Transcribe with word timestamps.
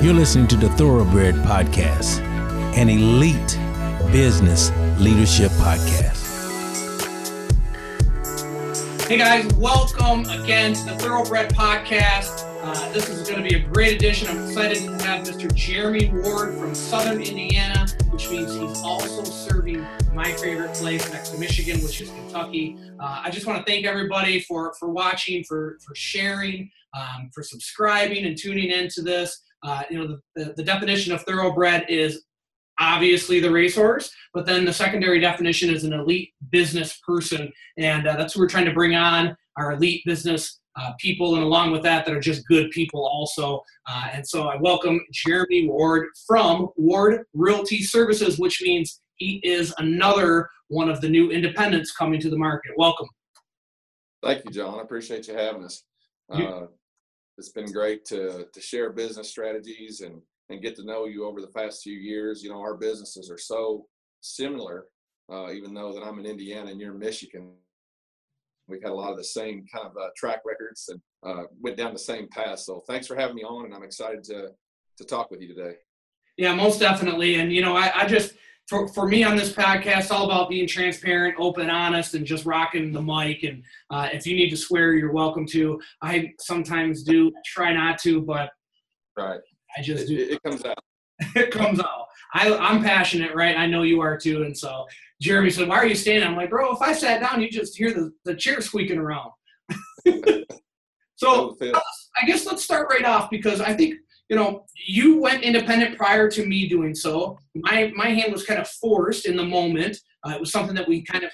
You're 0.00 0.14
listening 0.14 0.46
to 0.48 0.56
the 0.56 0.68
Thoroughbred 0.68 1.34
Podcast, 1.34 2.20
an 2.76 2.88
elite 2.88 3.58
business 4.12 4.70
leadership 5.00 5.50
podcast. 5.52 6.14
Hey 9.08 9.18
guys, 9.18 9.52
welcome 9.54 10.20
again 10.26 10.74
to 10.74 10.84
the 10.84 10.94
Thoroughbred 10.98 11.52
Podcast. 11.52 12.44
Uh, 12.62 12.92
this 12.92 13.08
is 13.08 13.28
going 13.28 13.42
to 13.42 13.48
be 13.48 13.56
a 13.56 13.66
great 13.66 13.96
edition. 13.96 14.28
I'm 14.28 14.46
excited 14.46 14.78
to 14.78 15.04
have 15.04 15.26
Mr. 15.26 15.52
Jeremy 15.52 16.12
Ward 16.14 16.54
from 16.54 16.76
Southern 16.76 17.20
Indiana, 17.20 17.88
which 18.10 18.30
means 18.30 18.54
he's 18.54 18.80
also 18.84 19.24
serving 19.24 19.84
my 20.14 20.30
favorite 20.34 20.74
place 20.74 21.12
next 21.12 21.30
to 21.30 21.40
Michigan, 21.40 21.82
which 21.82 22.00
is 22.00 22.08
Kentucky. 22.10 22.78
Uh, 23.00 23.22
I 23.24 23.30
just 23.30 23.48
want 23.48 23.66
to 23.66 23.68
thank 23.68 23.84
everybody 23.84 24.42
for 24.42 24.74
for 24.78 24.90
watching, 24.90 25.42
for 25.42 25.76
for 25.84 25.96
sharing, 25.96 26.70
um, 26.96 27.30
for 27.34 27.42
subscribing 27.42 28.26
and 28.26 28.38
tuning 28.38 28.70
into 28.70 29.02
this. 29.02 29.42
Uh, 29.62 29.82
you 29.90 29.98
know, 29.98 30.06
the, 30.06 30.44
the, 30.44 30.52
the 30.54 30.64
definition 30.64 31.12
of 31.12 31.22
thoroughbred 31.22 31.86
is 31.88 32.24
obviously 32.78 33.40
the 33.40 33.50
racehorse, 33.50 34.10
but 34.32 34.46
then 34.46 34.64
the 34.64 34.72
secondary 34.72 35.18
definition 35.18 35.68
is 35.68 35.84
an 35.84 35.92
elite 35.92 36.30
business 36.50 37.00
person, 37.06 37.52
and 37.76 38.06
uh, 38.06 38.16
that's 38.16 38.36
what 38.36 38.42
we're 38.42 38.48
trying 38.48 38.64
to 38.64 38.72
bring 38.72 38.94
on 38.94 39.36
our 39.56 39.72
elite 39.72 40.02
business 40.06 40.60
uh, 40.76 40.92
people, 41.00 41.34
and 41.34 41.42
along 41.42 41.72
with 41.72 41.82
that, 41.82 42.06
that 42.06 42.14
are 42.14 42.20
just 42.20 42.46
good 42.46 42.70
people 42.70 43.04
also. 43.04 43.60
Uh, 43.88 44.08
and 44.12 44.26
so 44.26 44.48
I 44.48 44.56
welcome 44.56 45.00
Jeremy 45.12 45.68
Ward 45.68 46.06
from 46.26 46.68
Ward 46.76 47.24
Realty 47.34 47.82
Services, 47.82 48.38
which 48.38 48.62
means 48.62 49.00
he 49.16 49.40
is 49.42 49.74
another 49.78 50.48
one 50.68 50.88
of 50.88 51.00
the 51.00 51.08
new 51.08 51.30
independents 51.30 51.92
coming 51.92 52.20
to 52.20 52.30
the 52.30 52.38
market. 52.38 52.72
Welcome. 52.76 53.08
Thank 54.22 54.44
you, 54.44 54.52
John. 54.52 54.78
I 54.78 54.82
appreciate 54.82 55.26
you 55.26 55.34
having 55.34 55.64
us. 55.64 55.82
Uh, 56.30 56.66
it's 57.38 57.50
been 57.50 57.72
great 57.72 58.04
to 58.06 58.46
to 58.52 58.60
share 58.60 58.90
business 58.90 59.30
strategies 59.30 60.00
and 60.00 60.20
and 60.50 60.62
get 60.62 60.74
to 60.76 60.84
know 60.84 61.06
you 61.06 61.24
over 61.24 61.40
the 61.40 61.48
past 61.48 61.82
few 61.82 61.96
years. 61.96 62.42
You 62.42 62.50
know, 62.50 62.60
our 62.60 62.76
businesses 62.76 63.30
are 63.30 63.38
so 63.38 63.86
similar, 64.20 64.86
uh, 65.32 65.52
even 65.52 65.72
though 65.72 65.92
that 65.92 66.02
I'm 66.02 66.18
in 66.18 66.26
Indiana 66.26 66.70
and 66.70 66.80
you're 66.80 66.92
in 66.92 66.98
Michigan. 66.98 67.52
We've 68.66 68.82
had 68.82 68.92
a 68.92 68.94
lot 68.94 69.12
of 69.12 69.16
the 69.16 69.24
same 69.24 69.64
kind 69.72 69.86
of 69.86 69.96
uh, 69.96 70.08
track 70.14 70.40
records 70.44 70.90
and 70.90 71.00
uh, 71.26 71.44
went 71.58 71.78
down 71.78 71.94
the 71.94 71.98
same 71.98 72.28
path. 72.28 72.58
So 72.58 72.82
thanks 72.86 73.06
for 73.06 73.16
having 73.16 73.36
me 73.36 73.42
on, 73.42 73.64
and 73.64 73.74
I'm 73.74 73.82
excited 73.84 74.24
to 74.24 74.50
to 74.98 75.04
talk 75.04 75.30
with 75.30 75.40
you 75.40 75.48
today. 75.48 75.76
Yeah, 76.36 76.54
most 76.54 76.80
definitely. 76.80 77.36
And 77.36 77.52
you 77.52 77.62
know, 77.62 77.76
I, 77.76 78.02
I 78.02 78.06
just 78.06 78.34
for, 78.68 78.86
for 78.88 79.08
me 79.08 79.24
on 79.24 79.34
this 79.34 79.52
podcast, 79.52 80.10
all 80.10 80.26
about 80.26 80.50
being 80.50 80.68
transparent, 80.68 81.34
open, 81.38 81.70
honest, 81.70 82.14
and 82.14 82.26
just 82.26 82.44
rocking 82.44 82.92
the 82.92 83.00
mic. 83.00 83.42
And 83.42 83.64
uh, 83.90 84.10
if 84.12 84.26
you 84.26 84.36
need 84.36 84.50
to 84.50 84.56
swear, 84.56 84.92
you're 84.92 85.12
welcome 85.12 85.46
to. 85.48 85.80
I 86.02 86.32
sometimes 86.38 87.02
do. 87.02 87.32
Try 87.46 87.72
not 87.72 87.98
to, 88.00 88.20
but 88.20 88.50
right. 89.16 89.40
I 89.76 89.82
just 89.82 90.04
it, 90.04 90.08
do. 90.08 90.34
It, 90.34 90.42
comes 90.42 90.64
out. 90.64 90.78
it 91.34 91.50
comes 91.50 91.80
out. 91.80 92.06
I, 92.34 92.54
I'm 92.56 92.82
passionate, 92.82 93.34
right? 93.34 93.56
I 93.56 93.66
know 93.66 93.82
you 93.82 94.02
are 94.02 94.18
too. 94.18 94.42
And 94.42 94.56
so 94.56 94.86
Jeremy 95.20 95.48
said, 95.48 95.66
"Why 95.66 95.76
are 95.76 95.86
you 95.86 95.94
standing?" 95.94 96.28
I'm 96.28 96.36
like, 96.36 96.50
"Bro, 96.50 96.74
if 96.74 96.82
I 96.82 96.92
sat 96.92 97.20
down, 97.20 97.40
you 97.40 97.50
just 97.50 97.76
hear 97.76 97.92
the 97.92 98.12
the 98.24 98.34
chair 98.34 98.60
squeaking 98.60 98.98
around." 98.98 99.30
so 101.16 101.56
I 101.62 102.26
guess 102.26 102.44
let's 102.44 102.62
start 102.62 102.88
right 102.90 103.04
off 103.04 103.30
because 103.30 103.62
I 103.62 103.74
think 103.74 103.94
you 104.28 104.36
know, 104.36 104.66
you 104.86 105.20
went 105.20 105.42
independent 105.42 105.96
prior 105.96 106.30
to 106.30 106.46
me 106.46 106.68
doing 106.68 106.94
so. 106.94 107.38
My 107.54 107.92
my 107.96 108.08
hand 108.08 108.32
was 108.32 108.44
kind 108.44 108.60
of 108.60 108.68
forced 108.68 109.26
in 109.26 109.36
the 109.36 109.44
moment. 109.44 109.96
Uh, 110.24 110.32
it 110.32 110.40
was 110.40 110.52
something 110.52 110.74
that 110.74 110.88
we 110.88 111.02
kind 111.02 111.24
of 111.24 111.30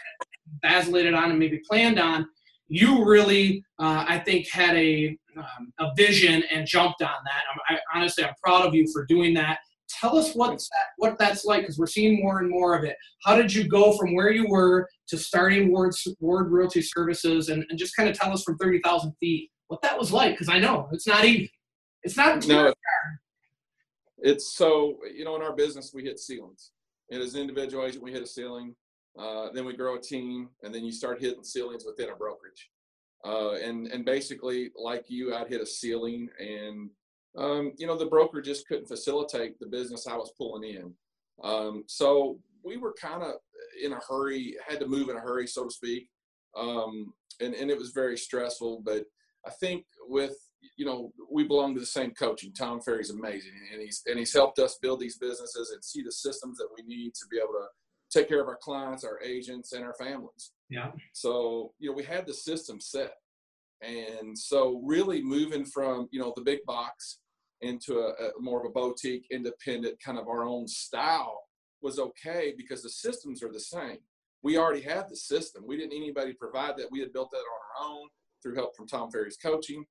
vacillated 0.62 1.14
on 1.14 1.30
and 1.30 1.38
maybe 1.38 1.60
planned 1.68 1.98
on. 1.98 2.26
You 2.68 3.04
really, 3.04 3.64
uh, 3.78 4.04
I 4.08 4.18
think, 4.20 4.48
had 4.48 4.76
a 4.76 5.16
um, 5.36 5.72
a 5.80 5.90
vision 5.96 6.44
and 6.52 6.66
jumped 6.66 7.02
on 7.02 7.08
that. 7.08 7.42
I'm, 7.52 7.76
I, 7.76 7.98
honestly, 7.98 8.24
I'm 8.24 8.34
proud 8.42 8.66
of 8.66 8.74
you 8.74 8.86
for 8.92 9.04
doing 9.06 9.34
that. 9.34 9.58
Tell 10.00 10.16
us 10.16 10.34
what's 10.34 10.68
that, 10.70 10.86
what 10.96 11.18
that's 11.18 11.44
like 11.44 11.62
because 11.62 11.78
we're 11.78 11.86
seeing 11.86 12.22
more 12.22 12.38
and 12.38 12.48
more 12.48 12.76
of 12.76 12.84
it. 12.84 12.96
How 13.24 13.36
did 13.36 13.52
you 13.52 13.68
go 13.68 13.96
from 13.96 14.14
where 14.14 14.30
you 14.30 14.46
were 14.48 14.88
to 15.08 15.18
starting 15.18 15.70
Ward 15.70 15.94
Ward 16.20 16.50
Realty 16.50 16.82
Services, 16.82 17.48
and, 17.48 17.64
and 17.68 17.78
just 17.78 17.96
kind 17.96 18.08
of 18.08 18.16
tell 18.16 18.32
us 18.32 18.44
from 18.44 18.56
thirty 18.58 18.80
thousand 18.84 19.12
feet 19.20 19.50
what 19.68 19.82
that 19.82 19.98
was 19.98 20.12
like? 20.12 20.34
Because 20.34 20.48
I 20.48 20.58
know 20.58 20.88
it's 20.92 21.06
not 21.06 21.24
easy. 21.24 21.50
It's 22.04 22.16
not 22.16 22.46
no, 22.46 22.72
it's 24.18 24.52
so 24.56 24.98
you 25.14 25.24
know 25.24 25.36
in 25.36 25.42
our 25.42 25.54
business 25.54 25.92
we 25.94 26.04
hit 26.04 26.18
ceilings. 26.18 26.70
And 27.10 27.22
as 27.22 27.34
an 27.34 27.42
individual 27.42 27.84
agent, 27.84 28.02
we 28.02 28.12
hit 28.12 28.22
a 28.22 28.26
ceiling. 28.26 28.74
Uh, 29.18 29.48
then 29.52 29.64
we 29.64 29.76
grow 29.76 29.96
a 29.96 30.00
team, 30.00 30.48
and 30.62 30.74
then 30.74 30.84
you 30.84 30.92
start 30.92 31.20
hitting 31.20 31.44
ceilings 31.44 31.84
within 31.84 32.10
a 32.10 32.16
brokerage. 32.16 32.70
Uh, 33.24 33.52
and 33.52 33.86
and 33.88 34.04
basically, 34.04 34.70
like 34.76 35.04
you, 35.08 35.34
I'd 35.34 35.48
hit 35.48 35.60
a 35.60 35.66
ceiling, 35.66 36.28
and 36.38 36.90
um, 37.38 37.72
you 37.78 37.86
know 37.86 37.96
the 37.96 38.06
broker 38.06 38.42
just 38.42 38.66
couldn't 38.66 38.88
facilitate 38.88 39.58
the 39.58 39.66
business 39.66 40.06
I 40.06 40.16
was 40.16 40.32
pulling 40.36 40.64
in. 40.64 40.92
Um, 41.42 41.84
so 41.86 42.38
we 42.64 42.76
were 42.76 42.94
kind 43.00 43.22
of 43.22 43.34
in 43.82 43.92
a 43.92 44.00
hurry, 44.08 44.56
had 44.66 44.80
to 44.80 44.86
move 44.86 45.08
in 45.08 45.16
a 45.16 45.20
hurry, 45.20 45.46
so 45.46 45.64
to 45.64 45.70
speak. 45.70 46.08
Um, 46.56 47.12
and 47.40 47.54
and 47.54 47.70
it 47.70 47.78
was 47.78 47.90
very 47.90 48.18
stressful. 48.18 48.82
But 48.84 49.04
I 49.46 49.50
think 49.50 49.84
with 50.06 50.36
you 50.76 50.84
know, 50.84 51.12
we 51.30 51.44
belong 51.44 51.74
to 51.74 51.80
the 51.80 51.86
same 51.86 52.12
coaching. 52.12 52.52
Tom 52.52 52.80
Ferry's 52.80 53.10
amazing, 53.10 53.52
and 53.72 53.80
he's 53.80 54.02
and 54.06 54.18
he's 54.18 54.32
helped 54.32 54.58
us 54.58 54.78
build 54.82 55.00
these 55.00 55.18
businesses 55.18 55.70
and 55.72 55.84
see 55.84 56.02
the 56.02 56.12
systems 56.12 56.58
that 56.58 56.68
we 56.76 56.82
need 56.86 57.14
to 57.14 57.26
be 57.30 57.38
able 57.38 57.52
to 57.52 57.66
take 58.10 58.28
care 58.28 58.40
of 58.40 58.48
our 58.48 58.58
clients, 58.60 59.04
our 59.04 59.20
agents, 59.22 59.72
and 59.72 59.84
our 59.84 59.94
families. 59.94 60.52
Yeah. 60.70 60.90
So 61.12 61.72
you 61.78 61.90
know, 61.90 61.96
we 61.96 62.04
had 62.04 62.26
the 62.26 62.34
system 62.34 62.80
set, 62.80 63.12
and 63.82 64.36
so 64.36 64.80
really 64.84 65.22
moving 65.22 65.64
from 65.64 66.08
you 66.10 66.20
know 66.20 66.32
the 66.36 66.42
big 66.42 66.60
box 66.66 67.20
into 67.60 67.98
a, 67.98 68.10
a 68.10 68.30
more 68.40 68.60
of 68.60 68.66
a 68.66 68.72
boutique, 68.72 69.26
independent 69.30 70.02
kind 70.04 70.18
of 70.18 70.28
our 70.28 70.44
own 70.44 70.66
style 70.66 71.40
was 71.82 71.98
okay 71.98 72.54
because 72.56 72.82
the 72.82 72.90
systems 72.90 73.42
are 73.42 73.52
the 73.52 73.60
same. 73.60 73.98
We 74.42 74.58
already 74.58 74.82
had 74.82 75.08
the 75.08 75.16
system. 75.16 75.64
We 75.66 75.76
didn't 75.76 75.90
need 75.90 76.02
anybody 76.02 76.32
provide 76.32 76.76
that. 76.78 76.90
We 76.90 77.00
had 77.00 77.12
built 77.12 77.30
that 77.30 77.38
on 77.38 77.44
our 77.44 77.90
own 77.90 78.08
through 78.42 78.56
help 78.56 78.76
from 78.76 78.86
Tom 78.86 79.10
Ferry's 79.10 79.36
coaching. 79.36 79.84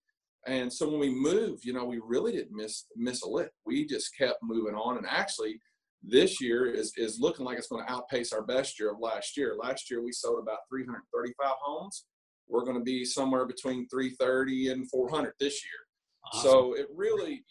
And 0.45 0.71
so 0.71 0.89
when 0.89 0.99
we 0.99 1.09
moved, 1.09 1.63
you 1.63 1.73
know, 1.73 1.85
we 1.85 2.01
really 2.03 2.31
didn't 2.31 2.55
miss 2.55 2.85
miss 2.95 3.21
a 3.23 3.29
lick. 3.29 3.51
We 3.65 3.85
just 3.85 4.17
kept 4.17 4.39
moving 4.43 4.75
on. 4.75 4.97
And 4.97 5.05
actually, 5.09 5.59
this 6.01 6.41
year 6.41 6.65
is 6.65 6.93
is 6.97 7.19
looking 7.19 7.45
like 7.45 7.57
it's 7.57 7.67
going 7.67 7.85
to 7.85 7.91
outpace 7.91 8.33
our 8.33 8.43
best 8.43 8.79
year 8.79 8.91
of 8.91 8.99
last 8.99 9.37
year. 9.37 9.55
Last 9.55 9.89
year 9.89 10.03
we 10.03 10.11
sold 10.11 10.39
about 10.41 10.59
335 10.69 11.47
homes. 11.61 12.05
We're 12.47 12.65
going 12.65 12.77
to 12.77 12.83
be 12.83 13.05
somewhere 13.05 13.45
between 13.45 13.87
330 13.87 14.69
and 14.69 14.89
400 14.89 15.33
this 15.39 15.63
year. 15.63 15.71
Awesome. 16.33 16.49
So 16.49 16.73
it 16.73 16.87
really, 16.93 17.43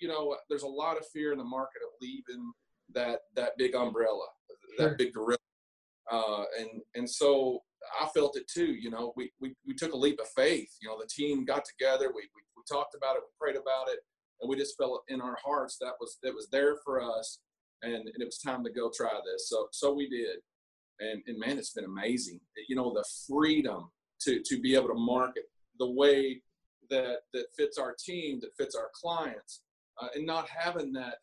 you 0.00 0.08
know, 0.08 0.36
there's 0.48 0.62
a 0.62 0.68
lot 0.68 0.96
of 0.96 1.06
fear 1.12 1.32
in 1.32 1.38
the 1.38 1.44
market 1.44 1.82
of 1.82 1.90
leaving 2.00 2.52
that 2.94 3.20
that 3.36 3.52
big 3.58 3.74
umbrella, 3.74 4.26
that 4.78 4.96
big 4.96 5.12
gorilla. 5.12 5.38
Uh, 6.10 6.44
and 6.58 6.68
and 6.94 7.08
so 7.08 7.60
I 8.00 8.06
felt 8.08 8.36
it 8.36 8.48
too. 8.48 8.72
You 8.72 8.90
know, 8.90 9.12
we, 9.16 9.30
we, 9.40 9.54
we 9.66 9.74
took 9.74 9.92
a 9.92 9.96
leap 9.96 10.18
of 10.20 10.28
faith. 10.36 10.70
You 10.80 10.88
know, 10.88 10.98
the 10.98 11.06
team 11.06 11.44
got 11.44 11.64
together, 11.64 12.08
we, 12.08 12.22
we, 12.34 12.42
we 12.56 12.62
talked 12.70 12.94
about 12.94 13.16
it, 13.16 13.22
we 13.22 13.46
prayed 13.46 13.60
about 13.60 13.88
it, 13.88 14.00
and 14.40 14.48
we 14.48 14.56
just 14.56 14.76
felt 14.76 15.02
in 15.08 15.20
our 15.20 15.36
hearts 15.44 15.78
that 15.80 15.94
was 16.00 16.18
that 16.22 16.34
was 16.34 16.48
there 16.50 16.76
for 16.84 17.02
us, 17.02 17.40
and, 17.82 17.94
and 17.94 18.20
it 18.20 18.24
was 18.24 18.38
time 18.38 18.64
to 18.64 18.70
go 18.70 18.90
try 18.94 19.10
this. 19.24 19.48
So 19.48 19.68
so 19.72 19.92
we 19.92 20.08
did, 20.08 20.38
and 21.00 21.22
and 21.26 21.38
man, 21.38 21.58
it's 21.58 21.72
been 21.72 21.84
amazing. 21.84 22.40
You 22.68 22.76
know, 22.76 22.92
the 22.92 23.04
freedom 23.26 23.90
to 24.22 24.42
to 24.44 24.60
be 24.60 24.74
able 24.74 24.88
to 24.88 24.94
market 24.94 25.44
the 25.78 25.90
way 25.90 26.42
that 26.90 27.18
that 27.32 27.46
fits 27.56 27.78
our 27.78 27.94
team, 27.98 28.40
that 28.40 28.56
fits 28.56 28.74
our 28.74 28.90
clients, 28.94 29.62
uh, 30.00 30.08
and 30.14 30.26
not 30.26 30.48
having 30.48 30.92
that 30.92 31.16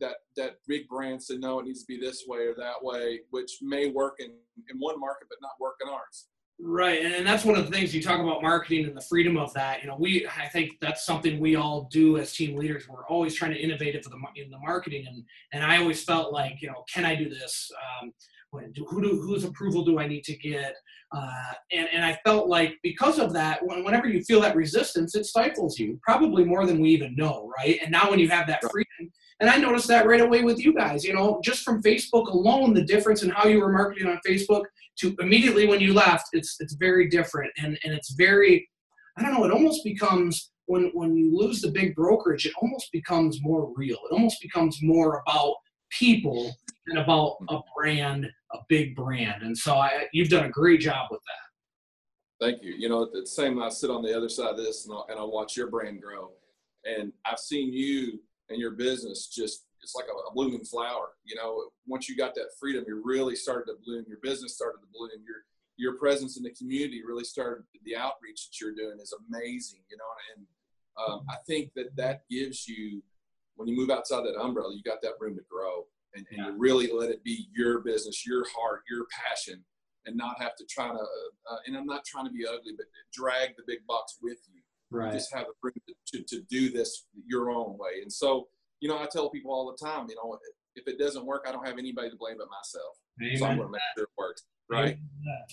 that 0.00 0.16
that 0.36 0.56
big 0.66 0.88
brand 0.88 1.22
said 1.22 1.40
no 1.40 1.60
it 1.60 1.66
needs 1.66 1.80
to 1.80 1.86
be 1.86 1.98
this 1.98 2.24
way 2.26 2.40
or 2.40 2.54
that 2.54 2.82
way 2.82 3.20
which 3.30 3.58
may 3.62 3.90
work 3.90 4.16
in 4.18 4.30
in 4.70 4.78
one 4.78 4.98
market 4.98 5.26
but 5.28 5.38
not 5.40 5.52
work 5.60 5.76
in 5.82 5.88
ours 5.88 6.26
right 6.60 7.04
and 7.04 7.26
that's 7.26 7.44
one 7.44 7.56
of 7.56 7.64
the 7.64 7.70
things 7.70 7.94
you 7.94 8.02
talk 8.02 8.20
about 8.20 8.42
marketing 8.42 8.84
and 8.84 8.96
the 8.96 9.04
freedom 9.08 9.36
of 9.36 9.52
that 9.54 9.82
you 9.82 9.88
know 9.88 9.96
we 9.98 10.26
i 10.38 10.46
think 10.48 10.72
that's 10.80 11.04
something 11.04 11.40
we 11.40 11.56
all 11.56 11.88
do 11.90 12.18
as 12.18 12.32
team 12.32 12.56
leaders 12.56 12.88
we're 12.88 13.06
always 13.06 13.34
trying 13.34 13.52
to 13.52 13.60
innovate 13.60 14.02
for 14.02 14.10
the 14.10 14.18
in 14.36 14.50
the 14.50 14.58
marketing 14.58 15.04
and 15.06 15.24
and 15.52 15.64
i 15.64 15.78
always 15.78 16.04
felt 16.04 16.32
like 16.32 16.60
you 16.60 16.68
know 16.68 16.84
can 16.92 17.04
i 17.04 17.14
do 17.14 17.28
this 17.28 17.70
um, 18.02 18.12
who 18.52 19.02
do, 19.02 19.20
whose 19.20 19.44
approval 19.44 19.84
do 19.84 19.98
I 19.98 20.06
need 20.06 20.24
to 20.24 20.36
get? 20.36 20.74
Uh, 21.10 21.52
and, 21.72 21.88
and 21.92 22.04
I 22.04 22.18
felt 22.24 22.48
like 22.48 22.74
because 22.82 23.18
of 23.18 23.32
that, 23.32 23.60
whenever 23.62 24.08
you 24.08 24.22
feel 24.22 24.40
that 24.42 24.56
resistance, 24.56 25.14
it 25.14 25.26
stifles 25.26 25.78
you, 25.78 25.98
probably 26.02 26.44
more 26.44 26.66
than 26.66 26.80
we 26.80 26.90
even 26.90 27.14
know, 27.16 27.50
right? 27.58 27.78
And 27.82 27.90
now 27.90 28.10
when 28.10 28.18
you 28.18 28.28
have 28.28 28.46
that 28.48 28.62
freedom, 28.70 29.12
and 29.42 29.50
I 29.50 29.56
noticed 29.56 29.88
that 29.88 30.06
right 30.06 30.20
away 30.20 30.42
with 30.42 30.64
you 30.64 30.72
guys, 30.72 31.04
you 31.04 31.12
know, 31.12 31.40
just 31.42 31.64
from 31.64 31.82
Facebook 31.82 32.28
alone, 32.28 32.74
the 32.74 32.84
difference 32.84 33.24
in 33.24 33.30
how 33.30 33.48
you 33.48 33.58
were 33.58 33.72
marketing 33.72 34.06
on 34.06 34.20
Facebook 34.26 34.62
to 35.00 35.16
immediately 35.18 35.66
when 35.66 35.80
you 35.80 35.92
left, 35.92 36.28
it's 36.32 36.56
it's 36.60 36.74
very 36.74 37.08
different. 37.08 37.50
And 37.58 37.76
and 37.82 37.92
it's 37.92 38.12
very, 38.12 38.68
I 39.18 39.22
don't 39.22 39.34
know, 39.34 39.44
it 39.44 39.50
almost 39.50 39.82
becomes 39.82 40.52
when 40.66 40.92
when 40.94 41.16
you 41.16 41.36
lose 41.36 41.60
the 41.60 41.72
big 41.72 41.96
brokerage, 41.96 42.46
it 42.46 42.52
almost 42.62 42.92
becomes 42.92 43.42
more 43.42 43.72
real. 43.74 43.98
It 44.08 44.12
almost 44.12 44.40
becomes 44.40 44.78
more 44.80 45.22
about 45.26 45.56
people 45.90 46.54
and 46.86 46.98
about 46.98 47.38
a 47.48 47.58
brand, 47.76 48.30
a 48.52 48.58
big 48.68 48.94
brand. 48.94 49.42
And 49.42 49.58
so 49.58 49.74
I, 49.74 50.06
you've 50.12 50.28
done 50.28 50.44
a 50.44 50.50
great 50.50 50.80
job 50.80 51.08
with 51.10 51.20
that. 51.26 52.46
Thank 52.46 52.62
you. 52.62 52.74
You 52.78 52.88
know, 52.88 53.08
the 53.12 53.26
same, 53.26 53.60
I 53.62 53.68
sit 53.70 53.90
on 53.90 54.02
the 54.02 54.16
other 54.16 54.28
side 54.28 54.50
of 54.50 54.56
this 54.56 54.86
and 54.86 54.94
I, 54.94 55.12
and 55.12 55.20
I 55.20 55.24
watch 55.24 55.56
your 55.56 55.68
brand 55.68 56.00
grow. 56.00 56.30
And 56.84 57.12
I've 57.24 57.38
seen 57.38 57.72
you 57.72 58.18
and 58.52 58.60
your 58.60 58.72
business 58.72 59.26
just 59.26 59.64
it's 59.82 59.94
like 59.96 60.06
a, 60.06 60.30
a, 60.30 60.32
blooming 60.32 60.64
flower. 60.64 61.08
You 61.24 61.34
know, 61.34 61.70
once 61.86 62.08
you 62.08 62.16
got 62.16 62.34
that 62.36 62.50
freedom, 62.60 62.84
you 62.86 63.02
really 63.04 63.34
started 63.34 63.66
to 63.66 63.78
bloom. 63.84 64.04
Your 64.06 64.18
business 64.22 64.54
started 64.54 64.78
to 64.78 64.86
bloom. 64.92 65.10
Your 65.26 65.42
your 65.76 65.98
presence 65.98 66.36
in 66.36 66.44
the 66.44 66.50
community 66.50 67.02
really 67.04 67.24
started. 67.24 67.64
The 67.84 67.96
outreach 67.96 68.48
that 68.48 68.60
you're 68.60 68.74
doing 68.74 68.98
is 69.00 69.14
amazing. 69.28 69.80
You 69.90 69.96
know, 69.96 70.04
and 70.36 70.46
um, 71.04 71.26
I 71.28 71.36
think 71.46 71.72
that 71.74 71.96
that 71.96 72.22
gives 72.30 72.68
you 72.68 73.02
when 73.56 73.68
you 73.68 73.76
move 73.76 73.90
outside 73.90 74.22
that 74.24 74.40
umbrella, 74.40 74.74
you 74.74 74.82
got 74.82 75.02
that 75.02 75.14
room 75.20 75.34
to 75.36 75.42
grow, 75.50 75.86
and, 76.14 76.24
and 76.30 76.38
yeah. 76.38 76.46
you 76.46 76.58
really 76.58 76.90
let 76.92 77.10
it 77.10 77.24
be 77.24 77.48
your 77.52 77.80
business, 77.80 78.26
your 78.26 78.44
heart, 78.56 78.82
your 78.88 79.06
passion, 79.10 79.64
and 80.06 80.16
not 80.16 80.40
have 80.40 80.54
to 80.56 80.64
try 80.66 80.88
to. 80.88 80.94
Uh, 80.94 81.56
and 81.66 81.76
I'm 81.76 81.86
not 81.86 82.04
trying 82.04 82.26
to 82.26 82.32
be 82.32 82.46
ugly, 82.46 82.72
but 82.76 82.86
drag 83.12 83.56
the 83.56 83.64
big 83.66 83.86
box 83.86 84.18
with 84.22 84.38
you. 84.52 84.61
Right. 84.92 85.12
You 85.12 85.18
just 85.18 85.34
have 85.34 85.46
the 85.46 85.54
room 85.62 85.72
to, 86.08 86.22
to, 86.22 86.42
do 86.50 86.70
this 86.70 87.06
your 87.26 87.50
own 87.50 87.78
way, 87.78 88.02
and 88.02 88.12
so 88.12 88.48
you 88.82 88.88
know, 88.88 88.98
I 88.98 89.06
tell 89.06 89.30
people 89.30 89.52
all 89.52 89.70
the 89.70 89.86
time, 89.86 90.06
you 90.10 90.16
know, 90.16 90.36
if 90.74 90.88
it 90.88 90.98
doesn't 90.98 91.24
work, 91.24 91.44
I 91.48 91.52
don't 91.52 91.64
have 91.64 91.78
anybody 91.78 92.10
to 92.10 92.16
blame 92.16 92.36
but 92.38 92.48
myself. 92.50 92.98
Amen. 93.22 93.38
So 93.38 93.46
I'm 93.46 93.56
going 93.56 93.68
to 93.68 93.72
make 93.72 93.80
sure 93.96 94.04
it 94.04 94.10
works. 94.18 94.42
Right. 94.68 94.96
Amen. 94.96 95.44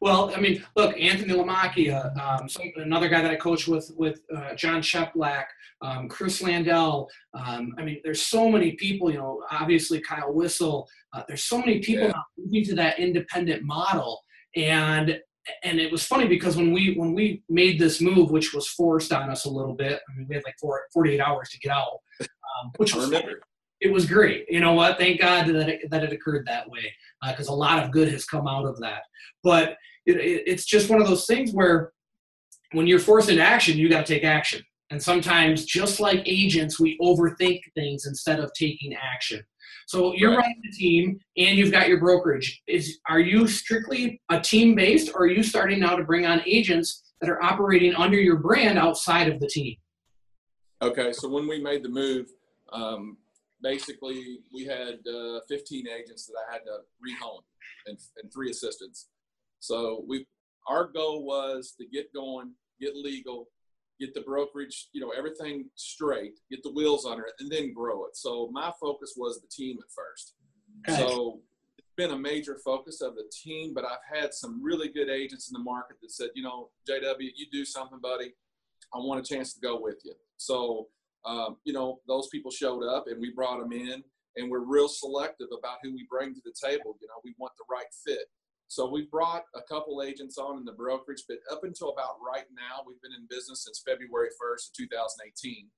Well, 0.00 0.32
I 0.34 0.40
mean, 0.40 0.64
look, 0.74 0.98
Anthony 0.98 1.34
Lamacchia, 1.34 2.16
um, 2.20 2.48
some, 2.48 2.70
another 2.76 3.08
guy 3.08 3.22
that 3.22 3.30
I 3.30 3.36
coach 3.36 3.68
with, 3.68 3.90
with 3.96 4.20
uh, 4.34 4.54
Jon 4.54 4.80
Cheplak, 4.82 5.44
um, 5.82 6.08
Chris 6.08 6.42
Landell. 6.42 7.08
Um, 7.34 7.74
I 7.78 7.84
mean, 7.84 8.00
there's 8.02 8.22
so 8.22 8.50
many 8.50 8.72
people. 8.72 9.10
You 9.10 9.18
know, 9.18 9.42
obviously 9.50 10.00
Kyle 10.00 10.32
Whissel. 10.32 10.88
Uh, 11.12 11.22
there's 11.28 11.44
so 11.44 11.58
many 11.58 11.78
people 11.78 12.08
yeah. 12.08 12.12
moving 12.36 12.64
to 12.64 12.74
that 12.74 12.98
independent 12.98 13.62
model, 13.62 14.20
and 14.56 15.20
and 15.62 15.78
it 15.78 15.92
was 15.92 16.04
funny 16.04 16.26
because 16.26 16.56
when 16.56 16.72
we 16.72 16.94
when 16.94 17.14
we 17.14 17.42
made 17.48 17.78
this 17.78 18.00
move, 18.00 18.30
which 18.30 18.52
was 18.52 18.66
forced 18.68 19.12
on 19.12 19.30
us 19.30 19.44
a 19.44 19.50
little 19.50 19.74
bit, 19.74 20.00
I 20.08 20.16
mean, 20.16 20.26
we 20.28 20.34
had 20.34 20.44
like 20.44 20.56
four, 20.60 20.82
48 20.92 21.20
hours 21.20 21.50
to 21.50 21.58
get 21.58 21.72
out, 21.72 22.00
um, 22.20 22.72
which 22.76 22.94
was 22.94 23.12
it 23.80 23.92
was 23.92 24.06
great. 24.06 24.46
You 24.48 24.60
know 24.60 24.72
what? 24.72 24.98
Thank 24.98 25.20
God 25.20 25.46
that 25.48 25.68
it, 25.68 25.90
that 25.90 26.02
it 26.02 26.12
occurred 26.12 26.46
that 26.46 26.68
way 26.68 26.92
because 27.26 27.48
uh, 27.48 27.52
a 27.52 27.54
lot 27.54 27.82
of 27.82 27.90
good 27.90 28.08
has 28.08 28.24
come 28.24 28.48
out 28.48 28.64
of 28.64 28.80
that. 28.80 29.02
But 29.42 29.76
it, 30.06 30.16
it, 30.16 30.44
it's 30.46 30.64
just 30.64 30.88
one 30.88 31.00
of 31.00 31.06
those 31.06 31.26
things 31.26 31.52
where 31.52 31.92
when 32.72 32.86
you're 32.86 32.98
forced 32.98 33.28
into 33.28 33.42
action, 33.42 33.76
you 33.76 33.88
got 33.88 34.06
to 34.06 34.14
take 34.14 34.24
action. 34.24 34.62
And 34.90 35.02
sometimes, 35.02 35.64
just 35.64 35.98
like 35.98 36.22
agents, 36.26 36.78
we 36.78 36.96
overthink 37.02 37.60
things 37.74 38.06
instead 38.06 38.38
of 38.38 38.52
taking 38.54 38.94
action. 38.94 39.42
So 39.86 40.14
you're 40.14 40.30
right. 40.30 40.38
running 40.38 40.62
the 40.64 40.76
team 40.76 41.20
and 41.36 41.56
you've 41.56 41.70
got 41.70 41.88
your 41.88 42.00
brokerage. 42.00 42.62
Is 42.66 42.98
are 43.08 43.20
you 43.20 43.46
strictly 43.46 44.20
a 44.28 44.40
team 44.40 44.74
based 44.74 45.12
or 45.14 45.22
are 45.22 45.26
you 45.28 45.44
starting 45.44 45.80
now 45.80 45.94
to 45.94 46.04
bring 46.04 46.26
on 46.26 46.42
agents 46.44 47.04
that 47.20 47.30
are 47.30 47.42
operating 47.42 47.94
under 47.94 48.18
your 48.18 48.36
brand 48.36 48.78
outside 48.78 49.28
of 49.28 49.38
the 49.38 49.46
team? 49.46 49.76
Okay, 50.82 51.12
so 51.12 51.28
when 51.28 51.48
we 51.48 51.62
made 51.62 51.84
the 51.84 51.88
move, 51.88 52.26
um, 52.72 53.16
basically 53.62 54.40
we 54.52 54.64
had 54.64 54.98
uh, 55.08 55.40
15 55.48 55.86
agents 55.88 56.26
that 56.26 56.34
I 56.48 56.52
had 56.52 56.62
to 56.64 56.78
rehome 57.00 57.42
and, 57.86 57.96
and 58.20 58.32
three 58.32 58.50
assistants. 58.50 59.06
So 59.60 60.04
we 60.06 60.26
our 60.68 60.88
goal 60.88 61.24
was 61.24 61.74
to 61.78 61.86
get 61.86 62.12
going, 62.12 62.52
get 62.80 62.96
legal, 62.96 63.48
get 64.00 64.14
the 64.14 64.20
brokerage, 64.22 64.88
you 64.92 65.00
know, 65.00 65.10
everything 65.10 65.66
straight, 65.74 66.38
get 66.50 66.62
the 66.62 66.72
wheels 66.72 67.06
under 67.06 67.24
it, 67.24 67.34
and 67.40 67.50
then 67.50 67.72
grow 67.72 68.04
it. 68.06 68.16
So 68.16 68.48
my 68.52 68.72
focus 68.80 69.14
was 69.16 69.40
the 69.40 69.48
team 69.48 69.78
at 69.80 69.90
first. 69.90 70.34
Okay. 70.88 70.98
So 70.98 71.40
it's 71.78 71.88
been 71.96 72.10
a 72.10 72.18
major 72.18 72.58
focus 72.64 73.00
of 73.00 73.14
the 73.14 73.30
team, 73.32 73.72
but 73.74 73.84
I've 73.84 74.20
had 74.20 74.34
some 74.34 74.62
really 74.62 74.88
good 74.88 75.08
agents 75.08 75.48
in 75.48 75.54
the 75.54 75.64
market 75.64 75.96
that 76.02 76.10
said, 76.10 76.30
you 76.34 76.42
know, 76.42 76.70
JW, 76.88 77.30
you 77.36 77.46
do 77.50 77.64
something, 77.64 77.98
buddy. 78.00 78.32
I 78.94 78.98
want 78.98 79.20
a 79.20 79.34
chance 79.34 79.54
to 79.54 79.60
go 79.60 79.80
with 79.80 79.98
you. 80.04 80.14
So, 80.36 80.88
um, 81.24 81.56
you 81.64 81.72
know, 81.72 82.00
those 82.06 82.28
people 82.28 82.50
showed 82.50 82.84
up 82.84 83.06
and 83.08 83.20
we 83.20 83.32
brought 83.32 83.60
them 83.60 83.72
in 83.72 84.02
and 84.36 84.50
we're 84.50 84.64
real 84.64 84.88
selective 84.88 85.48
about 85.58 85.78
who 85.82 85.92
we 85.92 86.06
bring 86.08 86.34
to 86.34 86.40
the 86.44 86.52
table. 86.52 86.96
You 87.00 87.08
know, 87.08 87.20
we 87.24 87.34
want 87.38 87.52
the 87.56 87.64
right 87.70 87.86
fit. 88.06 88.28
So 88.68 88.90
we've 88.90 89.10
brought 89.10 89.44
a 89.54 89.62
couple 89.62 90.02
agents 90.02 90.38
on 90.38 90.58
in 90.58 90.64
the 90.64 90.72
brokerage, 90.72 91.22
but 91.28 91.38
up 91.52 91.62
until 91.62 91.90
about 91.90 92.16
right 92.20 92.46
now, 92.54 92.82
we've 92.86 93.00
been 93.00 93.12
in 93.12 93.26
business 93.30 93.64
since 93.64 93.82
February 93.86 94.28
1st 94.42 94.70
of 94.70 94.76
2018. 94.76 95.68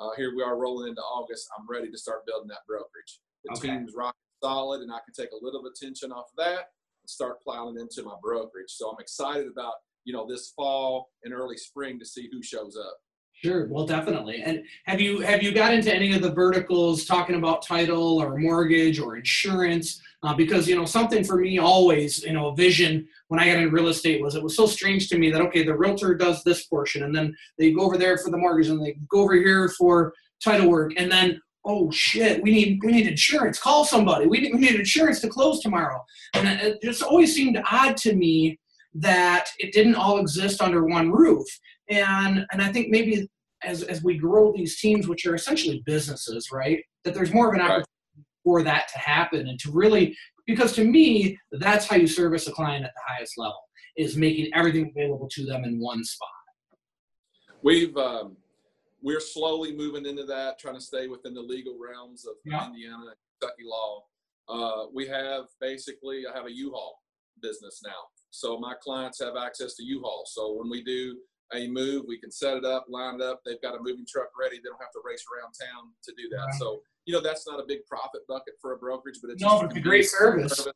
Uh, 0.00 0.10
here 0.16 0.34
we 0.34 0.42
are 0.42 0.56
rolling 0.56 0.88
into 0.88 1.02
August. 1.02 1.46
I'm 1.56 1.66
ready 1.68 1.90
to 1.90 1.98
start 1.98 2.24
building 2.26 2.48
that 2.48 2.66
brokerage. 2.66 3.20
The 3.44 3.52
okay. 3.52 3.68
team's 3.68 3.92
rock 3.94 4.14
solid, 4.42 4.80
and 4.80 4.90
I 4.90 4.98
can 5.04 5.14
take 5.14 5.32
a 5.32 5.44
little 5.44 5.66
attention 5.66 6.10
off 6.10 6.26
of 6.32 6.44
that 6.44 6.72
and 7.02 7.08
start 7.08 7.42
plowing 7.42 7.78
into 7.78 8.02
my 8.02 8.14
brokerage. 8.22 8.70
So 8.70 8.90
I'm 8.90 9.00
excited 9.00 9.46
about 9.46 9.74
you 10.04 10.12
know 10.12 10.26
this 10.26 10.52
fall 10.56 11.10
and 11.22 11.32
early 11.32 11.56
spring 11.56 11.98
to 11.98 12.06
see 12.06 12.28
who 12.32 12.42
shows 12.42 12.76
up. 12.76 12.96
Sure. 13.42 13.66
Well, 13.68 13.86
definitely. 13.86 14.40
And 14.44 14.62
have 14.84 15.00
you 15.00 15.18
have 15.20 15.42
you 15.42 15.52
got 15.52 15.74
into 15.74 15.92
any 15.92 16.14
of 16.14 16.22
the 16.22 16.30
verticals 16.30 17.04
talking 17.04 17.34
about 17.34 17.66
title 17.66 18.22
or 18.22 18.38
mortgage 18.38 19.00
or 19.00 19.16
insurance? 19.16 20.00
Uh, 20.22 20.32
because 20.32 20.68
you 20.68 20.76
know 20.76 20.84
something 20.84 21.24
for 21.24 21.36
me 21.38 21.58
always 21.58 22.22
you 22.22 22.32
know 22.32 22.48
a 22.48 22.54
vision 22.54 23.04
when 23.26 23.40
I 23.40 23.46
got 23.46 23.56
into 23.56 23.70
real 23.70 23.88
estate 23.88 24.22
was 24.22 24.36
it 24.36 24.42
was 24.42 24.54
so 24.54 24.66
strange 24.66 25.08
to 25.08 25.18
me 25.18 25.32
that 25.32 25.40
okay 25.40 25.64
the 25.64 25.76
realtor 25.76 26.14
does 26.14 26.44
this 26.44 26.66
portion 26.66 27.02
and 27.02 27.12
then 27.12 27.34
they 27.58 27.72
go 27.72 27.80
over 27.80 27.98
there 27.98 28.16
for 28.16 28.30
the 28.30 28.36
mortgage 28.36 28.68
and 28.68 28.80
they 28.80 28.96
go 29.10 29.22
over 29.22 29.34
here 29.34 29.68
for 29.70 30.14
title 30.40 30.68
work 30.68 30.92
and 30.96 31.10
then 31.10 31.40
oh 31.64 31.90
shit 31.90 32.40
we 32.44 32.52
need 32.52 32.80
we 32.84 32.92
need 32.92 33.08
insurance 33.08 33.58
call 33.58 33.84
somebody 33.84 34.28
we 34.28 34.38
need, 34.38 34.54
we 34.54 34.60
need 34.60 34.76
insurance 34.76 35.20
to 35.20 35.28
close 35.28 35.60
tomorrow 35.60 36.00
and 36.34 36.46
it 36.46 36.80
just 36.80 37.02
always 37.02 37.34
seemed 37.34 37.60
odd 37.72 37.96
to 37.96 38.14
me 38.14 38.56
that 38.94 39.48
it 39.58 39.72
didn't 39.72 39.96
all 39.96 40.20
exist 40.20 40.62
under 40.62 40.84
one 40.84 41.10
roof 41.10 41.48
and 41.88 42.46
and 42.52 42.62
I 42.62 42.70
think 42.72 42.90
maybe 42.90 43.28
as 43.64 43.82
as 43.82 44.02
we 44.02 44.16
grow 44.16 44.52
these 44.52 44.80
teams, 44.80 45.08
which 45.08 45.26
are 45.26 45.34
essentially 45.34 45.82
businesses, 45.86 46.48
right, 46.52 46.82
that 47.04 47.14
there's 47.14 47.32
more 47.32 47.48
of 47.48 47.54
an 47.54 47.60
opportunity 47.60 47.86
for 48.44 48.62
that 48.62 48.88
to 48.88 48.98
happen 48.98 49.48
and 49.48 49.58
to 49.60 49.70
really 49.70 50.16
because 50.46 50.72
to 50.72 50.84
me 50.84 51.38
that's 51.52 51.86
how 51.86 51.96
you 51.96 52.06
service 52.06 52.48
a 52.48 52.52
client 52.52 52.84
at 52.84 52.90
the 52.94 53.14
highest 53.14 53.38
level 53.38 53.60
is 53.96 54.16
making 54.16 54.50
everything 54.54 54.90
available 54.94 55.28
to 55.30 55.44
them 55.44 55.64
in 55.64 55.78
one 55.78 56.04
spot. 56.04 56.28
We've 57.62 57.96
um, 57.96 58.36
we're 59.02 59.20
slowly 59.20 59.74
moving 59.74 60.06
into 60.06 60.24
that, 60.24 60.58
trying 60.58 60.74
to 60.74 60.80
stay 60.80 61.08
within 61.08 61.34
the 61.34 61.40
legal 61.40 61.76
realms 61.78 62.24
of 62.26 62.34
yeah. 62.44 62.66
Indiana 62.66 63.02
and 63.08 63.16
Kentucky 63.40 63.62
law. 63.64 64.04
Uh, 64.48 64.86
we 64.92 65.06
have 65.06 65.44
basically 65.60 66.24
I 66.26 66.36
have 66.36 66.46
a 66.46 66.52
U-Haul 66.52 66.98
business 67.40 67.82
now, 67.84 67.90
so 68.30 68.58
my 68.58 68.74
clients 68.82 69.20
have 69.20 69.34
access 69.36 69.74
to 69.76 69.84
U-Haul. 69.84 70.24
So 70.26 70.54
when 70.54 70.70
we 70.70 70.82
do 70.82 71.18
a 71.54 71.68
move. 71.68 72.04
We 72.06 72.18
can 72.18 72.30
set 72.30 72.56
it 72.56 72.64
up, 72.64 72.86
line 72.88 73.16
it 73.16 73.22
up. 73.22 73.40
They've 73.44 73.60
got 73.62 73.74
a 73.74 73.78
moving 73.80 74.06
truck 74.08 74.28
ready. 74.38 74.56
They 74.56 74.68
don't 74.68 74.80
have 74.80 74.92
to 74.92 75.00
race 75.04 75.24
around 75.30 75.52
town 75.52 75.90
to 76.04 76.12
do 76.16 76.28
that. 76.30 76.44
Right. 76.44 76.54
So, 76.54 76.80
you 77.06 77.14
know, 77.14 77.20
that's 77.20 77.46
not 77.46 77.60
a 77.60 77.64
big 77.66 77.86
profit 77.86 78.22
bucket 78.28 78.54
for 78.60 78.72
a 78.72 78.78
brokerage, 78.78 79.18
but 79.22 79.30
it's 79.30 79.42
no, 79.42 79.60
but 79.60 79.70
it's 79.70 79.76
a 79.76 79.80
great 79.80 80.06
service. 80.06 80.56
service. 80.56 80.72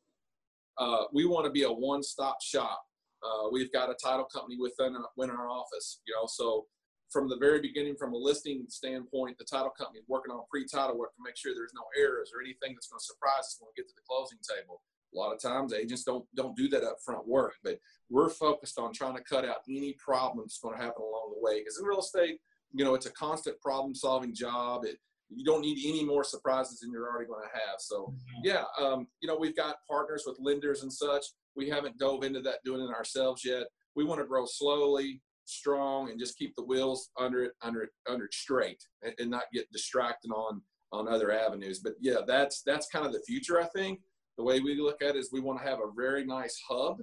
Uh, 0.79 1.05
we 1.13 1.25
want 1.25 1.47
to 1.47 1.51
be 1.51 1.63
a 1.63 1.73
one-stop 1.73 2.43
shop. 2.43 2.83
Uh, 3.23 3.49
we've 3.51 3.73
got 3.73 3.89
a 3.89 3.95
title 3.95 4.27
company 4.27 4.57
within 4.61 4.95
our, 4.95 5.09
within 5.17 5.35
our 5.35 5.49
office, 5.49 6.01
you 6.07 6.15
know, 6.15 6.27
so 6.29 6.67
from 7.11 7.29
the 7.29 7.37
very 7.37 7.61
beginning, 7.61 7.95
from 7.97 8.13
a 8.13 8.17
listing 8.17 8.67
standpoint, 8.69 9.39
the 9.39 9.45
title 9.45 9.71
company 9.71 10.01
is 10.01 10.05
working 10.09 10.35
on 10.35 10.43
pre-title 10.51 10.99
work 10.99 11.15
to 11.15 11.23
make 11.25 11.37
sure 11.37 11.55
there's 11.55 11.75
no 11.75 11.87
errors 11.97 12.31
or 12.35 12.43
anything 12.43 12.75
that's 12.75 12.89
going 12.89 12.99
to 12.99 13.05
surprise 13.05 13.47
us 13.47 13.57
when 13.61 13.71
we 13.71 13.79
get 13.79 13.89
to 13.89 13.95
the 13.95 14.05
closing 14.05 14.39
table. 14.43 14.83
A 15.17 15.19
lot 15.19 15.35
of 15.35 15.41
times 15.41 15.73
agents 15.73 16.05
don't 16.05 16.25
don't 16.37 16.57
do 16.57 16.69
that 16.69 16.83
upfront 16.83 17.27
work, 17.27 17.55
but 17.65 17.79
we're 18.11 18.29
focused 18.29 18.79
on 18.79 18.93
trying 18.93 19.17
to 19.17 19.23
cut 19.23 19.45
out 19.45 19.63
any 19.69 19.95
problem 19.95 20.45
that's 20.45 20.59
going 20.59 20.77
to 20.77 20.83
happen 20.83 21.03
along 21.03 21.33
the 21.35 21.43
way. 21.43 21.61
Because 21.61 21.79
in 21.79 21.87
real 21.87 22.01
estate, 22.01 22.39
you 22.73 22.85
know, 22.85 22.95
it's 22.95 23.07
a 23.07 23.13
constant 23.13 23.61
problem 23.61 23.95
solving 23.95 24.35
job. 24.35 24.85
It, 24.85 24.99
you 25.29 25.45
don't 25.45 25.63
need 25.63 25.79
any 25.85 26.05
more 26.05 26.23
surprises 26.23 26.81
than 26.81 26.93
you're 26.93 27.09
already 27.09 27.27
going 27.27 27.43
to 27.43 27.59
have. 27.59 27.81
So, 27.81 28.13
mm-hmm. 28.13 28.41
yeah, 28.45 28.65
um, 28.79 29.09
you 29.21 29.27
know, 29.27 29.37
we've 29.37 29.57
got 29.57 29.77
partners 29.89 30.25
with 30.27 30.37
lenders 30.39 30.83
and 30.83 30.93
such. 30.93 31.25
We 31.57 31.69
haven't 31.69 31.99
dove 31.99 32.23
into 32.23 32.43
that 32.43 32.59
doing 32.65 32.83
it 32.83 32.95
ourselves 32.95 33.43
yet. 33.45 33.65
We 33.97 34.05
want 34.05 34.21
to 34.21 34.27
grow 34.27 34.45
slowly, 34.47 35.23
strong, 35.47 36.11
and 36.11 36.21
just 36.21 36.39
keep 36.39 36.55
the 36.55 36.65
wheels 36.65 37.11
under 37.19 37.45
it, 37.45 37.53
under 37.63 37.83
it, 37.85 37.91
under 38.09 38.27
it 38.27 38.35
straight, 38.35 38.85
and, 39.03 39.15
and 39.19 39.31
not 39.31 39.45
get 39.53 39.71
distracted 39.73 40.31
on 40.31 40.61
on 40.93 41.09
other 41.09 41.33
avenues. 41.33 41.81
But 41.81 41.95
yeah, 42.01 42.19
that's 42.27 42.63
that's 42.63 42.87
kind 42.89 43.07
of 43.07 43.13
the 43.13 43.23
future, 43.27 43.61
I 43.61 43.67
think 43.75 44.01
the 44.37 44.45
way 44.45 44.61
we 44.61 44.81
look 44.81 45.03
at 45.03 45.17
it 45.17 45.19
is 45.19 45.31
we 45.33 45.41
want 45.41 45.61
to 45.61 45.69
have 45.69 45.79
a 45.79 45.93
very 45.97 46.25
nice 46.25 46.61
hub, 46.69 46.99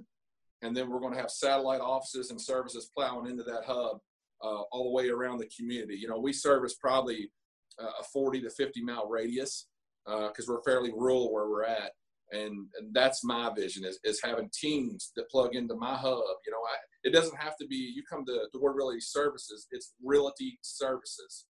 and 0.62 0.76
then 0.76 0.88
we're 0.88 1.00
going 1.00 1.14
to 1.14 1.20
have 1.20 1.30
satellite 1.30 1.80
offices 1.80 2.30
and 2.30 2.40
services 2.40 2.90
plowing 2.96 3.30
into 3.30 3.42
that 3.44 3.64
hub 3.66 3.98
uh, 4.42 4.62
all 4.72 4.84
the 4.84 4.90
way 4.90 5.08
around 5.08 5.38
the 5.38 5.50
community. 5.56 5.96
You 5.96 6.08
know, 6.08 6.18
we 6.18 6.32
service 6.32 6.74
probably 6.74 7.30
uh, 7.80 7.90
a 8.00 8.04
40 8.12 8.42
to 8.42 8.50
50 8.50 8.82
mile 8.82 9.08
radius 9.08 9.66
because 10.06 10.48
uh, 10.48 10.52
we're 10.52 10.62
fairly 10.62 10.92
rural 10.92 11.32
where 11.32 11.48
we're 11.48 11.64
at. 11.64 11.92
And, 12.32 12.66
and 12.78 12.92
that's 12.92 13.22
my 13.22 13.52
vision 13.54 13.84
is, 13.84 13.98
is 14.02 14.20
having 14.22 14.50
teams 14.52 15.12
that 15.16 15.30
plug 15.30 15.54
into 15.54 15.74
my 15.74 15.94
hub. 15.94 16.22
You 16.46 16.52
know, 16.52 16.58
I, 16.58 16.76
it 17.04 17.12
doesn't 17.12 17.38
have 17.38 17.56
to 17.60 17.66
be, 17.66 17.76
you 17.76 18.02
come 18.10 18.24
to 18.26 18.48
the 18.52 18.58
Ward 18.58 18.76
realty 18.76 19.00
services, 19.00 19.66
it's 19.70 19.92
realty 20.02 20.58
services. 20.62 21.46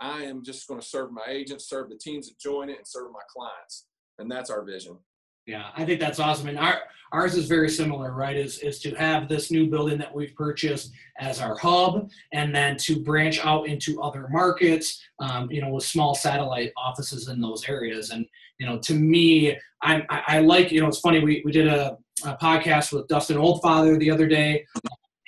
I 0.00 0.24
am 0.24 0.44
just 0.44 0.68
going 0.68 0.80
to 0.80 0.86
serve 0.86 1.10
my 1.10 1.24
agents, 1.28 1.68
serve 1.68 1.88
the 1.88 1.98
teams 1.98 2.28
that 2.28 2.38
join 2.38 2.68
it, 2.68 2.76
and 2.76 2.86
serve 2.86 3.12
my 3.12 3.22
clients. 3.34 3.86
And 4.18 4.30
that's 4.30 4.50
our 4.50 4.62
vision. 4.62 4.98
Yeah, 5.46 5.68
I 5.76 5.84
think 5.84 6.00
that's 6.00 6.18
awesome. 6.18 6.48
And 6.48 6.58
our 6.58 6.80
ours 7.12 7.36
is 7.36 7.46
very 7.46 7.68
similar, 7.68 8.12
right? 8.12 8.36
Is 8.36 8.58
is 8.58 8.80
to 8.80 8.90
have 8.96 9.28
this 9.28 9.50
new 9.52 9.68
building 9.68 9.96
that 9.98 10.12
we've 10.12 10.34
purchased 10.34 10.92
as 11.18 11.40
our 11.40 11.56
hub, 11.56 12.10
and 12.32 12.54
then 12.54 12.76
to 12.78 13.00
branch 13.02 13.44
out 13.44 13.68
into 13.68 14.02
other 14.02 14.26
markets, 14.28 15.00
um, 15.20 15.48
you 15.50 15.60
know, 15.60 15.70
with 15.70 15.84
small 15.84 16.14
satellite 16.14 16.72
offices 16.76 17.28
in 17.28 17.40
those 17.40 17.68
areas. 17.68 18.10
And 18.10 18.26
you 18.58 18.66
know, 18.66 18.78
to 18.80 18.94
me, 18.94 19.56
I, 19.82 20.02
I, 20.10 20.22
I 20.26 20.40
like, 20.40 20.72
you 20.72 20.80
know, 20.80 20.88
it's 20.88 21.00
funny. 21.00 21.20
We 21.20 21.42
we 21.44 21.52
did 21.52 21.68
a, 21.68 21.96
a 22.24 22.36
podcast 22.36 22.92
with 22.92 23.06
Dustin 23.06 23.36
Oldfather 23.36 23.98
the 24.00 24.10
other 24.10 24.26
day, 24.26 24.64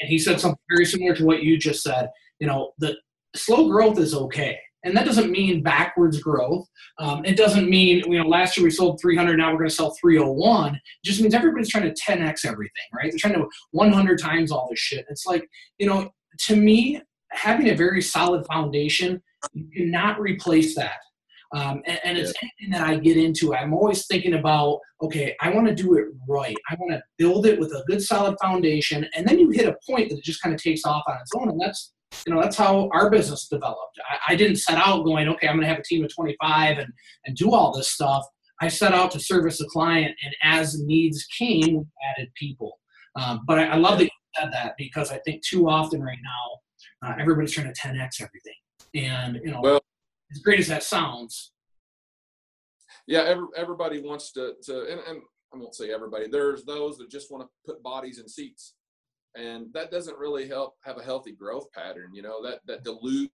and 0.00 0.08
he 0.08 0.18
said 0.18 0.40
something 0.40 0.58
very 0.68 0.84
similar 0.84 1.14
to 1.14 1.24
what 1.24 1.44
you 1.44 1.56
just 1.58 1.82
said. 1.84 2.10
You 2.40 2.48
know, 2.48 2.72
the 2.78 2.96
slow 3.36 3.68
growth 3.68 4.00
is 4.00 4.14
okay 4.14 4.58
and 4.84 4.96
that 4.96 5.04
doesn't 5.04 5.30
mean 5.30 5.62
backwards 5.62 6.20
growth. 6.20 6.66
Um, 6.98 7.24
it 7.24 7.36
doesn't 7.36 7.68
mean, 7.68 7.98
you 8.10 8.18
know, 8.18 8.28
last 8.28 8.56
year 8.56 8.64
we 8.64 8.70
sold 8.70 9.00
300, 9.00 9.36
now 9.36 9.50
we're 9.50 9.58
going 9.58 9.68
to 9.68 9.74
sell 9.74 9.96
301. 10.00 10.74
It 10.74 10.80
just 11.04 11.20
means 11.20 11.34
everybody's 11.34 11.68
trying 11.68 11.92
to 11.92 12.02
10x 12.02 12.44
everything, 12.44 12.70
right? 12.94 13.10
They're 13.10 13.18
trying 13.18 13.34
to 13.34 13.48
100 13.72 14.18
times 14.20 14.52
all 14.52 14.68
this 14.70 14.78
shit. 14.78 15.04
It's 15.10 15.26
like, 15.26 15.48
you 15.78 15.86
know, 15.86 16.10
to 16.46 16.56
me, 16.56 17.00
having 17.32 17.70
a 17.70 17.74
very 17.74 18.00
solid 18.00 18.46
foundation, 18.46 19.20
you 19.52 19.68
cannot 19.76 20.20
replace 20.20 20.74
that. 20.76 20.98
Um, 21.54 21.82
and, 21.86 21.98
and, 22.04 22.18
it's 22.18 22.34
anything 22.42 22.72
that 22.72 22.86
I 22.86 22.96
get 22.96 23.16
into. 23.16 23.54
I'm 23.54 23.72
always 23.72 24.06
thinking 24.06 24.34
about, 24.34 24.80
okay, 25.00 25.34
I 25.40 25.48
want 25.48 25.66
to 25.66 25.74
do 25.74 25.94
it 25.94 26.04
right. 26.28 26.56
I 26.70 26.76
want 26.78 26.92
to 26.92 27.02
build 27.16 27.46
it 27.46 27.58
with 27.58 27.72
a 27.72 27.82
good, 27.86 28.02
solid 28.02 28.36
foundation, 28.38 29.06
and 29.16 29.26
then 29.26 29.38
you 29.38 29.48
hit 29.48 29.66
a 29.66 29.74
point 29.90 30.10
that 30.10 30.18
it 30.18 30.24
just 30.24 30.42
kind 30.42 30.54
of 30.54 30.62
takes 30.62 30.84
off 30.84 31.04
on 31.08 31.16
its 31.22 31.30
own, 31.34 31.48
and 31.48 31.58
that's 31.58 31.94
you 32.26 32.34
know 32.34 32.40
that's 32.40 32.56
how 32.56 32.88
our 32.92 33.10
business 33.10 33.48
developed. 33.48 33.98
I, 34.08 34.32
I, 34.32 34.36
didn't 34.36 34.56
set 34.56 34.78
out 34.78 35.04
going 35.04 35.28
okay 35.28 35.48
i'm 35.48 35.56
going 35.56 35.62
to 35.62 35.68
have 35.68 35.78
a 35.78 35.82
team 35.82 36.04
of 36.04 36.14
25 36.14 36.78
and 36.78 36.92
and 37.26 37.36
do 37.36 37.52
all 37.52 37.72
this 37.72 37.90
stuff. 37.90 38.24
I 38.60 38.68
set 38.68 38.92
out 38.92 39.10
to 39.12 39.20
service 39.20 39.60
a 39.60 39.66
client 39.66 40.14
and 40.24 40.34
as 40.42 40.80
needs 40.80 41.24
came 41.38 41.78
we 41.78 41.84
added 42.10 42.28
people. 42.34 42.78
Um, 43.14 43.40
but 43.46 43.58
I, 43.58 43.66
I, 43.66 43.76
love 43.76 43.98
that 43.98 44.04
you 44.04 44.10
said 44.36 44.52
that 44.52 44.74
because 44.78 45.10
i 45.10 45.18
think 45.24 45.42
too 45.42 45.68
often 45.68 46.02
right 46.02 46.18
now 46.22 47.08
uh, 47.08 47.14
everybody's 47.18 47.52
trying 47.52 47.72
to 47.72 47.80
10x 47.80 48.20
everything. 48.20 48.54
And 48.94 49.40
you 49.44 49.52
know 49.52 49.60
well, 49.60 49.80
as 50.32 50.38
great 50.38 50.60
as 50.60 50.68
that 50.68 50.82
sounds 50.82 51.52
yeah 53.06 53.22
every, 53.22 53.46
everybody 53.56 54.00
wants 54.00 54.32
to, 54.32 54.54
to 54.64 54.80
and, 54.90 55.00
and 55.08 55.22
i 55.54 55.56
won't 55.56 55.74
say 55.74 55.92
everybody 55.92 56.26
there's 56.28 56.64
those 56.64 56.98
that 56.98 57.10
just 57.10 57.30
want 57.30 57.42
to 57.42 57.48
put 57.66 57.82
bodies 57.82 58.18
in 58.18 58.28
seats 58.28 58.74
and 59.38 59.72
that 59.72 59.90
doesn't 59.90 60.18
really 60.18 60.48
help 60.48 60.74
have 60.84 60.98
a 60.98 61.02
healthy 61.02 61.32
growth 61.32 61.66
pattern 61.72 62.10
you 62.12 62.22
know 62.22 62.42
that 62.42 62.60
that 62.66 62.82
dilutes 62.84 63.32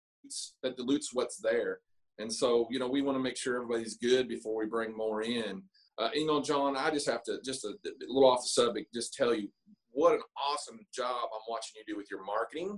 that 0.63 0.77
dilutes 0.77 1.11
what's 1.13 1.37
there. 1.37 1.81
And 2.19 2.33
so 2.33 2.67
you 2.71 2.79
know 2.79 2.89
we 2.89 3.03
want 3.03 3.17
to 3.17 3.23
make 3.23 3.37
sure 3.37 3.57
everybody's 3.57 3.97
good 3.97 4.29
before 4.29 4.57
we 4.57 4.67
bring 4.67 4.97
more 4.97 5.23
in. 5.23 5.63
Uh, 5.97 6.09
you 6.13 6.27
know 6.27 6.43
john 6.43 6.77
i 6.77 6.91
just 6.91 7.09
have 7.09 7.23
to 7.23 7.39
just 7.45 7.65
a, 7.65 7.69
a 7.69 7.91
little 8.09 8.29
off 8.29 8.43
the 8.43 8.49
subject 8.49 8.93
just 8.93 9.15
tell 9.15 9.33
you 9.33 9.49
what 9.93 10.13
an 10.13 10.21
awesome 10.51 10.81
job 10.93 11.29
i'm 11.33 11.47
watching 11.49 11.75
you 11.77 11.85
do 11.87 11.97
with 11.97 12.09
your 12.11 12.25
marketing 12.25 12.77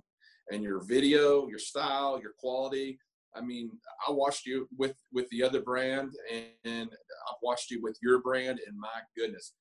and 0.52 0.62
your 0.62 0.84
video 0.84 1.48
your 1.48 1.58
style 1.58 2.20
your 2.20 2.32
quality. 2.38 2.98
I 3.34 3.40
mean 3.40 3.70
i 4.06 4.10
watched 4.10 4.44
you 4.44 4.68
with 4.76 4.96
with 5.14 5.26
the 5.30 5.42
other 5.42 5.62
brand 5.62 6.12
and, 6.30 6.44
and 6.66 6.90
i've 6.90 7.40
watched 7.42 7.70
you 7.70 7.80
with 7.82 7.96
your 8.02 8.20
brand 8.20 8.60
and 8.66 8.78
my 8.78 9.00
goodness 9.16 9.54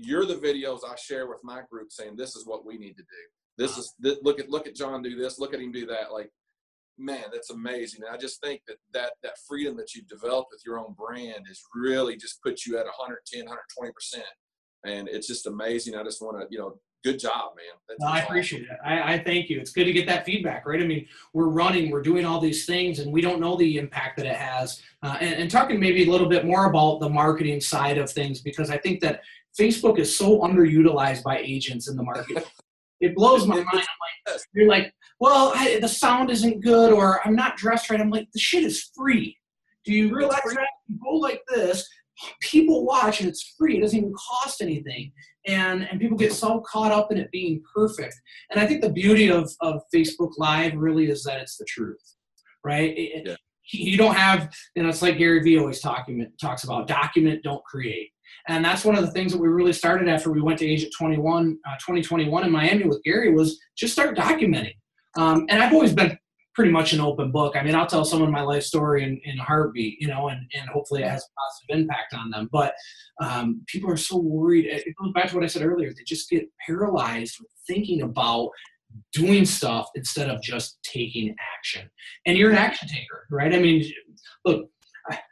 you're 0.00 0.26
the 0.26 0.34
videos 0.36 0.80
I 0.88 0.94
share 0.96 1.28
with 1.28 1.40
my 1.42 1.62
group 1.70 1.90
saying 1.90 2.16
this 2.16 2.36
is 2.36 2.46
what 2.46 2.64
we 2.64 2.78
need 2.78 2.96
to 2.96 3.02
do. 3.02 3.24
This 3.56 3.76
is 3.76 3.92
th- 4.02 4.18
look 4.22 4.38
at 4.38 4.48
look 4.48 4.66
at 4.66 4.76
John 4.76 5.02
do 5.02 5.16
this, 5.16 5.38
look 5.38 5.52
at 5.52 5.60
him 5.60 5.72
do 5.72 5.86
that. 5.86 6.12
Like, 6.12 6.30
man, 6.96 7.24
that's 7.32 7.50
amazing. 7.50 8.02
And 8.04 8.14
I 8.14 8.18
just 8.18 8.40
think 8.40 8.62
that 8.68 8.76
that 8.92 9.12
that 9.22 9.32
freedom 9.48 9.76
that 9.76 9.94
you've 9.94 10.08
developed 10.08 10.50
with 10.52 10.62
your 10.64 10.78
own 10.78 10.94
brand 10.96 11.46
is 11.50 11.62
really 11.74 12.16
just 12.16 12.40
put 12.42 12.64
you 12.64 12.78
at 12.78 12.84
110, 12.84 13.40
120 13.40 13.92
percent. 13.92 14.24
And 14.86 15.08
it's 15.08 15.26
just 15.26 15.46
amazing. 15.46 15.96
I 15.96 16.04
just 16.04 16.22
want 16.22 16.40
to, 16.40 16.46
you 16.50 16.58
know, 16.58 16.78
good 17.04 17.18
job, 17.18 17.52
man. 17.56 17.96
No, 18.00 18.06
I 18.06 18.20
appreciate 18.20 18.62
it. 18.62 18.68
I, 18.84 19.14
I, 19.14 19.18
thank 19.18 19.48
you. 19.48 19.60
It's 19.60 19.70
good 19.70 19.84
to 19.84 19.92
get 19.92 20.06
that 20.06 20.24
feedback, 20.24 20.66
right? 20.66 20.80
I 20.80 20.86
mean, 20.86 21.06
we're 21.32 21.48
running, 21.48 21.90
we're 21.90 22.02
doing 22.02 22.24
all 22.24 22.40
these 22.40 22.66
things, 22.66 22.98
and 22.98 23.12
we 23.12 23.20
don't 23.20 23.40
know 23.40 23.56
the 23.56 23.78
impact 23.78 24.16
that 24.18 24.26
it 24.26 24.36
has. 24.36 24.82
Uh, 25.02 25.16
and, 25.20 25.34
and, 25.34 25.50
talking 25.50 25.78
maybe 25.78 26.06
a 26.06 26.10
little 26.10 26.28
bit 26.28 26.44
more 26.44 26.66
about 26.66 26.98
the 26.98 27.08
marketing 27.08 27.60
side 27.60 27.98
of 27.98 28.10
things, 28.10 28.40
because 28.40 28.68
I 28.68 28.78
think 28.78 29.00
that 29.00 29.22
Facebook 29.58 29.98
is 29.98 30.16
so 30.16 30.40
underutilized 30.40 31.22
by 31.22 31.38
agents 31.38 31.88
in 31.88 31.96
the 31.96 32.02
market. 32.02 32.46
It 33.00 33.14
blows 33.14 33.46
my 33.46 33.56
mind. 33.56 33.68
I'm 33.72 34.32
like, 34.34 34.40
you're 34.54 34.68
like, 34.68 34.92
well, 35.20 35.52
I, 35.54 35.78
the 35.80 35.88
sound 35.88 36.30
isn't 36.30 36.62
good, 36.62 36.92
or 36.92 37.20
I'm 37.26 37.34
not 37.34 37.56
dressed 37.56 37.90
right. 37.90 38.00
I'm 38.00 38.10
like, 38.10 38.28
the 38.32 38.40
shit 38.40 38.64
is 38.64 38.90
free. 38.96 39.36
Do 39.84 39.92
you 39.92 40.14
realize 40.14 40.40
that? 40.44 40.66
You 40.88 40.98
go 41.02 41.16
like 41.16 41.40
this, 41.48 41.88
people 42.40 42.84
watch, 42.84 43.20
and 43.20 43.28
it's 43.28 43.54
free. 43.56 43.78
It 43.78 43.80
doesn't 43.80 43.98
even 43.98 44.14
cost 44.14 44.60
anything, 44.60 45.12
and 45.46 45.88
and 45.88 46.00
people 46.00 46.16
get 46.16 46.32
so 46.32 46.60
caught 46.68 46.92
up 46.92 47.10
in 47.12 47.18
it 47.18 47.30
being 47.30 47.62
perfect. 47.74 48.14
And 48.50 48.60
I 48.60 48.66
think 48.66 48.82
the 48.82 48.90
beauty 48.90 49.28
of 49.28 49.50
of 49.60 49.82
Facebook 49.94 50.32
Live 50.36 50.74
really 50.74 51.08
is 51.10 51.22
that 51.24 51.40
it's 51.40 51.56
the 51.56 51.64
truth, 51.64 52.16
right? 52.64 52.92
It, 52.96 53.26
yeah. 53.26 53.36
You 53.70 53.98
don't 53.98 54.14
have, 54.14 54.52
you 54.74 54.82
know, 54.82 54.88
it's 54.88 55.02
like 55.02 55.18
Gary 55.18 55.42
Vee 55.42 55.58
always 55.58 55.80
talking 55.80 56.26
talks 56.40 56.64
about 56.64 56.88
document, 56.88 57.42
don't 57.42 57.64
create 57.64 58.10
and 58.48 58.64
that's 58.64 58.84
one 58.84 58.96
of 58.96 59.04
the 59.04 59.10
things 59.10 59.32
that 59.32 59.40
we 59.40 59.48
really 59.48 59.72
started 59.72 60.08
after 60.08 60.30
we 60.30 60.40
went 60.40 60.58
to 60.60 60.74
at 60.74 60.92
21, 60.96 61.58
uh, 61.66 61.74
2021 61.74 62.44
in 62.44 62.50
Miami 62.50 62.84
with 62.84 63.02
Gary 63.02 63.32
was 63.32 63.60
just 63.76 63.92
start 63.92 64.16
documenting. 64.16 64.74
Um, 65.16 65.46
and 65.50 65.62
I've 65.62 65.72
always 65.72 65.92
been 65.92 66.18
pretty 66.54 66.70
much 66.72 66.92
an 66.92 67.00
open 67.00 67.30
book. 67.30 67.56
I 67.56 67.62
mean, 67.62 67.74
I'll 67.74 67.86
tell 67.86 68.04
someone 68.04 68.32
my 68.32 68.40
life 68.40 68.62
story 68.62 69.04
in, 69.04 69.20
in 69.24 69.36
heartbeat, 69.36 70.00
you 70.00 70.08
know, 70.08 70.28
and, 70.28 70.40
and 70.58 70.68
hopefully 70.70 71.02
it 71.02 71.08
has 71.08 71.22
a 71.22 71.32
positive 71.38 71.82
impact 71.82 72.14
on 72.14 72.30
them. 72.30 72.48
But 72.50 72.74
um, 73.22 73.62
people 73.66 73.90
are 73.90 73.98
so 73.98 74.18
worried. 74.18 74.64
It 74.66 74.94
goes 75.00 75.12
back 75.12 75.28
to 75.28 75.34
what 75.34 75.44
I 75.44 75.48
said 75.48 75.62
earlier. 75.62 75.90
They 75.90 76.02
just 76.06 76.30
get 76.30 76.48
paralyzed 76.66 77.36
with 77.38 77.48
thinking 77.66 78.02
about 78.02 78.48
doing 79.12 79.44
stuff 79.44 79.88
instead 79.94 80.30
of 80.30 80.42
just 80.42 80.78
taking 80.82 81.34
action. 81.56 81.88
And 82.26 82.36
you're 82.36 82.50
an 82.50 82.58
action 82.58 82.88
taker, 82.88 83.26
right? 83.30 83.54
I 83.54 83.58
mean, 83.58 83.84
look, 84.44 84.70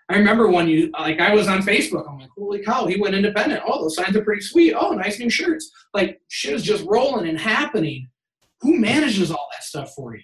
I 0.08 0.16
remember 0.16 0.48
when 0.48 0.68
you 0.68 0.90
like 0.92 1.20
I 1.20 1.34
was 1.34 1.48
on 1.48 1.62
Facebook. 1.62 2.08
I'm 2.08 2.18
like, 2.18 2.30
holy 2.36 2.62
cow, 2.62 2.86
he 2.86 3.00
went 3.00 3.14
independent. 3.14 3.62
Oh, 3.66 3.82
those 3.82 3.96
signs 3.96 4.16
are 4.16 4.25
pretty 4.25 4.42
sweet. 4.42 4.75
Oh, 4.75 4.92
nice 4.92 5.18
new 5.18 5.28
shirts. 5.28 5.70
Like 5.92 6.20
shit 6.28 6.54
is 6.54 6.62
just 6.62 6.84
rolling 6.86 7.28
and 7.28 7.38
happening. 7.38 8.08
Who 8.60 8.78
manages 8.78 9.30
all 9.30 9.48
that 9.52 9.64
stuff 9.64 9.92
for 9.94 10.16
you? 10.16 10.22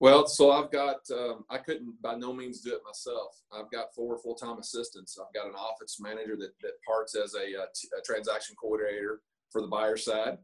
Well, 0.00 0.28
so 0.28 0.52
I've 0.52 0.70
got 0.70 0.98
um, 1.12 1.44
I 1.50 1.58
couldn't 1.58 2.00
by 2.00 2.14
no 2.14 2.32
means 2.32 2.60
do 2.60 2.72
it 2.72 2.82
myself. 2.84 3.34
I've 3.52 3.70
got 3.72 3.94
four 3.94 4.18
full 4.18 4.34
time 4.34 4.58
assistants. 4.58 5.18
I've 5.18 5.34
got 5.34 5.48
an 5.48 5.56
office 5.56 5.96
manager 6.00 6.36
that 6.38 6.52
that 6.62 6.72
parts 6.86 7.16
as 7.16 7.34
a, 7.34 7.60
a, 7.60 7.66
t- 7.74 7.88
a 7.98 8.02
transaction 8.02 8.54
coordinator 8.60 9.22
for 9.50 9.62
the 9.62 9.68
buyer 9.68 9.96
side, 9.96 10.38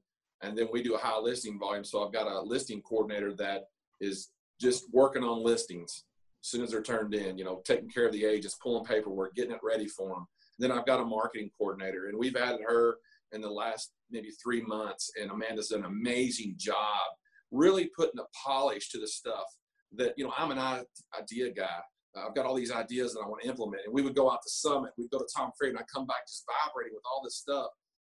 and 0.45 0.57
then 0.57 0.69
we 0.73 0.83
do 0.83 0.95
a 0.95 0.99
high 0.99 1.19
listing 1.19 1.59
volume. 1.59 1.85
So 1.85 2.05
I've 2.05 2.13
got 2.13 2.27
a 2.27 2.41
listing 2.41 2.83
coordinator 2.83 3.35
that 3.37 3.65
is 4.01 4.31
just 4.61 4.85
working 4.93 5.25
on 5.25 5.43
listings 5.43 6.05
as 6.43 6.49
soon 6.49 6.63
as 6.63 6.71
they're 6.71 6.83
turned 6.83 7.15
in, 7.15 7.39
you 7.39 7.45
know, 7.45 7.63
taking 7.65 7.89
care 7.89 8.07
of 8.07 8.13
the 8.13 8.25
agents, 8.25 8.57
pulling 8.63 8.85
paperwork, 8.85 9.35
getting 9.35 9.53
it 9.53 9.61
ready 9.63 9.89
for 9.89 10.11
them. 10.11 10.27
Then 10.59 10.71
I've 10.71 10.87
got 10.87 11.01
a 11.01 11.05
marketing 11.05 11.51
coordinator, 11.59 12.09
and 12.09 12.19
we've 12.19 12.37
added 12.37 12.61
her 12.67 12.99
in 13.33 13.41
the 13.41 13.51
last 13.51 13.93
maybe 14.11 14.31
three 14.43 14.63
months, 14.63 15.11
and 15.21 15.31
Amanda's 15.31 15.69
done 15.69 15.81
an 15.81 15.87
amazing 15.87 16.55
job 16.57 17.01
really 17.51 17.91
putting 17.97 18.21
a 18.21 18.25
polish 18.47 18.91
to 18.91 18.99
the 18.99 19.09
stuff 19.09 19.45
that, 19.97 20.13
you 20.17 20.25
know, 20.25 20.33
I'm 20.37 20.51
an 20.51 20.85
idea 21.19 21.51
guy. 21.53 21.81
I've 22.17 22.35
got 22.35 22.47
all 22.47 22.55
these 22.55 22.71
ideas 22.71 23.15
that 23.15 23.21
I 23.21 23.29
want 23.29 23.43
to 23.43 23.49
implement. 23.49 23.83
And 23.87 23.95
we 23.95 24.03
would 24.03 24.15
go 24.15 24.31
out 24.31 24.43
to 24.43 24.51
Summit, 24.51 24.93
we'd 24.97 25.11
go 25.11 25.19
to 25.19 25.29
Tom 25.35 25.51
Ferry, 25.59 25.71
and 25.71 25.79
I'd 25.79 25.89
come 25.93 26.07
back 26.07 26.27
just 26.29 26.45
vibrating 26.65 26.95
with 26.95 27.03
all 27.05 27.23
this 27.25 27.37
stuff. 27.37 27.69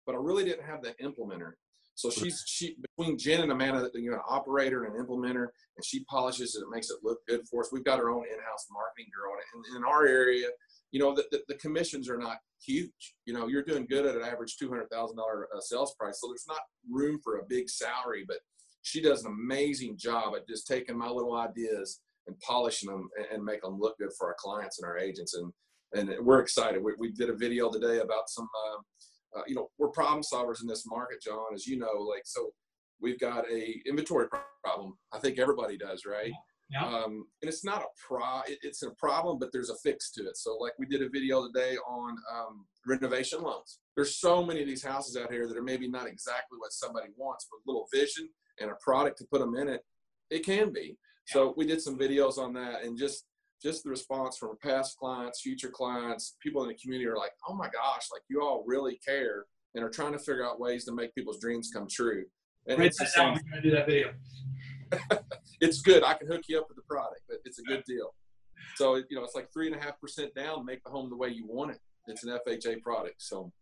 But 0.07 0.15
I 0.15 0.19
really 0.19 0.45
didn't 0.45 0.65
have 0.65 0.83
the 0.83 0.95
implementer. 1.03 1.53
So 2.03 2.11
she's 2.11 2.43
she 2.49 2.75
between 2.83 3.17
Jen 3.17 3.43
and 3.43 3.53
Amanda, 3.53 3.89
you 3.95 4.11
know, 4.11 4.21
operator 4.29 4.83
and 4.83 4.97
an 4.97 5.07
implementer, 5.07 5.47
and 5.77 5.85
she 5.85 6.03
polishes 6.07 6.57
it, 6.57 6.65
makes 6.69 6.91
it 6.91 6.97
look 7.05 7.21
good 7.29 7.47
for 7.49 7.63
us. 7.63 7.71
We've 7.71 7.85
got 7.85 8.01
our 8.01 8.11
own 8.11 8.25
in-house 8.25 8.67
marketing 8.73 9.07
girl, 9.15 9.33
and 9.55 9.77
in 9.77 9.85
our 9.85 10.05
area, 10.05 10.49
you 10.91 10.99
know, 10.99 11.15
the, 11.15 11.25
the, 11.31 11.43
the, 11.47 11.55
commissions 11.55 12.11
are 12.11 12.19
not 12.19 12.39
huge. 12.61 13.15
You 13.25 13.35
know, 13.35 13.47
you're 13.47 13.63
doing 13.63 13.87
good 13.89 14.05
at 14.05 14.17
an 14.17 14.23
average 14.23 14.57
two 14.57 14.69
hundred 14.69 14.91
thousand 14.91 15.17
dollar 15.17 15.47
uh, 15.57 15.61
sales 15.61 15.95
price, 15.95 16.21
so 16.21 16.27
there's 16.27 16.47
not 16.49 16.59
room 16.91 17.21
for 17.23 17.39
a 17.39 17.45
big 17.49 17.71
salary. 17.71 18.25
But 18.27 18.39
she 18.83 19.01
does 19.01 19.25
an 19.25 19.31
amazing 19.31 19.97
job 19.97 20.35
at 20.35 20.49
just 20.49 20.67
taking 20.67 20.99
my 20.99 21.09
little 21.09 21.37
ideas 21.37 22.01
and 22.27 22.37
polishing 22.41 22.91
them 22.91 23.11
and, 23.17 23.27
and 23.33 23.45
make 23.45 23.63
them 23.63 23.79
look 23.79 23.97
good 23.99 24.11
for 24.19 24.27
our 24.27 24.37
clients 24.41 24.81
and 24.81 24.89
our 24.89 24.99
agents. 24.99 25.35
And 25.35 25.53
and 25.95 26.27
we're 26.27 26.41
excited. 26.41 26.83
We, 26.83 26.95
we 26.99 27.13
did 27.13 27.31
a 27.31 27.37
video 27.37 27.71
today 27.71 27.99
about 28.01 28.29
some. 28.29 28.49
Uh, 28.67 28.79
uh, 29.37 29.43
you 29.47 29.55
know, 29.55 29.69
we're 29.79 29.89
problem 29.89 30.23
solvers 30.23 30.61
in 30.61 30.69
this 30.69 30.87
market, 30.87 31.23
John, 31.23 31.55
as 31.55 31.67
you 31.67 31.79
know, 31.79 31.93
like, 32.09 32.23
so 32.25 32.51
we've 33.01 33.19
got 33.19 33.45
a 33.51 33.81
inventory 33.87 34.29
problem. 34.65 34.95
I 35.13 35.19
think 35.19 35.39
everybody 35.39 35.77
does, 35.77 36.05
right? 36.07 36.33
Yeah. 36.71 36.87
Um, 36.87 37.27
and 37.43 37.49
it's 37.49 37.65
not 37.65 37.83
a 37.83 37.87
pro, 38.07 38.41
it's 38.47 38.83
a 38.83 38.91
problem, 38.93 39.39
but 39.39 39.51
there's 39.53 39.69
a 39.69 39.77
fix 39.83 40.11
to 40.13 40.23
it. 40.23 40.39
So 40.39 40.57
like 40.57 40.73
we 40.79 40.87
did 40.87 41.03
a 41.03 41.09
video 41.11 41.47
today 41.47 41.77
on 41.77 42.17
um, 42.35 42.65
renovation 42.87 43.43
loans. 43.43 43.81
There's 43.95 44.17
so 44.17 44.43
many 44.43 44.63
of 44.63 44.67
these 44.67 44.83
houses 44.83 45.17
out 45.17 45.31
here 45.31 45.47
that 45.47 45.57
are 45.57 45.63
maybe 45.63 45.89
not 45.89 46.07
exactly 46.07 46.59
what 46.59 46.73
somebody 46.73 47.09
wants, 47.17 47.47
but 47.51 47.59
a 47.59 47.67
little 47.67 47.89
vision 47.93 48.29
and 48.59 48.71
a 48.71 48.75
product 48.83 49.19
to 49.19 49.27
put 49.31 49.41
them 49.41 49.55
in 49.55 49.69
it, 49.69 49.83
it 50.31 50.47
can 50.47 50.73
be. 50.73 50.97
Yeah. 51.29 51.35
So 51.35 51.55
we 51.59 51.67
did 51.67 51.83
some 51.83 51.99
videos 51.99 52.39
on 52.39 52.55
that 52.55 52.85
and 52.85 52.97
just 52.97 53.27
just 53.63 53.85
the 53.85 53.91
response 53.91 54.37
from 54.37 54.57
past 54.63 54.99
clients, 54.99 55.41
future 55.41 55.71
clients, 55.71 56.37
people 56.43 56.63
in 56.63 56.69
the 56.69 56.75
community 56.75 57.09
are 57.09 57.17
like, 57.17 57.33
oh 57.49 57.55
my 57.55 57.67
gosh, 57.67 58.09
like 58.13 58.23
you 58.29 58.43
all 58.43 58.65
really 58.67 58.99
care 59.07 59.47
and 59.75 59.85
are 59.85 59.91
trying 59.91 60.13
to 60.13 60.19
figure 60.19 60.45
out 60.47 60.61
ways 60.61 60.85
to 60.85 60.93
make 60.93 61.15
people's 61.15 61.41
dreams 61.41 61.71
come 61.73 61.87
true. 61.91 62.25
And 62.67 62.79
Write 62.79 62.89
it's 62.89 62.99
the 62.99 63.05
that 63.05 63.17
down. 63.17 63.37
same, 63.37 63.45
We're 63.45 63.51
gonna 63.51 63.63
do 63.63 63.71
that 63.73 63.87
video. 63.87 64.13
it's 65.61 65.81
good. 65.81 66.05
I 66.05 66.15
can 66.15 66.27
hook 66.29 66.43
you 66.49 66.59
up 66.59 66.67
with 66.69 66.77
the 66.77 66.83
product, 66.83 67.23
but 67.29 67.39
it's 67.45 67.59
a 67.59 67.63
good 67.63 67.83
deal. 67.87 68.15
So 68.77 68.97
you 68.97 69.05
know, 69.13 69.25
it's 69.25 69.35
like 69.35 69.53
three 69.53 69.67
and 69.67 69.77
a 69.77 69.81
half 69.81 70.01
percent 70.01 70.35
down, 70.35 70.65
make 70.65 70.83
the 70.85 70.91
home 70.91 71.09
the 71.11 71.17
way 71.17 71.29
you 71.29 71.47
want 71.47 71.73
it. 71.73 71.79
It's 72.07 72.25
an 72.25 72.39
FHA 72.47 72.83
product. 72.83 73.17
So 73.19 73.53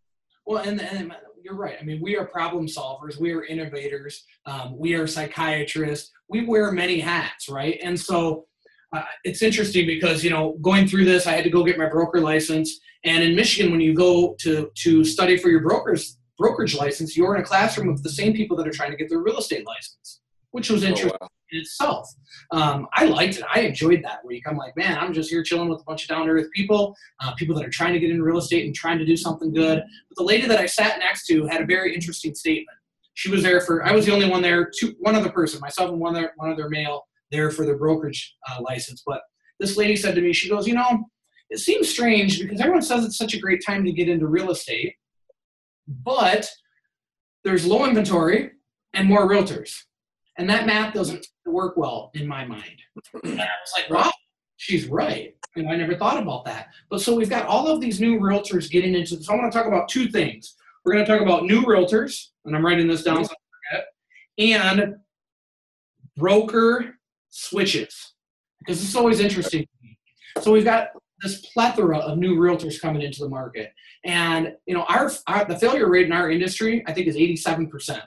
Well, 0.47 0.63
and, 0.63 0.81
and 0.81 1.13
you're 1.43 1.55
right. 1.55 1.77
I 1.81 1.85
mean, 1.85 2.01
we 2.03 2.17
are 2.17 2.27
problem 2.27 2.67
solvers. 2.67 3.19
We 3.19 3.33
are 3.33 3.45
innovators. 3.45 4.25
Um, 4.47 4.77
we 4.79 4.95
are 4.95 5.07
psychiatrists. 5.07 6.11
We 6.29 6.45
wear 6.47 6.73
many 6.73 7.01
hats, 7.01 7.49
right? 7.49 7.79
And 7.83 7.99
so 7.99 8.47
uh, 8.93 9.03
it's 9.25 9.43
interesting 9.43 9.87
because 9.87 10.25
you 10.25 10.31
know, 10.31 10.57
going 10.61 10.87
through 10.87 11.05
this, 11.05 11.27
I 11.27 11.33
had 11.33 11.45
to 11.45 11.51
go 11.51 11.65
get 11.65 11.79
my 11.79 11.89
broker 11.89 12.21
license. 12.21 12.81
And 13.05 13.23
in 13.23 13.35
Michigan, 13.35 13.71
when 13.71 13.81
you 13.81 13.95
go 13.95 14.35
to 14.41 14.71
to 14.75 15.05
study 15.05 15.37
for 15.37 15.49
your 15.49 15.61
broker's 15.61 16.19
brokerage 16.37 16.75
license, 16.75 17.17
you're 17.17 17.35
in 17.35 17.41
a 17.41 17.45
classroom 17.45 17.89
with 17.89 18.03
the 18.03 18.11
same 18.11 18.33
people 18.33 18.57
that 18.57 18.67
are 18.67 18.73
trying 18.73 18.91
to 18.91 18.97
get 18.97 19.09
their 19.09 19.21
real 19.21 19.39
estate 19.39 19.67
license, 19.67 20.21
which 20.51 20.71
was 20.71 20.83
oh, 20.85 20.89
interesting 20.89 21.19
wow. 21.21 21.29
in 21.53 21.61
itself. 21.61 22.09
Um, 22.51 22.89
I 22.95 23.05
liked 23.05 23.39
it. 23.39 23.45
I 23.55 23.61
enjoyed 23.61 24.03
that 24.05 24.25
week. 24.25 24.45
I'm 24.47 24.57
like, 24.57 24.77
man, 24.77 24.99
I'm 24.99 25.13
just 25.13 25.31
here 25.31 25.43
chilling 25.43 25.69
with 25.69 25.81
a 25.81 25.85
bunch 25.85 26.03
of 26.03 26.09
down 26.09 26.27
to 26.27 26.33
earth 26.33 26.49
people, 26.55 26.97
uh, 27.21 27.33
people 27.35 27.55
that 27.57 27.65
are 27.65 27.71
trying 27.71 27.93
to 27.93 28.01
get 28.01 28.11
into 28.11 28.25
real 28.25 28.39
estate 28.39 28.67
and 28.67 28.75
trying 28.75 28.99
to 28.99 29.07
do 29.07 29.17
something 29.17 29.53
good. 29.53 29.83
But 30.09 30.17
the 30.17 30.25
lady 30.25 30.49
that 30.49 30.59
I 30.59 30.67
sat 30.67 30.99
next 30.99 31.27
to 31.27 31.47
had 31.47 31.61
a 31.61 31.67
very 31.67 31.95
interesting 31.95 32.35
statement. 32.35 32.77
She 33.15 33.31
was 33.31 33.43
there 33.43 33.61
for. 33.61 33.85
I 33.85 33.93
was 33.93 34.07
the 34.07 34.13
only 34.13 34.29
one 34.29 34.41
there. 34.41 34.71
Two, 34.79 34.95
one 35.01 35.15
other 35.15 35.31
person, 35.31 35.61
myself 35.61 35.91
and 35.91 36.01
one 36.01 36.17
other 36.17 36.33
one 36.37 36.51
other 36.51 36.69
male, 36.69 37.07
there 37.31 37.51
for 37.51 37.65
their 37.65 37.79
brokerage 37.79 38.35
uh, 38.49 38.61
license. 38.63 39.03
But 39.07 39.21
this 39.59 39.77
lady 39.77 39.97
said 39.97 40.15
to 40.15 40.21
me, 40.21 40.33
she 40.33 40.49
goes, 40.49 40.67
you 40.67 40.75
know, 40.75 41.05
it 41.51 41.59
seems 41.59 41.89
strange 41.89 42.41
because 42.41 42.61
everyone 42.61 42.83
says 42.83 43.05
it's 43.05 43.19
such 43.19 43.35
a 43.35 43.41
great 43.41 43.61
time 43.67 43.85
to 43.85 43.93
get 43.93 44.09
into 44.09 44.27
real 44.27 44.51
estate, 44.51 44.95
but 45.89 46.49
there's 47.45 47.67
low 47.67 47.87
inventory 47.87 48.53
and 48.95 49.09
more 49.09 49.29
realtors. 49.29 49.75
And 50.39 50.49
that 50.49 50.67
math 50.67 50.95
doesn't 50.95 51.27
work 51.45 51.77
well 51.77 52.11
in 52.15 52.27
my 52.27 52.45
mind. 52.45 52.77
And 53.25 53.41
I 53.41 53.45
was 53.45 53.73
like, 53.77 53.91
wow, 53.91 54.11
she's 54.57 54.87
right. 54.87 55.35
And 55.57 55.69
I 55.69 55.77
never 55.77 55.97
thought 55.97 56.23
about 56.23 56.45
that. 56.45 56.69
But 56.89 57.01
so 57.01 57.15
we've 57.15 57.29
got 57.29 57.47
all 57.47 57.67
of 57.67 57.81
these 57.81 58.01
new 58.01 58.19
realtors 58.19 58.71
getting 58.71 58.95
into 58.95 59.17
this. 59.17 59.27
So 59.27 59.35
I 59.35 59.37
want 59.37 59.53
to 59.53 59.59
talk 59.59 59.67
about 59.67 59.89
two 59.89 60.09
things. 60.09 60.57
We're 60.85 60.93
going 60.93 61.05
to 61.05 61.13
talk 61.13 61.21
about 61.21 61.45
new 61.45 61.63
realtors, 61.63 62.29
and 62.45 62.57
I'm 62.57 62.65
writing 62.65 62.89
this 62.89 63.03
down 63.03 63.25
so 63.25 63.33
I 63.33 63.75
forget, 63.75 63.87
and 64.39 64.95
broker 66.17 66.95
switches. 67.31 68.15
Because 68.59 68.83
it's 68.83 68.95
always 68.95 69.21
interesting. 69.21 69.67
So 70.43 70.53
we've 70.53 70.65
got 70.65 70.89
this 71.23 71.47
plethora 71.53 71.99
of 71.99 72.19
new 72.19 72.37
realtors 72.37 72.81
coming 72.81 73.03
into 73.03 73.21
the 73.21 73.29
market. 73.29 73.73
And 74.05 74.55
you 74.67 74.75
know, 74.75 74.85
our, 74.89 75.11
our 75.27 75.45
the 75.45 75.59
failure 75.59 75.89
rate 75.89 76.07
in 76.07 76.13
our 76.13 76.31
industry, 76.31 76.83
I 76.87 76.93
think, 76.93 77.07
is 77.07 77.17
87% 77.17 78.01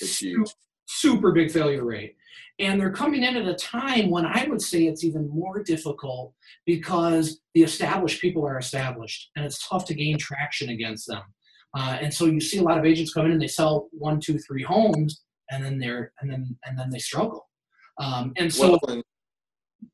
It's 0.00 0.18
huge. 0.18 0.50
super 0.86 1.32
big 1.32 1.50
failure 1.50 1.84
rate. 1.84 2.16
And 2.58 2.80
they're 2.80 2.92
coming 2.92 3.22
in 3.22 3.36
at 3.36 3.46
a 3.46 3.54
time 3.54 4.08
when 4.08 4.24
I 4.24 4.46
would 4.48 4.62
say 4.62 4.86
it's 4.86 5.04
even 5.04 5.28
more 5.28 5.62
difficult 5.62 6.32
because 6.64 7.40
the 7.54 7.62
established 7.62 8.20
people 8.22 8.46
are 8.46 8.58
established 8.58 9.30
and 9.36 9.44
it's 9.44 9.66
tough 9.68 9.84
to 9.86 9.94
gain 9.94 10.16
traction 10.16 10.70
against 10.70 11.06
them. 11.06 11.22
Uh, 11.76 11.98
and 12.00 12.12
so 12.12 12.24
you 12.24 12.40
see 12.40 12.56
a 12.56 12.62
lot 12.62 12.78
of 12.78 12.86
agents 12.86 13.12
come 13.12 13.26
in 13.26 13.32
and 13.32 13.42
they 13.42 13.46
sell 13.46 13.88
one, 13.92 14.20
two, 14.20 14.38
three 14.38 14.62
homes 14.62 15.22
and 15.50 15.62
then 15.64 15.78
they're 15.78 16.12
and 16.20 16.30
then 16.30 16.56
and 16.64 16.78
then 16.78 16.90
they 16.90 16.98
struggle. 16.98 17.46
Um, 17.98 18.32
and 18.36 18.52
so 18.52 18.70
well, 18.70 18.80
and 18.88 19.04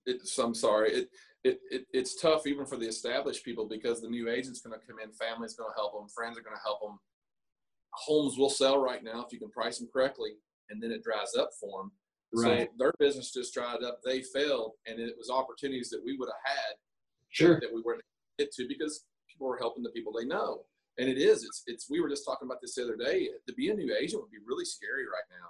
it's, 0.06 0.36
I'm 0.38 0.54
sorry. 0.54 0.92
It, 0.92 1.08
it, 1.44 1.60
it, 1.70 1.86
it's 1.92 2.20
tough 2.20 2.46
even 2.46 2.66
for 2.66 2.76
the 2.76 2.86
established 2.86 3.44
people 3.44 3.66
because 3.66 4.00
the 4.00 4.08
new 4.08 4.28
agent's 4.28 4.60
going 4.60 4.78
to 4.78 4.86
come 4.86 4.98
in, 5.02 5.12
family's 5.12 5.54
going 5.54 5.70
to 5.70 5.74
help 5.76 5.92
them, 5.92 6.08
friends 6.08 6.38
are 6.38 6.42
going 6.42 6.56
to 6.56 6.62
help 6.62 6.80
them. 6.80 6.98
Homes 7.92 8.38
will 8.38 8.50
sell 8.50 8.78
right 8.80 9.02
now 9.02 9.24
if 9.24 9.32
you 9.32 9.38
can 9.38 9.50
price 9.50 9.78
them 9.78 9.88
correctly, 9.92 10.30
and 10.70 10.82
then 10.82 10.90
it 10.90 11.02
dries 11.02 11.34
up 11.38 11.50
for 11.60 11.82
them. 11.82 11.92
Right. 12.34 12.68
So 12.68 12.72
their 12.78 12.92
business 12.98 13.32
just 13.32 13.52
dried 13.52 13.82
up. 13.82 13.98
They 14.04 14.22
failed, 14.22 14.72
and 14.86 14.98
it 14.98 15.14
was 15.18 15.28
opportunities 15.28 15.90
that 15.90 16.00
we 16.02 16.16
would 16.16 16.28
have 16.28 16.56
had 16.56 16.74
sure. 17.28 17.60
that 17.60 17.72
we 17.72 17.82
weren't 17.82 18.00
get 18.38 18.52
to 18.54 18.66
because 18.66 19.04
people 19.28 19.46
were 19.46 19.58
helping 19.58 19.82
the 19.82 19.90
people 19.90 20.12
they 20.12 20.24
know. 20.24 20.62
And 20.98 21.08
it 21.08 21.18
is. 21.18 21.44
It's. 21.44 21.62
It's. 21.66 21.90
We 21.90 22.00
were 22.00 22.08
just 22.08 22.24
talking 22.24 22.46
about 22.46 22.60
this 22.60 22.74
the 22.74 22.84
other 22.84 22.96
day. 22.96 23.28
To 23.46 23.54
be 23.54 23.70
a 23.70 23.74
new 23.74 23.94
agent 23.94 24.22
would 24.22 24.30
be 24.30 24.38
really 24.46 24.64
scary 24.64 25.04
right 25.04 25.28
now. 25.30 25.48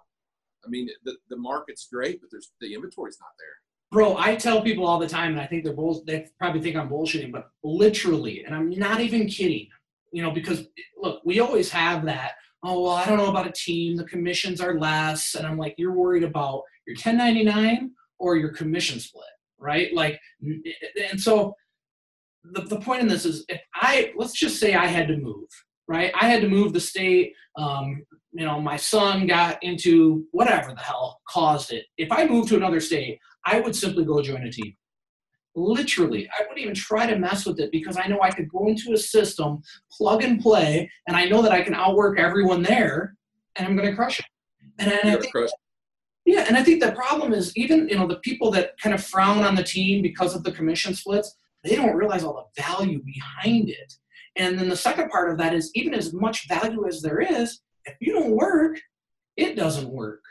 I 0.64 0.68
mean, 0.68 0.88
the 1.05 1.16
the 1.29 1.37
market's 1.37 1.88
great, 1.92 2.20
but 2.20 2.31
there's 2.31 2.53
the 2.61 2.75
inventory's 2.75 3.18
not 3.20 3.31
there. 3.38 3.57
Bro, 3.90 4.16
I 4.16 4.37
tell 4.37 4.62
people 4.62 4.87
all 4.87 4.98
the 4.98 5.09
time, 5.09 5.33
and 5.33 5.40
I 5.40 5.46
think 5.46 5.64
they're 5.64 5.75
bull- 5.75 6.03
they 6.07 6.27
probably 6.38 6.62
think 6.62 6.77
I'm 6.77 6.88
bullshitting, 6.88 7.31
but 7.31 7.51
literally, 7.62 8.42
and 8.44 8.55
I'm 8.55 8.70
not 8.70 9.01
even 9.01 9.27
kidding, 9.27 9.68
you 10.12 10.22
know, 10.22 10.31
because 10.31 10.66
look, 10.96 11.20
we 11.25 11.40
always 11.40 11.70
have 11.70 12.05
that. 12.07 12.33
Oh 12.64 12.83
well, 12.83 12.92
I 12.92 13.05
don't 13.05 13.18
know 13.18 13.29
about 13.29 13.48
a 13.48 13.53
team. 13.53 13.96
The 13.96 14.05
commissions 14.05 14.61
are 14.61 14.79
less, 14.79 15.35
and 15.35 15.46
I'm 15.46 15.59
like, 15.59 15.75
you're 15.77 15.92
worried 15.92 16.25
about 16.25 16.62
your 16.87 16.94
1099 16.94 17.90
or 18.18 18.37
your 18.37 18.51
commission 18.51 18.98
split, 18.98 19.25
right? 19.59 19.92
Like, 19.92 20.18
and 20.40 21.20
so 21.20 21.55
the 22.44 22.62
the 22.62 22.81
point 22.81 23.03
in 23.03 23.09
this 23.09 23.25
is, 23.25 23.44
if 23.48 23.61
I 23.75 24.12
let's 24.16 24.33
just 24.33 24.59
say 24.59 24.75
I 24.75 24.87
had 24.87 25.09
to 25.09 25.16
move, 25.16 25.48
right? 25.87 26.12
I 26.18 26.29
had 26.29 26.40
to 26.42 26.48
move 26.48 26.72
the 26.72 26.81
state. 26.81 27.35
Um, 27.57 28.05
you 28.32 28.46
know, 28.46 28.60
my 28.60 28.76
son 28.76 29.26
got 29.26 29.62
into 29.62 30.24
whatever 30.30 30.72
the 30.74 30.80
hell 30.80 31.20
caused 31.28 31.72
it. 31.72 31.86
If 31.98 32.10
I 32.10 32.26
moved 32.26 32.48
to 32.48 32.56
another 32.56 32.80
state, 32.80 33.18
I 33.44 33.60
would 33.60 33.76
simply 33.76 34.04
go 34.04 34.22
join 34.22 34.42
a 34.42 34.50
team. 34.50 34.74
Literally, 35.54 36.28
I 36.28 36.42
wouldn't 36.42 36.60
even 36.60 36.74
try 36.74 37.06
to 37.06 37.18
mess 37.18 37.44
with 37.44 37.60
it 37.60 37.70
because 37.70 37.98
I 37.98 38.06
know 38.06 38.20
I 38.22 38.30
could 38.30 38.48
go 38.48 38.68
into 38.68 38.94
a 38.94 38.96
system, 38.96 39.62
plug 39.92 40.24
and 40.24 40.40
play, 40.40 40.90
and 41.06 41.16
I 41.16 41.26
know 41.26 41.42
that 41.42 41.52
I 41.52 41.60
can 41.60 41.74
outwork 41.74 42.18
everyone 42.18 42.62
there, 42.62 43.16
and 43.56 43.68
I'm 43.68 43.76
going 43.76 43.90
to 43.90 43.94
crush 43.94 44.18
it. 44.18 44.26
And, 44.78 44.90
and 44.90 45.10
I 45.10 45.20
think, 45.20 45.34
yeah, 46.24 46.46
and 46.48 46.56
I 46.56 46.62
think 46.62 46.82
the 46.82 46.92
problem 46.92 47.34
is 47.34 47.54
even 47.54 47.86
you 47.88 47.96
know 47.96 48.06
the 48.06 48.20
people 48.20 48.50
that 48.52 48.78
kind 48.80 48.94
of 48.94 49.04
frown 49.04 49.44
on 49.44 49.54
the 49.54 49.62
team 49.62 50.00
because 50.00 50.34
of 50.34 50.42
the 50.42 50.52
commission 50.52 50.94
splits, 50.94 51.34
they 51.64 51.76
don't 51.76 51.96
realize 51.96 52.24
all 52.24 52.50
the 52.56 52.62
value 52.62 53.02
behind 53.04 53.68
it. 53.68 53.92
And 54.36 54.58
then 54.58 54.70
the 54.70 54.76
second 54.76 55.10
part 55.10 55.30
of 55.30 55.36
that 55.38 55.52
is 55.52 55.70
even 55.74 55.92
as 55.92 56.14
much 56.14 56.48
value 56.48 56.86
as 56.86 57.02
there 57.02 57.20
is, 57.20 57.60
if 57.84 57.96
you 58.00 58.12
don't 58.12 58.32
work, 58.32 58.78
it 59.36 59.56
doesn't 59.56 59.88
work. 59.88 60.22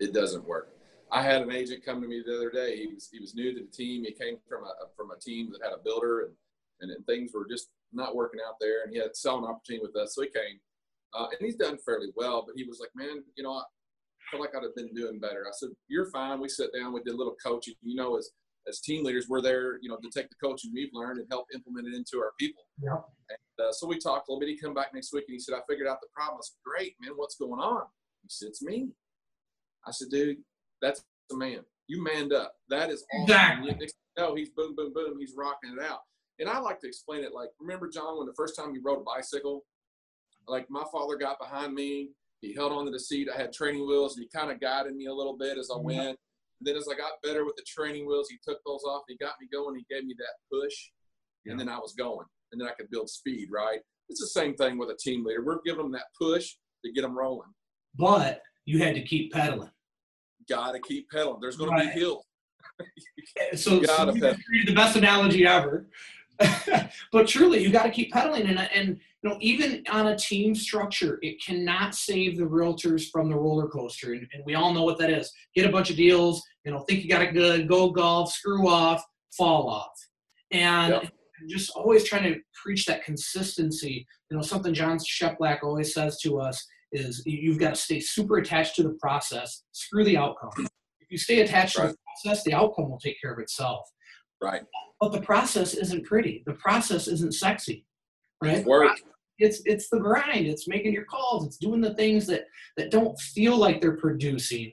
it 0.00 0.12
doesn't 0.12 0.46
work. 0.46 0.74
I 1.10 1.22
had 1.22 1.42
an 1.42 1.52
agent 1.52 1.84
come 1.84 2.02
to 2.02 2.08
me 2.08 2.22
the 2.24 2.36
other 2.36 2.50
day. 2.50 2.76
He 2.76 2.86
was 2.92 3.08
he 3.10 3.18
was 3.18 3.34
new 3.34 3.54
to 3.54 3.60
the 3.60 3.70
team. 3.70 4.04
He 4.04 4.12
came 4.12 4.36
from 4.48 4.64
a 4.64 4.72
from 4.96 5.10
a 5.10 5.18
team 5.18 5.50
that 5.52 5.62
had 5.62 5.72
a 5.72 5.82
builder, 5.82 6.20
and 6.20 6.32
and, 6.80 6.90
then 6.90 7.02
things 7.04 7.32
were 7.34 7.46
just 7.48 7.68
not 7.92 8.14
working 8.14 8.40
out 8.46 8.54
there. 8.60 8.84
And 8.84 8.92
he 8.92 8.98
had 8.98 9.16
selling 9.16 9.44
opportunity 9.44 9.84
with 9.84 9.96
us, 9.96 10.14
so 10.14 10.22
he 10.22 10.28
came, 10.28 10.60
uh, 11.14 11.26
and 11.30 11.40
he's 11.40 11.56
done 11.56 11.78
fairly 11.84 12.08
well. 12.14 12.44
But 12.46 12.56
he 12.56 12.64
was 12.64 12.78
like, 12.78 12.90
man, 12.94 13.24
you 13.36 13.42
know, 13.42 13.52
I 13.52 13.62
feel 14.30 14.40
like 14.40 14.54
I'd 14.54 14.62
have 14.62 14.76
been 14.76 14.94
doing 14.94 15.18
better. 15.18 15.44
I 15.46 15.52
said, 15.52 15.70
you're 15.88 16.10
fine. 16.10 16.40
We 16.40 16.48
sat 16.48 16.68
down, 16.78 16.92
we 16.92 17.02
did 17.02 17.14
a 17.14 17.16
little 17.16 17.36
coaching. 17.44 17.74
You 17.82 17.96
know, 17.96 18.18
as 18.18 18.30
as 18.68 18.80
team 18.80 19.04
leaders, 19.04 19.26
we're 19.28 19.40
there, 19.40 19.78
you 19.80 19.88
know, 19.88 19.96
to 19.96 20.10
take 20.14 20.28
the 20.28 20.36
coaching 20.42 20.72
we've 20.74 20.90
learned 20.92 21.18
and 21.20 21.26
help 21.30 21.46
implement 21.54 21.88
it 21.88 21.96
into 21.96 22.18
our 22.18 22.32
people. 22.38 22.64
Yeah. 22.82 23.00
And 23.30 23.38
uh, 23.60 23.72
so 23.72 23.86
we 23.86 23.98
talked 23.98 24.28
a 24.28 24.32
little 24.32 24.40
bit. 24.40 24.48
He 24.48 24.56
come 24.58 24.74
back 24.74 24.94
next 24.94 25.12
week 25.12 25.24
and 25.28 25.34
he 25.34 25.38
said, 25.40 25.54
I 25.54 25.60
figured 25.68 25.88
out 25.88 26.00
the 26.00 26.08
problem. 26.14 26.38
I 26.38 26.44
said, 26.44 26.56
great, 26.64 26.94
man. 27.00 27.12
What's 27.16 27.36
going 27.36 27.60
on? 27.60 27.82
He 28.22 28.28
said, 28.28 28.48
it's 28.48 28.62
me. 28.62 28.88
I 29.86 29.90
said, 29.90 30.08
dude, 30.10 30.38
that's 30.82 31.02
the 31.30 31.36
man. 31.36 31.60
You 31.86 32.02
manned 32.02 32.32
up. 32.32 32.54
That 32.68 32.90
is 32.90 33.04
awesome. 33.12 33.22
Exactly. 33.24 33.76
You- 33.80 33.88
No, 34.18 34.34
he's 34.34 34.50
boom, 34.50 34.74
boom, 34.76 34.92
boom. 34.92 35.18
He's 35.18 35.34
rocking 35.36 35.72
it 35.78 35.82
out. 35.82 36.00
And 36.40 36.48
I 36.48 36.58
like 36.58 36.80
to 36.80 36.86
explain 36.86 37.24
it 37.24 37.32
like, 37.32 37.48
remember, 37.60 37.88
John, 37.88 38.18
when 38.18 38.26
the 38.26 38.34
first 38.34 38.54
time 38.56 38.74
you 38.74 38.80
rode 38.84 39.00
a 39.00 39.04
bicycle, 39.04 39.64
like 40.46 40.70
my 40.70 40.84
father 40.92 41.16
got 41.16 41.38
behind 41.38 41.74
me, 41.74 42.10
he 42.40 42.54
held 42.54 42.72
onto 42.72 42.92
the 42.92 43.00
seat. 43.00 43.28
I 43.32 43.36
had 43.36 43.52
training 43.52 43.86
wheels, 43.86 44.16
and 44.16 44.22
he 44.24 44.38
kind 44.38 44.50
of 44.52 44.60
guided 44.60 44.94
me 44.94 45.06
a 45.06 45.12
little 45.12 45.36
bit 45.36 45.58
as 45.58 45.70
I 45.70 45.74
Mhm. 45.78 45.82
went. 45.84 46.18
And 46.60 46.66
then 46.66 46.76
as 46.76 46.88
I 46.88 46.94
got 46.94 47.20
better 47.22 47.44
with 47.44 47.56
the 47.56 47.62
training 47.66 48.06
wheels, 48.06 48.28
he 48.28 48.38
took 48.42 48.60
those 48.64 48.82
off. 48.84 49.02
He 49.08 49.16
got 49.16 49.34
me 49.40 49.48
going. 49.52 49.76
He 49.76 49.84
gave 49.92 50.04
me 50.04 50.14
that 50.18 50.34
push, 50.50 50.90
and 51.46 51.58
then 51.58 51.68
I 51.68 51.78
was 51.78 51.94
going. 51.94 52.26
And 52.52 52.60
then 52.60 52.68
I 52.68 52.72
could 52.72 52.90
build 52.90 53.08
speed. 53.10 53.48
Right? 53.52 53.80
It's 54.08 54.20
the 54.20 54.26
same 54.28 54.54
thing 54.54 54.78
with 54.78 54.90
a 54.90 54.96
team 54.96 55.24
leader. 55.24 55.44
We're 55.44 55.60
giving 55.64 55.82
them 55.82 55.92
that 55.92 56.06
push 56.20 56.54
to 56.84 56.92
get 56.92 57.02
them 57.02 57.16
rolling. 57.16 57.48
But 57.96 58.42
you 58.64 58.78
had 58.82 58.94
to 58.94 59.02
keep 59.02 59.32
pedaling. 59.32 59.70
Got 60.48 60.72
to 60.72 60.80
keep 60.80 61.10
pedaling. 61.10 61.38
There's 61.40 61.56
going 61.56 61.70
Right. 61.70 61.88
to 61.88 61.94
be 61.94 62.00
hills. 62.00 62.24
So, 63.54 63.56
so 63.56 63.80
Gotta 63.80 64.12
you 64.14 64.20
pedal. 64.20 64.36
the 64.66 64.74
best 64.74 64.96
analogy 64.96 65.46
ever. 65.46 65.86
but 67.12 67.26
truly, 67.26 67.62
you 67.62 67.70
got 67.70 67.82
to 67.84 67.90
keep 67.90 68.12
pedaling, 68.12 68.46
and 68.46 68.58
and 68.58 68.98
you 69.22 69.28
know 69.30 69.36
even 69.40 69.82
on 69.90 70.08
a 70.08 70.16
team 70.16 70.54
structure, 70.54 71.18
it 71.22 71.42
cannot 71.44 71.94
save 71.94 72.36
the 72.38 72.44
realtors 72.44 73.10
from 73.10 73.28
the 73.28 73.34
roller 73.36 73.66
coaster, 73.68 74.12
and, 74.12 74.26
and 74.32 74.42
we 74.46 74.54
all 74.54 74.72
know 74.72 74.84
what 74.84 74.98
that 74.98 75.10
is. 75.10 75.32
Get 75.54 75.66
a 75.66 75.72
bunch 75.72 75.90
of 75.90 75.96
deals, 75.96 76.42
you 76.64 76.70
know, 76.72 76.80
think 76.88 77.02
you 77.02 77.08
got 77.08 77.22
it 77.22 77.32
good, 77.34 77.68
go 77.68 77.90
golf, 77.90 78.32
screw 78.32 78.68
off, 78.68 79.04
fall 79.36 79.68
off, 79.68 79.92
and 80.52 80.92
Yep. 80.94 81.12
Just 81.48 81.70
always 81.70 82.04
trying 82.04 82.24
to 82.32 82.40
preach 82.62 82.86
that 82.86 83.04
consistency. 83.04 84.06
You 84.30 84.36
know, 84.36 84.42
something 84.42 84.74
Jon 84.74 84.98
Cheplak 84.98 85.62
always 85.62 85.94
says 85.94 86.18
to 86.20 86.40
us 86.40 86.66
is 86.92 87.22
you- 87.26 87.38
you've 87.38 87.58
got 87.58 87.74
to 87.74 87.80
stay 87.80 88.00
super 88.00 88.38
attached 88.38 88.76
to 88.76 88.82
the 88.82 88.94
process. 89.00 89.64
Screw 89.72 90.04
the 90.04 90.16
outcome. 90.16 90.66
If 91.00 91.10
you 91.10 91.18
stay 91.18 91.40
attached 91.40 91.76
to 91.76 91.82
the 91.88 91.96
process, 92.22 92.44
the 92.44 92.54
outcome 92.54 92.90
will 92.90 92.98
take 92.98 93.20
care 93.20 93.32
of 93.32 93.38
itself. 93.38 93.88
Right. 94.40 94.62
But 95.00 95.12
the 95.12 95.20
process 95.20 95.74
isn't 95.74 96.04
pretty. 96.04 96.42
The 96.46 96.54
process 96.54 97.08
isn't 97.08 97.34
sexy, 97.34 97.86
right? 98.42 98.64
Work. 98.64 98.98
It's 99.38 99.62
it's 99.66 99.88
the 99.88 99.98
grind. 100.00 100.46
It's 100.46 100.66
making 100.66 100.92
your 100.92 101.04
calls. 101.04 101.46
It's 101.46 101.56
doing 101.58 101.80
the 101.80 101.94
things 101.94 102.26
that 102.26 102.46
that 102.76 102.90
don't 102.90 103.18
feel 103.20 103.56
like 103.56 103.80
they're 103.80 103.96
producing, 103.96 104.72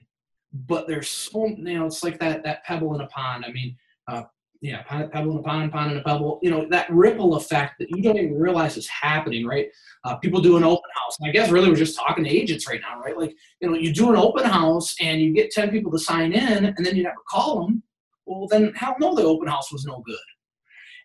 but 0.51 0.87
they're 0.87 1.03
so 1.03 1.45
you 1.47 1.57
know 1.57 1.85
it's 1.85 2.03
like 2.03 2.19
that 2.19 2.43
that 2.43 2.63
pebble 2.63 2.95
in 2.95 3.01
a 3.01 3.07
pond. 3.07 3.45
I 3.45 3.51
mean, 3.51 3.77
uh, 4.07 4.23
yeah, 4.65 4.81
pebble 4.81 5.33
in 5.33 5.37
a 5.37 5.43
pond, 5.43 5.71
pond 5.71 5.91
in 5.91 5.99
a 5.99 6.01
pebble. 6.01 6.39
You 6.41 6.49
know 6.49 6.67
that 6.71 6.89
ripple 6.89 7.35
effect 7.35 7.75
that 7.77 7.89
you 7.91 8.01
don't 8.01 8.17
even 8.17 8.33
realize 8.33 8.77
is 8.77 8.87
happening, 8.87 9.45
right? 9.45 9.67
Uh, 10.03 10.15
people 10.15 10.41
do 10.41 10.57
an 10.57 10.63
open 10.63 10.89
house. 10.95 11.17
And 11.19 11.29
I 11.29 11.31
guess 11.31 11.51
really 11.51 11.69
we're 11.69 11.75
just 11.75 11.95
talking 11.95 12.23
to 12.23 12.29
agents 12.29 12.67
right 12.67 12.81
now, 12.81 12.99
right? 12.99 13.15
Like 13.15 13.35
you 13.61 13.69
know 13.69 13.77
you 13.77 13.93
do 13.93 14.09
an 14.09 14.15
open 14.15 14.43
house 14.43 14.95
and 14.99 15.21
you 15.21 15.33
get 15.33 15.51
ten 15.51 15.69
people 15.69 15.91
to 15.91 15.99
sign 15.99 16.33
in, 16.33 16.65
and 16.65 16.83
then 16.83 16.95
you 16.95 17.03
never 17.03 17.21
call 17.29 17.63
them. 17.63 17.83
Well, 18.25 18.47
then 18.47 18.73
hell 18.73 18.95
no, 18.99 19.13
the 19.13 19.21
open 19.21 19.47
house 19.47 19.71
was 19.71 19.85
no 19.85 20.01
good. 20.03 20.17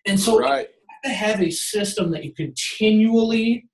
And 0.06 0.18
so 0.18 0.38
right. 0.38 0.66
you 0.66 0.86
have 0.88 1.02
to 1.02 1.08
have 1.10 1.42
a 1.42 1.50
system 1.50 2.10
that 2.12 2.24
you 2.24 2.32
continually 2.32 3.68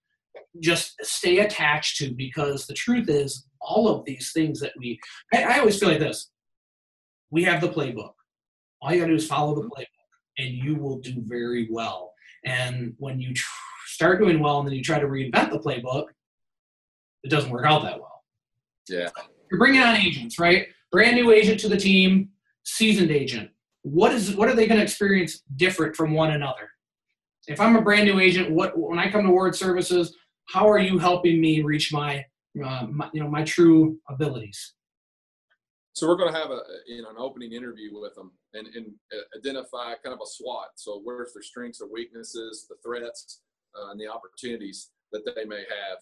just 0.58 0.96
stay 1.02 1.38
attached 1.38 1.98
to 1.98 2.12
because 2.12 2.66
the 2.66 2.74
truth 2.74 3.08
is 3.08 3.46
all 3.60 3.88
of 3.88 4.04
these 4.04 4.32
things 4.32 4.58
that 4.58 4.72
we 4.78 4.98
I, 5.32 5.44
I 5.44 5.58
always 5.58 5.78
feel 5.78 5.90
like 5.90 6.00
this 6.00 6.30
we 7.30 7.44
have 7.44 7.60
the 7.60 7.68
playbook 7.68 8.14
all 8.86 8.92
you 8.92 9.00
got 9.00 9.06
to 9.06 9.12
do 9.12 9.16
is 9.16 9.26
follow 9.26 9.54
the 9.54 9.68
playbook 9.68 9.86
and 10.38 10.48
you 10.54 10.76
will 10.76 10.98
do 10.98 11.14
very 11.26 11.68
well. 11.70 12.12
And 12.44 12.94
when 12.98 13.20
you 13.20 13.34
tr- 13.34 13.50
start 13.86 14.20
doing 14.20 14.38
well 14.38 14.60
and 14.60 14.68
then 14.68 14.74
you 14.74 14.82
try 14.82 15.00
to 15.00 15.06
reinvent 15.06 15.50
the 15.50 15.58
playbook 15.58 16.04
it 17.24 17.30
doesn't 17.30 17.50
work 17.50 17.66
out 17.66 17.82
that 17.82 17.98
well. 17.98 18.22
Yeah. 18.88 19.08
you're 19.50 19.58
bringing 19.58 19.80
on 19.80 19.96
agents 19.96 20.38
right? 20.38 20.68
Brand 20.92 21.16
new 21.16 21.32
agent 21.32 21.58
to 21.60 21.68
the 21.68 21.76
team 21.76 22.28
seasoned 22.62 23.10
agent. 23.10 23.50
What 23.82 24.12
is 24.12 24.36
what 24.36 24.48
are 24.48 24.54
they 24.54 24.66
going 24.68 24.78
to 24.78 24.84
experience 24.84 25.42
different 25.56 25.96
from 25.96 26.12
one 26.12 26.32
another? 26.32 26.70
If 27.48 27.60
i'm 27.60 27.76
a 27.76 27.82
brand 27.82 28.06
new 28.06 28.18
agent 28.18 28.50
what 28.50 28.76
when 28.78 28.98
i 28.98 29.10
come 29.10 29.24
to 29.24 29.30
ward 29.30 29.54
services 29.54 30.16
how 30.48 30.68
are 30.68 30.78
you 30.78 30.98
helping 30.98 31.40
me 31.40 31.62
reach 31.62 31.92
my, 31.92 32.24
uh, 32.64 32.86
my 32.90 33.08
you 33.12 33.20
know 33.20 33.28
my 33.28 33.44
true 33.44 33.98
abilities 34.08 34.74
So 35.96 36.06
we're 36.06 36.20
going 36.20 36.28
to 36.28 36.38
have 36.38 36.52
a 36.52 36.60
you 36.84 37.00
know 37.00 37.08
an 37.08 37.16
opening 37.16 37.56
interview 37.56 37.88
with 37.96 38.14
them 38.14 38.30
and, 38.52 38.68
and 38.76 38.92
uh, 39.16 39.24
identify 39.32 39.96
kind 40.04 40.12
of 40.12 40.20
a 40.20 40.28
SWOT. 40.28 40.76
So 40.76 41.00
where's 41.02 41.32
their 41.32 41.42
strengths 41.42 41.80
or 41.80 41.88
weaknesses, 41.88 42.68
the 42.68 42.76
threats, 42.84 43.40
uh, 43.72 43.92
and 43.92 43.98
the 43.98 44.04
opportunities 44.04 44.92
that 45.12 45.24
they 45.24 45.48
may 45.48 45.64
have. 45.64 45.98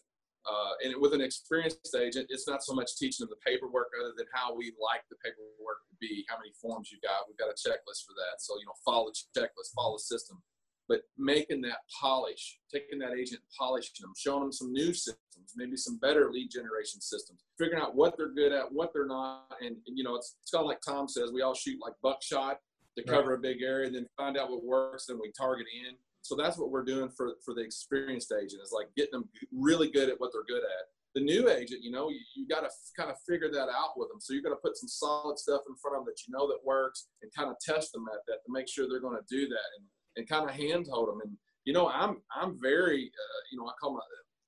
Uh, 0.50 0.74
and 0.82 1.00
with 1.00 1.14
an 1.14 1.22
experienced 1.22 1.94
agent, 1.94 2.26
it's 2.28 2.48
not 2.50 2.64
so 2.66 2.74
much 2.74 2.98
teaching 2.98 3.24
them 3.24 3.30
the 3.30 3.40
paperwork, 3.46 3.88
other 4.02 4.12
than 4.18 4.26
how 4.34 4.52
we 4.52 4.74
like 4.82 5.06
the 5.08 5.16
paperwork 5.22 5.86
to 5.88 5.94
be, 6.02 6.26
how 6.28 6.36
many 6.36 6.50
forms 6.60 6.90
you 6.90 6.98
got. 6.98 7.30
We've 7.30 7.38
got 7.38 7.48
a 7.48 7.56
checklist 7.56 8.02
for 8.02 8.18
that. 8.18 8.42
So 8.42 8.58
you 8.58 8.66
know, 8.66 8.74
follow 8.84 9.14
the 9.14 9.40
checklist, 9.40 9.78
follow 9.78 9.94
the 9.94 10.02
system 10.10 10.42
but 10.88 11.00
making 11.18 11.62
that 11.62 11.78
polish, 12.00 12.58
taking 12.72 12.98
that 12.98 13.12
agent, 13.12 13.40
polishing 13.58 13.92
them, 14.00 14.12
showing 14.16 14.42
them 14.42 14.52
some 14.52 14.72
new 14.72 14.92
systems, 14.92 15.52
maybe 15.56 15.76
some 15.76 15.98
better 15.98 16.30
lead 16.30 16.50
generation 16.50 17.00
systems, 17.00 17.40
figuring 17.58 17.82
out 17.82 17.94
what 17.94 18.16
they're 18.16 18.34
good 18.34 18.52
at, 18.52 18.70
what 18.70 18.92
they're 18.92 19.06
not, 19.06 19.46
and, 19.60 19.76
and 19.86 19.96
you 19.96 20.04
know, 20.04 20.14
it's, 20.14 20.36
it's 20.42 20.50
kind 20.50 20.62
of 20.62 20.68
like 20.68 20.80
Tom 20.86 21.08
says, 21.08 21.30
we 21.32 21.42
all 21.42 21.54
shoot 21.54 21.78
like 21.80 21.94
buckshot 22.02 22.58
to 22.96 23.04
cover 23.04 23.30
right. 23.30 23.38
a 23.38 23.42
big 23.42 23.62
area, 23.62 23.86
and 23.86 23.94
then 23.94 24.06
find 24.16 24.36
out 24.36 24.50
what 24.50 24.64
works, 24.64 25.06
then 25.06 25.18
we 25.20 25.32
target 25.36 25.66
in. 25.86 25.94
So 26.22 26.34
that's 26.34 26.56
what 26.56 26.70
we're 26.70 26.84
doing 26.84 27.10
for 27.10 27.34
for 27.44 27.54
the 27.54 27.60
experienced 27.60 28.32
agent 28.32 28.62
is 28.62 28.72
like 28.72 28.88
getting 28.96 29.12
them 29.12 29.28
really 29.52 29.90
good 29.90 30.08
at 30.08 30.18
what 30.18 30.30
they're 30.32 30.48
good 30.48 30.64
at. 30.64 30.84
The 31.14 31.20
new 31.20 31.48
agent, 31.48 31.82
you 31.82 31.92
know, 31.92 32.08
you, 32.08 32.18
you 32.34 32.48
got 32.48 32.60
to 32.60 32.66
f- 32.66 32.90
kind 32.98 33.10
of 33.10 33.16
figure 33.28 33.50
that 33.52 33.68
out 33.68 33.94
with 33.96 34.08
them. 34.08 34.20
So 34.20 34.32
you're 34.32 34.42
going 34.42 34.56
to 34.56 34.60
put 34.60 34.76
some 34.76 34.88
solid 34.88 35.38
stuff 35.38 35.60
in 35.68 35.76
front 35.76 35.96
of 35.96 36.02
them 36.02 36.10
that 36.10 36.26
you 36.26 36.32
know 36.32 36.48
that 36.48 36.64
works, 36.64 37.06
and 37.22 37.30
kind 37.36 37.50
of 37.50 37.56
test 37.60 37.92
them 37.92 38.06
at 38.12 38.24
that 38.26 38.42
to 38.46 38.50
make 38.50 38.68
sure 38.68 38.88
they're 38.88 39.04
going 39.04 39.20
to 39.20 39.28
do 39.28 39.46
that. 39.46 39.68
And 39.78 39.86
and 40.16 40.28
kind 40.28 40.48
of 40.48 40.54
handhold 40.54 41.08
them. 41.08 41.20
And 41.24 41.36
you 41.64 41.72
know, 41.72 41.88
I'm 41.88 42.18
I'm 42.34 42.60
very 42.60 43.04
uh, 43.04 43.40
you 43.50 43.58
know 43.58 43.66
I 43.66 43.72
call 43.80 43.94
my 43.94 44.00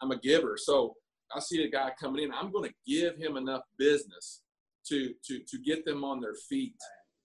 I'm 0.02 0.10
a 0.10 0.18
giver. 0.18 0.56
So 0.58 0.94
I 1.34 1.40
see 1.40 1.62
a 1.64 1.70
guy 1.70 1.90
coming 2.00 2.24
in, 2.24 2.32
I'm 2.32 2.52
going 2.52 2.68
to 2.68 2.74
give 2.86 3.16
him 3.16 3.36
enough 3.36 3.62
business 3.78 4.42
to 4.88 5.12
to 5.26 5.40
to 5.40 5.58
get 5.64 5.84
them 5.84 6.04
on 6.04 6.20
their 6.20 6.34
feet. 6.48 6.74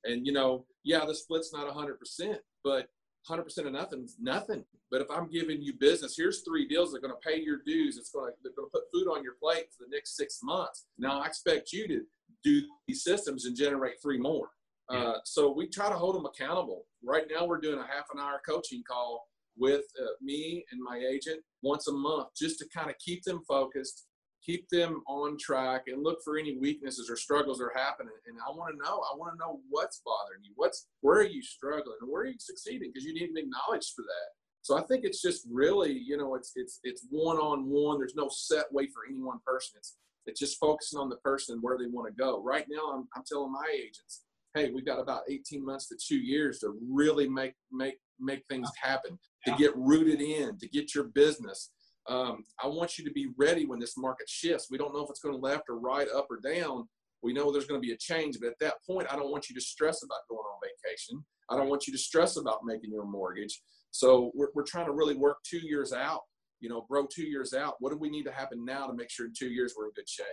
And 0.03 0.25
you 0.25 0.33
know, 0.33 0.65
yeah, 0.83 1.05
the 1.05 1.13
split's 1.13 1.53
not 1.53 1.67
100%, 1.67 2.35
but 2.63 2.87
100% 3.29 3.57
of 3.67 3.71
nothing's 3.71 4.15
nothing. 4.19 4.65
But 4.89 5.01
if 5.01 5.07
I'm 5.11 5.29
giving 5.29 5.61
you 5.61 5.73
business, 5.73 6.15
here's 6.17 6.41
three 6.41 6.67
deals 6.67 6.91
that 6.91 6.97
are 6.97 7.01
going 7.01 7.13
to 7.13 7.29
pay 7.29 7.39
your 7.39 7.59
dues. 7.65 7.97
It's 7.97 8.09
going 8.09 8.31
to 8.31 8.37
they're 8.43 8.53
going 8.55 8.67
to 8.67 8.71
put 8.71 8.91
food 8.91 9.07
on 9.07 9.23
your 9.23 9.35
plate 9.41 9.65
for 9.77 9.85
the 9.87 9.95
next 9.95 10.17
six 10.17 10.39
months. 10.43 10.85
Now 10.97 11.21
I 11.21 11.27
expect 11.27 11.71
you 11.71 11.87
to 11.87 12.01
do 12.43 12.61
these 12.87 13.03
systems 13.03 13.45
and 13.45 13.55
generate 13.55 14.01
three 14.01 14.17
more. 14.17 14.49
Uh, 14.91 15.13
so 15.23 15.51
we 15.51 15.67
try 15.67 15.89
to 15.89 15.95
hold 15.95 16.15
them 16.15 16.25
accountable. 16.25 16.85
Right 17.03 17.25
now, 17.33 17.45
we're 17.45 17.61
doing 17.61 17.79
a 17.79 17.83
half 17.83 18.05
an 18.13 18.19
hour 18.19 18.41
coaching 18.47 18.83
call 18.89 19.27
with 19.57 19.83
uh, 20.01 20.11
me 20.21 20.65
and 20.71 20.81
my 20.81 20.97
agent 20.97 21.41
once 21.61 21.87
a 21.87 21.91
month 21.91 22.29
just 22.37 22.59
to 22.59 22.65
kind 22.73 22.89
of 22.89 22.95
keep 22.97 23.23
them 23.23 23.41
focused, 23.47 24.07
keep 24.45 24.67
them 24.69 25.01
on 25.07 25.37
track, 25.37 25.83
and 25.87 26.03
look 26.03 26.19
for 26.23 26.37
any 26.37 26.57
weaknesses 26.57 27.09
or 27.09 27.15
struggles 27.15 27.57
that 27.57 27.65
are 27.65 27.73
happening. 27.75 28.13
And 28.27 28.37
I 28.47 28.51
want 28.51 28.73
to 28.73 28.83
know, 28.83 29.01
I 29.13 29.15
want 29.17 29.33
to 29.33 29.37
know 29.37 29.59
what's 29.69 30.01
bothering 30.05 30.43
you, 30.43 30.51
what's 30.55 30.87
where 31.01 31.19
are 31.19 31.23
you 31.23 31.41
struggling, 31.41 31.97
and 32.01 32.09
where 32.09 32.23
are 32.23 32.27
you 32.27 32.39
succeeding 32.39 32.91
because 32.93 33.05
you 33.05 33.13
need 33.13 33.27
to 33.27 33.33
be 33.33 33.41
acknowledged 33.41 33.93
for 33.95 34.03
that. 34.03 34.29
So 34.63 34.77
I 34.77 34.81
think 34.83 35.05
it's 35.05 35.21
just 35.21 35.47
really, 35.51 35.91
you 35.91 36.17
know, 36.17 36.35
it's 36.35 36.51
it's 36.55 36.79
it's 36.83 37.07
one 37.09 37.37
on 37.37 37.67
one. 37.67 37.97
There's 37.97 38.15
no 38.15 38.29
set 38.29 38.71
way 38.71 38.87
for 38.87 39.03
any 39.09 39.19
one 39.19 39.39
person. 39.45 39.77
It's 39.77 39.97
it's 40.27 40.39
just 40.39 40.59
focusing 40.59 40.99
on 40.99 41.09
the 41.09 41.17
person 41.17 41.55
and 41.55 41.63
where 41.63 41.77
they 41.77 41.87
want 41.87 42.07
to 42.07 42.13
go. 42.13 42.43
Right 42.43 42.65
now, 42.69 42.91
I'm 42.93 43.07
I'm 43.15 43.23
telling 43.27 43.51
my 43.51 43.65
agents 43.73 44.21
hey, 44.53 44.71
we've 44.73 44.85
got 44.85 44.99
about 44.99 45.21
18 45.29 45.65
months 45.65 45.87
to 45.87 45.95
two 45.95 46.17
years 46.17 46.59
to 46.59 46.77
really 46.89 47.27
make 47.27 47.53
make 47.71 47.95
make 48.19 48.43
things 48.49 48.69
happen, 48.81 49.17
to 49.45 49.55
get 49.57 49.75
rooted 49.75 50.21
in, 50.21 50.57
to 50.59 50.67
get 50.69 50.93
your 50.93 51.05
business. 51.05 51.71
Um, 52.07 52.43
I 52.63 52.67
want 52.67 52.97
you 52.97 53.05
to 53.05 53.11
be 53.11 53.29
ready 53.37 53.65
when 53.65 53.79
this 53.79 53.97
market 53.97 54.29
shifts. 54.29 54.67
We 54.69 54.77
don't 54.77 54.93
know 54.93 55.03
if 55.03 55.09
it's 55.09 55.21
going 55.21 55.35
to 55.35 55.41
left 55.41 55.63
or 55.69 55.79
right, 55.79 56.07
up 56.15 56.27
or 56.29 56.39
down. 56.39 56.87
We 57.23 57.33
know 57.33 57.51
there's 57.51 57.67
going 57.67 57.79
to 57.81 57.85
be 57.85 57.93
a 57.93 57.97
change, 57.97 58.37
but 58.39 58.49
at 58.49 58.59
that 58.59 58.75
point, 58.87 59.07
I 59.11 59.15
don't 59.15 59.31
want 59.31 59.49
you 59.49 59.55
to 59.55 59.61
stress 59.61 60.03
about 60.03 60.19
going 60.29 60.39
on 60.39 60.59
vacation. 60.61 61.23
I 61.49 61.57
don't 61.57 61.69
want 61.69 61.85
you 61.85 61.93
to 61.93 61.99
stress 61.99 62.37
about 62.37 62.59
making 62.63 62.91
your 62.91 63.05
mortgage. 63.05 63.61
So 63.91 64.31
we're, 64.33 64.47
we're 64.55 64.63
trying 64.63 64.87
to 64.87 64.93
really 64.93 65.15
work 65.15 65.37
two 65.43 65.59
years 65.59 65.93
out, 65.93 66.21
you 66.59 66.69
know, 66.69 66.85
grow 66.89 67.05
two 67.05 67.25
years 67.25 67.53
out. 67.53 67.75
What 67.79 67.91
do 67.91 67.97
we 67.97 68.09
need 68.09 68.23
to 68.23 68.31
happen 68.31 68.65
now 68.65 68.87
to 68.87 68.93
make 68.93 69.11
sure 69.11 69.27
in 69.27 69.33
two 69.37 69.49
years 69.49 69.75
we're 69.77 69.85
in 69.85 69.91
good 69.95 70.09
shape? 70.09 70.25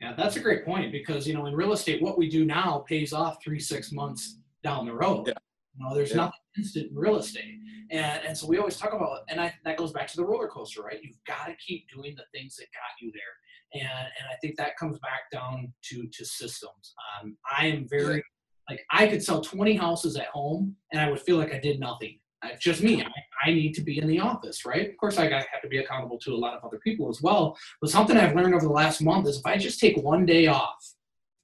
Yeah, 0.00 0.14
that's 0.16 0.36
a 0.36 0.40
great 0.40 0.64
point 0.64 0.92
because 0.92 1.26
you 1.26 1.34
know 1.34 1.46
in 1.46 1.54
real 1.54 1.72
estate, 1.72 2.02
what 2.02 2.16
we 2.16 2.28
do 2.28 2.44
now 2.44 2.84
pays 2.88 3.12
off 3.12 3.42
three 3.42 3.60
six 3.60 3.92
months 3.92 4.38
down 4.62 4.86
the 4.86 4.94
road. 4.94 5.28
Yeah. 5.28 5.34
You 5.76 5.84
know, 5.84 5.94
there's 5.94 6.10
yeah. 6.10 6.16
nothing 6.16 6.40
instant 6.56 6.90
in 6.90 6.96
real 6.96 7.16
estate, 7.16 7.58
and 7.90 8.20
and 8.26 8.36
so 8.36 8.46
we 8.46 8.58
always 8.58 8.76
talk 8.76 8.92
about, 8.92 9.20
and 9.28 9.40
I, 9.40 9.54
that 9.64 9.76
goes 9.76 9.92
back 9.92 10.08
to 10.08 10.16
the 10.16 10.24
roller 10.24 10.48
coaster, 10.48 10.82
right? 10.82 10.98
You've 11.02 11.22
got 11.26 11.46
to 11.46 11.54
keep 11.64 11.86
doing 11.90 12.14
the 12.16 12.24
things 12.34 12.56
that 12.56 12.66
got 12.72 13.00
you 13.00 13.12
there, 13.12 13.82
and 13.82 14.08
and 14.18 14.26
I 14.30 14.36
think 14.40 14.56
that 14.56 14.76
comes 14.78 14.98
back 15.00 15.30
down 15.30 15.72
to 15.90 16.06
to 16.06 16.24
systems. 16.24 16.94
Um, 17.22 17.36
I 17.58 17.66
am 17.66 17.86
very 17.88 18.22
like 18.68 18.80
I 18.90 19.06
could 19.06 19.22
sell 19.22 19.40
20 19.40 19.74
houses 19.74 20.16
at 20.16 20.26
home, 20.26 20.76
and 20.92 21.00
I 21.00 21.10
would 21.10 21.20
feel 21.20 21.36
like 21.36 21.52
I 21.52 21.58
did 21.58 21.78
nothing. 21.78 22.18
It's 22.44 22.64
just 22.64 22.82
me. 22.82 23.02
I, 23.02 23.50
I, 23.50 23.52
need 23.52 23.74
to 23.74 23.82
be 23.82 23.98
in 23.98 24.08
the 24.08 24.20
office, 24.20 24.64
right? 24.64 24.88
Of 24.88 24.96
course, 24.96 25.18
I 25.18 25.28
got, 25.28 25.44
have 25.52 25.62
to 25.62 25.68
be 25.68 25.78
accountable 25.78 26.18
to 26.20 26.32
a 26.32 26.36
lot 26.36 26.56
of 26.56 26.64
other 26.64 26.78
people 26.78 27.08
as 27.10 27.20
well. 27.20 27.56
But 27.80 27.90
something 27.90 28.16
I've 28.16 28.34
learned 28.34 28.54
over 28.54 28.64
the 28.64 28.72
last 28.72 29.02
month 29.02 29.28
is 29.28 29.38
if 29.38 29.46
I 29.46 29.58
just 29.58 29.78
take 29.78 29.96
one 29.98 30.24
day 30.24 30.46
off, 30.46 30.94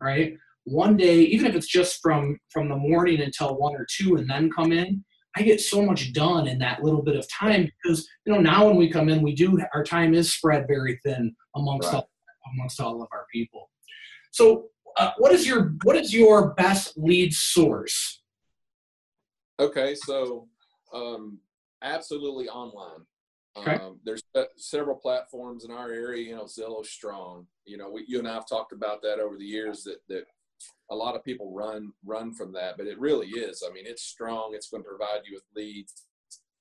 right? 0.00 0.36
One 0.64 0.96
day, 0.96 1.20
even 1.20 1.46
if 1.46 1.54
it's 1.54 1.68
just 1.68 2.00
from 2.02 2.38
from 2.50 2.68
the 2.68 2.76
morning 2.76 3.20
until 3.20 3.56
one 3.56 3.76
or 3.76 3.86
two, 3.88 4.16
and 4.16 4.28
then 4.28 4.50
come 4.50 4.72
in, 4.72 5.04
I 5.36 5.42
get 5.42 5.60
so 5.60 5.84
much 5.84 6.12
done 6.12 6.48
in 6.48 6.58
that 6.60 6.82
little 6.82 7.02
bit 7.02 7.14
of 7.14 7.28
time 7.30 7.70
because 7.82 8.08
you 8.24 8.32
know 8.32 8.40
now 8.40 8.66
when 8.66 8.76
we 8.76 8.90
come 8.90 9.08
in, 9.08 9.22
we 9.22 9.34
do 9.34 9.60
our 9.74 9.84
time 9.84 10.14
is 10.14 10.34
spread 10.34 10.66
very 10.66 10.98
thin 11.04 11.36
amongst 11.54 11.88
right. 11.88 11.96
all, 11.96 12.10
amongst 12.54 12.80
all 12.80 13.02
of 13.02 13.08
our 13.12 13.26
people. 13.32 13.70
So, 14.32 14.66
uh, 14.96 15.12
what 15.18 15.32
is 15.32 15.46
your 15.46 15.74
what 15.84 15.94
is 15.94 16.12
your 16.12 16.54
best 16.54 16.94
lead 16.96 17.32
source? 17.32 18.22
Okay, 19.60 19.94
so 19.94 20.48
um, 20.96 21.38
absolutely 21.82 22.48
online. 22.48 23.04
Okay. 23.56 23.76
Um, 23.76 23.98
there's 24.04 24.22
several 24.56 24.96
platforms 24.96 25.64
in 25.64 25.70
our 25.70 25.90
area. 25.90 26.28
You 26.28 26.36
know, 26.36 26.44
Zillow 26.44 26.84
strong. 26.84 27.46
You 27.64 27.78
know, 27.78 27.90
we, 27.90 28.04
you 28.06 28.18
and 28.18 28.28
I 28.28 28.34
have 28.34 28.48
talked 28.48 28.72
about 28.72 29.02
that 29.02 29.18
over 29.18 29.36
the 29.38 29.44
years. 29.44 29.82
That 29.84 29.98
that 30.08 30.24
a 30.90 30.94
lot 30.94 31.14
of 31.14 31.24
people 31.24 31.52
run 31.54 31.92
run 32.04 32.34
from 32.34 32.52
that, 32.52 32.76
but 32.76 32.86
it 32.86 32.98
really 32.98 33.28
is. 33.28 33.62
I 33.66 33.72
mean, 33.72 33.84
it's 33.86 34.02
strong. 34.02 34.52
It's 34.52 34.68
going 34.68 34.82
to 34.82 34.88
provide 34.88 35.22
you 35.24 35.36
with 35.36 35.44
leads. 35.54 36.04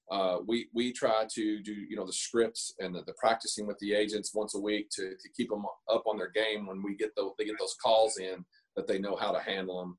Uh, 0.10 0.38
we 0.48 0.68
we 0.74 0.94
try 0.94 1.26
to 1.34 1.62
do 1.64 1.74
you 1.74 1.96
know 1.96 2.06
the 2.06 2.14
scripts 2.14 2.74
and 2.80 2.94
the, 2.94 3.02
the, 3.08 3.14
practicing 3.14 3.66
with 3.66 3.78
the 3.80 3.94
agents 3.94 4.36
once 4.36 4.54
a 4.54 4.60
week 4.60 4.88
to, 4.92 5.16
to 5.20 5.30
keep 5.36 5.50
them 5.50 5.66
up 5.92 6.04
on 6.06 6.16
their 6.16 6.30
game 6.30 6.68
when 6.68 6.84
we 6.84 6.96
get 6.96 7.10
those 7.16 7.32
they 7.40 7.46
get 7.46 7.58
those 7.60 7.76
calls 7.84 8.18
in 8.18 8.46
that 8.76 8.86
they 8.88 9.00
know 9.00 9.16
how 9.16 9.32
to 9.32 9.40
handle 9.40 9.80
them. 9.80 9.98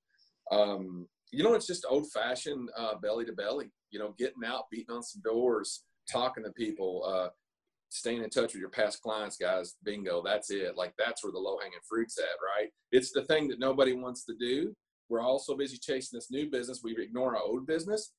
Um, 0.59 1.09
you 1.33 1.42
know, 1.42 1.55
it's 1.55 1.66
just 1.66 1.85
old 1.90 2.07
fashioned 2.12 2.70
uh, 2.79 2.94
belly 2.96 3.25
to 3.25 3.33
belly 3.33 3.72
you 3.97 4.03
know, 4.03 4.15
getting 4.19 4.45
out, 4.45 4.65
beating 4.71 4.95
on 4.95 5.03
some 5.03 5.23
doors, 5.23 5.85
talking 6.13 6.45
to 6.45 6.51
people, 6.51 7.03
uh, 7.07 7.29
staying 7.89 8.23
in 8.23 8.29
touch 8.29 8.53
with 8.53 8.61
your 8.61 8.69
past 8.69 9.01
clients, 9.01 9.39
guys. 9.39 9.77
Bingo, 9.85 10.23
that's 10.23 10.51
it. 10.51 10.77
Like 10.77 10.93
that's 10.99 11.25
where 11.25 11.33
the 11.33 11.39
low 11.39 11.57
hanging 11.59 11.79
fruit's 11.89 12.19
at, 12.19 12.25
right? 12.45 12.69
It's 12.93 13.11
the 13.11 13.25
thing 13.25 13.49
that 13.49 13.59
nobody 13.59 13.95
wants 13.95 14.27
to 14.27 14.35
do, 14.39 14.75
we're 15.09 15.23
all 15.23 15.39
so 15.39 15.57
busy 15.57 15.79
chasing 15.79 16.19
this 16.19 16.31
new 16.31 16.51
business, 16.51 16.83
we 16.85 16.95
ignore 16.99 17.37
our 17.37 17.43
old 17.43 17.67
business. 17.67 18.13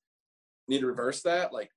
Need 0.67 0.79
to 0.79 0.87
reverse 0.87 1.21
that. 1.21 1.53
Like, 1.53 1.69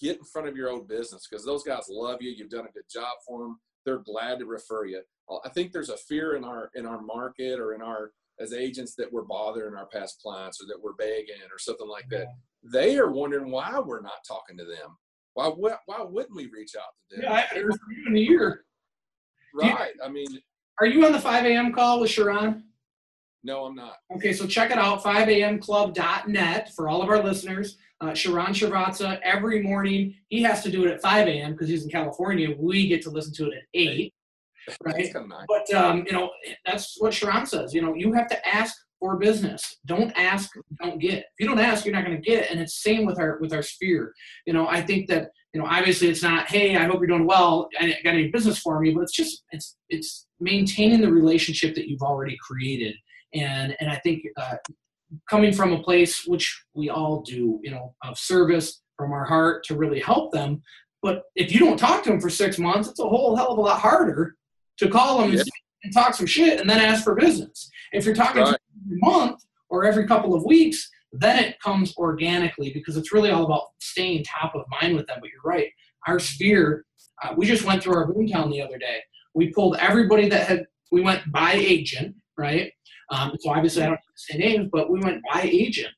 get 0.00 0.18
in 0.18 0.24
front 0.24 0.46
of 0.46 0.56
your 0.56 0.70
old 0.70 0.86
business 0.86 1.26
because 1.28 1.44
those 1.44 1.64
guys 1.64 1.86
love 1.90 2.22
you. 2.22 2.30
You've 2.30 2.50
done 2.50 2.66
a 2.68 2.72
good 2.72 2.88
job 2.88 3.16
for 3.26 3.42
them. 3.42 3.58
They're 3.84 3.98
glad 3.98 4.38
to 4.38 4.46
refer 4.46 4.86
you. 4.86 5.02
I 5.44 5.48
think 5.48 5.72
there's 5.72 5.90
a 5.90 5.96
fear 5.96 6.36
in 6.36 6.44
our 6.44 6.70
in 6.74 6.86
our 6.86 7.00
market 7.00 7.58
or 7.58 7.74
in 7.74 7.82
our 7.82 8.12
as 8.40 8.52
agents 8.52 8.94
that 8.96 9.12
we're 9.12 9.22
bothering 9.22 9.76
our 9.76 9.86
past 9.86 10.20
clients 10.22 10.62
or 10.62 10.66
that 10.66 10.82
we're 10.82 10.94
begging 10.94 11.42
or 11.52 11.58
something 11.58 11.88
like 11.88 12.08
that. 12.10 12.26
They 12.62 12.98
are 12.98 13.10
wondering 13.10 13.50
why 13.50 13.78
we're 13.78 14.00
not 14.00 14.24
talking 14.26 14.56
to 14.58 14.64
them. 14.64 14.96
Why 15.34 15.48
why 15.48 16.02
wouldn't 16.02 16.34
we 16.34 16.50
reach 16.52 16.74
out 16.76 16.92
to 17.10 17.16
them? 17.16 17.24
Yeah, 17.24 17.32
I 17.32 17.40
heard 17.42 17.72
from 17.72 17.92
you 17.92 18.04
in 18.08 18.16
a 18.16 18.20
year. 18.20 18.64
Right. 19.54 19.92
You, 19.94 20.04
I 20.04 20.08
mean, 20.08 20.26
are 20.80 20.86
you 20.86 21.04
on 21.06 21.12
the 21.12 21.20
5 21.20 21.44
a.m. 21.46 21.72
call 21.72 22.00
with 22.00 22.10
Sharran? 22.10 22.62
No, 23.42 23.64
I'm 23.64 23.74
not. 23.74 23.96
Okay, 24.14 24.32
so 24.32 24.46
check 24.46 24.70
it 24.70 24.78
out, 24.78 25.02
5amclub.net 25.02 26.74
for 26.74 26.88
all 26.88 27.02
of 27.02 27.08
our 27.08 27.22
listeners. 27.22 27.78
Uh, 28.00 28.08
Sharran 28.08 28.48
Srivatsaa, 28.48 29.18
every 29.22 29.62
morning, 29.62 30.14
he 30.28 30.42
has 30.42 30.62
to 30.62 30.70
do 30.70 30.84
it 30.84 30.90
at 30.90 31.02
5 31.02 31.28
a.m. 31.28 31.52
because 31.52 31.68
he's 31.68 31.84
in 31.84 31.90
California. 31.90 32.54
We 32.58 32.86
get 32.86 33.02
to 33.02 33.10
listen 33.10 33.32
to 33.34 33.46
it 33.46 33.54
at 33.54 33.62
8. 33.74 34.14
Right? 34.84 34.94
But, 35.48 35.72
um, 35.74 36.04
you 36.06 36.12
know, 36.12 36.30
that's 36.66 36.96
what 36.98 37.12
Sharran 37.12 37.46
says. 37.46 37.74
You 37.74 37.82
know, 37.82 37.94
you 37.94 38.12
have 38.12 38.28
to 38.28 38.48
ask 38.48 38.74
for 38.98 39.16
business. 39.16 39.78
Don't 39.86 40.12
ask, 40.16 40.50
don't 40.82 40.98
get. 40.98 41.18
If 41.18 41.24
you 41.38 41.46
don't 41.46 41.58
ask, 41.58 41.84
you're 41.84 41.94
not 41.94 42.04
going 42.04 42.20
to 42.20 42.22
get. 42.22 42.44
It. 42.44 42.50
And 42.50 42.60
it's 42.60 42.82
same 42.82 43.06
with 43.06 43.18
our 43.18 43.38
with 43.40 43.52
our 43.52 43.62
sphere. 43.62 44.12
You 44.46 44.52
know, 44.52 44.68
I 44.68 44.82
think 44.82 45.08
that 45.08 45.30
you 45.54 45.60
know, 45.60 45.66
obviously 45.66 46.08
it's 46.08 46.22
not, 46.22 46.48
hey, 46.48 46.76
I 46.76 46.84
hope 46.84 47.00
you're 47.00 47.08
doing 47.08 47.26
well. 47.26 47.68
I 47.80 47.96
got 48.04 48.14
any 48.14 48.28
business 48.28 48.58
for 48.58 48.78
me, 48.78 48.92
but 48.92 49.02
it's 49.02 49.16
just 49.16 49.42
it's 49.52 49.76
it's 49.88 50.26
maintaining 50.38 51.00
the 51.00 51.10
relationship 51.10 51.74
that 51.74 51.88
you've 51.88 52.02
already 52.02 52.36
created 52.40 52.94
and 53.34 53.76
and 53.80 53.90
I 53.90 53.96
think 53.96 54.22
uh, 54.36 54.56
coming 55.28 55.52
from 55.52 55.72
a 55.72 55.82
place 55.82 56.24
which 56.26 56.64
we 56.74 56.88
all 56.88 57.22
do, 57.22 57.60
you 57.62 57.70
know, 57.70 57.94
of 58.04 58.18
service 58.18 58.82
from 58.96 59.12
our 59.12 59.24
heart 59.24 59.64
to 59.64 59.76
really 59.76 60.00
help 60.00 60.32
them. 60.32 60.62
But 61.02 61.22
if 61.34 61.52
you 61.52 61.60
don't 61.60 61.78
talk 61.78 62.02
to 62.04 62.10
them 62.10 62.20
for 62.20 62.30
six 62.30 62.58
months, 62.58 62.88
it's 62.88 63.00
a 63.00 63.08
whole 63.08 63.34
hell 63.34 63.52
of 63.52 63.58
a 63.58 63.60
lot 63.60 63.80
harder 63.80 64.36
to 64.80 64.88
call 64.88 65.18
them 65.18 65.32
yeah. 65.32 65.42
and, 65.84 65.94
talk 65.94 66.14
some 66.14 66.26
shit 66.26 66.60
and 66.60 66.68
then 66.68 66.80
ask 66.80 67.04
for 67.04 67.14
business. 67.14 67.70
If 67.92 68.04
you're 68.04 68.14
talking 68.14 68.42
right. 68.42 68.56
every 68.84 68.98
month 69.00 69.40
or 69.68 69.84
every 69.84 70.06
couple 70.06 70.34
of 70.34 70.44
weeks, 70.44 70.90
then 71.12 71.42
it 71.42 71.60
comes 71.60 71.96
organically 71.96 72.72
because 72.72 72.96
it's 72.96 73.12
really 73.12 73.30
all 73.30 73.44
about 73.44 73.68
staying 73.80 74.24
top 74.24 74.54
of 74.54 74.64
mind 74.80 74.96
with 74.96 75.06
them. 75.06 75.18
But 75.20 75.30
you're 75.30 75.42
right, 75.44 75.70
our 76.06 76.18
sphere. 76.18 76.84
Uh, 77.22 77.34
we 77.36 77.46
just 77.46 77.64
went 77.64 77.82
through 77.82 77.94
our 77.94 78.10
boomtown 78.10 78.50
the 78.50 78.62
other 78.62 78.78
day. 78.78 79.00
We 79.34 79.52
pulled 79.52 79.76
everybody 79.76 80.28
that 80.28 80.46
had. 80.46 80.66
We 80.92 81.02
went 81.02 81.30
by 81.30 81.52
agent, 81.52 82.16
right? 82.36 82.72
Um, 83.10 83.36
so 83.38 83.50
obviously 83.50 83.82
I 83.82 83.86
don't 83.86 84.00
say 84.16 84.38
names, 84.38 84.68
but 84.72 84.90
we 84.90 85.00
went 85.00 85.22
by 85.32 85.42
agent. 85.42 85.92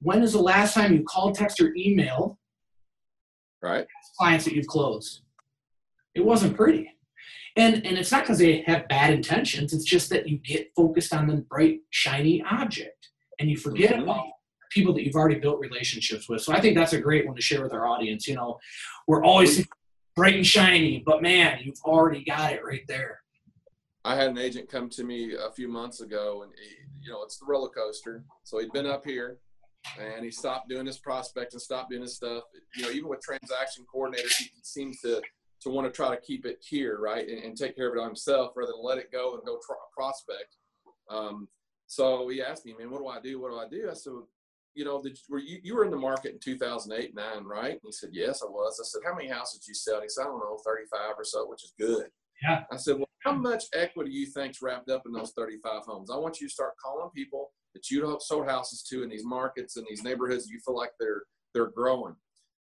When 0.00 0.22
is 0.22 0.32
the 0.32 0.42
last 0.42 0.74
time 0.74 0.92
you 0.92 1.04
called, 1.04 1.34
text, 1.34 1.60
or 1.60 1.72
emailed 1.78 2.36
right. 3.62 3.86
clients 4.18 4.44
that 4.46 4.54
you've 4.54 4.66
closed? 4.66 5.22
It 6.14 6.24
wasn't 6.24 6.56
pretty. 6.56 6.90
And, 7.56 7.86
and 7.86 7.98
it's 7.98 8.10
not 8.10 8.22
because 8.22 8.38
they 8.38 8.62
have 8.66 8.88
bad 8.88 9.12
intentions. 9.12 9.72
It's 9.72 9.84
just 9.84 10.08
that 10.10 10.28
you 10.28 10.38
get 10.38 10.70
focused 10.74 11.12
on 11.12 11.26
the 11.26 11.36
bright, 11.36 11.80
shiny 11.90 12.42
object 12.50 13.02
and 13.42 13.50
you 13.50 13.56
forget 13.56 13.92
mm-hmm. 13.92 14.02
about 14.02 14.26
people 14.70 14.94
that 14.94 15.04
you've 15.04 15.16
already 15.16 15.38
built 15.38 15.60
relationships 15.60 16.28
with. 16.28 16.40
So 16.40 16.52
I 16.52 16.60
think 16.60 16.76
that's 16.76 16.94
a 16.94 17.00
great 17.00 17.26
one 17.26 17.36
to 17.36 17.42
share 17.42 17.62
with 17.62 17.74
our 17.74 17.86
audience. 17.86 18.26
You 18.26 18.36
know, 18.36 18.58
we're 19.06 19.22
always 19.22 19.66
bright 20.16 20.36
and 20.36 20.46
shiny, 20.46 21.02
but 21.04 21.22
man, 21.22 21.58
you've 21.62 21.80
already 21.84 22.24
got 22.24 22.52
it 22.52 22.64
right 22.64 22.84
there. 22.88 23.20
I 24.04 24.16
had 24.16 24.30
an 24.30 24.38
agent 24.38 24.70
come 24.70 24.88
to 24.90 25.04
me 25.04 25.34
a 25.34 25.50
few 25.52 25.68
months 25.68 26.00
ago, 26.00 26.42
and 26.42 26.52
he, 26.58 27.04
you 27.04 27.12
know 27.12 27.22
it's 27.22 27.38
the 27.38 27.46
roller 27.46 27.68
coaster. 27.68 28.24
So 28.42 28.58
he'd 28.58 28.72
been 28.72 28.86
up 28.86 29.04
here, 29.04 29.38
and 30.00 30.24
he 30.24 30.30
stopped 30.30 30.68
doing 30.68 30.86
his 30.86 30.98
prospect 30.98 31.52
and 31.52 31.62
stopped 31.62 31.90
doing 31.90 32.02
his 32.02 32.16
stuff. 32.16 32.44
You 32.76 32.82
know, 32.82 32.90
even 32.90 33.08
with 33.08 33.20
transaction 33.20 33.84
coordinators, 33.94 34.36
he 34.36 34.50
seems 34.62 35.00
to 35.02 35.20
to 35.62 35.70
want 35.70 35.86
to 35.86 35.92
try 35.92 36.14
to 36.14 36.20
keep 36.20 36.46
it 36.46 36.58
here, 36.66 36.98
right, 37.00 37.28
and, 37.28 37.42
and 37.42 37.56
take 37.56 37.76
care 37.76 37.88
of 37.88 37.96
it 37.96 38.00
on 38.00 38.08
himself 38.08 38.52
rather 38.56 38.72
than 38.72 38.84
let 38.84 38.98
it 38.98 39.12
go 39.12 39.34
and 39.34 39.42
go 39.44 39.58
try, 39.64 39.76
prospect. 39.96 40.56
Um, 41.10 41.48
so 41.86 42.28
he 42.28 42.42
asked 42.42 42.64
me, 42.64 42.74
man, 42.78 42.90
what 42.90 43.00
do 43.00 43.08
I 43.08 43.20
do? 43.20 43.40
What 43.40 43.50
do 43.50 43.58
I 43.58 43.68
do? 43.68 43.88
I 43.90 43.94
said, 43.94 44.12
you 44.74 44.84
know, 44.84 45.02
did, 45.02 45.18
were 45.28 45.38
you, 45.38 45.58
you 45.62 45.74
were 45.74 45.84
in 45.84 45.90
the 45.90 45.96
market 45.96 46.32
in 46.32 46.38
2008, 46.38 47.14
nine, 47.14 47.44
right? 47.44 47.72
And 47.72 47.80
he 47.84 47.92
said, 47.92 48.10
yes, 48.12 48.42
I 48.42 48.46
was. 48.50 48.80
I 48.80 48.86
said, 48.86 49.02
how 49.06 49.14
many 49.14 49.28
houses 49.28 49.60
did 49.60 49.68
you 49.68 49.74
sell? 49.74 49.96
And 49.96 50.04
he 50.04 50.08
said, 50.08 50.22
I 50.22 50.24
don't 50.26 50.38
know, 50.38 50.58
35 50.64 51.14
or 51.18 51.24
so, 51.24 51.46
which 51.48 51.64
is 51.64 51.74
good. 51.78 52.06
Yeah. 52.42 52.62
I 52.72 52.76
said, 52.76 52.96
well, 52.96 53.08
how 53.22 53.32
much 53.32 53.64
equity 53.74 54.10
do 54.10 54.16
you 54.16 54.26
think's 54.26 54.62
wrapped 54.62 54.90
up 54.90 55.02
in 55.06 55.12
those 55.12 55.32
35 55.36 55.82
homes? 55.82 56.10
I 56.10 56.16
want 56.16 56.40
you 56.40 56.48
to 56.48 56.52
start 56.52 56.72
calling 56.82 57.10
people 57.14 57.52
that 57.74 57.90
you 57.90 58.18
sold 58.20 58.48
houses 58.48 58.82
to 58.90 59.02
in 59.02 59.08
these 59.08 59.24
markets 59.24 59.76
and 59.76 59.86
these 59.88 60.02
neighborhoods. 60.02 60.48
You 60.48 60.60
feel 60.64 60.76
like 60.76 60.90
they're 60.98 61.22
they're 61.54 61.70
growing, 61.70 62.16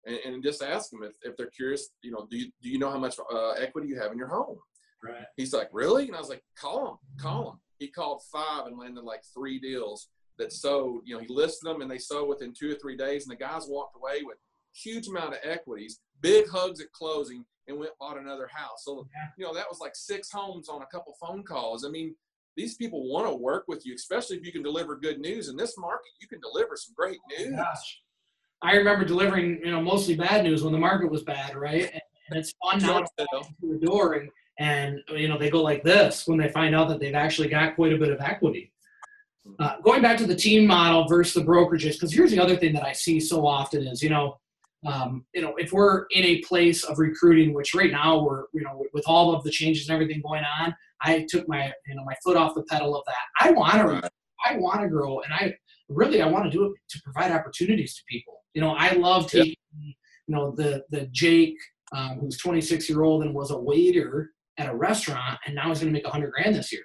and, 0.05 0.17
and 0.25 0.43
just 0.43 0.61
ask 0.61 0.89
them 0.91 1.03
if, 1.03 1.13
if 1.23 1.35
they're 1.37 1.49
curious. 1.49 1.89
You 2.01 2.11
know, 2.11 2.27
do 2.29 2.37
you 2.37 2.51
do 2.61 2.69
you 2.69 2.79
know 2.79 2.91
how 2.91 2.99
much 2.99 3.17
uh, 3.31 3.51
equity 3.51 3.87
you 3.87 3.99
have 3.99 4.11
in 4.11 4.17
your 4.17 4.27
home? 4.27 4.57
Right. 5.03 5.25
He's 5.35 5.53
like, 5.53 5.69
really? 5.71 6.07
And 6.07 6.15
I 6.15 6.19
was 6.19 6.29
like, 6.29 6.43
call 6.59 6.87
him, 6.89 6.97
call 7.19 7.51
him. 7.51 7.59
He 7.79 7.87
called 7.87 8.21
five 8.31 8.65
and 8.65 8.77
landed 8.77 9.03
like 9.03 9.21
three 9.33 9.59
deals 9.59 10.09
that 10.39 10.51
sold. 10.51 11.01
You 11.05 11.15
know, 11.15 11.21
he 11.21 11.27
listed 11.27 11.69
them 11.69 11.81
and 11.81 11.89
they 11.89 11.99
sold 11.99 12.29
within 12.29 12.53
two 12.57 12.71
or 12.71 12.75
three 12.75 12.97
days, 12.97 13.23
and 13.23 13.31
the 13.31 13.43
guys 13.43 13.65
walked 13.67 13.95
away 13.95 14.23
with 14.23 14.37
huge 14.73 15.07
amount 15.07 15.33
of 15.33 15.39
equities, 15.43 15.99
big 16.21 16.47
hugs 16.47 16.81
at 16.81 16.91
closing, 16.91 17.45
and 17.67 17.77
went 17.77 17.91
bought 17.99 18.17
another 18.17 18.49
house. 18.51 18.83
So, 18.83 19.07
you 19.37 19.45
know, 19.45 19.53
that 19.53 19.65
was 19.69 19.79
like 19.79 19.95
six 19.95 20.31
homes 20.31 20.69
on 20.69 20.81
a 20.81 20.85
couple 20.87 21.15
phone 21.19 21.43
calls. 21.43 21.85
I 21.85 21.89
mean, 21.89 22.15
these 22.55 22.75
people 22.75 23.11
want 23.11 23.27
to 23.27 23.35
work 23.35 23.65
with 23.67 23.85
you, 23.85 23.93
especially 23.93 24.37
if 24.37 24.45
you 24.45 24.51
can 24.51 24.63
deliver 24.63 24.95
good 24.95 25.19
news. 25.19 25.49
In 25.49 25.55
this 25.55 25.77
market, 25.77 26.09
you 26.19 26.27
can 26.27 26.39
deliver 26.39 26.75
some 26.75 26.95
great 26.97 27.19
news. 27.37 27.55
Gosh. 27.55 28.01
I 28.61 28.75
remember 28.75 29.05
delivering, 29.05 29.59
you 29.63 29.71
know, 29.71 29.81
mostly 29.81 30.15
bad 30.15 30.43
news 30.43 30.63
when 30.63 30.73
the 30.73 30.79
market 30.79 31.11
was 31.11 31.23
bad, 31.23 31.55
right? 31.55 31.89
And, 31.93 32.01
it's 32.31 32.53
fun 32.61 32.81
now 32.81 32.99
to 32.99 33.45
the 33.61 33.79
door 33.85 34.15
and, 34.15 34.29
and, 34.59 34.99
you 35.15 35.29
know, 35.29 35.37
they 35.37 35.49
go 35.49 35.61
like 35.61 35.81
this 35.81 36.27
when 36.27 36.37
they 36.37 36.49
find 36.49 36.75
out 36.75 36.89
that 36.89 36.99
they've 36.99 37.15
actually 37.15 37.47
got 37.47 37.75
quite 37.75 37.93
a 37.93 37.97
bit 37.97 38.09
of 38.09 38.19
equity. 38.19 38.73
Mm-hmm. 39.47 39.63
Uh, 39.63 39.79
going 39.81 40.01
back 40.01 40.17
to 40.17 40.27
the 40.27 40.35
team 40.35 40.67
model 40.67 41.07
versus 41.07 41.35
the 41.35 41.49
brokerages, 41.49 41.93
because 41.93 42.11
here's 42.11 42.31
the 42.31 42.39
other 42.39 42.57
thing 42.57 42.73
that 42.73 42.85
I 42.85 42.91
see 42.91 43.21
so 43.21 43.47
often 43.47 43.87
is, 43.87 44.03
you 44.03 44.09
know, 44.09 44.37
um, 44.85 45.25
you 45.33 45.41
know, 45.41 45.55
if 45.57 45.71
we're 45.71 46.05
in 46.11 46.23
a 46.25 46.41
place 46.41 46.83
of 46.83 46.99
recruiting, 46.99 47.53
which 47.53 47.73
right 47.73 47.91
now 47.91 48.21
we're, 48.21 48.43
you 48.53 48.63
know, 48.63 48.83
with 48.93 49.05
all 49.07 49.33
of 49.33 49.43
the 49.43 49.49
changes 49.49 49.87
and 49.87 49.93
everything 49.95 50.21
going 50.21 50.43
on, 50.59 50.75
I 51.01 51.25
took 51.29 51.47
my, 51.47 51.71
you 51.87 51.95
know, 51.95 52.03
my 52.03 52.15
foot 52.23 52.35
off 52.35 52.55
the 52.55 52.63
pedal 52.63 52.95
of 52.95 53.03
that. 53.07 53.47
I 53.47 53.51
want 53.51 53.73
to, 53.73 54.09
I 54.45 54.57
want 54.57 54.81
to 54.81 54.89
grow, 54.89 55.21
and 55.21 55.33
I 55.33 55.53
really, 55.89 56.21
I 56.21 56.27
want 56.27 56.45
to 56.45 56.51
do 56.51 56.65
it 56.65 56.73
to 56.89 57.01
provide 57.03 57.31
opportunities 57.31 57.95
to 57.95 58.03
people. 58.09 58.43
You 58.53 58.61
know, 58.61 58.71
I 58.71 58.93
love 58.93 59.29
taking, 59.29 59.55
you 59.81 59.95
know, 60.27 60.51
the 60.51 60.83
the 60.89 61.07
Jake, 61.11 61.57
um, 61.91 62.19
who's 62.19 62.37
26 62.37 62.89
year 62.89 63.03
old 63.03 63.23
and 63.23 63.33
was 63.33 63.51
a 63.51 63.57
waiter 63.57 64.31
at 64.57 64.69
a 64.69 64.75
restaurant, 64.75 65.39
and 65.45 65.55
now 65.55 65.69
he's 65.69 65.79
going 65.79 65.93
to 65.93 65.97
make 65.97 66.03
100 66.03 66.31
grand 66.31 66.55
this 66.55 66.71
year. 66.71 66.83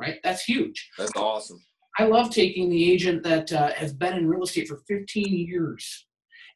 Right? 0.00 0.18
That's 0.24 0.42
huge. 0.42 0.90
That's 0.96 1.12
awesome. 1.16 1.62
I 1.98 2.04
love 2.04 2.30
taking 2.30 2.70
the 2.70 2.90
agent 2.90 3.22
that 3.24 3.52
uh, 3.52 3.72
has 3.74 3.92
been 3.92 4.14
in 4.16 4.28
real 4.28 4.44
estate 4.44 4.68
for 4.68 4.80
15 4.88 5.26
years 5.26 6.06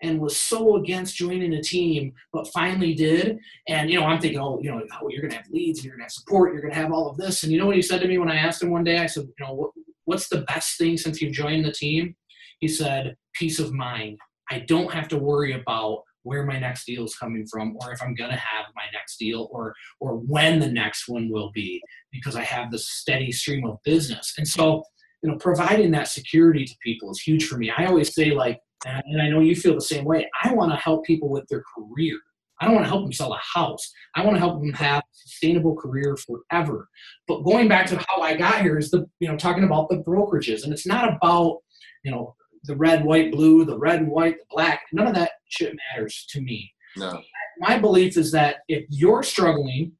and 0.03 0.21
was 0.21 0.37
so 0.37 0.77
against 0.77 1.17
joining 1.17 1.55
a 1.55 1.63
team, 1.63 2.13
but 2.33 2.49
finally 2.49 2.95
did. 2.95 3.39
And 3.69 3.91
you 3.91 4.01
know, 4.01 4.07
I'm 4.07 4.21
thinking, 4.21 4.41
oh, 4.41 4.61
you 4.63 4.71
know, 4.71 4.83
oh, 5.01 5.09
you're 5.09 5.23
gonna 5.23 5.35
have 5.35 5.51
leads, 5.51 5.79
and 5.79 5.87
you're 5.87 5.95
gonna 5.95 6.05
have 6.05 6.13
support, 6.13 6.53
you're 6.53 6.63
gonna 6.63 6.75
have 6.75 6.93
all 6.93 7.11
of 7.11 7.17
this. 7.17 7.43
And 7.43 7.53
you 7.53 7.59
know 7.59 7.67
what 7.67 7.77
he 7.77 7.83
said 7.83 8.01
to 8.01 8.09
me 8.09 8.19
when 8.19 8.31
I 8.31 8.37
asked 8.37 8.63
him 8.63 8.71
one 8.71 8.85
day? 8.85 8.99
I 8.99 9.07
said, 9.07 9.25
you 9.25 9.45
know, 9.45 9.55
what, 9.55 9.71
what's 10.05 10.29
the 10.29 10.43
best 10.43 10.79
thing 10.79 10.97
since 10.97 11.21
you've 11.21 11.33
joined 11.33 11.65
the 11.65 11.73
team? 11.73 12.15
He 12.61 12.69
said, 12.69 13.17
peace 13.35 13.59
of 13.59 13.73
mind. 13.73 14.19
I 14.51 14.61
don't 14.61 14.93
have 14.93 15.09
to 15.09 15.19
worry 15.19 15.53
about 15.53 16.03
where 16.23 16.45
my 16.45 16.59
next 16.59 16.87
deal 16.87 17.05
is 17.05 17.17
coming 17.17 17.47
from 17.47 17.77
or 17.81 17.93
if 17.93 18.03
I'm 18.03 18.15
going 18.15 18.31
to 18.31 18.37
have 18.37 18.67
my 18.75 18.85
next 18.93 19.19
deal 19.19 19.49
or 19.51 19.75
or 20.01 20.17
when 20.17 20.59
the 20.59 20.71
next 20.71 21.07
one 21.07 21.29
will 21.31 21.51
be 21.53 21.83
because 22.13 22.35
I 22.35 22.43
have 22.43 22.71
the 22.71 22.79
steady 22.79 23.31
stream 23.31 23.67
of 23.67 23.79
business. 23.85 24.35
And 24.39 24.49
so, 24.49 24.83
you 25.23 25.31
know, 25.31 25.37
providing 25.37 25.91
that 25.93 26.09
security 26.09 26.65
to 26.65 26.75
people 26.83 27.11
is 27.11 27.21
huge 27.21 27.47
for 27.47 27.59
me. 27.59 27.71
I 27.77 27.87
always 27.87 28.15
say 28.15 28.31
like 28.31 28.61
and 28.87 29.23
I 29.23 29.29
know 29.29 29.41
you 29.41 29.57
feel 29.57 29.75
the 29.75 29.81
same 29.81 30.05
way. 30.05 30.29
I 30.43 30.53
want 30.53 30.73
to 30.73 30.77
help 30.77 31.05
people 31.05 31.29
with 31.29 31.47
their 31.49 31.63
career. 31.75 32.19
I 32.61 32.67
don't 32.67 32.75
want 32.75 32.85
to 32.85 32.91
help 32.91 33.03
them 33.03 33.13
sell 33.13 33.33
a 33.33 33.41
house. 33.55 33.93
I 34.15 34.25
want 34.25 34.37
to 34.37 34.41
help 34.41 34.61
them 34.61 34.73
have 34.75 35.01
a 35.01 35.07
sustainable 35.13 35.75
career 35.75 36.17
forever. 36.17 36.89
But 37.27 37.43
going 37.43 37.69
back 37.69 37.87
to 37.87 38.05
how 38.09 38.23
I 38.23 38.37
got 38.37 38.63
here 38.63 38.79
is 38.79 38.91
the 38.91 39.07
you 39.21 39.29
know 39.29 39.37
talking 39.37 39.65
about 39.65 39.89
the 39.89 39.99
brokerages, 39.99 40.65
and 40.65 40.73
it's 40.73 40.87
not 40.87 41.13
about 41.13 41.59
you 42.05 42.11
know 42.11 42.35
the 42.65 42.77
red, 42.77 43.05
white, 43.05 43.31
blue, 43.33 43.65
the 43.65 43.79
red 43.79 44.01
and 44.01 44.09
white, 44.09 44.39
the 44.39 44.47
black. 44.51 44.83
None 44.93 45.07
of 45.07 45.15
that 45.15 45.33
shit 45.49 45.77
matters 45.95 46.27
to 46.31 46.41
me. 46.41 46.73
No. 46.97 47.21
My 47.59 47.79
belief 47.79 48.17
is 48.17 48.33
that 48.33 48.59
if 48.69 48.85
you're 48.89 49.23
struggling, 49.23 49.93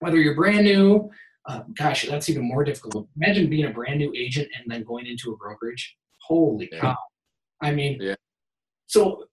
whether 0.00 0.18
you're 0.18 0.34
brand 0.34 0.64
new, 0.64 1.10
uh, 1.48 1.62
gosh, 1.74 2.06
that's 2.06 2.28
even 2.28 2.46
more 2.46 2.64
difficult. 2.64 3.08
Imagine 3.16 3.48
being 3.48 3.66
a 3.66 3.70
brand 3.70 3.98
new 3.98 4.12
agent 4.16 4.48
and 4.56 4.70
then 4.70 4.84
going 4.84 5.06
into 5.06 5.32
a 5.32 5.36
brokerage. 5.36 5.96
Holy 6.26 6.68
yeah. 6.70 6.80
cow! 6.80 6.96
I 7.60 7.72
mean, 7.72 7.98
yeah. 8.00 8.14
so, 8.86 9.24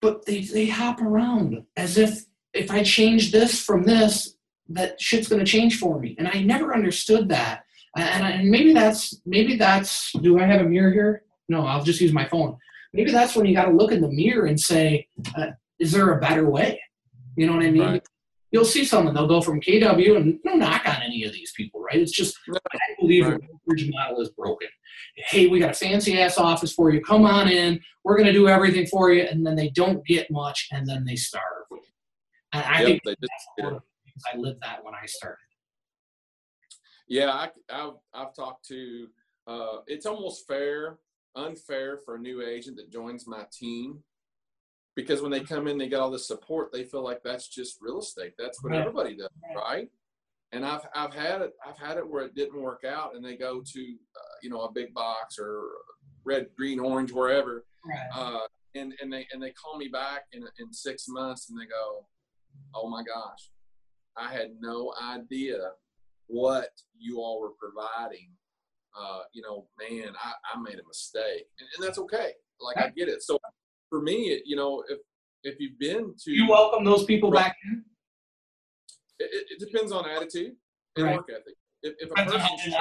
but 0.00 0.26
they, 0.26 0.42
they 0.42 0.66
hop 0.66 1.00
around 1.00 1.64
as 1.76 1.98
if 1.98 2.24
if 2.54 2.70
I 2.70 2.82
change 2.82 3.30
this 3.30 3.60
from 3.62 3.84
this, 3.84 4.34
that 4.70 5.00
shit's 5.00 5.28
going 5.28 5.44
to 5.44 5.50
change 5.50 5.78
for 5.78 5.98
me. 5.98 6.14
And 6.18 6.28
I 6.28 6.40
never 6.42 6.74
understood 6.74 7.28
that 7.28 7.64
And, 7.96 8.24
and 8.24 8.50
maybe 8.50 8.72
that's 8.72 9.20
maybe 9.26 9.56
that's. 9.56 10.12
Do 10.12 10.38
I 10.38 10.44
have 10.44 10.60
a 10.60 10.68
mirror 10.68 10.92
here? 10.92 11.22
No, 11.48 11.66
I'll 11.66 11.82
just 11.82 12.00
use 12.00 12.12
my 12.12 12.26
phone. 12.28 12.56
Maybe 12.92 13.10
that's 13.10 13.34
when 13.34 13.46
you 13.46 13.54
got 13.54 13.66
to 13.66 13.72
look 13.72 13.92
in 13.92 14.00
the 14.00 14.10
mirror 14.10 14.46
and 14.46 14.60
say, 14.60 15.08
uh, 15.36 15.48
"Is 15.78 15.92
there 15.92 16.12
a 16.12 16.20
better 16.20 16.48
way?" 16.48 16.80
You 17.36 17.46
know 17.46 17.54
what 17.56 17.64
I 17.64 17.70
mean? 17.70 17.82
Right. 17.82 18.06
You'll 18.50 18.64
see 18.64 18.84
someone 18.84 19.14
they'll 19.14 19.28
go 19.28 19.42
from 19.42 19.60
KW 19.60 20.16
and 20.16 20.38
no 20.44 20.54
knock 20.54 20.82
on 20.86 21.02
any 21.02 21.24
of 21.24 21.32
these 21.32 21.52
people, 21.52 21.82
right? 21.82 22.00
It's 22.00 22.12
just 22.12 22.36
I 22.50 22.78
believe 22.98 23.26
right. 23.26 23.38
the 23.38 23.46
brokerage 23.66 23.90
model 23.90 24.20
is 24.20 24.30
broken. 24.30 24.68
Hey, 25.16 25.48
we 25.48 25.58
got 25.58 25.70
a 25.70 25.74
fancy 25.74 26.18
ass 26.20 26.38
office 26.38 26.72
for 26.72 26.90
you. 26.90 27.00
Come 27.02 27.26
on 27.26 27.48
in. 27.48 27.80
We're 28.04 28.16
going 28.16 28.26
to 28.26 28.32
do 28.32 28.48
everything 28.48 28.86
for 28.86 29.12
you, 29.12 29.22
and 29.22 29.46
then 29.46 29.54
they 29.54 29.68
don't 29.70 30.04
get 30.06 30.30
much, 30.30 30.68
and 30.72 30.88
then 30.88 31.04
they 31.04 31.16
starve. 31.16 31.42
And 32.52 32.64
I 32.64 32.80
yep, 32.80 33.00
think 33.04 33.18
that's 33.20 33.80
I 34.32 34.36
lived 34.36 34.60
that 34.62 34.82
when 34.82 34.94
I 34.94 35.04
started. 35.06 35.36
Yeah, 37.06 37.30
I, 37.30 37.50
have 37.70 37.94
I've 38.14 38.34
talked 38.34 38.66
to. 38.68 39.08
Uh, 39.46 39.78
it's 39.86 40.06
almost 40.06 40.46
fair, 40.46 40.98
unfair 41.36 41.98
for 42.04 42.16
a 42.16 42.18
new 42.18 42.42
agent 42.42 42.76
that 42.76 42.90
joins 42.90 43.26
my 43.26 43.44
team 43.52 44.02
because 44.98 45.22
when 45.22 45.30
they 45.30 45.38
come 45.38 45.68
in, 45.68 45.78
they 45.78 45.88
get 45.88 46.00
all 46.00 46.10
the 46.10 46.18
support. 46.18 46.72
They 46.72 46.82
feel 46.82 47.04
like 47.04 47.22
that's 47.22 47.46
just 47.46 47.78
real 47.80 48.00
estate. 48.00 48.32
That's 48.36 48.64
what 48.64 48.74
everybody 48.74 49.16
does, 49.16 49.28
right? 49.54 49.88
And 50.50 50.66
I've 50.66 50.84
I've 50.92 51.14
had 51.14 51.40
it 51.40 51.52
I've 51.64 51.78
had 51.78 51.98
it 51.98 52.10
where 52.10 52.24
it 52.24 52.34
didn't 52.34 52.60
work 52.60 52.82
out, 52.84 53.14
and 53.14 53.24
they 53.24 53.36
go 53.36 53.62
to 53.64 53.80
uh, 53.80 54.34
you 54.42 54.50
know 54.50 54.62
a 54.62 54.72
big 54.72 54.92
box 54.92 55.36
or 55.38 55.62
red, 56.24 56.48
green, 56.56 56.80
orange, 56.80 57.12
wherever, 57.12 57.64
right. 57.86 58.08
uh, 58.12 58.40
and 58.74 58.92
and 59.00 59.12
they 59.12 59.24
and 59.32 59.40
they 59.40 59.52
call 59.52 59.78
me 59.78 59.86
back 59.86 60.22
in 60.32 60.42
in 60.58 60.72
six 60.72 61.04
months, 61.06 61.48
and 61.48 61.60
they 61.60 61.66
go, 61.66 62.04
"Oh 62.74 62.90
my 62.90 63.04
gosh, 63.04 63.52
I 64.16 64.32
had 64.32 64.50
no 64.58 64.92
idea 65.00 65.58
what 66.26 66.70
you 66.98 67.18
all 67.18 67.40
were 67.40 67.52
providing. 67.52 68.32
Uh, 69.00 69.20
you 69.32 69.42
know, 69.42 69.68
man, 69.78 70.12
I, 70.20 70.32
I 70.52 70.60
made 70.60 70.80
a 70.80 70.88
mistake, 70.88 71.46
and, 71.60 71.68
and 71.76 71.86
that's 71.86 71.98
okay. 71.98 72.32
Like 72.60 72.78
I 72.78 72.88
get 72.88 73.08
it. 73.08 73.22
So 73.22 73.38
for 73.88 74.00
me, 74.00 74.40
you 74.44 74.56
know, 74.56 74.82
if 74.88 74.98
if 75.44 75.60
you've 75.60 75.78
been 75.78 76.14
to, 76.24 76.30
you 76.30 76.48
welcome 76.48 76.84
those 76.84 77.04
people 77.04 77.30
back 77.30 77.56
in. 77.64 77.84
It, 79.20 79.46
it, 79.50 79.58
depends 79.58 79.90
on 79.90 80.08
attitude 80.08 80.52
and 80.96 81.06
right. 81.06 81.16
work 81.16 81.28
ethic. 81.30 81.54
If, 81.82 81.94
if 81.98 82.10
a 82.10 82.14
person's 82.14 82.74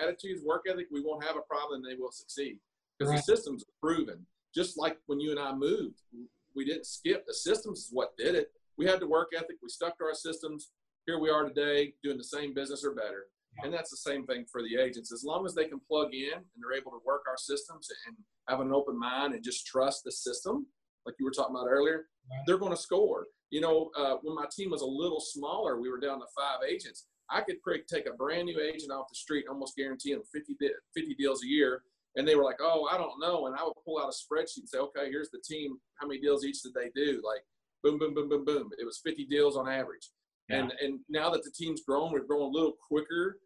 attitudes, 0.00 0.42
work 0.44 0.62
ethic, 0.68 0.86
we 0.90 1.00
won't 1.00 1.24
have 1.24 1.36
a 1.36 1.42
problem. 1.42 1.82
And 1.82 1.90
they 1.90 2.00
will 2.00 2.10
succeed 2.10 2.58
because 2.98 3.10
right. 3.10 3.16
the 3.16 3.22
systems 3.22 3.62
are 3.62 3.80
proven. 3.80 4.26
Just 4.54 4.76
like 4.76 4.98
when 5.06 5.20
you 5.20 5.30
and 5.30 5.38
I 5.38 5.54
moved, 5.54 6.02
we 6.56 6.64
didn't 6.64 6.86
skip. 6.86 7.24
The 7.26 7.34
systems 7.34 7.80
is 7.80 7.88
what 7.92 8.16
did 8.16 8.34
it 8.34 8.50
we 8.78 8.86
had 8.86 9.00
the 9.00 9.06
work 9.06 9.28
ethic. 9.36 9.56
We 9.62 9.68
stuck 9.68 9.98
to 9.98 10.04
our 10.04 10.14
systems. 10.14 10.70
Here 11.06 11.18
we 11.18 11.30
are 11.30 11.44
today 11.44 11.94
doing 12.02 12.18
the 12.18 12.24
same 12.24 12.54
business 12.54 12.84
or 12.84 12.94
better. 12.94 13.26
And 13.62 13.72
that's 13.72 13.90
the 13.90 13.96
same 13.96 14.26
thing 14.26 14.46
for 14.50 14.62
the 14.62 14.80
agents. 14.80 15.12
As 15.12 15.24
long 15.24 15.44
as 15.46 15.54
they 15.54 15.66
can 15.66 15.80
plug 15.80 16.14
in 16.14 16.32
and 16.32 16.44
they're 16.56 16.78
able 16.78 16.90
to 16.92 17.00
work 17.04 17.22
our 17.28 17.36
systems 17.36 17.88
and 18.06 18.16
have 18.48 18.60
an 18.60 18.72
open 18.72 18.98
mind 18.98 19.34
and 19.34 19.44
just 19.44 19.66
trust 19.66 20.04
the 20.04 20.12
system, 20.12 20.66
like 21.04 21.14
you 21.18 21.24
were 21.24 21.32
talking 21.32 21.54
about 21.54 21.68
earlier, 21.68 22.06
they're 22.46 22.58
going 22.58 22.72
to 22.72 22.80
score. 22.80 23.26
You 23.50 23.60
know, 23.60 23.90
uh, 23.96 24.16
when 24.22 24.34
my 24.34 24.46
team 24.54 24.70
was 24.70 24.82
a 24.82 24.86
little 24.86 25.20
smaller, 25.20 25.80
we 25.80 25.90
were 25.90 26.00
down 26.00 26.20
to 26.20 26.26
five 26.36 26.60
agents. 26.68 27.06
I 27.30 27.40
could 27.40 27.56
take 27.88 28.06
a 28.06 28.12
brand 28.12 28.46
new 28.46 28.60
agent 28.60 28.92
off 28.92 29.08
the 29.08 29.14
street, 29.14 29.44
and 29.46 29.54
almost 29.54 29.76
guarantee 29.76 30.12
them 30.12 30.22
50, 30.32 30.56
50 30.94 31.14
deals 31.14 31.42
a 31.42 31.46
year. 31.46 31.82
And 32.16 32.28
they 32.28 32.34
were 32.34 32.44
like, 32.44 32.58
oh, 32.60 32.88
I 32.90 32.98
don't 32.98 33.18
know. 33.20 33.46
And 33.46 33.56
I 33.56 33.64
would 33.64 33.72
pull 33.84 33.98
out 33.98 34.12
a 34.12 34.12
spreadsheet 34.12 34.58
and 34.58 34.68
say, 34.68 34.78
okay, 34.78 35.10
here's 35.10 35.30
the 35.30 35.40
team. 35.44 35.78
How 36.00 36.06
many 36.06 36.20
deals 36.20 36.44
each 36.44 36.62
did 36.62 36.74
they 36.74 36.90
do? 36.94 37.22
Like, 37.24 37.40
boom, 37.82 37.98
boom, 37.98 38.14
boom, 38.14 38.28
boom, 38.28 38.44
boom. 38.44 38.70
It 38.78 38.84
was 38.84 39.00
50 39.02 39.26
deals 39.26 39.56
on 39.56 39.68
average. 39.68 40.10
Yeah. 40.48 40.56
And 40.58 40.72
and 40.80 41.00
now 41.08 41.30
that 41.30 41.44
the 41.44 41.50
team's 41.50 41.82
grown, 41.86 42.12
we're 42.12 42.24
growing 42.24 42.44
a 42.44 42.56
little 42.56 42.74
quicker 42.88 43.38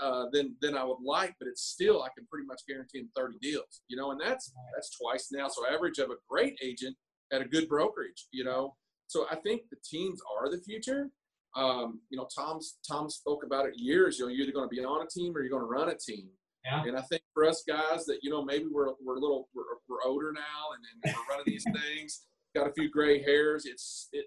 uh, 0.00 0.26
than 0.32 0.54
than 0.60 0.76
I 0.76 0.84
would 0.84 1.02
like, 1.04 1.34
but 1.38 1.48
it's 1.48 1.62
still 1.62 2.02
I 2.02 2.08
can 2.16 2.26
pretty 2.30 2.46
much 2.46 2.62
guarantee 2.68 3.00
them 3.00 3.10
30 3.16 3.38
deals. 3.40 3.82
You 3.88 3.96
know, 3.96 4.10
and 4.10 4.20
that's 4.20 4.52
that's 4.74 4.96
twice 4.98 5.28
now. 5.32 5.48
So 5.48 5.62
average 5.72 5.98
of 5.98 6.10
a 6.10 6.16
great 6.28 6.54
agent 6.62 6.96
at 7.32 7.42
a 7.42 7.46
good 7.46 7.68
brokerage. 7.68 8.26
You 8.32 8.44
know, 8.44 8.76
so 9.06 9.26
I 9.30 9.36
think 9.36 9.62
the 9.70 9.78
teams 9.84 10.20
are 10.38 10.50
the 10.50 10.60
future. 10.62 11.10
Um, 11.54 12.00
you 12.10 12.16
know, 12.16 12.26
Tom's 12.34 12.78
Tom 12.88 13.10
spoke 13.10 13.44
about 13.44 13.66
it 13.66 13.74
years. 13.76 14.18
You 14.18 14.26
know, 14.26 14.32
you're 14.32 14.44
either 14.44 14.52
going 14.52 14.68
to 14.68 14.74
be 14.74 14.84
on 14.84 15.04
a 15.04 15.08
team 15.08 15.36
or 15.36 15.40
you're 15.40 15.50
going 15.50 15.62
to 15.62 15.66
run 15.66 15.90
a 15.90 15.96
team. 15.96 16.28
Yeah. 16.64 16.84
And 16.84 16.96
I 16.96 17.02
think 17.02 17.22
for 17.34 17.44
us 17.44 17.64
guys 17.66 18.04
that 18.06 18.18
you 18.22 18.30
know 18.30 18.44
maybe 18.44 18.66
we're 18.70 18.92
we're 19.04 19.16
a 19.16 19.20
little 19.20 19.48
we're, 19.54 19.64
we're 19.88 20.02
older 20.04 20.32
now 20.32 20.74
and, 20.74 20.84
and 21.04 21.14
we're 21.14 21.34
running 21.34 21.44
these 21.46 21.64
things 21.96 22.22
got 22.54 22.68
a 22.68 22.72
few 22.72 22.90
gray 22.90 23.22
hairs. 23.22 23.64
It's 23.66 24.08
it. 24.12 24.26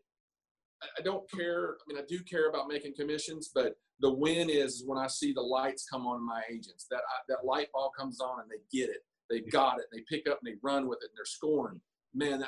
I 0.98 1.02
don't 1.02 1.30
care. 1.32 1.76
I 1.76 1.84
mean, 1.88 1.98
I 1.98 2.06
do 2.08 2.20
care 2.24 2.50
about 2.50 2.68
making 2.68 2.96
commissions, 2.96 3.52
but 3.54 3.76
the 4.00 4.14
win 4.14 4.50
is 4.50 4.84
when 4.86 4.98
I 4.98 5.08
see 5.08 5.34
the 5.34 5.42
lights 5.42 5.88
come 5.90 6.06
on 6.06 6.26
my 6.26 6.42
agents. 6.52 6.86
That 6.90 6.98
I, 6.98 7.22
that 7.30 7.46
light 7.46 7.68
bulb 7.74 7.94
comes 7.98 8.20
on 8.20 8.42
and 8.42 8.50
they 8.50 8.78
get 8.78 8.90
it. 8.90 9.06
They 9.30 9.42
got 9.42 9.80
it. 9.80 9.86
They 9.92 10.02
pick 10.10 10.30
up 10.30 10.40
and 10.44 10.54
they 10.54 10.58
run 10.62 10.88
with 10.88 11.00
it 11.02 11.10
and 11.10 11.18
they're 11.18 11.26
scoring. 11.26 11.80
Man, 12.14 12.46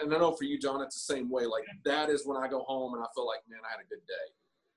and 0.00 0.14
I 0.14 0.18
know 0.18 0.32
for 0.32 0.44
you, 0.44 0.58
Jon, 0.58 0.80
it's 0.82 0.94
the 0.94 1.14
same 1.14 1.28
way. 1.28 1.44
Like 1.44 1.64
that 1.84 2.08
is 2.08 2.26
when 2.26 2.36
I 2.36 2.48
go 2.48 2.60
home 2.60 2.94
and 2.94 3.02
I 3.02 3.06
feel 3.14 3.26
like, 3.26 3.40
man, 3.48 3.60
I 3.66 3.70
had 3.70 3.80
a 3.80 3.88
good 3.88 4.06
day. 4.06 4.14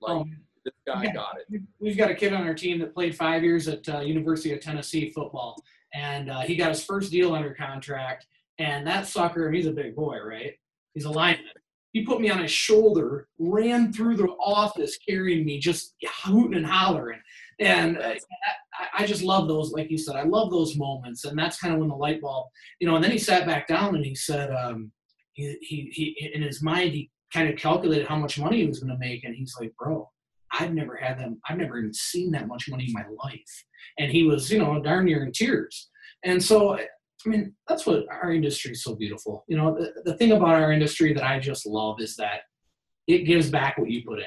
Like 0.01 0.17
oh, 0.17 0.25
this 0.65 0.73
guy 0.85 1.03
yeah. 1.03 1.13
got 1.13 1.37
it. 1.39 1.61
We've 1.79 1.97
got 1.97 2.11
a 2.11 2.15
kid 2.15 2.33
on 2.33 2.45
our 2.45 2.53
team 2.53 2.79
that 2.79 2.93
played 2.93 3.15
five 3.15 3.43
years 3.43 3.67
at 3.67 3.87
uh, 3.87 3.99
University 3.99 4.51
of 4.53 4.59
Tennessee 4.59 5.11
football, 5.11 5.61
and 5.93 6.29
uh, 6.29 6.41
he 6.41 6.57
got 6.57 6.69
his 6.69 6.83
first 6.83 7.11
deal 7.11 7.33
under 7.33 7.53
contract 7.53 8.25
and 8.59 8.85
that 8.85 9.07
sucker, 9.07 9.51
he's 9.51 9.65
a 9.65 9.71
big 9.71 9.95
boy, 9.95 10.19
right? 10.19 10.53
He's 10.93 11.05
a 11.05 11.11
lineman. 11.11 11.45
He 11.93 12.03
put 12.03 12.19
me 12.19 12.29
on 12.29 12.39
his 12.39 12.51
shoulder, 12.51 13.27
ran 13.39 13.93
through 13.93 14.17
the 14.17 14.27
office 14.39 14.97
carrying 14.97 15.45
me, 15.45 15.59
just 15.59 15.95
hooting 16.23 16.57
and 16.57 16.65
hollering. 16.65 17.21
And 17.59 17.97
I, 17.99 18.17
I 18.97 19.05
just 19.05 19.23
love 19.23 19.47
those, 19.47 19.71
like 19.71 19.91
you 19.91 19.97
said, 19.97 20.15
I 20.15 20.23
love 20.23 20.51
those 20.51 20.75
moments. 20.75 21.23
And 21.23 21.37
that's 21.37 21.59
kind 21.59 21.73
of 21.73 21.79
when 21.79 21.89
the 21.89 21.95
light 21.95 22.19
bulb, 22.19 22.47
you 22.79 22.87
know, 22.87 22.95
and 22.95 23.03
then 23.03 23.11
he 23.11 23.19
sat 23.19 23.45
back 23.45 23.67
down 23.67 23.95
and 23.95 24.03
he 24.03 24.15
said, 24.15 24.51
um, 24.51 24.91
he, 25.33 25.55
he, 25.61 25.89
he, 25.93 26.31
in 26.33 26.41
his 26.41 26.61
mind, 26.63 26.93
he 26.93 27.11
kind 27.31 27.47
of 27.47 27.57
calculated 27.57 28.07
how 28.07 28.15
much 28.15 28.39
money 28.39 28.57
he 28.57 28.67
was 28.67 28.79
going 28.79 28.91
to 28.91 28.99
make. 28.99 29.23
And 29.23 29.35
he's 29.35 29.55
like, 29.59 29.71
bro, 29.77 30.09
I've 30.51 30.73
never 30.73 30.95
had 30.95 31.19
them. 31.19 31.39
I've 31.47 31.57
never 31.57 31.77
even 31.77 31.93
seen 31.93 32.31
that 32.31 32.47
much 32.47 32.69
money 32.69 32.85
in 32.85 32.93
my 32.93 33.05
life. 33.23 33.65
And 33.99 34.11
he 34.11 34.23
was, 34.23 34.51
you 34.51 34.59
know, 34.59 34.81
darn 34.81 35.05
near 35.05 35.23
in 35.23 35.31
tears. 35.31 35.89
And 36.23 36.43
so 36.43 36.79
I 37.25 37.29
mean, 37.29 37.53
that's 37.67 37.85
what 37.85 38.05
our 38.09 38.31
industry 38.31 38.71
is 38.71 38.83
so 38.83 38.95
beautiful. 38.95 39.45
You 39.47 39.57
know, 39.57 39.75
the, 39.75 40.11
the 40.11 40.17
thing 40.17 40.31
about 40.31 40.49
our 40.49 40.71
industry 40.71 41.13
that 41.13 41.23
I 41.23 41.39
just 41.39 41.65
love 41.65 42.01
is 42.01 42.15
that 42.17 42.41
it 43.07 43.19
gives 43.19 43.49
back 43.49 43.77
what 43.77 43.89
you 43.89 44.03
put 44.05 44.19
in. 44.19 44.25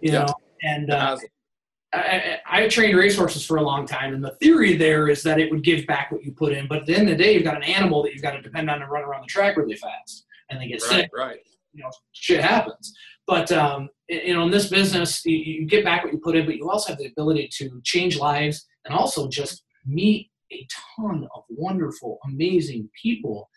You 0.00 0.12
know, 0.12 0.26
and 0.62 0.90
uh, 0.90 1.16
I, 1.92 2.38
I 2.46 2.68
trained 2.68 2.96
racehorses 2.96 3.44
for 3.44 3.56
a 3.56 3.62
long 3.62 3.86
time, 3.86 4.14
and 4.14 4.22
the 4.22 4.36
theory 4.40 4.76
there 4.76 5.08
is 5.08 5.22
that 5.24 5.40
it 5.40 5.50
would 5.50 5.64
give 5.64 5.86
back 5.86 6.12
what 6.12 6.24
you 6.24 6.32
put 6.32 6.52
in. 6.52 6.68
But 6.68 6.80
at 6.80 6.86
the 6.86 6.94
end 6.94 7.10
of 7.10 7.16
the 7.18 7.24
day, 7.24 7.34
you've 7.34 7.44
got 7.44 7.56
an 7.56 7.64
animal 7.64 8.02
that 8.02 8.12
you've 8.12 8.22
got 8.22 8.32
to 8.32 8.42
depend 8.42 8.70
on 8.70 8.80
to 8.80 8.86
run 8.86 9.02
around 9.02 9.22
the 9.22 9.26
track 9.26 9.56
really 9.56 9.76
fast, 9.76 10.24
and 10.50 10.60
they 10.60 10.68
get 10.68 10.82
right, 10.82 10.90
sick. 10.90 11.10
Right. 11.16 11.40
You 11.72 11.82
know, 11.82 11.90
shit 12.12 12.44
happens. 12.44 12.94
But 13.26 13.50
um, 13.52 13.88
you 14.08 14.34
know, 14.34 14.44
in 14.44 14.50
this 14.50 14.68
business, 14.68 15.24
you, 15.24 15.36
you 15.36 15.66
get 15.66 15.84
back 15.84 16.04
what 16.04 16.12
you 16.12 16.18
put 16.18 16.36
in, 16.36 16.46
but 16.46 16.56
you 16.56 16.70
also 16.70 16.92
have 16.92 16.98
the 16.98 17.06
ability 17.06 17.50
to 17.58 17.80
change 17.84 18.18
lives 18.18 18.66
and 18.84 18.94
also 18.94 19.28
just 19.28 19.64
meet 19.84 20.30
a 20.52 20.66
ton 20.96 21.26
of 21.34 21.44
wonderful, 21.48 22.18
amazing 22.24 22.88
people. 23.00 23.48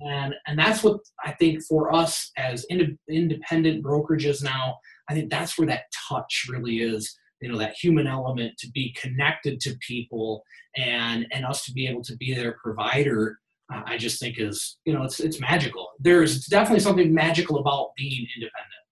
And, 0.00 0.34
and 0.46 0.58
that's 0.58 0.82
what 0.82 1.00
I 1.24 1.32
think 1.32 1.62
for 1.64 1.94
us 1.94 2.30
as 2.36 2.64
ind- 2.68 2.98
independent 3.08 3.84
brokerages 3.84 4.42
now, 4.42 4.78
I 5.08 5.14
think 5.14 5.30
that's 5.30 5.58
where 5.58 5.66
that 5.68 5.84
touch 6.08 6.46
really 6.48 6.78
is 6.78 7.16
you 7.40 7.50
know 7.50 7.58
that 7.58 7.74
human 7.74 8.06
element 8.06 8.56
to 8.58 8.70
be 8.70 8.94
connected 9.00 9.60
to 9.60 9.74
people 9.86 10.42
and 10.76 11.26
and 11.32 11.44
us 11.44 11.64
to 11.64 11.72
be 11.72 11.86
able 11.86 12.02
to 12.02 12.16
be 12.16 12.34
their 12.34 12.56
provider 12.62 13.38
i 13.86 13.96
just 13.96 14.20
think 14.20 14.38
is 14.38 14.78
you 14.84 14.92
know 14.92 15.04
it's 15.04 15.20
it's 15.20 15.40
magical. 15.40 15.90
There's 16.00 16.46
definitely 16.46 16.80
something 16.80 17.14
magical 17.14 17.58
about 17.58 17.94
being 17.96 18.26
independent. 18.36 18.84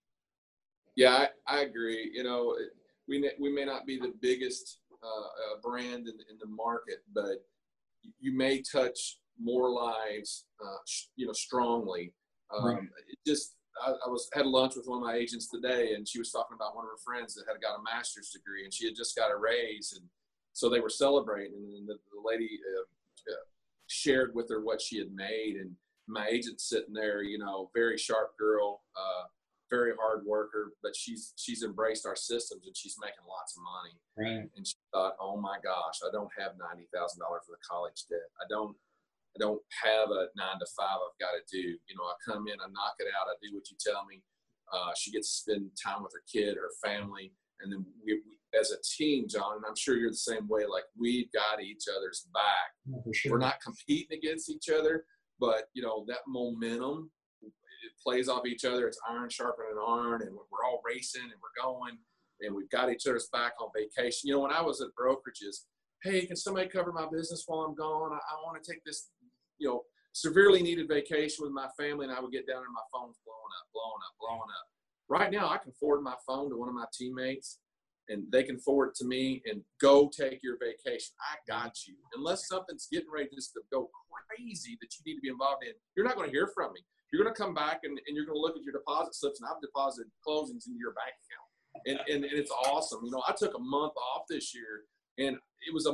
Yeah 0.95 1.27
i, 1.47 1.57
I 1.57 1.61
agree. 1.61 2.11
You 2.13 2.23
know 2.23 2.55
we, 3.07 3.29
we 3.39 3.51
may 3.51 3.65
not 3.65 3.85
be 3.85 3.99
the 3.99 4.13
biggest 4.21 4.79
uh, 5.03 5.59
brand 5.61 6.07
in, 6.07 6.15
in 6.29 6.37
the 6.39 6.47
market, 6.47 7.03
but 7.13 7.45
you 8.19 8.35
may 8.35 8.61
touch 8.61 9.17
more 9.41 9.69
lives, 9.69 10.45
uh, 10.63 10.77
you 11.15 11.25
know, 11.25 11.33
strongly. 11.33 12.13
Um, 12.55 12.65
right. 12.65 12.83
It 12.83 13.17
just, 13.25 13.55
I, 13.81 13.91
I, 13.91 14.09
was 14.09 14.29
had 14.33 14.45
lunch 14.45 14.75
with 14.75 14.87
one 14.87 14.99
of 14.99 15.03
my 15.03 15.15
agents 15.15 15.49
today, 15.49 15.93
and 15.93 16.07
she 16.07 16.19
was 16.19 16.31
talking 16.31 16.55
about 16.55 16.75
one 16.75 16.85
of 16.85 16.89
her 16.89 16.97
friends 17.03 17.35
that 17.35 17.45
had 17.47 17.61
got 17.61 17.79
a 17.79 17.83
master's 17.83 18.29
degree, 18.31 18.63
and 18.63 18.73
she 18.73 18.85
had 18.85 18.95
just 18.95 19.15
got 19.15 19.31
a 19.31 19.37
raise, 19.37 19.93
and 19.97 20.05
so 20.53 20.69
they 20.69 20.79
were 20.79 20.89
celebrating, 20.89 21.73
and 21.77 21.87
the, 21.87 21.93
the 21.93 22.21
lady 22.23 22.59
uh, 22.75 22.81
uh, 23.31 23.45
shared 23.87 24.33
with 24.33 24.49
her 24.49 24.63
what 24.63 24.81
she 24.81 24.97
had 24.97 25.11
made, 25.13 25.55
and 25.59 25.71
my 26.07 26.27
agent 26.27 26.59
sitting 26.59 26.93
there, 26.93 27.21
you 27.21 27.37
know, 27.37 27.69
very 27.75 27.97
sharp 27.97 28.37
girl, 28.37 28.81
uh, 28.97 29.25
very 29.69 29.93
hard 29.99 30.25
worker, 30.25 30.73
but 30.81 30.95
she's 30.95 31.33
she's 31.35 31.63
embraced 31.63 32.05
our 32.05 32.15
systems 32.15 32.65
and 32.65 32.75
she's 32.75 32.97
making 32.99 33.23
lots 33.27 33.55
of 33.55 33.61
money. 33.63 33.95
Right. 34.17 34.49
And 34.55 34.65
she 34.65 34.75
thought, 34.93 35.15
oh 35.19 35.37
my 35.37 35.57
gosh, 35.63 36.01
I 36.03 36.11
don't 36.11 36.31
have 36.37 36.53
ninety 36.57 36.89
thousand 36.93 37.21
dollars 37.21 37.45
for 37.45 37.53
the 37.53 37.63
college 37.63 38.05
debt. 38.09 38.29
I 38.41 38.45
don't 38.49 38.75
I 39.35 39.39
don't 39.39 39.61
have 39.85 40.09
a 40.09 40.33
nine 40.35 40.59
to 40.59 40.67
five 40.75 40.97
I've 40.97 41.19
got 41.21 41.37
to 41.37 41.43
do. 41.49 41.77
You 41.87 41.95
know, 41.95 42.05
I 42.09 42.17
come 42.25 42.47
in, 42.47 42.57
I 42.57 42.67
knock 42.73 42.97
it 42.99 43.07
out, 43.13 43.29
I 43.29 43.37
do 43.41 43.53
what 43.55 43.69
you 43.69 43.77
tell 43.79 44.05
me. 44.05 44.21
Uh, 44.73 44.91
she 44.97 45.11
gets 45.11 45.29
to 45.29 45.51
spend 45.51 45.71
time 45.77 46.03
with 46.03 46.13
her 46.13 46.25
kid, 46.29 46.57
her 46.57 46.69
family, 46.83 47.33
and 47.61 47.71
then 47.71 47.85
we, 48.05 48.21
we, 48.25 48.37
as 48.59 48.71
a 48.71 48.77
team, 48.81 49.27
Jon, 49.27 49.57
and 49.57 49.65
I'm 49.67 49.75
sure 49.75 49.97
you're 49.97 50.11
the 50.11 50.15
same 50.15 50.47
way. 50.47 50.65
Like 50.65 50.85
we've 50.97 51.31
got 51.31 51.61
each 51.61 51.85
other's 51.95 52.27
back. 52.33 53.03
Sure. 53.13 53.33
We're 53.33 53.39
not 53.39 53.61
competing 53.61 54.17
against 54.17 54.49
each 54.49 54.69
other, 54.69 55.05
but 55.39 55.69
you 55.73 55.81
know 55.83 56.05
that 56.07 56.25
momentum 56.27 57.11
plays 58.01 58.29
off 58.29 58.45
each 58.45 58.65
other. 58.65 58.87
It's 58.87 58.99
iron 59.09 59.29
sharpening 59.29 59.75
iron, 59.87 60.21
and 60.21 60.31
we're 60.33 60.65
all 60.65 60.81
racing 60.85 61.23
and 61.23 61.39
we're 61.41 61.63
going, 61.63 61.97
and 62.41 62.55
we've 62.55 62.69
got 62.69 62.91
each 62.91 63.07
other's 63.07 63.29
back 63.31 63.53
on 63.61 63.69
vacation. 63.75 64.27
You 64.27 64.35
know, 64.35 64.41
when 64.41 64.51
I 64.51 64.61
was 64.61 64.81
at 64.81 64.89
brokerages, 64.99 65.65
hey, 66.03 66.25
can 66.25 66.35
somebody 66.35 66.69
cover 66.69 66.91
my 66.91 67.07
business 67.11 67.43
while 67.47 67.61
I'm 67.61 67.75
gone? 67.75 68.13
I, 68.13 68.17
I 68.17 68.35
want 68.43 68.61
to 68.61 68.71
take 68.71 68.83
this, 68.83 69.09
you 69.57 69.67
know, 69.67 69.83
severely 70.13 70.61
needed 70.61 70.87
vacation 70.87 71.43
with 71.43 71.53
my 71.53 71.67
family, 71.77 72.05
and 72.05 72.15
I 72.15 72.19
would 72.19 72.31
get 72.31 72.47
down 72.47 72.63
and 72.63 72.73
my 72.73 72.87
phone's 72.93 73.17
blowing 73.25 73.53
up, 73.59 73.67
blowing 73.73 74.01
up, 74.05 74.15
blowing 74.19 74.41
up. 74.41 74.67
Right 75.09 75.31
now, 75.31 75.49
I 75.49 75.57
can 75.57 75.71
forward 75.73 76.01
my 76.01 76.15
phone 76.25 76.49
to 76.49 76.57
one 76.57 76.69
of 76.69 76.75
my 76.75 76.85
teammates, 76.93 77.59
and 78.09 78.23
they 78.31 78.43
can 78.43 78.59
forward 78.59 78.95
to 78.95 79.05
me 79.05 79.41
and 79.45 79.61
go 79.81 80.09
take 80.09 80.39
your 80.43 80.57
vacation. 80.59 81.13
I 81.19 81.37
got 81.47 81.87
you. 81.87 81.95
Unless 82.15 82.47
something's 82.47 82.87
getting 82.91 83.09
ready 83.13 83.29
just 83.33 83.53
to 83.53 83.61
go 83.71 83.89
crazy 84.29 84.77
that 84.81 84.89
you 84.93 85.01
need 85.05 85.15
to 85.15 85.21
be 85.21 85.29
involved 85.29 85.63
in, 85.65 85.73
you're 85.97 86.05
not 86.05 86.15
going 86.15 86.29
to 86.29 86.31
hear 86.31 86.49
from 86.53 86.73
me. 86.73 86.81
You're 87.11 87.23
going 87.23 87.33
to 87.33 87.41
come 87.41 87.53
back 87.53 87.81
and, 87.83 87.97
and 88.05 88.15
you're 88.15 88.25
going 88.25 88.37
to 88.37 88.41
look 88.41 88.55
at 88.55 88.63
your 88.63 88.73
deposit 88.73 89.15
slips, 89.15 89.41
and 89.41 89.49
I've 89.49 89.61
deposited 89.61 90.11
closings 90.25 90.69
into 90.69 90.77
your 90.77 90.93
bank 90.93 91.15
account. 91.25 91.49
And, 91.85 91.99
and, 92.07 92.25
and 92.25 92.37
it's 92.37 92.51
awesome. 92.51 93.01
You 93.03 93.11
know, 93.11 93.23
I 93.27 93.33
took 93.33 93.55
a 93.55 93.59
month 93.59 93.93
off 93.97 94.23
this 94.29 94.53
year, 94.53 94.85
and 95.17 95.35
it 95.35 95.73
was 95.73 95.87
a, 95.87 95.93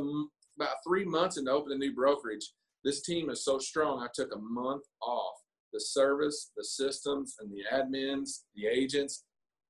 about 0.61 0.75
three 0.85 1.05
months 1.05 1.37
into 1.37 1.51
opening 1.51 1.77
a 1.77 1.79
new 1.79 1.95
brokerage. 1.95 2.51
This 2.83 3.01
team 3.01 3.29
is 3.29 3.43
so 3.43 3.59
strong. 3.59 4.03
I 4.03 4.07
took 4.13 4.33
a 4.33 4.39
month 4.39 4.83
off. 5.01 5.35
The 5.73 5.79
service, 5.79 6.51
the 6.55 6.63
systems, 6.63 7.35
and 7.39 7.51
the 7.51 7.63
admins, 7.73 8.43
the 8.55 8.67
agents. 8.67 9.23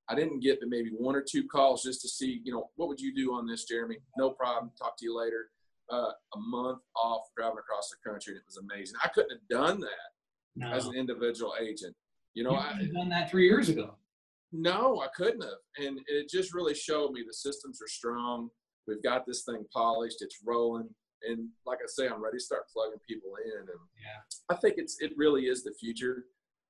I 0.08 0.14
didn't 0.14 0.40
get 0.40 0.60
but 0.60 0.68
maybe 0.68 0.90
one 0.90 1.16
or 1.16 1.24
two 1.28 1.44
calls 1.48 1.82
just 1.82 2.00
to 2.02 2.08
see, 2.08 2.40
you 2.44 2.52
know, 2.52 2.70
what 2.76 2.88
would 2.88 3.00
you 3.00 3.12
do 3.14 3.32
on 3.34 3.46
this, 3.46 3.64
Jeremy? 3.64 3.96
No 4.16 4.30
problem. 4.30 4.70
Talk 4.78 4.96
to 4.98 5.04
you 5.04 5.18
later. 5.18 5.48
Uh, 5.88 6.10
a 6.34 6.38
month 6.38 6.80
off 6.96 7.22
driving 7.36 7.58
across 7.58 7.90
the 7.90 8.10
country, 8.10 8.32
and 8.32 8.38
it 8.40 8.46
was 8.46 8.56
amazing. 8.56 8.96
I 9.04 9.08
couldn't 9.08 9.30
have 9.30 9.48
done 9.48 9.80
that 9.80 10.08
no. 10.56 10.72
as 10.72 10.86
an 10.86 10.94
individual 10.94 11.54
agent. 11.60 11.94
You 12.34 12.42
know, 12.44 12.50
you 12.50 12.58
I 12.58 12.90
done 12.92 13.08
that 13.10 13.30
three 13.30 13.46
years 13.46 13.68
ago. 13.68 13.94
no, 14.52 15.00
I 15.00 15.08
couldn't 15.14 15.42
have, 15.42 15.62
and 15.78 16.00
it 16.08 16.28
just 16.28 16.52
really 16.52 16.74
showed 16.74 17.12
me 17.12 17.22
the 17.26 17.32
systems 17.32 17.80
are 17.80 17.88
strong. 17.88 18.48
We've 18.88 19.02
got 19.02 19.26
this 19.26 19.44
thing 19.44 19.64
polished. 19.72 20.22
It's 20.22 20.38
rolling, 20.44 20.88
and 21.22 21.48
like 21.66 21.78
I 21.78 21.86
say, 21.86 22.08
I'm 22.08 22.22
ready 22.22 22.38
to 22.38 22.44
start 22.44 22.68
plugging 22.72 23.00
people 23.08 23.30
in. 23.44 23.60
And 23.60 23.68
Yeah. 23.68 24.20
I 24.50 24.56
think 24.56 24.74
it's 24.78 25.00
it 25.00 25.12
really 25.16 25.42
is 25.46 25.62
the 25.62 25.74
future. 25.78 26.24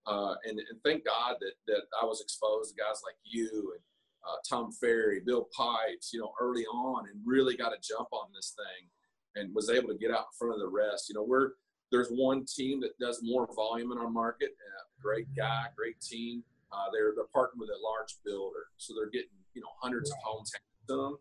Uh, 0.06 0.34
and, 0.44 0.58
and 0.58 0.78
thank 0.84 1.04
God 1.04 1.36
that 1.40 1.54
that 1.66 1.82
I 2.00 2.04
was 2.04 2.20
exposed 2.20 2.74
to 2.76 2.82
guys 2.82 3.00
like 3.04 3.16
you 3.24 3.72
and 3.74 3.82
uh, 4.26 4.36
Tom 4.48 4.72
Ferry, 4.72 5.20
Bill 5.24 5.48
Pipes, 5.56 6.10
you 6.12 6.20
know, 6.20 6.32
early 6.40 6.64
on, 6.66 7.08
and 7.08 7.20
really 7.24 7.56
got 7.56 7.72
a 7.72 7.76
jump 7.82 8.08
on 8.12 8.26
this 8.34 8.54
thing, 8.56 8.88
and 9.36 9.54
was 9.54 9.70
able 9.70 9.88
to 9.88 9.98
get 9.98 10.10
out 10.10 10.26
in 10.32 10.38
front 10.38 10.54
of 10.54 10.60
the 10.60 10.68
rest. 10.68 11.08
You 11.08 11.14
know, 11.14 11.22
we're 11.22 11.52
there's 11.92 12.08
one 12.08 12.44
team 12.44 12.80
that 12.80 12.98
does 12.98 13.20
more 13.22 13.48
volume 13.54 13.92
in 13.92 13.98
our 13.98 14.10
market. 14.10 14.50
Uh, 14.50 14.82
great 15.00 15.26
guy, 15.36 15.66
great 15.76 16.00
team. 16.00 16.42
Uh, 16.72 16.90
they're 16.92 17.12
they're 17.14 17.24
partnered 17.32 17.60
with 17.60 17.70
a 17.70 17.82
large 17.82 18.16
builder, 18.24 18.66
so 18.76 18.94
they're 18.94 19.10
getting 19.10 19.28
you 19.54 19.62
know 19.62 19.68
hundreds 19.80 20.10
of 20.10 20.16
homes 20.24 20.50
to 20.50 20.96
them. 20.96 21.16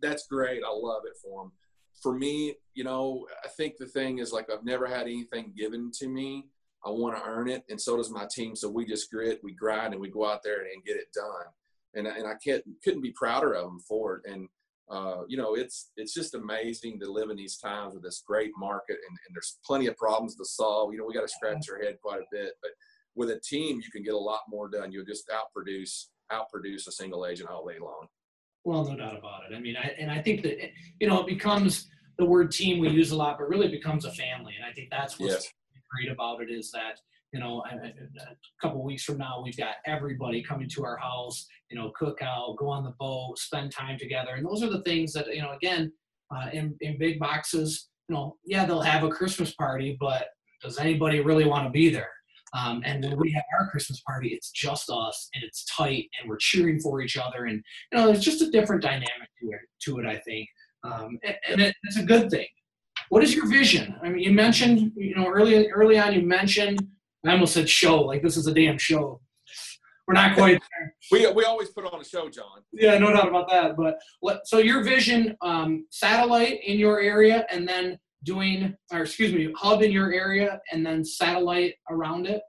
That's 0.00 0.26
great. 0.26 0.62
I 0.64 0.70
love 0.70 1.02
it 1.06 1.16
for 1.20 1.42
them. 1.42 1.52
For 2.00 2.16
me, 2.16 2.54
you 2.74 2.84
know, 2.84 3.26
I 3.44 3.48
think 3.48 3.76
the 3.76 3.86
thing 3.86 4.18
is 4.18 4.32
like 4.32 4.48
I've 4.50 4.64
never 4.64 4.86
had 4.86 5.02
anything 5.02 5.52
given 5.56 5.90
to 5.98 6.08
me. 6.08 6.46
I 6.86 6.90
want 6.90 7.16
to 7.16 7.28
earn 7.28 7.48
it, 7.48 7.64
and 7.68 7.80
so 7.80 7.96
does 7.96 8.10
my 8.10 8.26
team. 8.30 8.54
So 8.54 8.68
we 8.68 8.86
just 8.86 9.10
grit, 9.10 9.40
we 9.42 9.52
grind, 9.52 9.94
and 9.94 10.00
we 10.00 10.10
go 10.10 10.24
out 10.24 10.44
there 10.44 10.60
and 10.60 10.84
get 10.84 10.96
it 10.96 11.12
done. 11.12 11.46
And 11.94 12.06
and 12.06 12.26
I 12.28 12.34
can't 12.42 12.62
couldn't 12.84 13.02
be 13.02 13.10
prouder 13.10 13.54
of 13.54 13.64
them 13.64 13.80
for 13.80 14.16
it. 14.16 14.30
And 14.30 14.48
uh, 14.90 15.22
you 15.28 15.36
know, 15.36 15.54
it's 15.54 15.90
it's 15.96 16.14
just 16.14 16.34
amazing 16.34 16.98
to 17.00 17.10
live 17.10 17.30
in 17.30 17.36
these 17.36 17.58
times 17.58 17.94
with 17.94 18.02
this 18.02 18.22
great 18.26 18.52
market, 18.56 18.96
and, 19.08 19.18
and 19.26 19.34
there's 19.34 19.58
plenty 19.64 19.86
of 19.86 19.96
problems 19.96 20.34
to 20.36 20.44
solve. 20.44 20.92
You 20.92 20.98
know, 20.98 21.04
we 21.06 21.14
got 21.14 21.22
to 21.22 21.28
scratch 21.28 21.68
our 21.70 21.78
head 21.82 21.98
quite 22.02 22.20
a 22.20 22.26
bit, 22.32 22.52
but 22.62 22.70
with 23.14 23.30
a 23.30 23.40
team, 23.40 23.80
you 23.84 23.90
can 23.90 24.02
get 24.02 24.14
a 24.14 24.18
lot 24.18 24.40
more 24.48 24.68
done. 24.68 24.92
You'll 24.92 25.04
just 25.04 25.28
outproduce 25.28 26.06
outproduce 26.32 26.86
a 26.86 26.92
single 26.92 27.26
agent 27.26 27.50
all 27.50 27.66
day 27.66 27.78
long. 27.80 28.06
Well, 28.64 28.84
no 28.84 28.96
doubt 28.96 29.18
about 29.18 29.42
it. 29.50 29.54
I 29.54 29.60
mean, 29.60 29.76
I, 29.76 29.94
and 29.98 30.10
I 30.10 30.20
think 30.22 30.42
that 30.42 30.58
you 31.00 31.08
know 31.08 31.20
it 31.20 31.26
becomes 31.26 31.88
the 32.18 32.24
word 32.24 32.50
team 32.50 32.78
we 32.78 32.88
use 32.88 33.10
a 33.10 33.16
lot, 33.16 33.38
but 33.38 33.48
really 33.48 33.68
becomes 33.68 34.04
a 34.04 34.12
family. 34.12 34.54
And 34.56 34.64
I 34.64 34.72
think 34.72 34.88
that's 34.90 35.18
what's 35.18 35.32
Yes. 35.34 35.52
great 35.90 36.12
about 36.12 36.42
it 36.42 36.50
is 36.50 36.70
that 36.72 37.00
you 37.32 37.40
know 37.40 37.62
a 37.70 38.62
couple 38.62 38.82
weeks 38.82 39.04
from 39.04 39.18
now 39.18 39.42
we've 39.42 39.56
got 39.56 39.76
everybody 39.86 40.42
coming 40.42 40.68
to 40.70 40.84
our 40.84 40.96
house. 40.96 41.46
You 41.70 41.78
know, 41.78 41.92
cook 41.98 42.22
out, 42.22 42.56
go 42.58 42.68
on 42.68 42.84
the 42.84 42.94
boat, 42.98 43.38
spend 43.38 43.72
time 43.72 43.98
together, 43.98 44.34
and 44.36 44.46
those 44.46 44.62
are 44.62 44.70
the 44.70 44.82
things 44.82 45.12
that 45.12 45.26
you 45.34 45.42
know. 45.42 45.52
Again, 45.52 45.92
uh, 46.34 46.48
in 46.52 46.74
in 46.80 46.98
big 46.98 47.18
boxes, 47.18 47.88
you 48.08 48.14
know, 48.14 48.36
yeah, 48.44 48.64
they'll 48.64 48.80
have 48.80 49.04
a 49.04 49.10
Christmas 49.10 49.54
party, 49.54 49.96
but 50.00 50.28
does 50.62 50.78
anybody 50.78 51.20
really 51.20 51.44
want 51.44 51.64
to 51.64 51.70
be 51.70 51.90
there? 51.90 52.10
Um, 52.54 52.82
and 52.86 53.04
when 53.04 53.18
we 53.18 53.30
have 53.32 53.44
our 53.58 53.70
Christmas 53.70 54.00
party, 54.00 54.28
it's 54.28 54.50
just 54.50 54.88
us, 54.90 55.28
and 55.34 55.44
it's 55.44 55.66
tight, 55.66 56.08
and 56.18 56.28
we're 56.28 56.38
cheering 56.38 56.80
for 56.80 57.02
each 57.02 57.18
other, 57.18 57.44
and 57.44 57.62
you 57.92 57.98
know, 57.98 58.06
there's 58.06 58.24
just 58.24 58.42
a 58.42 58.50
different 58.50 58.82
dynamic 58.82 59.28
to 59.40 59.48
it. 59.50 59.60
To 59.84 59.98
it, 59.98 60.06
I 60.06 60.16
think, 60.18 60.48
um, 60.84 61.18
and, 61.24 61.36
and 61.50 61.60
it, 61.60 61.74
it's 61.82 61.98
a 61.98 62.04
good 62.04 62.30
thing. 62.30 62.46
What 63.10 63.22
is 63.22 63.34
your 63.34 63.46
vision? 63.48 63.96
I 64.02 64.08
mean, 64.08 64.20
you 64.20 64.32
mentioned, 64.32 64.92
you 64.96 65.14
know, 65.14 65.28
early 65.28 65.68
early 65.70 65.98
on, 65.98 66.14
you 66.14 66.22
mentioned. 66.22 66.78
I 67.26 67.32
almost 67.32 67.54
said 67.54 67.68
show, 67.68 68.00
like 68.02 68.22
this 68.22 68.36
is 68.36 68.46
a 68.46 68.54
damn 68.54 68.78
show. 68.78 69.20
We're 70.06 70.14
not 70.14 70.36
quite 70.36 70.60
there. 70.78 70.94
We 71.10 71.30
we 71.32 71.44
always 71.44 71.68
put 71.68 71.84
on 71.84 72.00
a 72.00 72.04
show, 72.04 72.28
Jon. 72.28 72.62
Yeah, 72.72 72.98
no 72.98 73.12
doubt 73.12 73.28
about 73.28 73.48
that. 73.50 73.76
But 73.76 73.98
what? 74.20 74.46
So 74.46 74.58
your 74.58 74.82
vision, 74.82 75.36
um, 75.42 75.86
satellite 75.90 76.60
in 76.64 76.78
your 76.78 77.00
area, 77.00 77.46
and 77.50 77.68
then 77.68 77.98
doing, 78.24 78.74
or 78.92 79.02
excuse 79.02 79.32
me, 79.32 79.52
hub 79.56 79.82
in 79.82 79.92
your 79.92 80.12
area, 80.12 80.60
and 80.72 80.84
then 80.84 81.04
satellite 81.04 81.74
around 81.90 82.26
it. 82.26 82.42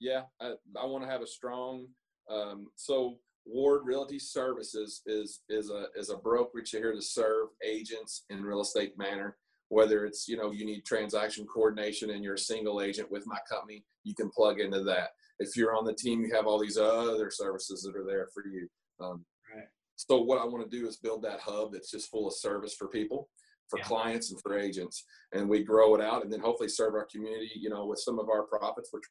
Yeah, 0.00 0.22
I, 0.40 0.54
I 0.80 0.86
want 0.86 1.04
to 1.04 1.10
have 1.10 1.22
a 1.22 1.26
strong. 1.26 1.86
Um, 2.30 2.68
so 2.76 3.18
Ward 3.44 3.82
Realty 3.84 4.18
Services 4.18 5.02
is 5.06 5.40
is 5.48 5.70
a 5.70 5.86
is 5.96 6.10
a 6.10 6.16
brokerage 6.16 6.70
here 6.70 6.92
to 6.92 7.02
serve 7.02 7.48
agents 7.64 8.24
in 8.30 8.42
real 8.42 8.60
estate 8.60 8.96
manner. 8.96 9.36
Whether 9.72 10.04
it's 10.04 10.28
you 10.28 10.36
know 10.36 10.50
you 10.50 10.66
need 10.66 10.84
transaction 10.84 11.46
coordination 11.46 12.10
and 12.10 12.22
you're 12.22 12.34
a 12.34 12.38
single 12.52 12.82
agent 12.82 13.10
with 13.10 13.26
my 13.26 13.38
company, 13.50 13.82
you 14.04 14.14
can 14.14 14.28
plug 14.28 14.60
into 14.60 14.82
that. 14.82 15.12
If 15.38 15.56
you're 15.56 15.74
on 15.74 15.86
the 15.86 15.94
team, 15.94 16.22
you 16.22 16.34
have 16.34 16.46
all 16.46 16.58
these 16.60 16.76
other 16.76 17.30
services 17.30 17.80
that 17.82 17.96
are 17.98 18.04
there 18.04 18.28
for 18.34 18.44
you. 18.46 18.68
Um, 19.00 19.24
Right. 19.54 19.68
So 19.96 20.20
what 20.20 20.38
I 20.42 20.44
want 20.44 20.70
to 20.70 20.78
do 20.78 20.86
is 20.86 20.98
build 20.98 21.22
that 21.22 21.40
hub 21.40 21.72
that's 21.72 21.90
just 21.90 22.10
full 22.10 22.26
of 22.26 22.34
service 22.34 22.74
for 22.74 22.86
people, 22.88 23.30
for 23.70 23.78
Yeah. 23.78 23.84
clients, 23.84 24.30
and 24.30 24.38
for 24.42 24.58
agents, 24.58 25.06
and 25.32 25.48
we 25.48 25.62
grow 25.64 25.94
it 25.94 26.02
out, 26.02 26.22
and 26.22 26.30
then 26.30 26.40
hopefully 26.40 26.68
serve 26.68 26.92
our 26.94 27.06
community. 27.06 27.52
You 27.56 27.70
know, 27.70 27.86
with 27.86 27.98
some 28.00 28.18
of 28.18 28.28
our 28.28 28.42
profits, 28.42 28.90
which 28.92 29.04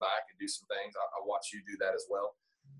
back 0.00 0.24
and 0.30 0.38
do 0.40 0.48
some 0.48 0.66
things. 0.68 0.94
I, 0.96 1.04
I 1.04 1.26
watch 1.26 1.46
you 1.52 1.60
do 1.70 1.76
that 1.80 1.94
as 1.94 2.06
well. 2.08 2.28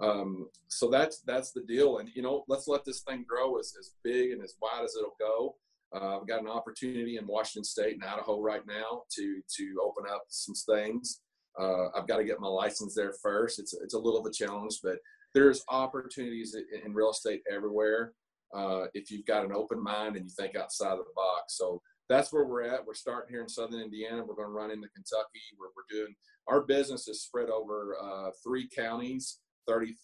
Um, 0.00 0.48
so 0.68 0.88
that's 0.88 1.20
that's 1.20 1.52
the 1.52 1.64
deal. 1.64 1.98
And 1.98 2.08
you 2.14 2.22
know, 2.22 2.44
let's 2.48 2.66
let 2.66 2.86
this 2.86 3.02
thing 3.02 3.26
grow 3.28 3.58
as, 3.58 3.74
as 3.78 3.92
big 4.02 4.30
and 4.32 4.42
as 4.42 4.54
wide 4.62 4.84
as 4.84 4.96
it'll 4.96 5.16
go. 5.20 5.56
Uh, 5.94 6.18
I've 6.18 6.26
got 6.26 6.40
an 6.40 6.48
opportunity 6.48 7.16
in 7.16 7.26
Washington 7.26 7.64
State 7.64 7.94
and 7.94 8.04
Idaho 8.04 8.40
right 8.40 8.66
now 8.66 9.02
to 9.16 9.40
to 9.56 9.80
open 9.84 10.04
up 10.10 10.22
some 10.28 10.54
things. 10.74 11.20
Uh, 11.58 11.88
I've 11.96 12.06
got 12.06 12.18
to 12.18 12.24
get 12.24 12.40
my 12.40 12.48
license 12.48 12.94
there 12.94 13.14
first. 13.22 13.58
It's 13.58 13.74
it's 13.74 13.94
a 13.94 13.98
little 13.98 14.20
of 14.20 14.26
a 14.26 14.32
challenge, 14.32 14.78
but 14.82 14.98
there's 15.34 15.64
opportunities 15.68 16.56
in, 16.84 16.92
real 16.92 17.10
estate 17.10 17.42
everywhere. 17.50 18.12
Uh, 18.52 18.86
if 18.94 19.10
you've 19.10 19.26
got 19.26 19.44
an 19.44 19.52
open 19.52 19.80
mind 19.80 20.16
and 20.16 20.24
you 20.24 20.30
think 20.36 20.56
outside 20.56 20.92
of 20.92 20.98
the 20.98 21.14
box. 21.14 21.56
So 21.56 21.80
that's 22.08 22.32
where 22.32 22.44
we're 22.44 22.62
at. 22.62 22.84
We're 22.84 22.94
starting 22.94 23.32
here 23.32 23.42
in 23.42 23.48
Southern 23.48 23.80
Indiana. 23.80 24.24
We're 24.24 24.34
going 24.34 24.48
to 24.48 24.52
run 24.52 24.72
into 24.72 24.88
Kentucky. 24.88 25.40
We're, 25.56 25.68
we're 25.68 25.84
doing 25.88 26.14
our 26.48 26.62
business 26.62 27.06
is 27.06 27.22
spread 27.22 27.48
over 27.48 27.96
uh, 28.02 28.30
three 28.42 28.68
counties, 28.76 29.38
30% 29.68 29.94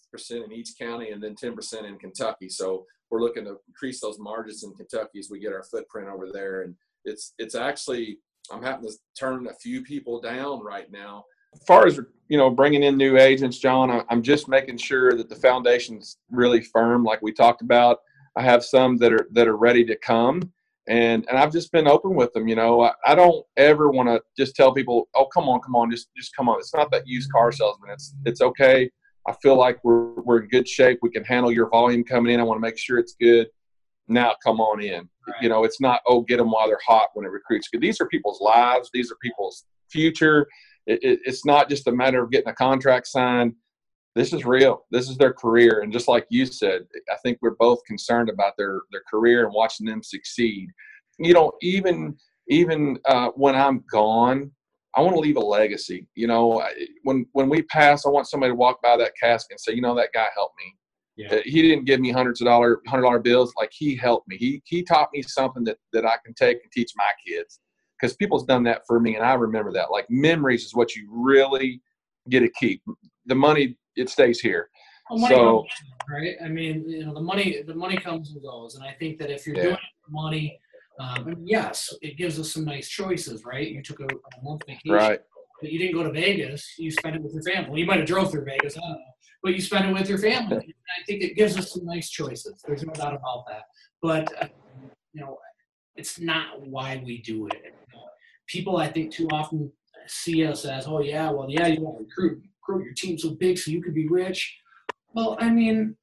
in 0.45 0.53
each 0.53 0.75
county, 0.79 1.11
and 1.11 1.21
then 1.21 1.35
10% 1.35 1.83
in 1.85 1.97
Kentucky. 1.97 2.47
So 2.47 2.85
we're 3.09 3.21
looking 3.21 3.45
to 3.45 3.57
increase 3.67 3.99
those 3.99 4.19
margins 4.19 4.63
in 4.63 4.73
Kentucky 4.73 5.19
as 5.19 5.29
we 5.29 5.39
get 5.39 5.53
our 5.53 5.63
footprint 5.63 6.09
over 6.09 6.29
there. 6.31 6.63
And 6.63 6.75
it's 7.05 7.33
it's 7.37 7.55
actually 7.55 8.19
I'm 8.51 8.63
having 8.63 8.87
to 8.87 8.93
turn 9.17 9.47
a 9.47 9.53
few 9.53 9.81
people 9.83 10.21
down 10.21 10.63
right 10.63 10.91
now. 10.91 11.25
As 11.53 11.63
far 11.65 11.87
as 11.87 11.99
you 12.27 12.37
know, 12.37 12.49
bringing 12.49 12.83
in 12.83 12.97
new 12.97 13.17
agents, 13.17 13.57
Jon, 13.57 14.03
I'm 14.09 14.21
just 14.21 14.47
making 14.47 14.77
sure 14.77 15.13
that 15.13 15.29
the 15.29 15.35
foundation's 15.35 16.17
really 16.29 16.61
firm, 16.61 17.03
like 17.03 17.21
we 17.21 17.31
talked 17.31 17.61
about. 17.61 17.99
I 18.35 18.43
have 18.43 18.63
some 18.63 18.97
that 18.97 19.13
are 19.13 19.27
that 19.31 19.47
are 19.47 19.57
ready 19.57 19.83
to 19.85 19.95
come 19.95 20.51
and 20.87 21.25
and 21.27 21.37
I've 21.37 21.51
just 21.51 21.71
been 21.71 21.87
open 21.87 22.15
with 22.15 22.33
them. 22.33 22.47
You 22.47 22.55
know, 22.55 22.81
I, 22.81 22.93
I 23.05 23.15
don't 23.15 23.45
ever 23.57 23.89
want 23.89 24.07
to 24.09 24.21
just 24.37 24.55
tell 24.55 24.73
people, 24.73 25.07
"Oh, 25.15 25.25
come 25.25 25.49
on, 25.49 25.59
come 25.59 25.75
on, 25.75 25.91
just 25.91 26.07
just 26.15 26.35
come 26.35 26.49
on." 26.49 26.59
It's 26.59 26.73
not 26.73 26.91
that 26.91 27.07
used 27.07 27.31
car 27.31 27.51
salesman. 27.51 27.91
It's 27.91 28.15
it's 28.25 28.41
okay. 28.41 28.89
I 29.27 29.33
feel 29.41 29.57
like 29.57 29.83
we're 29.83 30.13
we're 30.21 30.41
in 30.41 30.49
good 30.49 30.67
shape. 30.67 30.99
We 31.01 31.09
can 31.09 31.23
handle 31.23 31.51
your 31.51 31.69
volume 31.69 32.03
coming 32.03 32.33
in. 32.33 32.39
I 32.39 32.43
want 32.43 32.57
to 32.57 32.61
make 32.61 32.77
sure 32.77 32.97
it's 32.97 33.15
good. 33.19 33.47
Now, 34.07 34.35
come 34.43 34.61
on 34.61 34.81
in. 34.81 35.09
You 35.41 35.49
know, 35.49 35.65
it's 35.65 35.81
not 35.81 36.01
oh, 36.07 36.21
get 36.21 36.37
them 36.37 36.51
while 36.51 36.67
they're 36.67 36.79
hot 36.85 37.09
when 37.13 37.25
it 37.25 37.29
recruits. 37.29 37.67
These 37.73 37.99
are 37.99 38.07
people's 38.07 38.39
lives. 38.39 38.89
These 38.93 39.11
are 39.11 39.17
people's 39.21 39.65
future. 39.89 40.47
It, 40.85 41.03
it, 41.03 41.19
it's 41.25 41.45
not 41.45 41.69
just 41.69 41.87
a 41.87 41.91
matter 41.91 42.23
of 42.23 42.31
getting 42.31 42.47
a 42.47 42.53
contract 42.53 43.07
signed. 43.07 43.53
this 44.15 44.31
is 44.31 44.45
real. 44.45 44.85
This 44.89 45.09
is 45.09 45.17
their 45.17 45.33
career, 45.33 45.81
and 45.81 45.91
just 45.91 46.07
like 46.07 46.25
you 46.29 46.45
said, 46.45 46.83
I 47.11 47.15
think 47.23 47.39
we're 47.41 47.55
both 47.59 47.83
concerned 47.85 48.29
about 48.29 48.53
their 48.57 48.81
their 48.91 49.03
career 49.09 49.43
and 49.45 49.53
watching 49.53 49.85
them 49.85 50.01
succeed. 50.01 50.69
You 51.19 51.33
know, 51.33 51.51
even 51.61 52.15
even 52.47 52.97
uh, 53.05 53.29
when 53.35 53.55
I'm 53.55 53.83
gone, 53.91 54.51
I 54.97 55.01
want 55.01 55.15
to 55.15 55.19
leave 55.19 55.37
a 55.37 55.41
legacy. 55.41 56.07
You 56.15 56.25
know, 56.25 56.65
when 57.03 57.27
when 57.33 57.49
we 57.49 57.61
pass, 57.61 58.05
I 58.05 58.09
want 58.09 58.27
somebody 58.27 58.51
to 58.51 58.55
walk 58.55 58.81
by 58.81 58.97
that 58.97 59.13
casket 59.21 59.51
and 59.51 59.59
say, 59.59 59.73
you 59.73 59.81
know, 59.81 59.95
that 59.95 60.09
guy 60.11 60.25
helped 60.35 60.55
me. 60.57 60.75
Yeah. 61.17 61.35
Uh, 61.35 61.41
he 61.45 61.61
didn't 61.61 61.85
give 61.85 61.99
me 61.99 62.11
hundreds 62.11 62.41
of 62.41 62.45
dollar 62.45 62.81
hundred 62.87 63.03
dollar 63.03 63.19
bills. 63.19 63.53
Like 63.57 63.69
he 63.71 63.95
helped 63.95 64.27
me. 64.27 64.37
He 64.37 64.61
he 64.65 64.81
taught 64.81 65.09
me 65.13 65.21
something 65.21 65.63
that 65.65 65.77
that 65.93 66.05
I 66.05 66.15
can 66.25 66.33
take 66.33 66.57
and 66.63 66.71
teach 66.71 66.91
my 66.97 67.11
kids. 67.25 67.59
Because 67.99 68.15
people's 68.15 68.43
done 68.43 68.63
that 68.63 68.81
for 68.85 68.99
me, 68.99 69.15
and 69.15 69.25
I 69.25 69.33
remember 69.33 69.71
that. 69.73 69.91
Like 69.91 70.05
memories 70.09 70.65
is 70.65 70.75
what 70.75 70.95
you 70.95 71.07
really 71.11 71.81
get 72.29 72.39
to 72.41 72.49
keep. 72.49 72.81
The 73.27 73.35
money 73.35 73.77
it 73.95 74.09
stays 74.09 74.39
here. 74.39 74.69
Well, 75.09 75.27
so 75.27 75.65
right. 76.09 76.35
I 76.43 76.47
mean, 76.47 76.87
you 76.87 77.05
know, 77.05 77.13
the 77.13 77.21
money 77.21 77.63
the 77.65 77.75
money 77.75 77.97
comes 77.97 78.31
and 78.31 78.41
goes, 78.41 78.75
and 78.75 78.83
I 78.83 78.93
think 78.93 79.19
that 79.19 79.29
if 79.29 79.45
you're 79.45 79.55
yeah. 79.55 79.63
doing 79.63 79.77
money, 80.09 80.59
um, 80.99 81.35
yes, 81.43 81.93
it 82.01 82.17
gives 82.17 82.39
us 82.39 82.53
some 82.53 82.65
nice 82.65 82.87
choices, 82.89 83.45
right? 83.45 83.67
You 83.67 83.81
took 83.81 83.99
a, 83.99 84.05
a 84.05 84.43
month 84.43 84.63
vacation, 84.65 84.91
right? 84.91 85.19
But 85.61 85.71
you 85.71 85.79
didn't 85.79 85.95
go 85.95 86.03
to 86.03 86.11
Vegas. 86.11 86.75
You 86.77 86.91
spent 86.91 87.15
it 87.15 87.23
with 87.23 87.33
your 87.33 87.43
family. 87.43 87.81
You 87.81 87.87
might 87.87 87.97
have 87.97 88.07
drove 88.07 88.31
through 88.31 88.45
Vegas. 88.45 88.77
I 88.77 88.81
don't 88.81 88.91
know 88.91 89.13
but 89.43 89.53
you 89.53 89.61
spent 89.61 89.85
it 89.85 89.93
with 89.93 90.09
your 90.09 90.17
family. 90.17 90.75
I 90.99 91.03
think 91.05 91.23
it 91.23 91.35
gives 91.35 91.57
us 91.57 91.71
some 91.71 91.85
nice 91.85 92.09
choices. 92.09 92.61
There's 92.65 92.83
no 92.83 92.93
doubt 92.93 93.15
about 93.15 93.45
that. 93.47 93.63
But 94.01 94.41
uh, 94.41 94.47
you 95.13 95.21
know, 95.21 95.37
it's 95.95 96.19
not 96.19 96.61
why 96.67 97.01
we 97.05 97.21
do 97.21 97.47
it. 97.47 97.73
people, 98.47 98.77
I 98.77 98.91
think, 98.91 99.13
too 99.13 99.27
often 99.31 99.71
see 100.07 100.45
us 100.45 100.65
as, 100.65 100.87
oh 100.87 100.99
yeah, 101.01 101.29
well 101.31 101.49
yeah, 101.49 101.67
you 101.67 101.81
want 101.81 101.97
to 101.97 102.03
recruit, 102.03 102.43
grow 102.61 102.79
your 102.79 102.93
team 102.93 103.17
so 103.17 103.31
big 103.31 103.57
so 103.57 103.71
you 103.71 103.81
could 103.81 103.95
be 103.95 104.07
rich. 104.07 104.57
Well, 105.13 105.37
I 105.39 105.49
mean, 105.49 105.95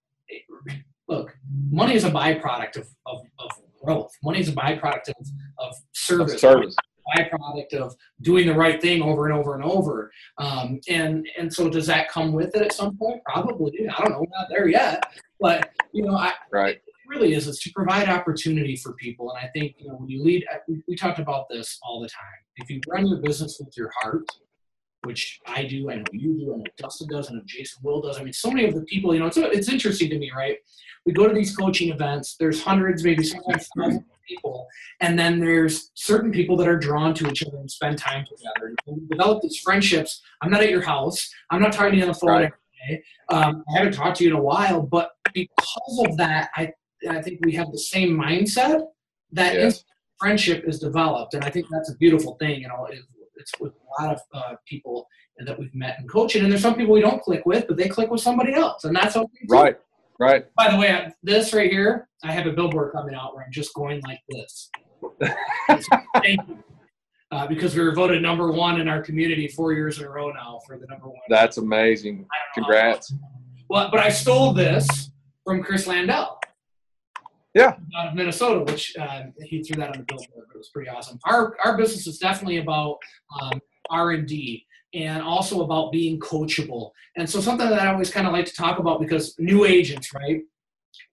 look, 1.08 1.36
money 1.70 1.94
is 1.94 2.04
a 2.04 2.10
byproduct 2.10 2.76
of, 2.76 2.88
of, 3.06 3.26
of 3.38 3.50
growth. 3.84 4.12
Money 4.22 4.40
is 4.40 4.48
a 4.48 4.52
byproduct 4.52 5.08
of, 5.08 5.26
of 5.58 5.74
service. 5.92 6.40
Service 6.40 6.76
byproduct 7.16 7.74
of 7.74 7.94
doing 8.22 8.46
the 8.46 8.54
right 8.54 8.80
thing 8.80 9.02
over 9.02 9.26
and 9.26 9.34
over 9.34 9.54
and 9.54 9.64
over. 9.64 10.10
Um, 10.38 10.80
and 10.88 11.26
and 11.38 11.52
so 11.52 11.68
does 11.68 11.86
that 11.86 12.08
come 12.08 12.32
with 12.32 12.54
it 12.56 12.62
at 12.62 12.72
some 12.72 12.96
point? 12.96 13.22
Probably. 13.24 13.72
I 13.88 14.00
don't 14.02 14.12
know. 14.12 14.26
Not 14.30 14.48
there 14.48 14.68
yet. 14.68 15.04
But 15.40 15.70
you 15.92 16.04
know, 16.04 16.16
I, 16.16 16.32
right. 16.52 16.76
It 16.76 17.08
really 17.08 17.34
is. 17.34 17.46
It's 17.48 17.62
to 17.64 17.70
provide 17.74 18.08
opportunity 18.08 18.76
for 18.76 18.94
people. 18.94 19.30
And 19.30 19.38
I 19.38 19.50
think 19.50 19.76
you 19.78 19.88
know 19.88 19.96
when 19.96 20.08
you 20.08 20.22
lead, 20.22 20.44
we, 20.68 20.82
we 20.88 20.96
talked 20.96 21.18
about 21.18 21.48
this 21.50 21.78
all 21.82 22.00
the 22.00 22.08
time. 22.08 22.24
If 22.56 22.70
you 22.70 22.80
run 22.88 23.06
your 23.06 23.18
business 23.18 23.60
with 23.62 23.76
your 23.76 23.90
heart, 24.00 24.24
which 25.04 25.40
I 25.46 25.64
do, 25.64 25.90
I 25.90 25.96
know 25.96 26.04
you 26.12 26.38
do, 26.38 26.54
I 26.54 26.56
know 26.58 26.64
Dustin 26.76 27.08
does, 27.08 27.30
I 27.30 27.34
know 27.34 27.42
Jason 27.44 27.82
Will 27.82 28.00
does. 28.00 28.18
I 28.18 28.24
mean, 28.24 28.32
so 28.32 28.50
many 28.50 28.66
of 28.66 28.74
the 28.74 28.82
people, 28.82 29.14
you 29.14 29.20
know, 29.20 29.26
it's, 29.26 29.36
it's 29.36 29.68
interesting 29.68 30.10
to 30.10 30.18
me, 30.18 30.30
right? 30.34 30.56
We 31.06 31.12
go 31.12 31.28
to 31.28 31.34
these 31.34 31.54
coaching 31.54 31.90
events, 31.90 32.36
there's 32.38 32.62
hundreds, 32.62 33.04
maybe 33.04 33.22
sometimes 33.22 33.68
thousands 33.76 34.04
people. 34.26 34.66
And 35.00 35.18
then 35.18 35.38
there's 35.38 35.90
certain 35.94 36.32
people 36.32 36.56
that 36.56 36.68
are 36.68 36.78
drawn 36.78 37.14
to 37.14 37.28
each 37.28 37.44
other 37.44 37.58
and 37.58 37.70
spend 37.70 37.98
time 37.98 38.24
together. 38.24 38.74
And 38.86 38.96
we 38.96 39.06
develop 39.08 39.42
these 39.42 39.58
friendships. 39.58 40.22
I'm 40.42 40.50
not 40.50 40.62
at 40.62 40.70
your 40.70 40.82
house. 40.82 41.30
I'm 41.50 41.60
not 41.60 41.72
talking 41.72 41.92
to 41.92 41.96
you 41.98 42.02
on 42.04 42.08
the 42.08 42.14
phone 42.14 42.30
right. 42.30 42.44
every 42.44 42.96
day. 42.96 43.04
Um, 43.28 43.64
I 43.74 43.78
haven't 43.78 43.94
talked 43.94 44.16
to 44.18 44.24
you 44.24 44.30
in 44.30 44.36
a 44.36 44.42
while, 44.42 44.82
but 44.82 45.10
because 45.32 46.04
of 46.06 46.16
that, 46.16 46.50
I 46.56 46.72
I 47.08 47.20
think 47.20 47.40
we 47.44 47.52
have 47.52 47.70
the 47.70 47.78
same 47.78 48.16
mindset 48.18 48.86
that 49.32 49.54
yes. 49.54 49.84
friendship 50.18 50.64
is 50.66 50.78
developed, 50.78 51.34
and 51.34 51.44
I 51.44 51.50
think 51.50 51.66
that's 51.70 51.90
a 51.90 51.96
beautiful 51.96 52.36
thing. 52.36 52.62
You 52.62 52.68
know, 52.68 52.88
it's 53.36 53.52
with 53.60 53.72
a 53.72 54.02
lot 54.02 54.14
of 54.14 54.20
uh, 54.32 54.54
people 54.66 55.06
that 55.38 55.58
we've 55.58 55.74
met 55.74 55.98
in 55.98 56.06
coaching, 56.06 56.42
and 56.42 56.52
there's 56.52 56.62
some 56.62 56.74
people 56.74 56.92
we 56.92 57.00
don't 57.00 57.22
click 57.22 57.44
with, 57.44 57.66
but 57.66 57.76
they 57.76 57.88
click 57.88 58.10
with 58.10 58.20
somebody 58.20 58.54
else, 58.54 58.84
and 58.84 58.94
that's 58.94 59.16
okay. 59.16 59.38
Too. 59.40 59.46
Right. 59.48 59.76
Right. 60.18 60.46
By 60.54 60.70
the 60.70 60.76
way, 60.76 61.12
this 61.22 61.52
right 61.52 61.70
here, 61.70 62.08
I 62.22 62.30
have 62.30 62.46
a 62.46 62.52
billboard 62.52 62.92
coming 62.92 63.14
out 63.14 63.34
where 63.34 63.44
I'm 63.44 63.50
just 63.50 63.74
going 63.74 64.00
like 64.06 64.20
this. 64.28 64.70
Thank 66.16 66.40
you. 66.48 66.62
Uh, 67.32 67.48
because 67.48 67.74
we 67.74 67.82
were 67.82 67.92
voted 67.92 68.22
number 68.22 68.52
one 68.52 68.80
in 68.80 68.86
our 68.86 69.02
community 69.02 69.48
four 69.48 69.72
years 69.72 69.98
in 69.98 70.04
a 70.04 70.08
row 70.08 70.30
now 70.30 70.60
for 70.64 70.78
the 70.78 70.86
number 70.86 71.08
one. 71.08 71.18
That's 71.28 71.56
amazing. 71.56 72.26
Congrats. 72.54 73.12
Well, 73.68 73.88
but 73.90 73.98
I 73.98 74.08
stole 74.08 74.52
this 74.52 75.10
from 75.44 75.60
Chris 75.62 75.88
Landell. 75.88 76.38
Yeah. 77.54 77.76
Out 77.96 78.08
of 78.08 78.14
Minnesota, 78.14 78.60
which 78.70 78.94
uh, 79.00 79.22
he 79.44 79.62
threw 79.62 79.80
that 79.80 79.90
on 79.90 79.98
the 79.98 80.04
billboard. 80.04 80.48
It 80.52 80.58
was 80.58 80.70
pretty 80.70 80.90
awesome. 80.90 81.18
Our 81.24 81.56
our 81.64 81.76
business 81.76 82.06
is 82.06 82.18
definitely 82.18 82.58
about 82.58 82.98
um, 83.40 83.60
R 83.90 84.10
and 84.10 84.26
D 84.26 84.66
and 84.92 85.22
also 85.22 85.62
about 85.62 85.92
being 85.92 86.18
coachable. 86.20 86.90
And 87.16 87.28
so 87.28 87.40
something 87.40 87.68
that 87.68 87.80
I 87.80 87.92
always 87.92 88.10
kind 88.10 88.26
of 88.26 88.32
like 88.32 88.46
to 88.46 88.54
talk 88.54 88.78
about 88.78 89.00
because 89.00 89.34
new 89.38 89.64
agents, 89.64 90.14
right? 90.14 90.42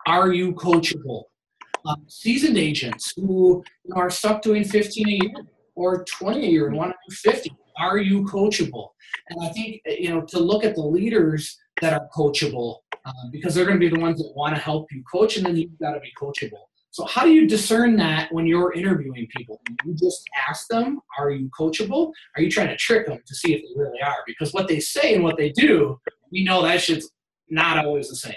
Are 0.07 0.31
you 0.31 0.53
coachable? 0.53 1.23
Um, 1.85 2.05
seasoned 2.07 2.57
agents 2.57 3.11
who 3.15 3.63
are 3.95 4.11
stuck 4.11 4.43
doing 4.43 4.63
15 4.63 5.07
a 5.07 5.11
year 5.11 5.33
or 5.73 6.03
20 6.05 6.45
a 6.45 6.49
year 6.49 6.67
and 6.67 6.75
want 6.75 6.91
to 6.91 6.97
do 7.09 7.15
50, 7.15 7.51
are 7.79 7.97
you 7.97 8.23
coachable? 8.25 8.89
And 9.29 9.43
I 9.43 9.49
think 9.49 9.81
you 9.85 10.09
know 10.09 10.21
to 10.21 10.39
look 10.39 10.63
at 10.63 10.75
the 10.75 10.81
leaders 10.81 11.57
that 11.81 11.93
are 11.93 12.07
coachable 12.15 12.77
um, 13.05 13.31
because 13.31 13.55
they're 13.55 13.65
going 13.65 13.79
to 13.79 13.89
be 13.89 13.93
the 13.93 14.01
ones 14.01 14.19
that 14.19 14.31
want 14.35 14.55
to 14.55 14.61
help 14.61 14.91
you 14.91 15.03
coach, 15.11 15.37
and 15.37 15.45
then 15.45 15.55
you've 15.55 15.77
got 15.79 15.93
to 15.93 15.99
be 15.99 16.11
coachable. 16.19 16.63
So 16.91 17.05
how 17.05 17.23
do 17.23 17.31
you 17.31 17.47
discern 17.47 17.95
that 17.97 18.31
when 18.33 18.45
you're 18.45 18.73
interviewing 18.73 19.27
people? 19.35 19.61
You 19.85 19.93
just 19.95 20.27
ask 20.49 20.67
them, 20.67 20.99
are 21.17 21.31
you 21.31 21.49
coachable? 21.57 22.11
Are 22.35 22.41
you 22.41 22.51
trying 22.51 22.67
to 22.67 22.75
trick 22.75 23.07
them 23.07 23.19
to 23.25 23.35
see 23.35 23.53
if 23.53 23.61
they 23.61 23.81
really 23.81 24.01
are? 24.01 24.17
Because 24.27 24.53
what 24.53 24.67
they 24.67 24.81
say 24.81 25.15
and 25.15 25.23
what 25.23 25.37
they 25.37 25.51
do, 25.51 25.97
we 26.31 26.43
know 26.43 26.61
that 26.63 26.81
shit's 26.81 27.09
not 27.49 27.83
always 27.83 28.09
the 28.09 28.17
same. 28.17 28.35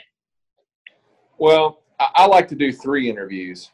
Well, 1.37 1.83
I 1.99 2.27
like 2.27 2.47
to 2.49 2.55
do 2.55 2.73
three 2.73 3.11
interviews. 3.11 3.71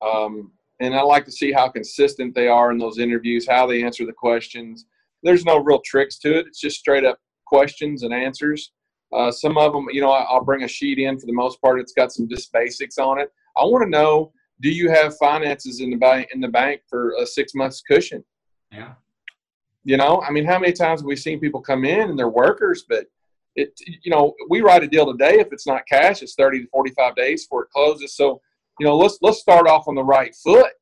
Um, 0.00 0.52
and 0.80 0.94
I 0.94 1.02
like 1.02 1.24
to 1.24 1.32
see 1.32 1.52
how 1.52 1.68
consistent 1.68 2.34
they 2.34 2.48
are 2.48 2.70
in 2.70 2.78
those 2.78 2.98
interviews, 2.98 3.46
how 3.48 3.66
they 3.66 3.82
answer 3.82 4.06
the 4.06 4.12
questions. 4.12 4.86
There's 5.22 5.44
no 5.44 5.58
real 5.58 5.80
tricks 5.84 6.18
to 6.20 6.38
it. 6.38 6.46
It's 6.46 6.60
just 6.60 6.78
straight 6.78 7.04
up 7.04 7.18
questions 7.46 8.04
and 8.04 8.14
answers. 8.14 8.72
Uh, 9.12 9.30
some 9.30 9.58
of 9.58 9.72
them, 9.72 9.86
you 9.90 10.00
know, 10.00 10.10
I'll 10.12 10.44
bring 10.44 10.62
a 10.62 10.68
sheet 10.68 10.98
in 10.98 11.18
for 11.18 11.26
the 11.26 11.32
most 11.32 11.60
part. 11.60 11.80
It's 11.80 11.92
got 11.92 12.12
some 12.12 12.28
just 12.28 12.52
basics 12.52 12.98
on 12.98 13.20
it. 13.20 13.30
I 13.56 13.64
want 13.64 13.84
to 13.84 13.90
know: 13.90 14.32
Do 14.60 14.70
you 14.70 14.90
have 14.90 15.16
finances 15.16 15.80
in 15.80 15.90
the 15.90 15.96
bank 15.96 16.28
in 16.32 16.40
the 16.40 16.48
bank 16.48 16.82
for 16.88 17.14
a 17.20 17.26
six 17.26 17.54
months 17.54 17.82
cushion? 17.82 18.24
Yeah. 18.72 18.94
You 19.82 19.96
know, 19.96 20.22
I 20.22 20.30
mean, 20.30 20.44
how 20.44 20.58
many 20.58 20.72
times 20.72 21.00
have 21.00 21.06
we 21.06 21.16
seen 21.16 21.40
people 21.40 21.60
come 21.60 21.84
in 21.84 22.10
and 22.10 22.18
they're 22.18 22.28
workers, 22.28 22.84
but 22.88 23.06
it, 23.56 23.72
you 24.02 24.10
know, 24.10 24.34
we 24.48 24.60
write 24.60 24.84
a 24.84 24.88
deal 24.88 25.10
today. 25.10 25.40
If 25.40 25.48
it's 25.52 25.66
not 25.66 25.86
cash, 25.88 26.22
it's 26.22 26.34
thirty 26.34 26.60
to 26.60 26.68
forty-five 26.68 27.16
days 27.16 27.46
before 27.46 27.64
it 27.64 27.70
closes. 27.70 28.14
So, 28.14 28.40
you 28.78 28.86
know, 28.86 28.96
let's 28.96 29.18
let's 29.22 29.40
start 29.40 29.66
off 29.66 29.88
on 29.88 29.94
the 29.94 30.04
right 30.04 30.34
foot. 30.34 30.72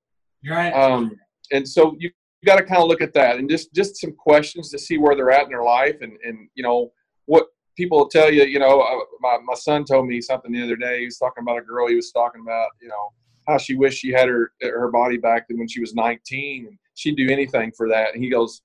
Right. 0.49 0.71
Um, 0.71 1.17
and 1.51 1.67
so 1.67 1.97
you, 1.99 2.11
you 2.41 2.47
got 2.47 2.57
to 2.57 2.65
kind 2.65 2.83
of 2.83 2.89
look 2.89 3.01
at 3.01 3.15
that 3.15 3.37
and 3.37 3.49
just 3.49 3.73
just 3.75 3.97
some 4.01 4.13
questions 4.13 4.71
to 4.71 4.79
see 4.79 4.99
where 4.99 5.17
they're 5.17 5.31
at 5.31 5.45
in 5.45 5.49
their 5.49 5.65
life 5.65 5.97
and 6.03 6.13
and 6.25 6.49
you 6.55 6.63
know 6.63 6.93
what 7.27 7.47
people 7.79 8.09
tell 8.09 8.31
you, 8.31 8.43
you 8.43 8.59
know, 8.59 8.81
uh, 8.81 9.05
my, 9.21 9.39
my 9.45 9.55
son 9.55 9.85
told 9.85 10.09
me 10.09 10.21
something 10.21 10.51
the 10.51 10.63
other 10.63 10.77
day. 10.77 10.99
He 10.99 11.05
was 11.05 11.17
talking 11.17 11.43
about 11.43 11.59
a 11.59 11.63
girl. 11.63 11.87
He 11.87 11.95
was 11.95 12.11
talking 12.11 12.41
about, 12.43 12.71
you 12.83 12.89
know, 12.89 13.13
how 13.47 13.57
she 13.57 13.77
wished 13.77 14.01
she 14.01 14.11
had 14.11 14.29
her 14.29 14.53
her 14.61 14.91
body 14.91 15.17
back 15.17 15.47
when 15.49 15.69
she 15.69 15.81
was 15.81 15.95
19, 15.95 16.67
and 16.67 16.79
she'd 16.95 17.17
do 17.17 17.31
anything 17.31 17.73
for 17.75 17.89
that. 17.89 18.13
And 18.13 18.23
he 18.23 18.29
goes, 18.29 18.63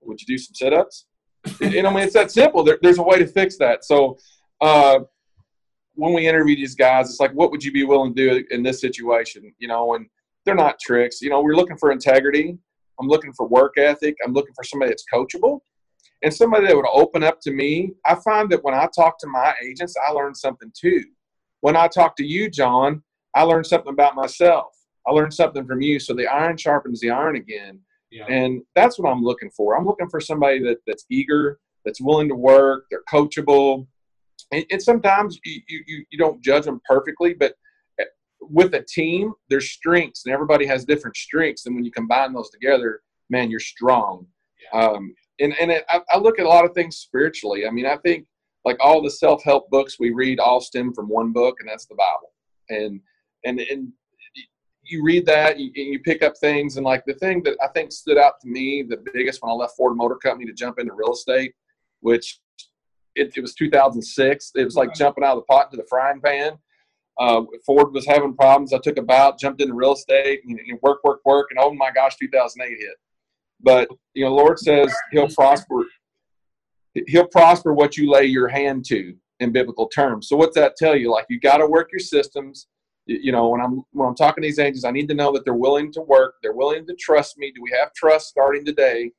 "Would 0.00 0.20
you 0.20 0.26
do 0.26 0.38
some 0.38 0.54
sit-ups?" 0.54 1.06
and 1.60 1.86
I 1.86 1.92
mean, 1.92 2.04
it's 2.04 2.14
that 2.14 2.30
simple. 2.30 2.62
There, 2.62 2.78
there's 2.80 2.98
a 2.98 3.02
way 3.02 3.18
to 3.18 3.26
fix 3.26 3.58
that. 3.58 3.84
So, 3.84 4.16
uh, 4.60 5.00
when 5.94 6.14
we 6.14 6.26
interview 6.26 6.56
these 6.56 6.76
guys, 6.76 7.10
it's 7.10 7.20
like, 7.20 7.32
what 7.32 7.50
would 7.50 7.62
you 7.62 7.72
be 7.72 7.84
willing 7.84 8.14
to 8.14 8.38
do 8.38 8.44
in 8.52 8.62
this 8.62 8.80
situation? 8.80 9.52
You 9.58 9.68
know, 9.68 9.94
and 9.96 10.06
they're 10.44 10.54
not 10.54 10.78
tricks. 10.80 11.20
You 11.20 11.30
know, 11.30 11.42
we're 11.42 11.56
looking 11.56 11.76
for 11.76 11.90
integrity. 11.90 12.56
I'm 13.00 13.08
looking 13.08 13.32
for 13.32 13.46
work 13.48 13.74
ethic. 13.76 14.14
I'm 14.24 14.32
looking 14.32 14.54
for 14.54 14.64
somebody 14.64 14.90
that's 14.90 15.04
coachable 15.12 15.60
and 16.22 16.32
somebody 16.32 16.66
that 16.66 16.76
would 16.76 16.86
open 16.92 17.22
up 17.22 17.40
to 17.40 17.52
me. 17.52 17.92
I 18.06 18.14
find 18.14 18.50
that 18.50 18.62
when 18.62 18.74
I 18.74 18.88
talk 18.94 19.18
to 19.18 19.26
my 19.26 19.54
agents, 19.64 19.94
I 20.06 20.12
learn 20.12 20.34
something 20.34 20.72
too. 20.74 21.04
When 21.60 21.76
I 21.76 21.88
talk 21.88 22.16
to 22.16 22.24
you, 22.24 22.48
Jon, 22.48 23.02
I 23.34 23.42
learn 23.42 23.64
something 23.64 23.92
about 23.92 24.14
myself. 24.14 24.76
I 25.06 25.10
learned 25.10 25.34
something 25.34 25.66
from 25.66 25.80
you. 25.80 25.98
So 25.98 26.14
the 26.14 26.26
iron 26.26 26.56
sharpens 26.56 27.00
the 27.00 27.10
iron 27.10 27.36
again. 27.36 27.80
Yeah. 28.10 28.26
And 28.28 28.62
that's 28.74 28.98
what 28.98 29.10
I'm 29.10 29.22
looking 29.22 29.50
for. 29.50 29.76
I'm 29.76 29.86
looking 29.86 30.08
for 30.08 30.20
somebody 30.20 30.60
that, 30.64 30.78
that's 30.86 31.06
eager, 31.10 31.58
that's 31.84 32.00
willing 32.00 32.28
to 32.28 32.34
work, 32.34 32.86
they're 32.90 33.02
coachable. 33.10 33.86
And, 34.52 34.64
and 34.70 34.82
sometimes 34.82 35.40
you, 35.44 35.60
you, 35.68 36.04
you 36.10 36.18
don't 36.18 36.42
judge 36.42 36.64
them 36.64 36.80
perfectly, 36.86 37.34
but 37.34 37.54
eh, 37.98 38.04
with 38.40 38.74
a 38.74 38.82
team, 38.82 39.32
there's 39.48 39.70
strengths, 39.70 40.26
and 40.26 40.34
everybody 40.34 40.66
has 40.66 40.84
different 40.84 41.16
strengths. 41.16 41.66
And 41.66 41.74
when 41.74 41.84
you 41.84 41.90
combine 41.90 42.32
those 42.32 42.50
together, 42.50 43.00
man, 43.30 43.50
you're 43.50 43.60
strong. 43.60 44.26
Yeah. 44.72 44.80
Um, 44.80 45.14
and 45.40 45.54
and 45.60 45.70
it, 45.70 45.84
I, 45.88 46.00
I 46.10 46.18
look 46.18 46.38
at 46.38 46.46
a 46.46 46.48
lot 46.48 46.64
of 46.64 46.72
things 46.72 46.96
spiritually. 46.96 47.66
I 47.66 47.70
mean, 47.70 47.86
I 47.86 47.96
think 47.98 48.26
like 48.64 48.76
all 48.80 49.02
the 49.02 49.10
self 49.10 49.42
help 49.42 49.70
books 49.70 49.98
we 49.98 50.10
read 50.10 50.40
all 50.40 50.60
stem 50.60 50.92
from 50.92 51.08
one 51.08 51.32
book, 51.32 51.56
and 51.60 51.68
that's 51.68 51.86
the 51.86 51.94
Bible. 51.94 52.32
And 52.68 53.00
and 53.44 53.60
and 53.60 53.92
you 54.84 55.04
read 55.04 55.24
that, 55.26 55.58
you, 55.58 55.70
you 55.74 56.00
pick 56.00 56.22
up 56.22 56.36
things, 56.38 56.76
and 56.76 56.84
like 56.84 57.04
the 57.06 57.14
thing 57.14 57.42
that 57.44 57.56
I 57.62 57.68
think 57.68 57.92
stood 57.92 58.18
out 58.18 58.34
to 58.42 58.48
me 58.48 58.84
the 58.88 59.02
biggest 59.12 59.42
when 59.42 59.50
I 59.50 59.54
left 59.54 59.76
Ford 59.76 59.96
Motor 59.96 60.16
Company 60.16 60.46
to 60.46 60.52
jump 60.52 60.78
into 60.78 60.92
real 60.92 61.12
estate, 61.12 61.54
which 62.00 62.40
it, 63.14 63.32
it 63.36 63.40
was 63.40 63.54
2006. 63.54 64.52
It 64.54 64.64
was 64.64 64.76
like 64.76 64.94
jumping 64.94 65.24
out 65.24 65.36
of 65.36 65.38
the 65.38 65.52
pot 65.52 65.66
into 65.66 65.76
the 65.76 65.88
frying 65.88 66.20
pan. 66.20 66.58
Uh, 67.18 67.42
Ford 67.66 67.92
was 67.92 68.06
having 68.06 68.34
problems. 68.34 68.72
I 68.72 68.78
took 68.78 68.96
a 68.96 69.02
bout, 69.02 69.38
jumped 69.38 69.60
into 69.60 69.74
real 69.74 69.92
estate, 69.92 70.40
and, 70.46 70.58
and 70.58 70.78
work, 70.82 71.00
work, 71.04 71.20
work, 71.24 71.48
and 71.50 71.58
oh 71.60 71.72
my 71.74 71.90
gosh, 71.90 72.16
2008 72.16 72.78
hit. 72.78 72.88
But 73.62 73.88
you 74.14 74.24
know, 74.24 74.34
Lord 74.34 74.58
says 74.58 74.92
He'll 75.12 75.28
prosper. 75.28 75.84
He'll 77.06 77.28
prosper 77.28 77.72
what 77.72 77.96
you 77.96 78.10
lay 78.10 78.24
your 78.24 78.48
hand 78.48 78.84
to 78.86 79.14
in 79.40 79.52
biblical 79.52 79.88
terms. 79.88 80.28
So 80.28 80.36
what's 80.36 80.54
that 80.56 80.76
tell 80.76 80.96
you? 80.96 81.10
Like 81.10 81.26
you 81.28 81.40
got 81.40 81.58
to 81.58 81.66
work 81.66 81.90
your 81.92 82.00
systems. 82.00 82.68
You 83.06 83.32
know, 83.32 83.48
when 83.48 83.60
I'm 83.60 83.82
when 83.92 84.08
I'm 84.08 84.14
talking 84.14 84.42
to 84.42 84.48
these 84.48 84.58
agents, 84.58 84.84
I 84.84 84.90
need 84.90 85.08
to 85.08 85.14
know 85.14 85.32
that 85.32 85.44
they're 85.44 85.54
willing 85.54 85.92
to 85.92 86.02
work. 86.02 86.34
They're 86.42 86.52
willing 86.52 86.86
to 86.86 86.94
trust 86.94 87.38
me. 87.38 87.52
Do 87.54 87.62
we 87.62 87.70
have 87.78 87.92
trust 87.94 88.28
starting 88.28 88.64
today? 88.64 89.10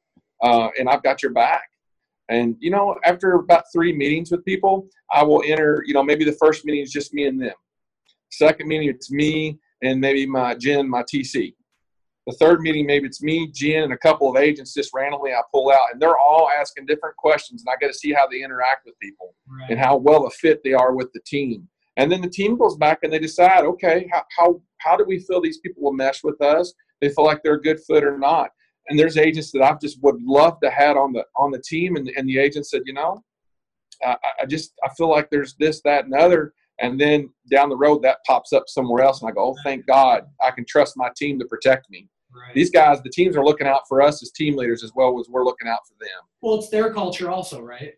Uh, 0.41 0.69
and 0.79 0.89
I've 0.89 1.03
got 1.03 1.21
your 1.21 1.33
back. 1.33 1.63
And 2.29 2.55
you 2.59 2.71
know, 2.71 2.95
after 3.03 3.33
about 3.33 3.65
three 3.73 3.93
meetings 3.93 4.31
with 4.31 4.45
people, 4.45 4.87
I 5.11 5.23
will 5.23 5.43
enter. 5.45 5.83
You 5.85 5.93
know, 5.93 6.03
maybe 6.03 6.23
the 6.23 6.37
first 6.39 6.63
meeting 6.63 6.81
is 6.81 6.91
just 6.91 7.13
me 7.13 7.27
and 7.27 7.41
them. 7.41 7.53
Second 8.31 8.67
meeting, 8.67 8.89
it's 8.89 9.11
me 9.11 9.59
and 9.83 9.99
maybe 9.99 10.25
my 10.25 10.55
Jen, 10.55 10.89
my 10.89 11.03
TC. 11.03 11.53
The 12.25 12.33
third 12.33 12.61
meeting, 12.61 12.85
maybe 12.85 13.05
it's 13.05 13.21
me, 13.21 13.49
Jen, 13.53 13.83
and 13.83 13.93
a 13.93 13.97
couple 13.97 14.29
of 14.29 14.37
agents 14.37 14.73
just 14.73 14.93
randomly 14.93 15.33
I 15.33 15.41
pull 15.53 15.71
out, 15.71 15.91
and 15.91 16.01
they're 16.01 16.17
all 16.17 16.49
asking 16.57 16.85
different 16.85 17.17
questions, 17.17 17.63
and 17.65 17.73
I 17.73 17.79
got 17.79 17.91
to 17.91 17.97
see 17.97 18.13
how 18.13 18.27
they 18.27 18.41
interact 18.43 18.85
with 18.85 18.97
people 18.99 19.35
Right. 19.47 19.71
and 19.71 19.79
how 19.79 19.97
well 19.97 20.25
a 20.25 20.29
fit 20.31 20.61
they 20.63 20.73
are 20.73 20.93
with 20.95 21.11
the 21.13 21.19
team. 21.25 21.67
And 21.97 22.11
then 22.11 22.21
the 22.21 22.29
team 22.29 22.57
goes 22.57 22.75
back 22.77 22.99
and 23.03 23.11
they 23.13 23.19
decide, 23.19 23.65
okay, 23.65 24.07
how 24.11 24.23
how, 24.37 24.61
how 24.79 24.95
do 24.97 25.03
we 25.05 25.19
feel 25.19 25.41
these 25.41 25.59
people 25.59 25.83
will 25.83 25.93
mesh 25.93 26.23
with 26.23 26.41
us? 26.41 26.73
They 27.01 27.09
feel 27.09 27.25
like 27.25 27.43
they're 27.43 27.55
a 27.55 27.61
good 27.61 27.79
fit 27.81 28.03
or 28.03 28.17
not. 28.17 28.49
And 28.87 28.97
there's 28.97 29.17
agents 29.17 29.51
that 29.51 29.61
I 29.61 29.75
just 29.79 30.01
would 30.01 30.21
love 30.23 30.59
to 30.63 30.71
have 30.71 30.97
on 30.97 31.11
the 31.13 31.25
on 31.37 31.51
the 31.51 31.61
team, 31.61 31.95
and, 31.97 32.09
and 32.17 32.27
the 32.27 32.39
agent 32.39 32.65
said, 32.67 32.81
you 32.85 32.93
know, 32.93 33.21
I, 34.03 34.15
I 34.41 34.45
just 34.45 34.73
I 34.83 34.89
feel 34.97 35.09
like 35.09 35.29
there's 35.29 35.55
this, 35.59 35.81
that, 35.83 36.05
and 36.05 36.13
other. 36.13 36.53
And 36.79 36.99
then 36.99 37.29
down 37.51 37.69
the 37.69 37.77
road, 37.77 38.01
that 38.03 38.17
pops 38.25 38.51
up 38.51 38.63
somewhere 38.67 39.03
else, 39.03 39.21
and 39.21 39.29
I 39.29 39.33
go, 39.33 39.51
oh, 39.51 39.55
thank 39.63 39.85
God, 39.85 40.23
I 40.41 40.51
can 40.51 40.65
trust 40.65 40.97
my 40.97 41.09
team 41.15 41.37
to 41.39 41.45
protect 41.45 41.89
me. 41.89 42.09
right. 42.35 42.53
These 42.55 42.71
guys, 42.71 43.01
the 43.03 43.09
teams 43.09 43.35
are 43.37 43.45
looking 43.45 43.67
out 43.67 43.81
for 43.87 44.01
us 44.01 44.23
as 44.23 44.31
team 44.31 44.55
leaders 44.57 44.83
as 44.83 44.91
well 44.95 45.19
as 45.19 45.27
we're 45.29 45.45
looking 45.45 45.67
out 45.67 45.87
for 45.87 45.93
them. 45.99 46.21
well, 46.41 46.55
it's 46.55 46.69
their 46.69 46.91
culture 46.93 47.29
also, 47.29 47.61
right? 47.61 47.93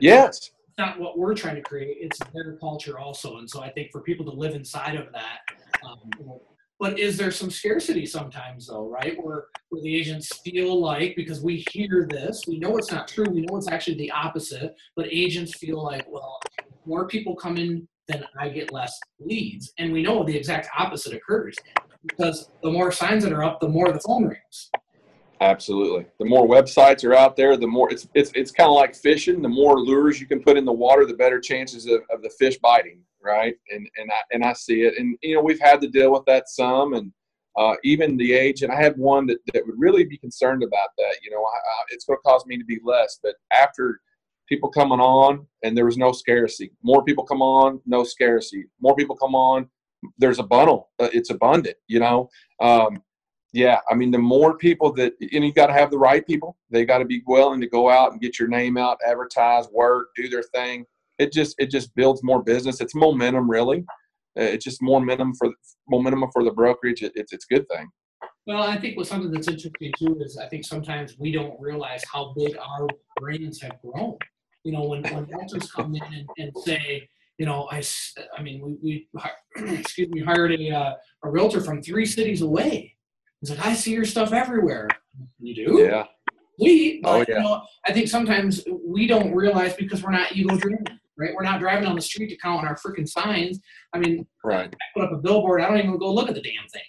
Yes, 0.00 0.38
It's 0.68 0.78
not 0.78 0.98
what 0.98 1.18
we're 1.18 1.34
trying 1.34 1.56
to 1.56 1.62
create; 1.62 1.98
it's 2.00 2.18
their 2.32 2.56
culture 2.56 2.98
also. 2.98 3.38
And 3.38 3.50
so 3.50 3.60
I 3.60 3.70
think 3.70 3.90
for 3.92 4.00
people 4.00 4.24
to 4.26 4.32
live 4.32 4.54
inside 4.54 4.94
of 4.96 5.12
that, 5.12 5.40
um, 5.84 6.10
but 6.80 6.98
is 6.98 7.18
there 7.18 7.30
some 7.30 7.50
scarcity 7.50 8.06
sometimes 8.06 8.68
though, 8.68 8.88
right? 8.88 9.16
Where 9.22 9.44
where 9.68 9.82
the 9.82 9.94
agents 9.94 10.28
feel 10.38 10.80
like 10.80 11.14
because 11.14 11.42
we 11.42 11.64
hear 11.72 12.06
this, 12.10 12.44
we 12.48 12.58
know 12.58 12.78
it's 12.78 12.90
not 12.90 13.06
true, 13.06 13.26
we 13.30 13.42
know 13.42 13.56
it's 13.56 13.68
actually 13.68 13.98
the 13.98 14.10
opposite, 14.12 14.74
but 14.96 15.06
agents 15.12 15.54
feel 15.56 15.82
like, 15.82 16.06
well, 16.10 16.40
more 16.86 17.06
people 17.06 17.36
come 17.36 17.56
in, 17.58 17.86
then 18.08 18.24
I 18.38 18.48
get 18.48 18.72
less 18.72 18.98
leads, 19.20 19.72
and 19.78 19.92
we 19.92 20.02
know 20.02 20.24
the 20.24 20.36
exact 20.36 20.68
opposite 20.78 21.14
occurs 21.14 21.54
because 22.06 22.50
the 22.62 22.70
more 22.70 22.90
signs 22.90 23.22
that 23.24 23.32
are 23.32 23.44
up, 23.44 23.60
the 23.60 23.68
more 23.68 23.92
the 23.92 24.00
phone 24.00 24.24
rings. 24.24 24.70
Absolutely. 25.40 26.06
The 26.20 26.24
more 26.24 26.46
websites 26.46 27.04
are 27.04 27.14
out 27.14 27.36
there, 27.36 27.56
the 27.56 27.66
more 27.66 27.90
it's 27.90 28.06
it's 28.14 28.30
it's 28.34 28.52
kind 28.52 28.68
of 28.68 28.76
like 28.76 28.94
fishing. 28.94 29.42
The 29.42 29.48
more 29.48 29.78
lures 29.78 30.20
you 30.20 30.26
can 30.26 30.40
put 30.40 30.56
in 30.56 30.64
the 30.64 30.72
water, 30.72 31.04
the 31.04 31.14
better 31.14 31.40
chances 31.40 31.86
of, 31.86 32.00
of 32.12 32.22
the 32.22 32.30
fish 32.38 32.58
biting, 32.58 33.00
right? 33.20 33.54
And 33.70 33.88
and 33.96 34.10
I 34.10 34.20
and 34.32 34.44
I 34.44 34.52
see 34.52 34.82
it. 34.82 34.94
And 34.98 35.16
you 35.20 35.34
know, 35.34 35.42
we've 35.42 35.60
had 35.60 35.80
to 35.80 35.88
deal 35.88 36.12
with 36.12 36.24
that 36.26 36.48
some, 36.48 36.94
and 36.94 37.12
uh, 37.56 37.74
even 37.82 38.16
the 38.16 38.32
age. 38.32 38.62
And 38.62 38.72
I 38.72 38.80
had 38.80 38.96
one 38.96 39.26
that, 39.26 39.38
that 39.52 39.66
would 39.66 39.74
really 39.78 40.04
be 40.04 40.16
concerned 40.16 40.62
about 40.62 40.90
that. 40.98 41.16
You 41.22 41.30
know, 41.30 41.42
I, 41.42 41.56
I, 41.56 41.82
it's 41.90 42.04
going 42.04 42.18
to 42.18 42.28
cause 42.28 42.46
me 42.46 42.56
to 42.56 42.64
be 42.64 42.78
less. 42.84 43.18
But 43.22 43.34
after 43.52 44.00
people 44.48 44.70
coming 44.70 45.00
on, 45.00 45.46
and 45.62 45.76
there 45.76 45.84
was 45.84 45.96
no 45.96 46.12
scarcity. 46.12 46.72
More 46.82 47.04
people 47.04 47.24
come 47.24 47.42
on, 47.42 47.80
no 47.86 48.04
scarcity. 48.04 48.64
More 48.80 48.94
people 48.96 49.16
come 49.16 49.34
on, 49.34 49.68
there's 50.18 50.38
a 50.38 50.42
bundle. 50.44 50.90
Uh, 50.98 51.08
it's 51.12 51.30
abundant. 51.30 51.76
You 51.88 52.00
know. 52.00 52.28
Um, 52.60 53.02
yeah, 53.54 53.80
I 53.90 53.94
mean, 53.94 54.10
the 54.10 54.18
more 54.18 54.56
people 54.56 54.94
that, 54.94 55.12
and 55.20 55.44
you 55.44 55.52
got 55.52 55.66
to 55.66 55.74
have 55.74 55.90
the 55.90 55.98
right 55.98 56.26
people. 56.26 56.56
They 56.70 56.86
got 56.86 56.98
to 56.98 57.04
be 57.04 57.22
willing 57.26 57.60
to 57.60 57.68
go 57.68 57.90
out 57.90 58.12
and 58.12 58.20
get 58.20 58.38
your 58.38 58.48
name 58.48 58.78
out, 58.78 58.96
advertise, 59.06 59.68
work, 59.70 60.08
do 60.16 60.28
their 60.28 60.42
thing. 60.42 60.86
It 61.18 61.32
just, 61.32 61.54
it 61.58 61.70
just 61.70 61.94
builds 61.94 62.22
more 62.22 62.42
business. 62.42 62.80
It's 62.80 62.94
momentum, 62.94 63.50
really. 63.50 63.84
Uh, 64.38 64.44
It's 64.44 64.64
just 64.64 64.80
more 64.80 65.00
momentum 65.00 65.34
for 65.34 65.50
momentum 65.86 66.24
for 66.32 66.44
the 66.44 66.50
brokerage. 66.50 67.02
It, 67.02 67.12
it's, 67.14 67.34
it's 67.34 67.44
a 67.50 67.54
good 67.54 67.68
thing. 67.68 67.90
Well, 68.46 68.62
I 68.62 68.78
think 68.80 68.96
what's 68.96 69.10
something 69.10 69.30
that's 69.30 69.48
interesting 69.48 69.92
too 69.98 70.18
is 70.24 70.38
I 70.38 70.48
think 70.48 70.64
sometimes 70.64 71.18
we 71.18 71.30
don't 71.30 71.60
realize 71.60 72.02
how 72.10 72.32
big 72.34 72.56
our 72.56 72.86
brands 73.20 73.60
have 73.60 73.76
grown. 73.82 74.16
You 74.64 74.72
know, 74.72 74.84
when 74.84 75.02
when 75.02 75.28
agents 75.42 75.70
come 75.72 75.94
in 75.94 76.02
and, 76.02 76.28
and 76.38 76.56
say, 76.58 77.08
you 77.38 77.46
know, 77.46 77.68
I, 77.70 77.82
I 78.36 78.42
mean, 78.42 78.78
we, 78.82 79.08
we 79.56 79.72
excuse 79.78 80.08
me, 80.10 80.20
hired 80.22 80.52
a 80.52 80.70
uh, 80.70 80.94
a 81.24 81.30
realtor 81.30 81.60
from 81.60 81.82
three 81.82 82.06
cities 82.06 82.42
away. 82.42 82.96
He's 83.40 83.50
like, 83.50 83.64
I 83.66 83.74
see 83.74 83.92
your 83.92 84.04
stuff 84.04 84.32
everywhere. 84.32 84.88
You 85.40 85.54
do? 85.66 85.82
Yeah, 85.82 86.04
We, 86.60 87.02
Oh, 87.04 87.24
yeah. 87.28 87.38
you 87.38 87.42
know, 87.42 87.62
I 87.84 87.92
think 87.92 88.06
sometimes 88.08 88.62
we 88.86 89.08
don't 89.08 89.34
realize 89.34 89.74
because 89.74 90.00
we're 90.02 90.12
not 90.12 90.30
ego 90.36 90.56
driven, 90.56 90.84
right? 91.18 91.30
We're 91.34 91.42
not 91.42 91.58
driving 91.58 91.86
on 91.88 91.96
the 91.96 92.00
street 92.02 92.28
to 92.28 92.36
count 92.36 92.64
our 92.64 92.76
freaking 92.76 93.08
signs. 93.08 93.58
I 93.92 93.98
mean, 93.98 94.26
right. 94.44 94.72
I 94.72 94.84
put 94.94 95.04
up 95.06 95.12
a 95.12 95.16
billboard. 95.20 95.60
I 95.60 95.68
don't 95.68 95.78
even 95.78 95.98
go 95.98 96.12
look 96.14 96.28
at 96.28 96.36
the 96.36 96.40
damn 96.42 96.68
thing. 96.72 96.82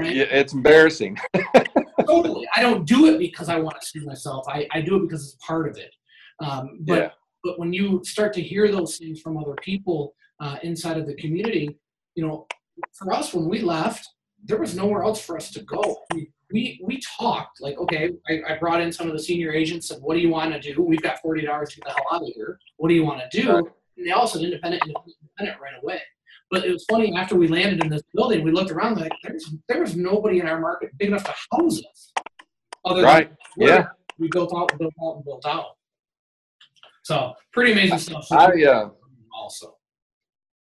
Right. 0.00 0.16
Yeah, 0.16 0.24
it's 0.24 0.52
embarrassing. 0.52 1.16
totally. 2.06 2.48
I 2.56 2.60
don't 2.60 2.84
do 2.86 3.06
it 3.06 3.18
because 3.18 3.48
I 3.48 3.56
want 3.60 3.80
to 3.80 3.86
see 3.86 4.00
myself. 4.04 4.46
I, 4.48 4.66
I 4.72 4.80
do 4.80 4.96
it 4.96 5.02
because 5.02 5.22
it's 5.24 5.46
part 5.46 5.68
of 5.68 5.76
it. 5.76 5.94
Um, 6.40 6.78
but 6.80 6.98
Yeah. 6.98 7.10
but 7.42 7.58
when 7.58 7.72
you 7.72 8.00
start 8.04 8.32
to 8.34 8.42
hear 8.42 8.70
those 8.70 8.96
things 8.98 9.20
from 9.20 9.36
other 9.36 9.54
people 9.62 10.14
uh, 10.40 10.56
inside 10.62 10.96
of 10.98 11.06
the 11.06 11.14
community, 11.14 11.78
you 12.14 12.26
know, 12.26 12.46
for 12.92 13.12
us 13.12 13.32
when 13.34 13.48
we 13.48 13.60
left, 13.60 14.08
there 14.44 14.58
was 14.58 14.74
nowhere 14.74 15.02
else 15.04 15.24
for 15.24 15.36
us 15.36 15.50
to 15.52 15.62
go. 15.62 16.02
We 16.14 16.30
we, 16.52 16.80
we 16.84 17.00
talked 17.18 17.60
like, 17.60 17.78
okay, 17.78 18.10
I, 18.28 18.42
I 18.54 18.58
brought 18.58 18.80
in 18.80 18.92
some 18.92 19.06
of 19.08 19.12
the 19.14 19.18
senior 19.22 19.50
agents 19.52 19.90
and 19.90 20.00
what 20.02 20.14
do 20.14 20.20
you 20.20 20.28
want 20.28 20.52
to 20.52 20.60
do? 20.60 20.80
We've 20.82 21.02
got 21.02 21.18
40 21.20 21.48
hours 21.48 21.70
to 21.70 21.76
get 21.80 21.86
the 21.86 21.92
hell 21.94 22.04
out 22.12 22.22
of 22.22 22.28
here. 22.34 22.58
What 22.76 22.90
do 22.90 22.94
you 22.94 23.02
want 23.02 23.22
to 23.28 23.40
do? 23.42 23.50
Right. 23.50 23.64
And 23.96 24.06
they 24.06 24.10
all 24.12 24.26
said 24.28 24.42
independent, 24.42 24.82
independent, 24.82 25.16
independent 25.22 25.60
right 25.60 25.72
away. 25.82 26.00
But 26.50 26.64
it 26.64 26.70
was 26.70 26.84
funny 26.88 27.12
after 27.16 27.34
we 27.34 27.48
landed 27.48 27.82
in 27.82 27.90
this 27.90 28.02
building, 28.14 28.44
we 28.44 28.52
looked 28.52 28.70
around 28.70 28.98
like 29.00 29.10
there's 29.24 29.50
there 29.68 29.80
was 29.80 29.96
nobody 29.96 30.38
in 30.38 30.46
our 30.46 30.60
market 30.60 30.96
big 30.98 31.08
enough 31.08 31.24
to 31.24 31.34
house 31.50 31.80
us. 31.90 32.12
Other 32.84 33.00
than 33.00 33.04
Right. 33.10 33.32
Yeah. 33.56 33.86
we 34.18 34.28
built 34.28 34.52
out, 34.54 34.70
and 34.70 34.78
built 34.78 34.94
out, 35.02 35.16
and 35.16 35.24
built 35.24 35.46
out. 35.46 35.76
So 37.04 37.34
pretty 37.52 37.72
amazing 37.72 37.98
stuff. 37.98 38.26
I, 38.32 38.64
uh, 38.64 38.88
also. 39.32 39.76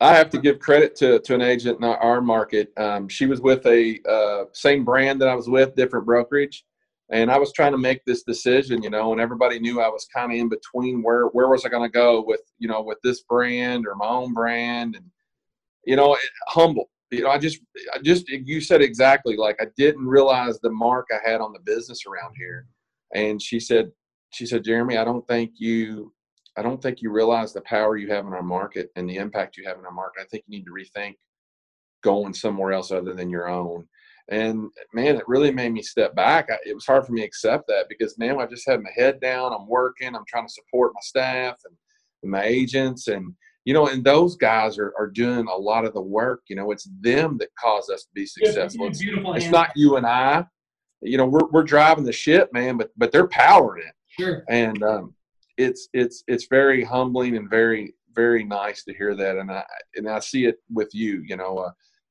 I 0.01 0.14
have 0.14 0.29
to 0.31 0.39
give 0.39 0.59
credit 0.59 0.97
to, 0.97 1.20
to 1.20 1.35
an 1.35 1.41
agent 1.41 1.79
in 1.79 1.85
our, 1.85 2.20
market. 2.20 2.70
Um, 2.77 3.09
she 3.09 3.27
was 3.27 3.41
with 3.41 3.64
a 3.64 3.99
uh, 4.07 4.45
same 4.53 4.85
brand 4.85 5.20
that 5.22 5.29
I 5.29 5.35
was 5.35 5.49
with, 5.49 5.77
different 5.77 6.05
brokerage, 6.05 6.64
and 7.11 7.31
I 7.31 7.39
was 7.39 7.53
trying 7.53 7.72
to 7.72 7.79
make 7.79 8.05
this 8.05 8.24
decision, 8.24 8.83
you 8.83 8.91
know, 8.91 9.12
and 9.12 9.20
everybody 9.20 9.61
knew 9.61 9.81
I 9.81 9.89
was 9.89 10.07
kind 10.14 10.33
of 10.33 10.39
in 10.39 10.49
between 10.49 11.03
where 11.03 11.27
where 11.27 11.49
was 11.49 11.64
I 11.64 11.68
going 11.68 11.89
to 11.89 11.93
go 11.93 12.22
with 12.27 12.43
you 12.59 12.68
know 12.68 12.83
with 12.83 12.99
this 13.05 13.22
brand 13.22 13.87
or 13.87 13.95
my 13.95 14.09
own 14.09 14.35
brand, 14.35 14.97
and 14.97 15.05
you 15.85 15.97
know, 15.97 16.14
it, 16.14 16.20
humble. 16.49 16.91
You 17.12 17.22
know, 17.22 17.31
I 17.31 17.39
just 17.39 17.61
I 17.95 17.99
just 18.03 18.29
you 18.29 18.61
said 18.61 18.83
exactly 18.83 19.37
like 19.37 19.57
I 19.62 19.66
didn't 19.77 20.07
realize 20.07 20.59
the 20.59 20.70
mark 20.70 21.07
I 21.12 21.27
had 21.27 21.41
on 21.41 21.53
the 21.53 21.61
business 21.61 22.03
around 22.05 22.35
here, 22.37 22.66
and 23.14 23.41
she 23.41 23.61
said 23.61 23.93
she 24.33 24.45
said 24.45 24.64
Jeremy, 24.64 24.99
I 24.99 25.05
don't 25.05 25.27
think 25.27 25.53
you 25.57 26.12
I 26.57 26.63
don't 26.63 26.81
think 26.81 27.03
you 27.03 27.11
realize 27.11 27.53
the 27.53 27.61
power 27.63 27.97
you 27.97 28.11
have 28.11 28.27
in 28.27 28.33
our 28.33 28.43
market 28.43 28.91
and 28.97 29.09
the 29.09 29.17
impact 29.17 29.57
you 29.57 29.65
have 29.67 29.79
in 29.79 29.85
our 29.85 29.93
market. 29.93 30.23
I 30.23 30.27
think 30.27 30.45
you 30.47 30.59
need 30.59 30.65
to 30.65 30.73
rethink 30.73 31.17
going 32.03 32.33
somewhere 32.33 32.73
else 32.73 32.91
other 32.91 33.15
than 33.15 33.31
your 33.31 33.49
own. 33.49 33.87
And 34.29 34.71
man, 34.93 35.17
it 35.17 35.29
really 35.29 35.53
made 35.53 35.73
me 35.73 35.83
step 35.83 36.15
back. 36.15 36.49
I, 36.51 36.57
it 36.67 36.75
was 36.75 36.87
hard 36.87 37.07
for 37.07 37.13
me 37.13 37.21
to 37.21 37.27
accept 37.27 37.69
that 37.69 37.87
because 37.89 38.19
now 38.19 38.39
I 38.39 38.47
just 38.47 38.69
had 38.69 38.83
my 38.83 38.91
head 38.95 39.21
down. 39.21 39.53
I'm 39.53 39.69
working. 39.69 40.15
I'm 40.15 40.25
trying 40.27 40.47
to 40.47 40.53
support 40.53 40.93
my 40.95 41.01
staff 41.03 41.57
and, 41.65 41.77
and 42.23 42.33
my 42.33 42.43
agents, 42.43 43.07
and 43.07 43.35
you 43.65 43.73
know, 43.73 43.87
and 43.87 44.03
those 44.03 44.35
guys 44.37 44.79
are 44.79 44.93
are 44.99 45.07
doing 45.09 45.47
a 45.47 45.57
lot 45.57 45.85
of 45.85 45.95
the 45.95 46.01
work. 46.01 46.43
You 46.49 46.57
know, 46.57 46.73
it's 46.73 46.89
them 47.01 47.39
that 47.39 47.51
cause 47.63 47.89
us 47.89 48.03
to 48.03 48.11
be 48.15 48.27
successful. 48.27 48.89
It's, 48.89 49.01
it's 49.01 49.51
not 49.51 49.71
you 49.77 49.97
and 49.97 50.07
I. 50.07 50.45
You 51.03 51.19
know, 51.19 51.27
we're 51.27 51.47
we're 51.53 51.63
driving 51.63 52.05
the 52.05 52.13
ship, 52.13 52.53
man, 52.53 52.79
but 52.79 52.91
but 52.97 53.13
they're 53.13 53.29
powering 53.29 53.85
it 53.87 53.95
sure. 54.19 54.45
and 54.49 54.83
um, 54.83 55.15
it's 55.59 55.89
it's 55.93 56.23
it's 56.27 56.47
very 56.51 56.83
humbling 56.85 57.37
and 57.37 57.49
very 57.51 57.95
very 58.15 58.45
nice 58.45 58.83
to 58.85 58.95
hear 58.95 59.15
that. 59.15 59.37
And 59.37 59.51
i 59.51 59.63
and 59.97 60.09
i 60.09 60.19
see 60.21 60.47
it 60.47 60.57
with 60.71 60.95
you 60.95 61.23
you 61.27 61.37
know 61.37 61.59
uh, 61.59 61.71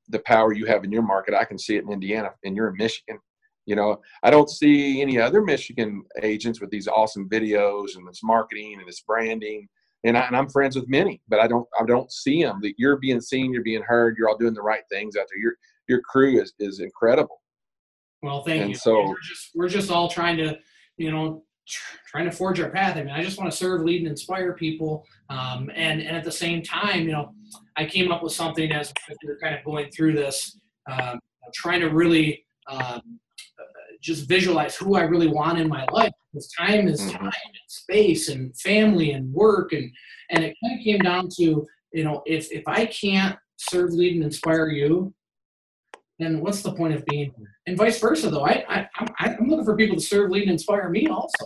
the 0.10 0.20
power 0.20 0.54
you 0.54 0.66
have 0.66 0.84
in 0.84 0.92
your 0.92 1.02
market. 1.02 1.34
I 1.34 1.46
can 1.46 1.58
see 1.58 1.76
it 1.78 1.84
in 1.84 1.92
indiana 1.92 2.32
and 2.44 2.56
you're 2.56 2.70
in 2.70 2.78
michigan. 2.78 3.20
You 3.66 3.76
know 3.76 4.02
i 4.24 4.30
don't 4.30 4.50
see 4.50 5.02
any 5.02 5.20
other 5.20 5.42
michigan 5.42 6.04
agents 6.22 6.62
with 6.62 6.70
these 6.70 6.88
awesome 6.88 7.28
videos 7.30 7.96
and 7.96 8.08
this 8.08 8.22
marketing 8.24 8.78
and 8.80 8.88
this 8.88 9.02
branding. 9.02 9.68
And, 10.04 10.16
I, 10.16 10.22
and 10.28 10.36
i'm 10.38 10.50
friends 10.50 10.76
with 10.76 10.88
many 10.88 11.22
but 11.28 11.40
i 11.40 11.48
don't 11.48 11.68
i 11.80 11.84
don't 11.86 12.12
see 12.12 12.44
them 12.44 12.60
that 12.62 12.74
you're 12.78 12.98
being 12.98 13.20
seen 13.22 13.52
you're 13.52 13.64
being 13.64 13.82
heard 13.82 14.18
you're 14.18 14.30
all 14.30 14.38
doing 14.38 14.54
the 14.54 14.62
right 14.62 14.84
things 14.92 15.16
out 15.16 15.26
there. 15.32 15.40
Your 15.40 15.54
your 15.88 16.02
crew 16.02 16.40
is 16.42 16.54
is 16.60 16.80
incredible. 16.80 17.42
Well, 18.22 18.44
thank 18.44 18.62
And 18.62 18.70
you. 18.72 18.76
so- 18.76 19.08
we're 19.10 19.20
just 19.22 19.50
we're 19.56 19.70
just 19.70 19.90
all 19.92 20.10
trying 20.10 20.38
to, 20.38 20.58
you 20.98 21.12
know, 21.12 21.44
trying 22.08 22.26
to 22.26 22.32
forge 22.32 22.60
our 22.60 22.70
path. 22.70 22.98
I 22.98 23.04
mean, 23.04 23.14
I 23.14 23.24
just 23.24 23.38
want 23.38 23.52
to 23.52 23.58
serve, 23.58 23.82
lead, 23.82 24.02
and 24.02 24.08
inspire 24.08 24.54
people. 24.54 25.06
Um, 25.30 25.70
and 25.76 26.02
and 26.02 26.16
at 26.16 26.24
the 26.24 26.32
same 26.32 26.62
time, 26.62 27.06
you 27.06 27.12
know, 27.12 27.34
I 27.76 27.86
came 27.86 28.12
up 28.12 28.24
with 28.24 28.34
something 28.34 28.72
as 28.72 28.94
we 29.10 29.28
were 29.28 29.40
kind 29.42 29.56
of 29.56 29.64
going 29.64 29.90
through 29.92 30.14
this, 30.14 30.60
um, 30.90 31.20
trying 31.54 31.82
to 31.82 31.90
really 31.90 32.46
um, 32.70 33.20
just 34.02 34.28
visualize 34.28 34.76
who 34.76 34.96
I 34.96 35.02
really 35.02 35.28
want 35.28 35.60
in 35.60 35.68
my 35.68 35.86
life. 35.92 36.12
Because 36.32 36.50
time 36.58 36.88
is 36.88 37.02
mm-hmm. 37.02 37.18
time 37.18 37.26
and 37.26 37.68
space 37.68 38.30
and 38.30 38.58
family 38.60 39.12
and 39.12 39.32
work 39.34 39.74
and 39.74 39.90
and 40.32 40.44
it 40.44 40.56
kind 40.64 40.80
of 40.80 40.84
came 40.84 41.00
down 41.00 41.30
to 41.38 41.66
you 41.94 42.04
know 42.04 42.22
if 42.26 42.52
if 42.52 42.64
I 42.68 42.86
can't 42.86 43.38
serve, 43.58 43.92
lead, 43.92 44.16
and 44.16 44.24
inspire 44.24 44.68
you, 44.68 45.14
then 46.20 46.42
what's 46.42 46.62
the 46.62 46.74
point 46.74 46.94
of 46.94 47.06
being 47.06 47.32
here? 47.38 47.52
And 47.68 47.78
vice 47.78 48.00
versa, 48.00 48.30
though. 48.30 48.46
I, 48.46 48.64
I 48.70 48.88
I'm 49.20 49.48
looking 49.48 49.66
for 49.66 49.76
people 49.76 49.98
to 49.98 50.02
serve, 50.02 50.32
lead, 50.32 50.44
and 50.44 50.52
inspire 50.52 50.90
me 50.90 51.08
also. 51.08 51.46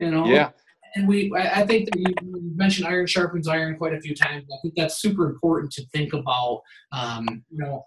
You 0.00 0.10
know. 0.10 0.26
Yeah. 0.26 0.50
And 0.96 1.08
we, 1.08 1.32
I 1.34 1.66
think 1.66 1.90
that 1.90 1.98
you 1.98 2.14
mentioned 2.54 2.86
iron 2.86 3.08
sharpens 3.08 3.48
iron 3.48 3.76
quite 3.76 3.94
a 3.94 4.00
few 4.00 4.14
times. 4.14 4.44
I 4.52 4.56
think 4.62 4.74
that's 4.76 5.00
super 5.02 5.28
important 5.28 5.72
to 5.72 5.84
think 5.86 6.12
about. 6.12 6.62
Um, 6.92 7.44
you 7.50 7.58
know, 7.58 7.84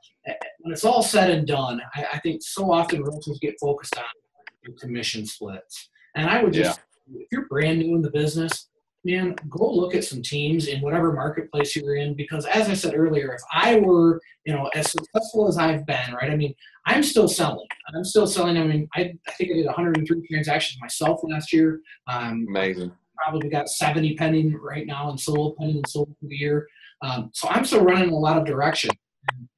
when 0.59 0.73
it's 0.73 0.83
all 0.83 1.01
said 1.01 1.29
and 1.29 1.47
done, 1.47 1.81
I, 1.95 2.05
I 2.15 2.19
think 2.19 2.41
so 2.43 2.69
often 2.69 3.01
realtors 3.01 3.39
get 3.39 3.55
focused 3.61 3.97
on 3.97 4.73
commission 4.77 5.25
splits. 5.25 5.89
And 6.15 6.29
I 6.29 6.43
would 6.43 6.51
just, 6.51 6.81
yeah. 7.07 7.21
if 7.21 7.27
you're 7.31 7.47
brand 7.47 7.79
new 7.79 7.95
in 7.95 8.01
the 8.01 8.11
business, 8.11 8.67
man, 9.07 9.35
go 9.49 9.71
look 9.71 9.95
at 9.95 10.03
some 10.03 10.21
teams 10.21 10.67
in 10.67 10.81
whatever 10.81 11.13
marketplace 11.13 11.75
you're 11.75 11.95
in. 11.95 12.13
Because 12.13 12.45
as 12.45 12.69
I 12.69 12.73
said 12.73 12.93
earlier, 12.95 13.33
if 13.33 13.41
I 13.51 13.79
were, 13.79 14.21
you 14.45 14.53
know, 14.53 14.69
as 14.75 14.91
successful 14.91 15.47
as 15.47 15.57
I've 15.57 15.85
been, 15.85 16.13
right? 16.13 16.29
I 16.29 16.35
mean, 16.35 16.53
I'm 16.85 17.01
still 17.01 17.27
selling. 17.27 17.67
I'm 17.95 18.03
still 18.03 18.27
selling. 18.27 18.57
I 18.57 18.63
mean, 18.63 18.87
I, 18.95 19.13
I 19.27 19.31
think 19.31 19.51
I 19.51 19.55
did 19.55 19.65
103 19.65 20.27
transactions 20.27 20.79
myself 20.81 21.21
last 21.23 21.53
year. 21.53 21.79
Um, 22.07 22.45
Amazing. 22.49 22.91
Probably 23.15 23.49
got 23.49 23.69
70 23.69 24.15
pending 24.15 24.53
right 24.55 24.85
now 24.85 25.09
and 25.09 25.19
sold, 25.19 25.55
pending 25.57 25.77
and 25.77 25.87
sold 25.87 26.09
for 26.19 26.27
the 26.27 26.35
year. 26.35 26.67
Um, 27.01 27.31
so 27.33 27.47
I'm 27.47 27.65
still 27.65 27.83
running 27.83 28.09
a 28.09 28.15
lot 28.15 28.37
of 28.37 28.45
direction. 28.45 28.91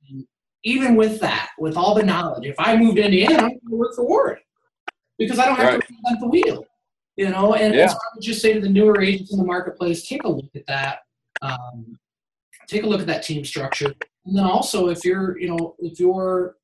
And 0.09 0.25
even 0.63 0.95
with 0.95 1.19
that, 1.21 1.49
with 1.57 1.75
all 1.75 1.95
the 1.95 2.03
knowledge, 2.03 2.45
if 2.45 2.55
I 2.59 2.77
moved 2.77 2.97
to 2.97 3.03
Indiana, 3.03 3.35
I'm 3.35 3.49
going 3.49 3.59
to 3.69 3.75
work 3.75 3.95
for 3.95 4.05
Ward 4.05 4.39
because 5.17 5.39
I 5.39 5.45
don't 5.45 5.57
have 5.57 5.73
right. 5.73 5.81
to 5.81 5.93
reinvent 5.93 6.19
the 6.19 6.27
wheel. 6.27 6.65
You 7.19 7.31
know, 7.31 7.53
and 7.53 7.75
yeah. 7.75 7.87
so 7.87 7.95
I 7.95 8.15
would 8.15 8.23
just 8.23 8.41
say 8.41 8.53
to 8.53 8.61
the 8.61 8.69
newer 8.69 9.01
agents 9.01 9.33
in 9.33 9.39
the 9.39 9.43
marketplace, 9.43 10.07
take 10.07 10.23
a 10.23 10.29
look 10.29 10.49
at 10.55 10.65
that. 10.67 10.99
Um, 11.41 11.99
take 12.65 12.83
a 12.83 12.87
look 12.87 13.01
at 13.01 13.07
that 13.07 13.23
team 13.23 13.43
structure, 13.43 13.93
and 14.25 14.37
then 14.37 14.45
also 14.45 14.87
if 14.87 15.03
you're, 15.03 15.37
you 15.37 15.49
know, 15.49 15.75
if 15.79 15.99
you're 15.99 16.55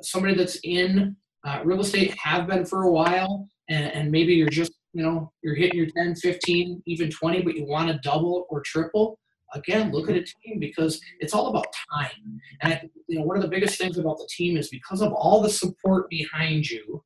somebody 0.00 0.34
that's 0.34 0.58
in 0.64 1.14
uh, 1.44 1.60
real 1.64 1.80
estate, 1.80 2.16
have 2.16 2.46
been 2.46 2.64
for 2.64 2.84
a 2.84 2.90
while, 2.90 3.46
and, 3.68 3.92
and 3.92 4.10
maybe 4.10 4.32
you're 4.32 4.48
just, 4.48 4.72
you 4.94 5.02
know, 5.02 5.30
you're 5.42 5.54
hitting 5.54 5.76
your 5.76 5.88
10, 5.94 6.14
15, 6.14 6.82
even 6.86 7.10
20, 7.10 7.42
but 7.42 7.54
you 7.54 7.66
want 7.66 7.88
to 7.88 7.98
double 8.02 8.46
or 8.48 8.62
triple 8.62 9.18
again, 9.52 9.92
look 9.92 10.08
at 10.08 10.16
a 10.16 10.24
team 10.24 10.60
because 10.60 10.98
it's 11.18 11.34
all 11.34 11.48
about 11.48 11.66
time. 11.92 12.40
And 12.62 12.72
I, 12.72 12.88
you 13.06 13.18
know, 13.18 13.24
one 13.26 13.36
of 13.36 13.42
the 13.42 13.48
biggest 13.48 13.76
things 13.76 13.98
about 13.98 14.16
the 14.16 14.28
team 14.34 14.56
is 14.56 14.70
because 14.70 15.02
of 15.02 15.12
all 15.12 15.42
the 15.42 15.50
support 15.50 16.08
behind 16.08 16.70
you, 16.70 17.04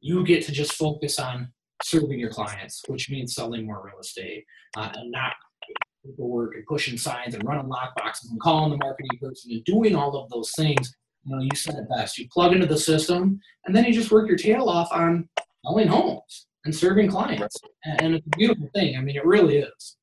you 0.00 0.24
get 0.24 0.44
to 0.46 0.52
just 0.52 0.72
focus 0.72 1.20
on 1.20 1.52
serving 1.82 2.18
your 2.18 2.30
clients, 2.30 2.82
which 2.86 3.10
means 3.10 3.34
selling 3.34 3.66
more 3.66 3.82
real 3.84 4.00
estate 4.00 4.44
uh, 4.76 4.90
and 4.94 5.10
not 5.10 5.32
paperwork 6.04 6.54
and 6.54 6.64
pushing 6.66 6.96
signs 6.96 7.34
and 7.34 7.44
running 7.44 7.68
lock 7.68 7.94
boxes 7.96 8.30
and 8.30 8.40
calling 8.40 8.70
the 8.70 8.76
marketing 8.76 9.18
person 9.20 9.52
and 9.52 9.64
doing 9.64 9.94
all 9.94 10.16
of 10.16 10.28
those 10.30 10.52
things. 10.56 10.94
You 11.24 11.36
know, 11.36 11.42
you 11.42 11.50
said 11.54 11.76
it 11.76 11.88
best. 11.96 12.18
You 12.18 12.28
plug 12.32 12.52
into 12.52 12.66
the 12.66 12.78
system 12.78 13.40
and 13.64 13.74
then 13.74 13.84
you 13.84 13.92
just 13.92 14.10
work 14.10 14.28
your 14.28 14.36
tail 14.36 14.68
off 14.68 14.88
on 14.92 15.28
selling 15.64 15.88
homes 15.88 16.46
and 16.64 16.74
serving 16.74 17.08
clients. 17.08 17.56
And 17.84 18.14
it's 18.14 18.26
a 18.26 18.36
beautiful 18.36 18.68
thing. 18.74 18.96
I 18.96 19.00
mean, 19.00 19.16
it 19.16 19.24
really 19.24 19.58
is. 19.58 19.96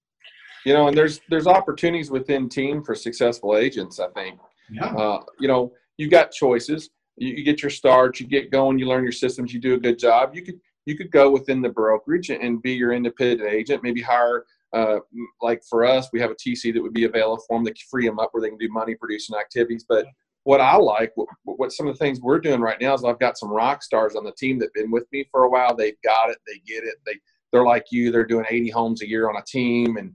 You 0.65 0.73
know, 0.73 0.87
and 0.87 0.97
there's 0.97 1.21
there's 1.29 1.47
opportunities 1.47 2.11
within 2.11 2.47
team 2.47 2.83
for 2.83 2.93
successful 2.93 3.57
agents. 3.57 3.99
I 3.99 4.09
think. 4.09 4.39
Yeah. 4.69 4.93
Uh, 4.93 5.23
you 5.39 5.47
know, 5.47 5.73
you 5.97 6.07
got 6.07 6.31
choices. 6.31 6.89
You, 7.17 7.33
you 7.35 7.43
get 7.43 7.63
your 7.63 7.71
start. 7.71 8.19
You 8.19 8.27
get 8.27 8.51
going. 8.51 8.77
You 8.77 8.87
learn 8.87 9.03
your 9.03 9.11
systems. 9.11 9.53
You 9.53 9.59
do 9.59 9.73
a 9.73 9.79
good 9.79 9.97
job. 9.97 10.35
You 10.35 10.43
could 10.43 10.59
you 10.85 10.97
could 10.97 11.11
go 11.11 11.29
within 11.29 11.61
the 11.61 11.69
brokerage 11.69 12.29
and 12.29 12.61
be 12.61 12.73
your 12.73 12.93
independent 12.93 13.49
agent. 13.49 13.83
Maybe 13.83 14.01
hire, 14.01 14.45
uh, 14.73 14.99
like 15.41 15.61
for 15.69 15.85
us, 15.85 16.09
we 16.11 16.19
have 16.19 16.31
a 16.31 16.35
TC 16.35 16.73
that 16.73 16.81
would 16.81 16.93
be 16.93 17.03
available 17.03 17.43
for 17.47 17.57
them 17.57 17.65
to 17.65 17.73
free 17.89 18.05
them 18.05 18.19
up 18.19 18.29
where 18.31 18.41
they 18.41 18.49
can 18.49 18.57
do 18.57 18.69
money 18.69 18.95
producing 18.95 19.37
activities. 19.37 19.85
But 19.87 20.05
what 20.43 20.59
I 20.59 20.75
like, 20.75 21.11
what, 21.15 21.27
what, 21.43 21.71
some 21.71 21.87
of 21.87 21.93
the 21.93 21.99
things 21.99 22.19
we're 22.19 22.39
doing 22.39 22.61
right 22.61 22.81
now 22.81 22.95
is 22.95 23.03
I've 23.03 23.19
got 23.19 23.37
some 23.37 23.51
rock 23.51 23.83
stars 23.83 24.15
on 24.15 24.23
the 24.23 24.31
team 24.31 24.57
that've 24.57 24.73
been 24.73 24.89
with 24.89 25.05
me 25.11 25.27
for 25.31 25.43
a 25.43 25.49
while. 25.49 25.75
They've 25.75 26.01
got 26.03 26.29
it, 26.29 26.37
they 26.47 26.59
get 26.65 26.83
it. 26.83 26.95
They 27.05 27.19
they're 27.51 27.65
like 27.65 27.87
you. 27.91 28.11
They're 28.11 28.25
doing 28.25 28.45
80 28.49 28.69
homes 28.69 29.01
a 29.01 29.09
year 29.09 29.29
on 29.29 29.35
a 29.35 29.43
team, 29.45 29.97
and 29.97 30.13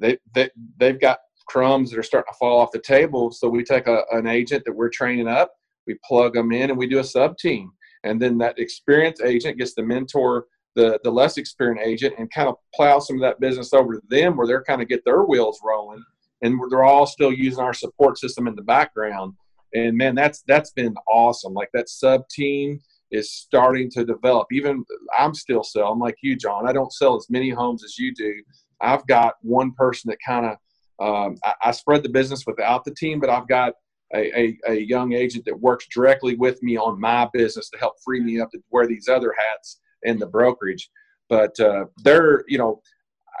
they 0.00 0.18
they 0.34 0.50
they've 0.76 1.00
got 1.00 1.20
crumbs 1.46 1.90
that 1.90 1.98
are 1.98 2.02
starting 2.02 2.32
to 2.32 2.38
fall 2.38 2.60
off 2.60 2.72
the 2.72 2.80
table. 2.80 3.30
So 3.30 3.48
we 3.48 3.62
take 3.62 3.86
a, 3.86 4.02
an 4.10 4.26
agent 4.26 4.64
that 4.64 4.74
we're 4.74 4.88
training 4.88 5.28
up, 5.28 5.52
we 5.86 5.96
plug 6.04 6.34
them 6.34 6.52
in, 6.52 6.70
and 6.70 6.78
we 6.78 6.88
do 6.88 6.98
a 6.98 7.04
sub 7.04 7.38
team 7.38 7.70
and 8.04 8.20
then 8.20 8.38
that 8.38 8.58
experienced 8.58 9.22
agent 9.22 9.58
gets 9.58 9.74
to 9.74 9.82
mentor 9.82 10.46
the 10.74 10.98
the 11.04 11.10
less 11.10 11.36
experienced 11.36 11.84
agent 11.84 12.14
and 12.18 12.30
kind 12.30 12.48
of 12.48 12.56
plow 12.74 12.98
some 12.98 13.16
of 13.16 13.22
that 13.22 13.40
business 13.40 13.72
over 13.72 13.94
to 13.94 14.02
them 14.08 14.36
where 14.36 14.46
they're 14.46 14.64
kind 14.64 14.82
of 14.82 14.88
get 14.88 15.04
their 15.04 15.22
wheels 15.24 15.60
rolling 15.64 16.02
and 16.42 16.58
they're 16.70 16.84
all 16.84 17.06
still 17.06 17.32
using 17.32 17.62
our 17.62 17.72
support 17.72 18.18
system 18.18 18.46
in 18.46 18.54
the 18.54 18.62
background. 18.62 19.34
And 19.74 19.96
man 19.96 20.14
that's 20.14 20.42
that's 20.46 20.70
been 20.70 20.94
awesome. 21.08 21.54
Like 21.54 21.70
that 21.74 21.88
sub 21.88 22.28
team 22.28 22.80
is 23.10 23.32
starting 23.32 23.90
to 23.90 24.04
develop. 24.04 24.48
Even 24.52 24.84
i'm 25.18 25.34
still 25.34 25.64
selling 25.64 25.98
like 25.98 26.16
you 26.22 26.36
Jon. 26.36 26.68
I 26.68 26.72
don't 26.72 26.92
sell 26.92 27.16
as 27.16 27.26
many 27.30 27.50
homes 27.50 27.84
as 27.84 27.98
you 27.98 28.14
do. 28.14 28.34
I've 28.80 29.06
got 29.06 29.34
one 29.40 29.72
person 29.72 30.10
that 30.10 30.18
kind 30.26 30.46
of 30.46 30.56
um, 31.00 31.36
I, 31.42 31.54
I 31.62 31.70
spread 31.72 32.04
the 32.04 32.08
business 32.08 32.44
without 32.46 32.84
the 32.84 32.94
team 32.94 33.18
but 33.18 33.28
i've 33.28 33.48
got 33.48 33.72
a, 34.14 34.38
a, 34.38 34.58
a, 34.68 34.74
young 34.74 35.12
agent 35.12 35.44
that 35.46 35.58
works 35.58 35.86
directly 35.88 36.36
with 36.36 36.62
me 36.62 36.76
on 36.76 37.00
my 37.00 37.28
business 37.32 37.68
to 37.70 37.78
help 37.78 37.94
free 38.04 38.20
me 38.20 38.40
up 38.40 38.50
to 38.52 38.58
wear 38.70 38.86
these 38.86 39.08
other 39.08 39.34
hats 39.36 39.80
in 40.02 40.18
the 40.18 40.26
brokerage. 40.26 40.88
But 41.28 41.58
uh, 41.58 41.86
there, 42.02 42.44
you 42.48 42.58
know, 42.58 42.80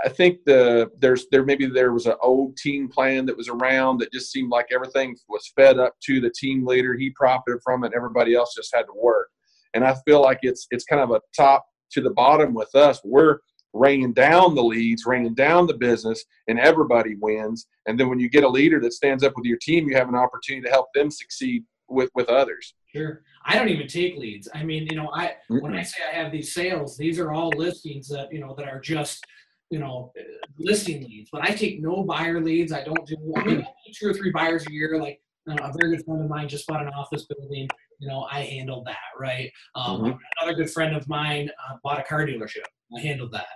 I 0.04 0.08
think 0.08 0.38
the 0.44 0.90
there's 0.98 1.26
there 1.30 1.44
maybe 1.44 1.66
there 1.66 1.92
was 1.92 2.06
an 2.06 2.16
old 2.22 2.56
team 2.56 2.88
plan 2.88 3.26
that 3.26 3.36
was 3.36 3.48
around 3.48 3.98
that 3.98 4.12
just 4.12 4.32
seemed 4.32 4.50
like 4.50 4.66
everything 4.72 5.16
was 5.28 5.52
fed 5.54 5.78
up 5.78 5.94
to 6.04 6.20
the 6.20 6.32
team 6.38 6.66
leader. 6.66 6.94
He 6.94 7.10
profited 7.10 7.60
from 7.62 7.84
it. 7.84 7.92
Everybody 7.94 8.34
else 8.34 8.54
just 8.54 8.74
had 8.74 8.82
to 8.82 8.94
work. 8.96 9.28
And 9.74 9.84
I 9.84 9.94
feel 10.06 10.20
like 10.20 10.40
it's 10.42 10.66
it's 10.70 10.84
kind 10.84 11.02
of 11.02 11.10
a 11.10 11.20
top 11.36 11.64
to 11.92 12.00
the 12.00 12.10
bottom 12.10 12.54
with 12.54 12.74
us. 12.74 13.00
We're 13.04 13.38
raining 13.74 14.12
down 14.12 14.54
the 14.54 14.62
leads, 14.62 15.04
raining 15.04 15.34
down 15.34 15.66
the 15.66 15.74
business, 15.74 16.24
and 16.48 16.58
everybody 16.58 17.16
wins. 17.20 17.66
And 17.86 17.98
then 17.98 18.08
when 18.08 18.20
you 18.20 18.30
get 18.30 18.44
a 18.44 18.48
leader 18.48 18.80
that 18.80 18.94
stands 18.94 19.22
up 19.22 19.34
with 19.36 19.44
your 19.44 19.58
team, 19.58 19.88
you 19.88 19.96
have 19.96 20.08
an 20.08 20.14
opportunity 20.14 20.64
to 20.64 20.70
help 20.72 20.86
them 20.94 21.10
succeed 21.10 21.64
with 21.88 22.10
with 22.14 22.28
others. 22.28 22.74
Sure. 22.94 23.22
I 23.44 23.58
don't 23.58 23.68
even 23.68 23.88
take 23.88 24.16
leads. 24.16 24.48
I 24.54 24.62
mean, 24.62 24.86
you 24.86 24.96
know, 24.96 25.10
I 25.12 25.34
mm-hmm. 25.50 25.60
when 25.60 25.74
I 25.74 25.82
say 25.82 25.98
I 26.10 26.14
have 26.16 26.32
these 26.32 26.54
sales, 26.54 26.96
these 26.96 27.18
are 27.18 27.32
all 27.32 27.50
listings 27.50 28.08
that 28.08 28.32
you 28.32 28.40
know 28.40 28.54
that 28.56 28.68
are 28.68 28.80
just 28.80 29.24
you 29.70 29.78
know 29.78 30.12
listing 30.58 31.02
leads. 31.04 31.30
But 31.30 31.42
I 31.42 31.48
take 31.48 31.82
no 31.82 32.04
buyer 32.04 32.40
leads. 32.40 32.72
I 32.72 32.84
don't 32.84 33.06
do. 33.06 33.16
I 33.36 33.44
mean, 33.44 33.66
two 33.94 34.08
or 34.08 34.14
three 34.14 34.30
buyers 34.30 34.66
a 34.66 34.72
year. 34.72 34.98
Like 35.00 35.20
a 35.46 35.72
very 35.78 35.96
good 35.96 36.04
friend 36.04 36.22
of 36.22 36.28
mine 36.28 36.48
just 36.48 36.66
bought 36.66 36.82
an 36.82 36.88
office 36.88 37.26
building. 37.26 37.68
You 37.98 38.08
know, 38.08 38.26
I 38.30 38.40
handled 38.40 38.86
that. 38.86 38.96
Right. 39.18 39.50
Um, 39.74 40.00
mm-hmm. 40.00 40.18
Another 40.40 40.56
good 40.56 40.70
friend 40.70 40.96
of 40.96 41.08
mine 41.08 41.50
uh, 41.68 41.76
bought 41.82 42.00
a 42.00 42.02
car 42.02 42.26
dealership. 42.26 42.64
I 42.96 43.00
handled 43.00 43.32
that. 43.32 43.46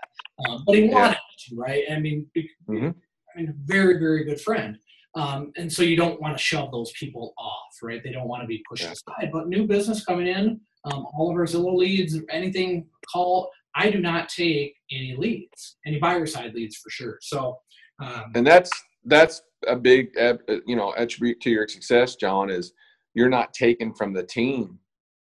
Um, 0.47 0.63
but 0.67 0.77
he 0.77 0.89
wanted 0.89 1.13
yeah. 1.13 1.15
to, 1.49 1.57
right? 1.57 1.85
I 1.91 1.99
mean, 1.99 2.27
mm-hmm. 2.37 2.89
I 2.89 3.41
mean, 3.41 3.55
very, 3.65 3.99
very 3.99 4.25
good 4.25 4.41
friend. 4.41 4.79
Um, 5.15 5.53
and 5.57 5.73
so 5.73 5.83
you 5.83 5.97
don't 5.97 6.21
want 6.21 6.37
to 6.37 6.43
shove 6.43 6.71
those 6.71 6.93
people 6.93 7.35
off, 7.39 7.75
right? 7.83 8.03
They 8.03 8.13
don't 8.13 8.29
want 8.29 8.43
to 8.43 8.47
be 8.47 8.63
pushed 8.69 8.85
yeah. 8.85 8.93
aside. 8.93 9.31
But 9.33 9.49
new 9.49 9.67
business 9.67 10.05
coming 10.05 10.27
in, 10.27 10.61
um, 10.85 11.07
all 11.15 11.31
of 11.31 11.37
our 11.37 11.45
Zillow 11.45 11.77
leads, 11.77 12.17
anything 12.31 12.87
call, 13.13 13.51
I 13.75 13.91
do 13.91 14.01
not 14.01 14.29
take 14.29 14.75
any 14.93 15.17
leads, 15.17 15.77
any 15.87 15.99
buyer 15.99 16.27
side 16.27 16.55
leads 16.55 16.77
for 16.77 16.91
sure. 16.91 17.19
So, 17.21 17.59
um, 18.01 18.33
and 18.35 18.47
that's 18.47 18.71
that's 19.05 19.43
a 19.67 19.77
big, 19.77 20.17
uh, 20.19 20.37
you 20.67 20.77
know, 20.77 20.95
attribute 20.97 21.41
to 21.41 21.51
your 21.51 21.67
success, 21.69 22.17
Jon. 22.17 22.51
Is 22.51 22.73
you're 23.15 23.29
not 23.29 23.53
taken 23.53 23.93
from 23.95 24.13
the 24.13 24.23
team. 24.23 24.79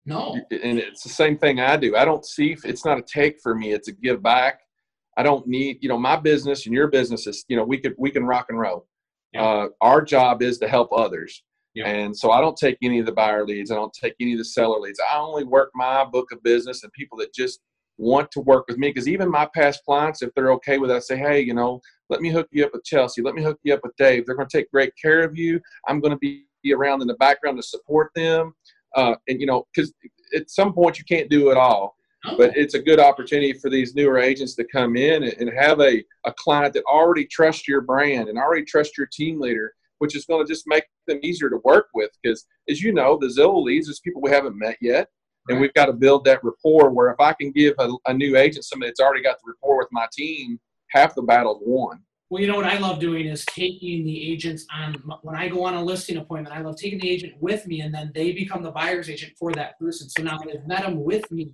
No. 0.06 0.38
And 0.50 0.78
it's 0.78 1.02
the 1.02 1.08
same 1.08 1.38
thing 1.38 1.60
I 1.60 1.76
do. 1.76 1.96
I 1.96 2.04
don't 2.04 2.24
see, 2.24 2.56
it's 2.64 2.84
not 2.84 2.98
a 2.98 3.02
take 3.02 3.38
for 3.42 3.54
me, 3.54 3.72
it's 3.72 3.88
a 3.88 3.92
give 3.92 4.22
back. 4.22 4.60
I 5.16 5.22
don't 5.22 5.46
need, 5.46 5.78
you 5.80 5.88
know, 5.88 5.98
my 5.98 6.16
business 6.16 6.66
and 6.66 6.74
your 6.74 6.88
business 6.88 7.26
is, 7.26 7.44
you 7.48 7.56
know, 7.56 7.64
we 7.64 7.78
could, 7.78 7.94
we 7.98 8.10
can 8.10 8.24
rock 8.24 8.46
and 8.48 8.58
roll. 8.58 8.86
Yeah. 9.32 9.44
Uh, 9.44 9.68
our 9.80 10.02
job 10.02 10.42
is 10.42 10.58
to 10.58 10.68
help 10.68 10.90
others. 10.92 11.42
Yeah. 11.74 11.88
And 11.88 12.16
so 12.16 12.30
I 12.30 12.40
don't 12.40 12.56
take 12.56 12.76
any 12.82 12.98
of 12.98 13.06
the 13.06 13.12
buyer 13.12 13.44
leads. 13.44 13.70
I 13.70 13.76
don't 13.76 13.92
take 13.92 14.14
any 14.20 14.32
of 14.32 14.38
the 14.38 14.44
seller 14.44 14.78
leads. 14.78 15.00
I 15.00 15.18
only 15.18 15.44
work 15.44 15.70
my 15.74 16.04
book 16.04 16.30
of 16.32 16.42
business 16.42 16.82
and 16.82 16.92
people 16.92 17.18
that 17.18 17.34
just 17.34 17.60
want 17.96 18.30
to 18.32 18.40
work 18.40 18.64
with 18.68 18.78
me. 18.78 18.88
Because 18.88 19.08
even 19.08 19.30
my 19.30 19.48
past 19.54 19.84
clients, 19.84 20.22
if 20.22 20.30
they're 20.34 20.52
okay 20.52 20.78
with 20.78 20.90
that, 20.90 21.04
say, 21.04 21.16
hey, 21.16 21.40
you 21.40 21.54
know, 21.54 21.80
let 22.08 22.20
me 22.20 22.30
hook 22.30 22.48
you 22.50 22.64
up 22.64 22.72
with 22.72 22.84
Chelsea. 22.84 23.22
Let 23.22 23.34
me 23.34 23.42
hook 23.42 23.58
you 23.62 23.74
up 23.74 23.80
with 23.82 23.96
Dave. 23.96 24.26
They're 24.26 24.36
going 24.36 24.48
to 24.48 24.58
take 24.58 24.70
great 24.70 24.92
care 25.00 25.22
of 25.22 25.36
you. 25.36 25.60
I'm 25.88 26.00
going 26.00 26.12
to 26.12 26.18
be 26.18 26.46
around 26.72 27.02
in 27.02 27.08
the 27.08 27.14
background 27.14 27.58
to 27.58 27.62
support 27.62 28.10
them 28.14 28.54
uh, 28.94 29.14
and 29.28 29.40
you 29.40 29.46
know, 29.46 29.66
because 29.74 29.92
at 30.34 30.50
some 30.50 30.72
point 30.72 30.98
you 30.98 31.04
can't 31.04 31.30
do 31.30 31.50
it 31.50 31.56
all. 31.56 31.96
Oh. 32.26 32.38
but 32.38 32.56
it's 32.56 32.72
a 32.72 32.80
good 32.80 33.00
opportunity 33.00 33.52
for 33.52 33.68
these 33.68 33.94
newer 33.94 34.18
agents 34.18 34.54
to 34.54 34.64
come 34.64 34.96
in 34.96 35.24
and, 35.24 35.34
and 35.34 35.50
have 35.58 35.78
a, 35.80 36.02
a 36.24 36.32
client 36.38 36.72
that 36.72 36.84
already 36.84 37.26
trusts 37.26 37.68
your 37.68 37.82
brand 37.82 38.30
and 38.30 38.38
already 38.38 38.64
trusts 38.64 38.96
your 38.96 39.06
team 39.12 39.38
leader, 39.38 39.74
which 39.98 40.16
is 40.16 40.24
going 40.24 40.42
to 40.42 40.50
just 40.50 40.64
make 40.66 40.84
them 41.06 41.20
easier 41.22 41.50
to 41.50 41.58
work 41.64 41.88
with. 41.92 42.10
Because 42.22 42.46
as 42.70 42.80
you 42.80 42.94
know, 42.94 43.18
the 43.20 43.26
Zillow 43.26 43.62
leads 43.62 43.88
is 43.88 44.00
people 44.00 44.22
we 44.22 44.30
haven't 44.30 44.58
met 44.58 44.78
yet. 44.80 45.08
And 45.48 45.60
we've 45.60 45.74
got 45.74 45.86
to 45.86 45.92
build 45.92 46.24
that 46.24 46.42
rapport 46.42 46.90
where 46.90 47.10
if 47.10 47.20
I 47.20 47.32
can 47.34 47.50
give 47.52 47.74
a, 47.78 47.90
a 48.06 48.14
new 48.14 48.36
agent 48.36 48.64
somebody 48.64 48.90
that's 48.90 49.00
already 49.00 49.22
got 49.22 49.36
the 49.38 49.52
rapport 49.52 49.78
with 49.78 49.88
my 49.92 50.06
team, 50.12 50.58
half 50.90 51.14
the 51.14 51.22
battle's 51.22 51.60
won. 51.62 52.00
Well, 52.30 52.40
you 52.40 52.48
know 52.48 52.56
what 52.56 52.64
I 52.64 52.78
love 52.78 52.98
doing 52.98 53.26
is 53.26 53.44
taking 53.44 54.04
the 54.04 54.32
agents 54.32 54.66
on 54.74 54.94
when 55.22 55.36
I 55.36 55.48
go 55.48 55.62
on 55.64 55.74
a 55.74 55.84
listing 55.84 56.16
appointment. 56.16 56.56
I 56.56 56.62
love 56.62 56.76
taking 56.76 56.98
the 56.98 57.10
agent 57.10 57.34
with 57.38 57.66
me, 57.66 57.80
and 57.82 57.94
then 57.94 58.10
they 58.14 58.32
become 58.32 58.62
the 58.62 58.70
buyer's 58.70 59.10
agent 59.10 59.34
for 59.38 59.52
that 59.52 59.78
person. 59.78 60.08
So 60.08 60.22
now 60.22 60.38
they've 60.38 60.66
met 60.66 60.82
them 60.82 61.04
with 61.04 61.30
me, 61.30 61.52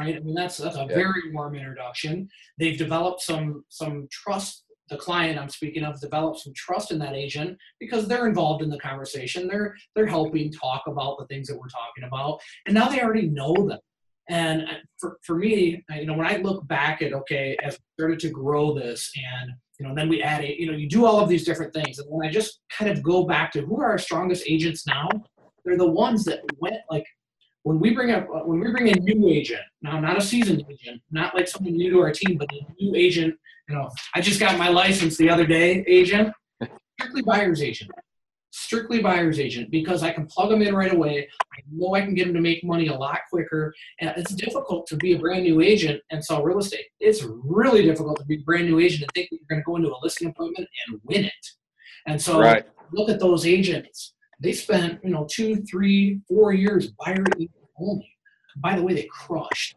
right? 0.00 0.16
I 0.16 0.20
mean, 0.20 0.34
that's 0.34 0.58
that's 0.58 0.76
a 0.76 0.80
Yeah. 0.80 0.94
very 0.94 1.32
warm 1.32 1.54
introduction. 1.54 2.28
They've 2.58 2.76
developed 2.78 3.22
some 3.22 3.64
some 3.68 4.06
trust. 4.12 4.64
The 4.92 4.98
client 4.98 5.38
I'm 5.38 5.48
speaking 5.48 5.84
of 5.84 5.98
developed 6.00 6.40
some 6.40 6.52
trust 6.54 6.92
in 6.92 6.98
that 6.98 7.14
agent 7.14 7.56
because 7.80 8.06
they're 8.06 8.26
involved 8.26 8.62
in 8.62 8.68
the 8.68 8.78
conversation. 8.78 9.48
They're 9.48 9.74
they're 9.94 10.06
helping 10.06 10.52
talk 10.52 10.82
about 10.86 11.18
the 11.18 11.26
things 11.26 11.48
that 11.48 11.58
we're 11.58 11.68
talking 11.68 12.04
about, 12.04 12.40
and 12.66 12.74
now 12.74 12.88
they 12.88 13.00
already 13.00 13.28
know 13.28 13.54
them. 13.54 13.78
And 14.28 14.66
for, 15.00 15.18
for 15.22 15.36
me, 15.36 15.82
you 15.96 16.04
know, 16.04 16.12
when 16.12 16.26
I 16.26 16.36
look 16.36 16.68
back 16.68 17.00
at 17.00 17.14
okay, 17.14 17.56
as 17.62 17.72
we 17.72 17.78
started 17.98 18.20
to 18.20 18.28
grow 18.28 18.74
this, 18.74 19.10
and 19.16 19.52
you 19.80 19.88
know, 19.88 19.94
then 19.94 20.10
we 20.10 20.22
add 20.22 20.44
it, 20.44 20.58
you 20.58 20.70
know, 20.70 20.76
you 20.76 20.88
do 20.88 21.06
all 21.06 21.20
of 21.20 21.28
these 21.30 21.46
different 21.46 21.72
things, 21.72 21.98
and 21.98 22.06
when 22.10 22.28
I 22.28 22.30
just 22.30 22.60
kind 22.70 22.90
of 22.90 23.02
go 23.02 23.24
back 23.24 23.50
to 23.52 23.62
who 23.62 23.80
are 23.80 23.92
our 23.92 23.98
strongest 23.98 24.44
agents 24.46 24.86
now, 24.86 25.08
they're 25.64 25.78
the 25.78 25.90
ones 25.90 26.24
that 26.26 26.40
went 26.60 26.76
like 26.90 27.06
when 27.62 27.78
we 27.78 27.94
bring 27.94 28.10
up 28.10 28.26
when 28.46 28.60
we 28.60 28.70
bring 28.70 28.88
a 28.88 29.00
new 29.00 29.28
agent 29.28 29.62
now, 29.82 29.98
not 30.00 30.18
a 30.18 30.20
seasoned 30.20 30.64
agent, 30.70 31.00
not 31.10 31.34
like 31.34 31.48
someone 31.48 31.76
new 31.76 31.90
to 31.90 32.00
our 32.00 32.12
team, 32.12 32.36
but 32.36 32.48
a 32.52 32.82
new 32.82 32.94
agent. 32.94 33.34
You 33.72 33.78
know, 33.78 33.88
I 34.14 34.20
just 34.20 34.38
got 34.38 34.58
my 34.58 34.68
license 34.68 35.16
the 35.16 35.30
other 35.30 35.46
day, 35.46 35.82
agent, 35.86 36.30
strictly 37.00 37.22
buyer's 37.22 37.62
agent 37.62 37.90
strictly 38.52 39.00
buyer's 39.00 39.40
agent 39.40 39.70
because 39.70 40.02
I 40.02 40.12
can 40.12 40.26
plug 40.26 40.50
them 40.50 40.60
in 40.60 40.74
right 40.74 40.92
away. 40.92 41.26
I 41.54 41.60
know 41.70 41.94
I 41.94 42.02
can 42.02 42.14
get 42.14 42.26
them 42.26 42.34
to 42.34 42.40
make 42.40 42.62
money 42.62 42.88
a 42.88 42.94
lot 42.94 43.20
quicker. 43.30 43.74
And 43.98 44.12
it's 44.16 44.34
difficult 44.34 44.86
to 44.88 44.96
be 44.96 45.14
a 45.14 45.18
brand 45.18 45.44
new 45.44 45.62
agent 45.62 46.02
and 46.10 46.22
sell 46.22 46.42
real 46.42 46.58
estate. 46.58 46.84
It's 47.00 47.22
really 47.22 47.82
difficult 47.82 48.18
to 48.18 48.26
be 48.26 48.36
a 48.36 48.42
brand 48.42 48.68
new 48.68 48.78
agent 48.78 49.02
and 49.04 49.10
think 49.14 49.30
that 49.30 49.38
you're 49.38 49.46
going 49.48 49.62
to 49.62 49.64
go 49.64 49.76
into 49.76 49.88
a 49.88 49.98
listing 50.02 50.28
appointment 50.28 50.68
and 50.86 51.00
win 51.04 51.24
it. 51.24 51.46
And 52.06 52.20
so 52.20 52.40
Right. 52.40 52.66
look 52.92 53.08
at 53.08 53.20
those 53.20 53.46
agents. 53.46 54.12
They 54.38 54.52
spent, 54.52 55.02
you 55.02 55.10
know, 55.10 55.26
two, 55.30 55.62
three, 55.62 56.20
four 56.28 56.52
years 56.52 56.88
buyer 56.98 57.24
only. 57.78 58.10
By 58.56 58.76
the 58.76 58.82
way, 58.82 58.92
they 58.92 59.08
crushed, 59.10 59.76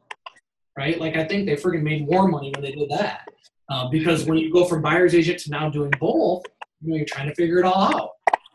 right? 0.77 0.99
Like 0.99 1.15
I 1.15 1.25
think 1.25 1.45
they 1.45 1.55
freaking 1.55 1.83
made 1.83 2.09
more 2.09 2.27
money 2.27 2.51
when 2.53 2.63
they 2.63 2.71
did 2.73 2.89
that. 2.89 3.21
Uh, 3.69 3.87
because 3.89 4.25
when 4.25 4.37
you 4.37 4.51
go 4.51 4.65
from 4.65 4.81
buyer's 4.81 5.15
agent 5.15 5.39
to 5.39 5.49
now 5.49 5.69
doing 5.69 5.91
both, 5.99 6.43
you 6.81 6.91
know, 6.91 6.95
you're 6.97 7.05
trying 7.05 7.27
to 7.27 7.35
figure 7.35 7.57
it 7.59 7.65
all 7.65 7.81
out, 7.81 8.09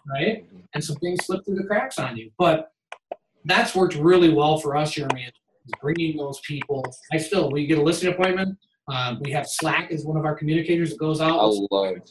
right? 0.09 0.47
And 0.75 0.83
some 0.83 0.97
things 0.97 1.25
slip 1.25 1.45
through 1.45 1.57
the 1.57 1.65
cracks 1.65 1.99
on 1.99 2.17
you. 2.17 2.31
But 2.39 2.73
that's 3.45 3.75
worked 3.75 3.95
really 3.97 4.33
well 4.33 4.59
for 4.59 4.77
us, 4.77 4.93
Jeremy, 4.93 5.25
is 5.25 5.33
bringing 5.81 6.17
those 6.17 6.41
people. 6.41 6.85
I 7.13 7.17
still, 7.17 7.51
we 7.51 7.67
get 7.67 7.79
a 7.79 7.83
listing 7.83 8.13
appointment. 8.13 8.57
Um, 8.89 9.21
we 9.23 9.31
have 9.33 9.47
Slack 9.49 9.91
as 9.91 10.05
one 10.05 10.17
of 10.17 10.25
our 10.25 10.35
communicators 10.35 10.91
that 10.91 10.99
goes 10.99 11.21
out. 11.21 11.39
I 11.39 11.45
love 11.71 11.97
it. 11.97 12.11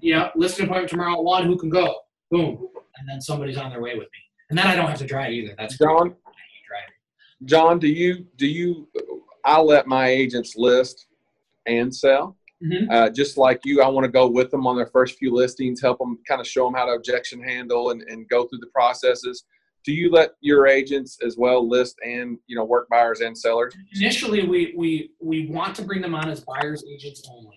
yeah, 0.00 0.30
listing 0.34 0.66
appointment 0.66 0.90
tomorrow 0.90 1.14
at 1.14 1.24
one. 1.24 1.46
Who 1.46 1.56
can 1.56 1.70
go? 1.70 2.00
Boom, 2.30 2.68
and 2.98 3.08
then 3.08 3.20
somebody's 3.20 3.56
on 3.56 3.70
their 3.70 3.80
way 3.80 3.94
with 3.94 4.08
me. 4.12 4.20
And 4.50 4.58
then 4.58 4.66
I 4.66 4.74
don't 4.74 4.86
have 4.86 4.98
to 4.98 5.06
drive 5.06 5.32
either. 5.32 5.54
That's 5.58 5.76
great. 5.76 5.88
Jon. 5.88 6.16
Jon, 7.44 7.78
do 7.78 7.88
you 7.88 8.26
do 8.36 8.46
you? 8.46 8.88
I 9.44 9.60
let 9.60 9.86
my 9.86 10.08
agents 10.08 10.54
list 10.56 11.06
and 11.66 11.94
sell. 11.94 12.36
Mhm. 12.62 12.90
Uh, 12.90 13.08
just 13.10 13.38
like 13.38 13.60
you, 13.64 13.80
I 13.82 13.88
want 13.88 14.04
to 14.04 14.10
go 14.10 14.28
with 14.28 14.50
them 14.50 14.66
on 14.66 14.76
their 14.76 14.86
first 14.86 15.18
few 15.18 15.32
listings, 15.34 15.80
help 15.80 15.98
them 15.98 16.18
kind 16.28 16.40
of 16.40 16.46
show 16.46 16.64
them 16.64 16.74
how 16.74 16.84
to 16.84 16.92
objection 16.92 17.42
handle 17.42 17.90
and, 17.90 18.02
and 18.02 18.28
go 18.28 18.44
through 18.46 18.58
the 18.58 18.66
processes. 18.68 19.44
Do 19.82 19.92
you 19.94 20.10
let 20.10 20.32
your 20.42 20.66
agents 20.66 21.18
as 21.24 21.38
well 21.38 21.66
list 21.66 21.96
and 22.04 22.36
you 22.46 22.54
know 22.56 22.64
work 22.64 22.86
buyers 22.90 23.20
and 23.22 23.36
sellers? 23.36 23.74
Initially, 23.94 24.46
we 24.46 24.74
we 24.76 25.10
we 25.20 25.46
want 25.46 25.74
to 25.76 25.82
bring 25.82 26.02
them 26.02 26.14
on 26.14 26.28
as 26.28 26.40
buyers 26.40 26.84
agents 26.92 27.26
only. 27.32 27.56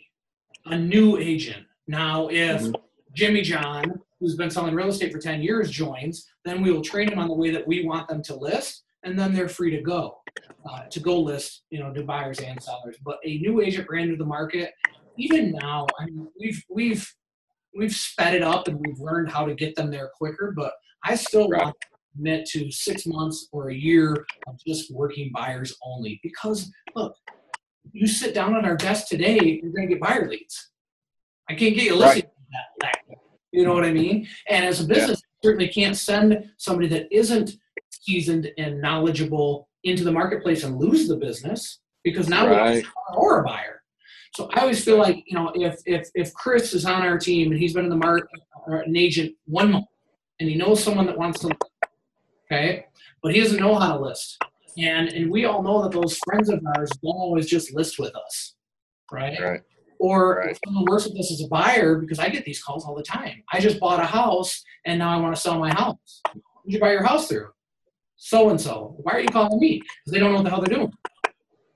A 0.67 0.77
new 0.77 1.17
agent. 1.17 1.65
Now, 1.87 2.29
if 2.29 2.61
Mhm. 2.61 2.75
Jimmy 3.13 3.41
John, 3.41 3.99
who's 4.21 4.35
been 4.37 4.49
selling 4.49 4.73
real 4.73 4.87
estate 4.87 5.11
for 5.11 5.19
ten 5.19 5.43
years, 5.43 5.69
joins, 5.69 6.25
then 6.45 6.61
we 6.61 6.71
will 6.71 6.81
train 6.81 7.09
them 7.09 7.19
on 7.19 7.27
the 7.27 7.33
way 7.35 7.49
that 7.51 7.67
we 7.67 7.83
want 7.83 8.07
them 8.07 8.23
to 8.23 8.35
list, 8.35 8.83
and 9.03 9.17
then 9.17 9.33
they're 9.33 9.49
free 9.49 9.71
to 9.71 9.81
go. 9.81 10.19
Uh, 10.69 10.83
to 10.89 10.99
go 10.99 11.19
list, 11.19 11.63
you 11.69 11.79
know, 11.79 11.91
to 11.93 12.03
buyers 12.03 12.39
and 12.39 12.61
sellers. 12.61 12.95
But 13.03 13.17
a 13.25 13.37
new 13.39 13.61
agent 13.61 13.87
brand 13.87 14.09
to 14.11 14.15
the 14.15 14.25
market, 14.25 14.71
even 15.17 15.51
now, 15.51 15.85
I 15.99 16.05
mean, 16.05 16.27
we've 16.39 16.63
we've 16.69 17.13
we've 17.77 17.93
sped 17.93 18.33
it 18.33 18.43
up 18.43 18.67
and 18.67 18.79
we've 18.79 18.99
learned 18.99 19.29
how 19.29 19.45
to 19.45 19.53
get 19.55 19.75
them 19.75 19.91
there 19.91 20.09
quicker. 20.17 20.53
But 20.55 20.73
I 21.03 21.15
still 21.15 21.49
Right. 21.49 21.63
want 21.65 21.75
to 21.81 21.87
commit 22.15 22.45
to 22.51 22.71
six 22.71 23.05
months 23.05 23.49
or 23.51 23.69
a 23.69 23.75
year 23.75 24.25
of 24.47 24.57
just 24.65 24.93
working 24.93 25.31
buyers 25.33 25.75
only. 25.83 26.19
Because 26.23 26.71
look, 26.95 27.13
you 27.91 28.07
sit 28.07 28.33
down 28.33 28.55
at 28.55 28.63
our 28.63 28.77
desk 28.77 29.07
today, 29.09 29.59
you're 29.61 29.71
going 29.73 29.87
to 29.89 29.93
get 29.95 30.01
buyer 30.01 30.29
leads. 30.29 30.71
I 31.49 31.55
can't 31.55 31.75
get 31.75 31.83
you 31.83 31.95
listing 31.95 32.23
that, 32.53 32.65
that. 32.79 33.17
You 33.51 33.65
know 33.65 33.73
what 33.73 33.83
I 33.83 33.91
mean? 33.91 34.27
And 34.47 34.65
as 34.65 34.79
a 34.79 34.85
business, 34.85 35.21
you 35.21 35.49
certainly 35.49 35.67
can't 35.67 35.97
send 35.97 36.49
somebody 36.57 36.87
that 36.87 37.07
isn't 37.11 37.57
seasoned 38.07 38.51
and 38.57 38.81
knowledgeable 38.81 39.69
into 39.83 40.03
the 40.03 40.11
marketplace 40.11 40.63
and 40.63 40.77
lose 40.77 41.07
the 41.07 41.15
business 41.15 41.79
because 42.03 42.27
now 42.27 42.47
Right. 42.47 42.83
we're 43.11 43.17
or 43.17 43.39
a 43.41 43.43
buyer. 43.43 43.81
So 44.35 44.49
I 44.53 44.61
always 44.61 44.83
feel 44.83 44.97
like 44.97 45.23
you 45.27 45.37
know 45.37 45.51
if 45.55 45.79
if 45.85 46.09
if 46.15 46.33
Chris 46.33 46.73
is 46.73 46.85
on 46.85 47.01
our 47.03 47.17
team 47.17 47.51
and 47.51 47.59
he's 47.59 47.73
been 47.73 47.85
in 47.85 47.89
the 47.89 47.95
market 47.95 48.29
or 48.67 48.77
an 48.79 48.95
agent 48.95 49.35
one 49.45 49.71
month 49.71 49.85
and 50.39 50.49
he 50.49 50.55
knows 50.55 50.83
someone 50.83 51.05
that 51.05 51.17
wants 51.17 51.39
to, 51.41 51.49
okay, 52.51 52.85
but 53.21 53.33
he 53.33 53.41
doesn't 53.41 53.59
know 53.59 53.75
how 53.75 53.97
to 53.97 54.03
list, 54.03 54.37
and 54.77 55.09
and 55.13 55.29
we 55.31 55.45
all 55.45 55.61
know 55.61 55.83
that 55.83 55.91
those 55.91 56.17
friends 56.25 56.49
of 56.49 56.59
ours 56.75 56.89
don't 57.03 57.15
always 57.15 57.47
just 57.47 57.73
list 57.75 57.99
with 57.99 58.13
us, 58.15 58.55
right? 59.11 59.39
Right. 59.39 59.61
Or 59.99 60.37
Right. 60.39 60.57
someone 60.65 60.85
works 60.89 61.05
with 61.05 61.17
us 61.19 61.31
as 61.31 61.41
a 61.41 61.47
buyer, 61.47 61.95
because 61.99 62.19
I 62.19 62.27
get 62.29 62.43
these 62.43 62.61
calls 62.61 62.83
all 62.85 62.95
the 62.95 63.03
time. 63.03 63.43
I 63.53 63.59
just 63.59 63.79
bought 63.79 63.99
a 64.01 64.05
house 64.05 64.61
and 64.85 64.99
now 64.99 65.09
I 65.15 65.17
want 65.21 65.33
to 65.35 65.39
sell 65.41 65.57
my 65.59 65.71
house. 65.73 66.21
Who'd 66.33 66.73
you 66.73 66.79
buy 66.79 66.91
your 66.91 67.03
house 67.03 67.27
through? 67.29 67.49
So 68.25 68.49
and 68.49 68.59
so. 68.59 68.95
Why 68.99 69.13
are 69.13 69.19
you 69.19 69.27
calling 69.27 69.59
me? 69.59 69.79
Because 69.79 70.13
they 70.13 70.19
don't 70.19 70.31
know 70.31 70.37
what 70.37 70.43
the 70.45 70.49
hell 70.49 70.61
they're 70.61 70.75
doing. 70.75 70.93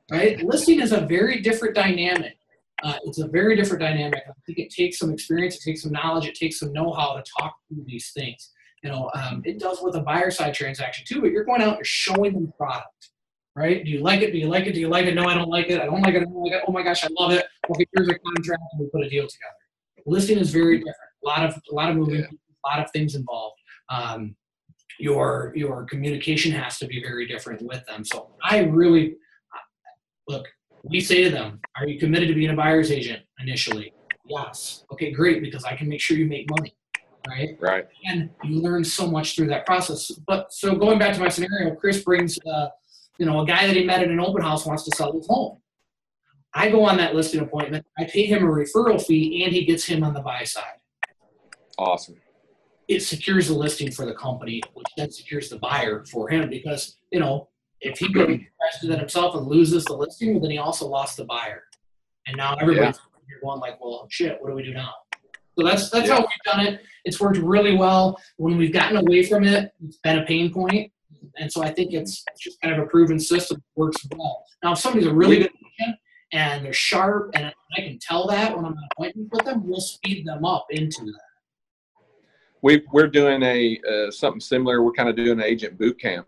Right? 0.09 0.41
Listing 0.41 0.79
is 0.79 0.93
a 0.93 1.01
very 1.01 1.41
different 1.41 1.75
dynamic. 1.75 2.37
Uh, 2.83 2.93
it's 3.03 3.19
a 3.19 3.27
very 3.27 3.57
different 3.57 3.81
dynamic. 3.81 4.23
I 4.25 4.31
think 4.45 4.57
it 4.57 4.69
takes 4.69 4.97
some 4.97 5.11
experience, 5.11 5.55
it 5.57 5.63
takes 5.63 5.81
some 5.81 5.91
knowledge, 5.91 6.25
it 6.25 6.35
takes 6.35 6.59
some 6.59 6.71
know-how 6.71 7.15
to 7.15 7.23
talk 7.37 7.55
through 7.67 7.83
these 7.85 8.11
things. 8.15 8.51
You 8.81 8.91
know, 8.91 9.11
um, 9.13 9.41
it 9.43 9.59
does 9.59 9.79
with 9.81 9.95
a 9.95 10.01
buyer 10.01 10.31
side 10.31 10.53
transaction 10.53 11.03
too, 11.05 11.19
but 11.19 11.31
you're 11.31 11.43
going 11.43 11.61
out, 11.61 11.75
you're 11.75 11.83
showing 11.83 12.33
them 12.33 12.53
product 12.57 13.09
right? 13.57 13.83
Do 13.83 13.89
you 13.89 13.99
like 14.01 14.21
it? 14.21 14.31
Do 14.31 14.37
you 14.37 14.47
like 14.47 14.67
it? 14.67 14.73
Do 14.73 14.79
you 14.79 14.87
like 14.87 15.07
it? 15.07 15.15
No, 15.15 15.25
I 15.25 15.33
don't 15.33 15.49
like 15.49 15.69
it. 15.71 15.81
I 15.81 15.85
don't 15.85 16.01
like 16.01 16.13
it. 16.13 16.17
I 16.21 16.25
don't 16.25 16.43
like 16.43 16.53
it. 16.53 16.63
Oh 16.67 16.71
my 16.71 16.83
gosh, 16.83 17.03
I 17.03 17.07
love 17.19 17.31
it. 17.31 17.43
Okay, 17.71 17.85
here's 17.95 18.07
a 18.07 18.13
contract, 18.19 18.61
and 18.73 18.81
we 18.81 18.87
put 18.91 19.03
a 19.03 19.09
deal 19.09 19.27
together. 19.27 19.55
Listing 20.05 20.37
is 20.37 20.51
very 20.51 20.77
different. 20.77 20.95
A 21.23 21.27
lot 21.27 21.43
of 21.43 21.55
a 21.71 21.75
lot 21.75 21.89
of 21.89 21.95
moving, 21.97 22.19
Yeah. 22.19 22.27
a 22.65 22.67
lot 22.69 22.85
of 22.85 22.91
things 22.91 23.15
involved. 23.15 23.57
Um, 23.89 24.35
your 24.99 25.53
your 25.55 25.85
communication 25.85 26.51
has 26.51 26.77
to 26.79 26.87
be 26.87 27.01
very 27.01 27.27
different 27.27 27.61
with 27.61 27.85
them. 27.85 28.03
So 28.03 28.29
I 28.43 28.59
really 28.63 29.15
look. 30.27 30.45
We 30.83 31.01
say 31.01 31.23
to 31.23 31.29
them, 31.29 31.59
"Are 31.75 31.87
you 31.87 31.99
committed 31.99 32.29
to 32.29 32.35
being 32.35 32.51
a 32.51 32.55
buyer's 32.55 32.91
agent 32.91 33.23
initially?" 33.39 33.93
Yes. 34.25 34.83
Okay, 34.91 35.11
great, 35.11 35.41
because 35.41 35.63
I 35.63 35.75
can 35.75 35.87
make 35.87 36.01
sure 36.01 36.17
you 36.17 36.25
make 36.25 36.49
money, 36.49 36.75
right? 37.27 37.57
Right. 37.59 37.85
and 38.05 38.29
you 38.43 38.61
learn 38.61 38.83
so 38.83 39.07
much 39.09 39.35
through 39.35 39.47
that 39.47 39.65
process. 39.65 40.11
But 40.27 40.51
so 40.51 40.75
going 40.75 40.99
back 40.99 41.13
to 41.15 41.19
my 41.19 41.29
scenario, 41.29 41.75
Chris 41.75 42.03
brings, 42.03 42.37
uh, 42.45 42.67
you 43.17 43.25
know, 43.25 43.39
a 43.39 43.45
guy 43.45 43.67
that 43.67 43.75
he 43.75 43.83
met 43.83 44.01
at 44.01 44.09
an 44.09 44.19
open 44.19 44.41
house 44.41 44.65
wants 44.65 44.83
to 44.83 44.95
sell 44.95 45.13
his 45.13 45.27
home. 45.27 45.59
I 46.53 46.69
go 46.69 46.83
on 46.85 46.97
that 46.97 47.15
listing 47.15 47.41
appointment. 47.41 47.85
I 47.97 48.05
pay 48.05 48.25
him 48.25 48.43
a 48.43 48.47
referral 48.47 49.03
fee, 49.03 49.43
and 49.43 49.53
he 49.53 49.65
gets 49.65 49.85
him 49.85 50.03
on 50.03 50.13
the 50.13 50.21
buy 50.21 50.43
side. 50.43 50.63
Awesome. 51.77 52.15
It 52.87 53.01
secures 53.01 53.47
the 53.47 53.53
listing 53.53 53.91
for 53.91 54.05
the 54.05 54.13
company, 54.13 54.61
which 54.73 54.87
then 54.95 55.11
secures 55.11 55.49
the 55.49 55.57
buyer 55.57 56.05
for 56.05 56.29
him 56.29 56.49
because 56.49 56.97
you 57.11 57.19
know 57.19 57.49
if 57.81 57.99
he 57.99 58.11
goes 58.11 58.25
tries 58.27 58.81
to 58.81 58.87
do 58.87 58.93
himself 58.93 59.35
and 59.35 59.47
loses 59.47 59.85
the 59.85 59.93
listing, 59.93 60.41
then 60.41 60.51
he 60.51 60.57
also 60.57 60.87
lost 60.87 61.17
the 61.17 61.25
buyer, 61.25 61.63
and 62.27 62.37
now 62.37 62.55
everybody's 62.55 62.99
you're 63.29 63.41
going 63.41 63.59
like, 63.59 63.79
well, 63.81 64.07
shit, 64.09 64.37
what 64.39 64.49
do 64.49 64.55
we 64.55 64.63
do 64.63 64.73
now? 64.73 64.93
So 65.57 65.65
that's 65.65 65.89
that's 65.89 66.09
how 66.09 66.19
we've 66.19 66.27
done 66.45 66.65
it. 66.65 66.81
It's 67.03 67.19
worked 67.19 67.37
really 67.37 67.75
well. 67.75 68.19
When 68.37 68.57
we've 68.57 68.71
gotten 68.71 68.97
away 68.97 69.23
from 69.23 69.43
it, 69.43 69.71
it's 69.83 69.97
been 69.97 70.19
a 70.19 70.25
pain 70.25 70.53
point. 70.53 70.71
point, 70.71 70.91
and 71.37 71.51
so 71.51 71.63
I 71.63 71.71
think 71.71 71.93
it's 71.93 72.23
just 72.39 72.61
kind 72.61 72.75
of 72.75 72.83
a 72.83 72.87
proven 72.87 73.19
system 73.19 73.57
that 73.57 73.81
works 73.81 74.05
well. 74.15 74.45
Now, 74.63 74.73
if 74.73 74.79
somebody's 74.79 75.07
a 75.07 75.13
really 75.13 75.37
good 75.37 75.51
agent 75.51 75.97
and 76.31 76.65
they're 76.65 76.73
sharp, 76.73 77.31
and 77.33 77.45
I 77.45 77.81
can 77.81 77.97
tell 77.99 78.27
that 78.27 78.55
when 78.55 78.65
I'm 78.65 78.71
on 78.73 78.87
appointment 78.93 79.29
with 79.31 79.45
them, 79.45 79.67
we'll 79.67 79.81
speed 79.81 80.25
them 80.25 80.45
up 80.45 80.67
into 80.69 81.05
that. 81.05 81.26
We 82.61 82.83
we're 82.91 83.07
doing 83.07 83.43
a 83.43 83.79
uh, 83.89 84.11
something 84.11 84.39
similar. 84.39 84.83
We're 84.83 84.91
kind 84.91 85.09
of 85.09 85.15
doing 85.15 85.39
an 85.39 85.43
agent 85.43 85.77
boot 85.77 85.99
camp. 85.99 86.27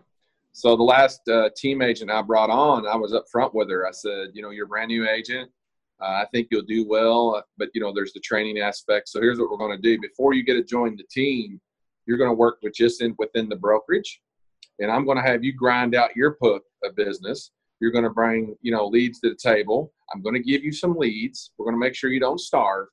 So 0.51 0.75
the 0.75 0.83
last 0.83 1.27
uh, 1.29 1.49
team 1.55 1.81
agent 1.81 2.11
I 2.11 2.21
brought 2.21 2.49
on, 2.49 2.87
I 2.87 2.95
was 2.95 3.13
up 3.13 3.25
front 3.31 3.53
with 3.53 3.69
her. 3.69 3.87
I 3.87 3.91
said, 3.91 4.29
you 4.33 4.41
know, 4.41 4.49
you're 4.49 4.65
a 4.65 4.67
brand 4.67 4.89
new 4.89 5.07
agent. 5.07 5.49
Uh, 6.01 6.23
I 6.23 6.25
think 6.31 6.47
you'll 6.49 6.61
do 6.63 6.87
well, 6.87 7.43
but 7.57 7.69
you 7.73 7.81
know, 7.81 7.93
there's 7.93 8.13
the 8.13 8.19
training 8.21 8.59
aspect. 8.59 9.09
So 9.09 9.19
here's 9.19 9.39
what 9.39 9.49
we're 9.49 9.57
going 9.57 9.75
to 9.75 9.81
do: 9.81 9.99
before 9.99 10.33
you 10.33 10.43
get 10.43 10.53
to 10.53 10.63
join 10.63 10.95
the 10.95 11.03
team, 11.11 11.59
you're 12.05 12.17
going 12.17 12.29
to 12.29 12.35
work 12.35 12.59
with 12.63 12.73
just 12.73 13.01
in 13.01 13.15
within 13.17 13.49
the 13.49 13.55
brokerage, 13.55 14.21
and 14.79 14.89
I'm 14.89 15.05
going 15.05 15.17
to 15.17 15.29
have 15.29 15.43
you 15.43 15.53
grind 15.53 15.95
out 15.95 16.15
your 16.15 16.37
book 16.39 16.63
of 16.83 16.95
business. 16.95 17.51
You're 17.81 17.91
going 17.91 18.05
to 18.05 18.09
bring 18.09 18.55
you 18.61 18.71
know 18.71 18.87
leads 18.87 19.19
to 19.21 19.29
the 19.29 19.35
table. 19.35 19.91
I'm 20.13 20.21
going 20.21 20.35
to 20.35 20.41
give 20.41 20.63
you 20.63 20.71
some 20.71 20.95
leads. 20.95 21.51
We're 21.57 21.65
going 21.65 21.75
to 21.75 21.85
make 21.85 21.95
sure 21.95 22.09
you 22.09 22.21
don't 22.21 22.39
starve, 22.39 22.87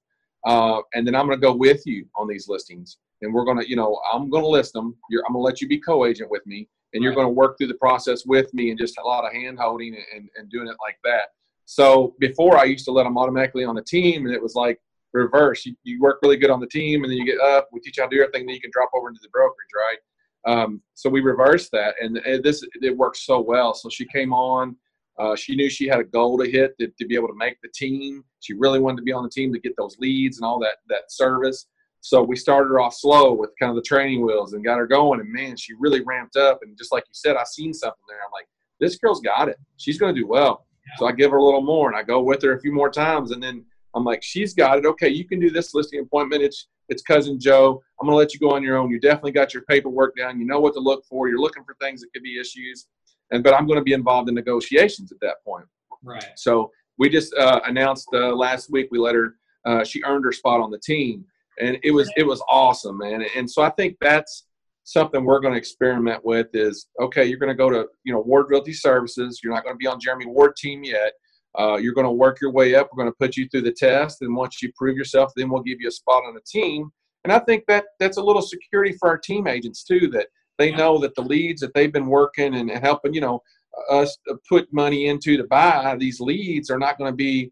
uh, 0.44 0.80
and 0.94 1.06
then 1.06 1.14
I'm 1.14 1.26
going 1.26 1.38
to 1.38 1.46
go 1.46 1.54
with 1.54 1.86
you 1.86 2.06
on 2.16 2.26
these 2.26 2.48
listings. 2.48 2.98
And 3.22 3.32
we're 3.32 3.44
going 3.44 3.58
to, 3.58 3.68
you 3.68 3.76
know, 3.76 4.00
I'm 4.12 4.28
going 4.30 4.42
to 4.42 4.48
list 4.48 4.72
them. 4.72 4.96
You're, 5.10 5.22
I'm 5.26 5.32
going 5.32 5.42
to 5.42 5.46
let 5.46 5.60
you 5.60 5.68
be 5.68 5.80
co-agent 5.80 6.30
with 6.30 6.46
me, 6.46 6.68
and 6.92 7.02
you're 7.02 7.14
going 7.14 7.26
to 7.26 7.32
work 7.32 7.56
through 7.56 7.68
the 7.68 7.74
process 7.74 8.24
with 8.26 8.52
me, 8.52 8.70
and 8.70 8.78
just 8.78 8.98
a 8.98 9.02
lot 9.02 9.24
of 9.24 9.32
hand 9.32 9.58
holding 9.58 9.96
and, 10.14 10.28
and 10.36 10.50
doing 10.50 10.68
it 10.68 10.76
like 10.80 10.98
that. 11.04 11.28
So 11.64 12.14
before 12.20 12.58
I 12.58 12.64
used 12.64 12.84
to 12.84 12.92
let 12.92 13.04
them 13.04 13.18
automatically 13.18 13.64
on 13.64 13.74
the 13.74 13.82
team, 13.82 14.26
and 14.26 14.34
it 14.34 14.42
was 14.42 14.54
like 14.54 14.80
reverse. 15.16 15.64
You, 15.66 15.74
you 15.82 16.00
work 16.00 16.18
really 16.22 16.36
good 16.36 16.50
on 16.50 16.60
the 16.60 16.66
team, 16.66 17.02
and 17.02 17.10
then 17.10 17.18
you 17.18 17.26
get 17.26 17.40
up. 17.40 17.68
We 17.72 17.80
teach 17.80 17.96
you 17.96 18.04
how 18.04 18.08
to 18.08 18.16
do 18.16 18.22
everything. 18.22 18.46
Then 18.46 18.54
you 18.54 18.60
can 18.60 18.70
drop 18.72 18.90
over 18.94 19.08
into 19.08 19.20
the 19.22 19.28
brokerage, 19.30 19.68
right? 19.74 19.98
Um, 20.46 20.80
so 20.94 21.10
we 21.10 21.20
reversed 21.20 21.72
that, 21.72 21.96
and, 22.00 22.18
and, 22.18 22.44
this 22.44 22.64
it 22.80 22.96
worked 22.96 23.16
so 23.16 23.40
well. 23.40 23.74
So 23.74 23.88
she 23.88 24.06
came 24.06 24.32
on. 24.32 24.76
Uh, 25.18 25.34
she 25.34 25.56
knew 25.56 25.68
she 25.68 25.88
had 25.88 25.98
a 25.98 26.04
goal 26.04 26.38
to 26.38 26.48
hit 26.48 26.78
to, 26.78 26.88
to, 26.98 27.06
be 27.06 27.16
able 27.16 27.28
to 27.28 27.34
make 27.34 27.56
the 27.62 27.70
team. 27.74 28.22
She 28.40 28.52
really 28.52 28.78
wanted 28.78 28.98
to 28.98 29.02
be 29.02 29.12
on 29.12 29.24
the 29.24 29.30
team 29.30 29.52
to 29.52 29.58
get 29.58 29.72
those 29.76 29.96
leads 29.98 30.38
and 30.38 30.46
all 30.46 30.60
that 30.60 30.76
that 30.88 31.10
service. 31.10 31.66
So 32.06 32.22
we 32.22 32.36
started 32.36 32.68
her 32.68 32.78
off 32.78 32.94
slow 32.94 33.32
with 33.32 33.50
kind 33.58 33.70
of 33.70 33.74
the 33.74 33.82
training 33.82 34.24
wheels 34.24 34.52
and 34.52 34.64
got 34.64 34.78
her 34.78 34.86
going. 34.86 35.18
And 35.18 35.32
man, 35.32 35.56
she 35.56 35.72
really 35.80 36.02
ramped 36.02 36.36
up. 36.36 36.60
And 36.62 36.78
just 36.78 36.92
like 36.92 37.02
you 37.02 37.12
said, 37.12 37.34
I 37.34 37.42
seen 37.42 37.74
something 37.74 38.04
there. 38.08 38.18
I'm 38.18 38.30
like, 38.32 38.46
this 38.78 38.96
girl's 38.96 39.20
got 39.20 39.48
it. 39.48 39.56
She's 39.76 39.98
going 39.98 40.14
to 40.14 40.20
do 40.20 40.24
well. 40.24 40.68
So 40.98 41.06
I 41.08 41.10
give 41.10 41.32
her 41.32 41.38
a 41.38 41.44
little 41.44 41.62
more 41.62 41.88
and 41.88 41.98
I 41.98 42.04
go 42.04 42.22
with 42.22 42.42
her 42.42 42.52
a 42.52 42.60
few 42.60 42.72
more 42.72 42.90
times. 42.90 43.32
And 43.32 43.42
then 43.42 43.64
I'm 43.96 44.04
like, 44.04 44.22
she's 44.22 44.54
got 44.54 44.78
it. 44.78 44.86
Okay, 44.86 45.08
you 45.08 45.24
can 45.24 45.40
do 45.40 45.50
this 45.50 45.74
listing 45.74 45.98
appointment. 45.98 46.44
It's 46.44 46.68
it's 46.88 47.02
cousin 47.02 47.40
Joe. 47.40 47.82
I'm 48.00 48.06
gonna 48.06 48.16
let 48.16 48.32
you 48.32 48.38
go 48.38 48.52
on 48.52 48.62
your 48.62 48.76
own. 48.76 48.88
You 48.92 49.00
definitely 49.00 49.32
got 49.32 49.52
your 49.52 49.64
paperwork 49.64 50.14
down. 50.16 50.38
You 50.38 50.46
know 50.46 50.60
what 50.60 50.74
to 50.74 50.80
look 50.80 51.04
for. 51.06 51.28
You're 51.28 51.40
looking 51.40 51.64
for 51.64 51.74
things 51.80 52.02
that 52.02 52.12
could 52.12 52.22
be 52.22 52.38
issues. 52.38 52.86
And 53.32 53.42
but 53.42 53.52
I'm 53.52 53.66
going 53.66 53.80
to 53.80 53.84
be 53.84 53.94
involved 53.94 54.28
in 54.28 54.36
negotiations 54.36 55.10
at 55.10 55.18
that 55.22 55.42
point. 55.44 55.64
Right. 56.04 56.24
So 56.36 56.70
we 56.98 57.08
just 57.08 57.34
uh, 57.34 57.62
announced 57.64 58.06
uh, 58.12 58.32
last 58.36 58.70
week 58.70 58.86
we 58.92 59.00
let 59.00 59.16
her. 59.16 59.34
Uh, 59.64 59.82
she 59.82 60.00
earned 60.04 60.24
her 60.24 60.30
spot 60.30 60.60
on 60.60 60.70
the 60.70 60.78
team, 60.78 61.24
and 61.58 61.78
it 61.82 61.90
was 61.90 62.10
it 62.16 62.26
was 62.26 62.42
awesome, 62.48 62.98
man. 62.98 63.24
And 63.34 63.50
so 63.50 63.62
I 63.62 63.70
think 63.70 63.96
that's 64.00 64.46
something 64.84 65.24
we're 65.24 65.40
going 65.40 65.52
to 65.52 65.58
experiment 65.58 66.24
with 66.24 66.46
is 66.54 66.86
okay 67.00 67.24
you're 67.24 67.40
going 67.40 67.50
to 67.50 67.56
go 67.56 67.68
to 67.68 67.86
you 68.04 68.12
know 68.12 68.20
ward 68.20 68.46
realty 68.48 68.72
services. 68.72 69.40
You're 69.42 69.52
not 69.52 69.64
going 69.64 69.74
to 69.74 69.78
be 69.78 69.86
on 69.86 70.00
jeremy 70.00 70.26
ward 70.26 70.56
team 70.56 70.84
yet. 70.84 71.12
Uh, 71.58 71.76
you're 71.76 71.94
going 71.94 72.06
to 72.06 72.10
work 72.10 72.40
your 72.40 72.52
way 72.52 72.74
up. 72.74 72.90
We're 72.92 73.02
going 73.02 73.12
to 73.12 73.16
put 73.18 73.36
you 73.36 73.48
through 73.48 73.62
the 73.62 73.72
test. 73.72 74.20
And 74.20 74.36
once 74.36 74.62
you 74.62 74.70
prove 74.76 74.96
yourself 74.96 75.32
then 75.36 75.50
we'll 75.50 75.62
give 75.62 75.80
you 75.80 75.88
a 75.88 75.92
spot 75.92 76.24
on 76.26 76.34
the 76.34 76.40
team. 76.46 76.90
And 77.24 77.32
i 77.32 77.40
think 77.40 77.64
that 77.66 77.86
that's 77.98 78.18
a 78.18 78.22
little 78.22 78.42
security 78.42 78.94
for 78.98 79.08
our 79.08 79.18
team 79.18 79.46
agents 79.46 79.82
too 79.82 80.08
that 80.12 80.28
they 80.58 80.74
know 80.74 80.98
that 80.98 81.14
the 81.14 81.22
leads 81.22 81.60
that 81.60 81.74
they've 81.74 81.92
been 81.92 82.06
working 82.06 82.54
and, 82.54 82.70
helping 82.70 83.14
you 83.14 83.20
know 83.20 83.42
us 83.90 84.16
put 84.48 84.72
money 84.72 85.08
into 85.08 85.36
to 85.36 85.44
buy 85.44 85.96
these 85.98 86.20
leads 86.20 86.70
are 86.70 86.78
not 86.78 86.98
going 86.98 87.10
to 87.10 87.16
be 87.16 87.50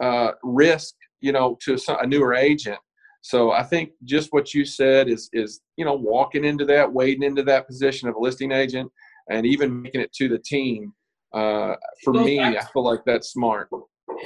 uh, 0.00 0.32
risk 0.42 0.94
you 1.20 1.32
know 1.32 1.56
to 1.62 1.78
a 2.00 2.06
newer 2.06 2.34
agent 2.34 2.78
so 3.22 3.52
I 3.52 3.62
think 3.62 3.90
just 4.04 4.32
what 4.32 4.54
you 4.54 4.64
said 4.64 5.08
is 5.08 5.28
is 5.32 5.60
you 5.76 5.84
know 5.84 5.94
walking 5.94 6.44
into 6.44 6.64
that, 6.66 6.90
wading 6.92 7.22
into 7.22 7.42
that 7.44 7.66
position 7.66 8.08
of 8.08 8.14
a 8.14 8.18
listing 8.18 8.52
agent, 8.52 8.90
and 9.30 9.46
even 9.46 9.82
making 9.82 10.00
it 10.00 10.12
to 10.14 10.28
the 10.28 10.38
team. 10.38 10.92
Uh, 11.32 11.74
for 12.02 12.12
me, 12.12 12.40
I 12.40 12.64
feel 12.72 12.82
like 12.82 13.00
that's 13.06 13.28
smart. 13.28 13.68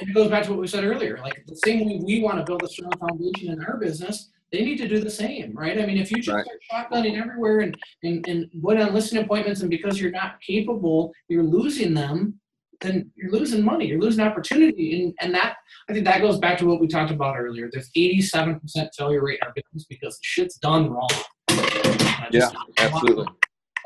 It 0.01 0.13
goes 0.13 0.29
back 0.29 0.43
to 0.45 0.51
what 0.51 0.59
we 0.59 0.67
said 0.67 0.83
earlier. 0.83 1.19
Like 1.21 1.43
the 1.45 1.55
same 1.63 1.85
way 1.85 2.01
we 2.03 2.21
want 2.21 2.37
to 2.39 2.43
build 2.43 2.63
a 2.63 2.67
strong 2.67 2.91
foundation 2.99 3.51
in 3.51 3.63
our 3.63 3.77
business, 3.77 4.31
they 4.51 4.63
need 4.63 4.77
to 4.77 4.87
do 4.87 4.99
the 4.99 5.09
same, 5.09 5.53
right? 5.53 5.79
I 5.79 5.85
mean, 5.85 5.97
if 5.97 6.11
you 6.11 6.17
just 6.17 6.35
right. 6.35 6.45
start 6.67 6.91
shotgunning 6.91 7.19
everywhere 7.21 7.59
and, 7.59 7.77
and, 8.03 8.27
and 8.27 8.49
going 8.61 8.81
on 8.81 8.93
listing 8.93 9.21
appointments 9.21 9.61
and 9.61 9.69
because 9.69 9.99
you're 9.99 10.11
not 10.11 10.41
capable, 10.41 11.13
you're 11.27 11.43
losing 11.43 11.93
them, 11.93 12.39
then 12.81 13.11
you're 13.15 13.31
losing 13.31 13.63
money. 13.63 13.87
You're 13.87 14.01
losing 14.01 14.23
opportunity. 14.23 15.03
And, 15.03 15.13
and 15.21 15.33
that, 15.35 15.57
I 15.89 15.93
think 15.93 16.05
that 16.05 16.21
goes 16.21 16.39
back 16.39 16.57
to 16.59 16.65
what 16.65 16.79
we 16.79 16.87
talked 16.87 17.11
about 17.11 17.37
earlier. 17.37 17.69
There's 17.71 17.89
87% 17.95 18.59
failure 18.97 19.23
rate 19.23 19.39
in 19.41 19.47
our 19.47 19.53
business 19.53 19.85
because 19.89 20.17
shit's 20.21 20.57
done 20.57 20.89
wrong. 20.89 21.09
Yeah, 22.31 22.49
absolutely. 22.77 23.27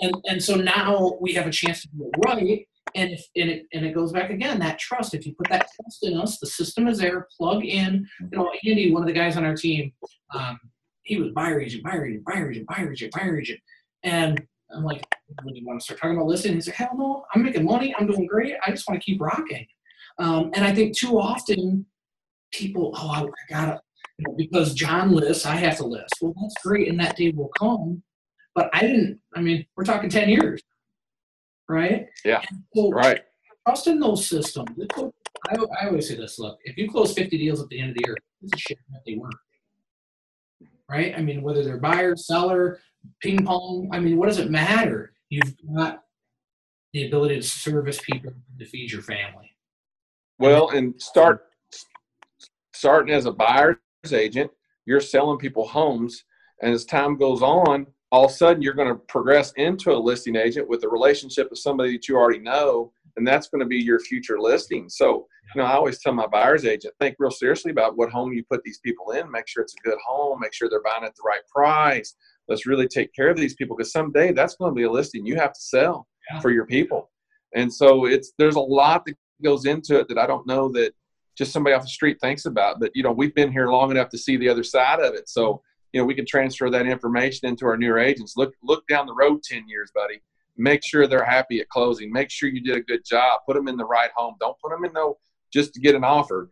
And, 0.02 0.14
and 0.26 0.44
so 0.44 0.56
now 0.56 1.18
we 1.20 1.34
have 1.34 1.48
a 1.48 1.52
chance 1.52 1.82
to 1.82 1.88
do 1.90 2.10
it 2.12 2.26
right. 2.26 2.66
And, 2.96 3.12
if, 3.12 3.24
and, 3.36 3.50
it, 3.50 3.68
and 3.74 3.86
it 3.86 3.94
goes 3.94 4.12
back 4.12 4.30
again, 4.30 4.60
that 4.60 4.80
trust. 4.80 5.14
If 5.14 5.26
you 5.26 5.36
put 5.36 5.50
that 5.50 5.68
trust 5.76 6.04
in 6.04 6.18
us, 6.18 6.40
the 6.40 6.48
system 6.48 6.88
is 6.88 7.00
there, 7.00 7.28
plug 7.38 7.64
in. 7.64 8.08
You 8.20 8.38
know, 8.38 8.52
Andy, 8.66 8.92
one 8.92 9.04
of 9.04 9.08
the 9.08 9.14
guys 9.14 9.38
on 9.38 9.46
our 9.46 9.56
team, 9.56 9.92
um, 10.34 10.60
he 11.04 11.20
was 11.20 11.32
buyer 11.32 11.60
agent, 11.60 11.84
buyer 11.84 12.06
agent, 12.06 12.26
buyer 12.26 12.50
agent, 12.50 12.68
buyer 12.68 12.92
agent, 12.92 13.14
buyer 13.14 13.40
agent. 13.40 13.60
And 14.04 14.42
I'm 14.76 14.84
like, 14.84 15.04
when 15.44 15.56
you 15.56 15.66
want 15.66 15.80
to 15.80 15.84
start 15.84 16.00
talking 16.00 16.16
about 16.16 16.28
listing? 16.28 16.54
He's 16.54 16.68
like, 16.68 16.76
hell 16.76 16.96
no, 16.96 17.26
I'm 17.34 17.44
making 17.44 17.66
money. 17.66 17.94
I'm 17.98 18.08
doing 18.08 18.28
great. 18.28 18.54
I 18.66 18.72
just 18.72 18.88
want 18.88 19.02
to 19.02 19.06
keep 19.06 19.22
rocking. 19.22 19.66
Um, 20.20 20.52
and 20.54 20.66
I 20.66 20.74
think 20.74 20.98
too 20.98 21.20
often 21.20 21.86
people, 22.52 22.94
oh, 22.96 23.10
I, 23.10 23.22
I 23.22 23.28
gotta, 23.50 23.82
you 24.18 24.26
know, 24.28 24.36
because 24.38 24.74
John 24.74 25.14
lists, 25.14 25.46
I 25.46 25.56
have 25.56 25.78
to 25.78 25.86
list. 25.86 26.14
Well, 26.22 26.34
that's 26.42 26.56
great, 26.64 26.90
and 26.90 27.00
that 27.00 27.16
day 27.16 27.32
will 27.32 27.52
come. 27.58 28.04
But 28.54 28.70
I 28.74 28.82
didn't. 28.82 29.20
I 29.36 29.42
mean, 29.42 29.66
we're 29.76 29.86
talking 29.86 30.10
ten 30.10 30.30
years, 30.30 30.62
right? 31.70 32.08
Yeah. 32.26 32.42
So 32.76 32.90
right. 32.92 33.22
Trust 33.66 33.88
in 33.88 34.00
those 34.00 34.26
systems. 34.28 34.70
I, 35.50 35.56
I 35.82 35.88
always 35.88 36.10
say 36.10 36.16
this: 36.16 36.38
Look, 36.38 36.60
if 36.64 36.78
you 36.78 36.90
close 36.90 37.14
50 37.14 37.38
deals 37.38 37.62
at 37.62 37.70
the 37.70 37.80
end 37.80 37.92
of 37.92 37.96
the 37.96 38.04
year, 38.06 38.18
this 38.42 38.52
is 38.54 38.60
shit 38.62 38.80
that 38.92 39.02
they 39.06 39.16
work. 39.16 39.32
Right? 40.90 41.14
I 41.16 41.22
mean, 41.22 41.44
whether 41.44 41.64
they're 41.64 41.78
buyer, 41.78 42.16
seller, 42.16 42.80
ping 43.22 43.46
pong. 43.46 43.90
I 43.92 44.00
mean, 44.00 44.18
what 44.18 44.28
does 44.28 44.40
it 44.40 44.50
matter? 44.50 45.14
You've 45.30 45.56
got 45.76 46.04
the 46.94 47.08
ability 47.08 47.36
to 47.36 47.42
service 47.44 48.00
people 48.02 48.34
to 48.58 48.66
feed 48.66 48.92
your 48.92 49.02
family. 49.02 49.56
Well, 50.40 50.70
and 50.70 51.00
start 51.02 51.48
starting 52.74 53.14
as 53.14 53.26
a 53.26 53.32
buyer's 53.32 53.78
agent, 54.12 54.50
you're 54.86 55.02
selling 55.02 55.38
people 55.38 55.68
homes, 55.68 56.24
and 56.62 56.74
as 56.74 56.86
time 56.86 57.18
goes 57.18 57.42
on, 57.42 57.86
all 58.12 58.26
of 58.26 58.32
a 58.32 58.34
sudden 58.34 58.62
you're 58.62 58.74
going 58.74 58.88
to 58.88 58.96
progress 58.96 59.52
into 59.58 59.92
a 59.92 60.00
listing 60.00 60.36
agent 60.36 60.68
with 60.68 60.84
a 60.84 60.90
relationship 60.90 61.50
with 61.50 61.60
somebody 61.60 61.92
that 61.92 62.08
you 62.08 62.16
already 62.16 62.40
know, 62.40 62.92
and 63.18 63.28
that's 63.28 63.50
going 63.50 63.60
to 63.60 63.68
be 63.68 63.78
your 63.78 64.00
future 64.00 64.40
listing. 64.40 64.90
So, 64.90 65.28
you 65.54 65.62
know, 65.62 65.68
I 65.68 65.74
always 65.74 66.00
tell 66.00 66.14
my 66.14 66.26
buyer's 66.26 66.66
agent, 66.66 66.94
think 67.00 67.18
real 67.20 67.32
seriously 67.32 67.72
about 67.72 67.98
what 67.98 68.10
home 68.10 68.34
you 68.34 68.44
put 68.50 68.64
these 68.64 68.80
people 68.80 69.12
in. 69.12 69.30
Make 69.30 69.48
sure 69.48 69.62
it's 69.62 69.76
a 69.76 69.88
good 69.88 70.00
home. 70.08 70.40
Make 70.40 70.54
sure 70.54 70.70
they're 70.70 70.82
buying 70.82 71.04
at 71.04 71.16
the 71.16 71.24
right 71.24 71.46
price 71.54 72.16
let's 72.50 72.66
really 72.66 72.88
take 72.88 73.14
care 73.14 73.30
of 73.30 73.38
these 73.38 73.54
people 73.56 73.78
because 73.78 73.92
someday 73.92 74.32
that's 74.34 74.56
going 74.56 74.72
to 74.72 74.76
be 74.76 74.84
a 74.84 74.92
listing 74.92 75.26
you 75.26 75.36
have 75.36 75.54
to 75.54 75.62
sell 75.62 76.08
yeah. 76.32 76.40
for 76.40 76.52
your 76.52 76.66
people. 76.66 77.10
And 77.56 77.74
so 77.74 78.06
it's 78.06 78.34
there's 78.38 78.56
a 78.56 78.60
lot 78.60 79.06
that 79.06 79.16
goes 79.44 79.66
into 79.66 79.98
it 79.98 80.10
that 80.10 80.18
i 80.18 80.28
don't 80.28 80.46
know 80.46 80.70
that 80.70 80.92
just 81.38 81.54
somebody 81.54 81.74
off 81.74 81.82
the 81.82 81.88
street 81.88 82.20
thinks 82.20 82.46
about 82.46 82.78
but 82.78 82.92
you 82.94 83.02
know 83.02 83.14
we've 83.14 83.34
been 83.34 83.52
here 83.52 83.70
long 83.70 83.90
enough 83.90 84.10
to 84.10 84.18
see 84.18 84.36
the 84.36 84.50
other 84.50 84.64
side 84.64 85.00
of 85.00 85.14
it. 85.14 85.30
So 85.30 85.62
you 85.94 86.02
know 86.02 86.06
we 86.06 86.16
can 86.16 86.26
transfer 86.26 86.70
that 86.70 86.86
information 86.86 87.48
into 87.48 87.66
our 87.66 87.78
newer 87.78 88.00
agents. 88.00 88.34
Look 88.36 88.54
look 88.64 88.86
down 88.88 89.06
the 89.06 89.14
road 89.14 89.44
10 89.44 89.68
years 89.68 89.92
buddy. 89.94 90.22
Make 90.58 90.84
sure 90.84 91.08
they're 91.08 91.24
happy 91.24 91.62
at 91.62 91.70
closing. 91.70 92.12
Make 92.12 92.30
sure 92.30 92.50
you 92.50 92.62
did 92.62 92.76
a 92.76 92.82
good 92.82 93.06
job. 93.06 93.40
Put 93.48 93.56
them 93.56 93.70
in 93.70 93.78
the 93.78 93.86
right 93.86 94.10
home. 94.14 94.36
Don't 94.42 94.58
put 94.62 94.72
them 94.72 94.84
in 94.84 94.92
no 94.92 95.18
just 95.54 95.74
to 95.74 95.80
get 95.80 95.96
an 95.96 96.04
offer 96.04 96.50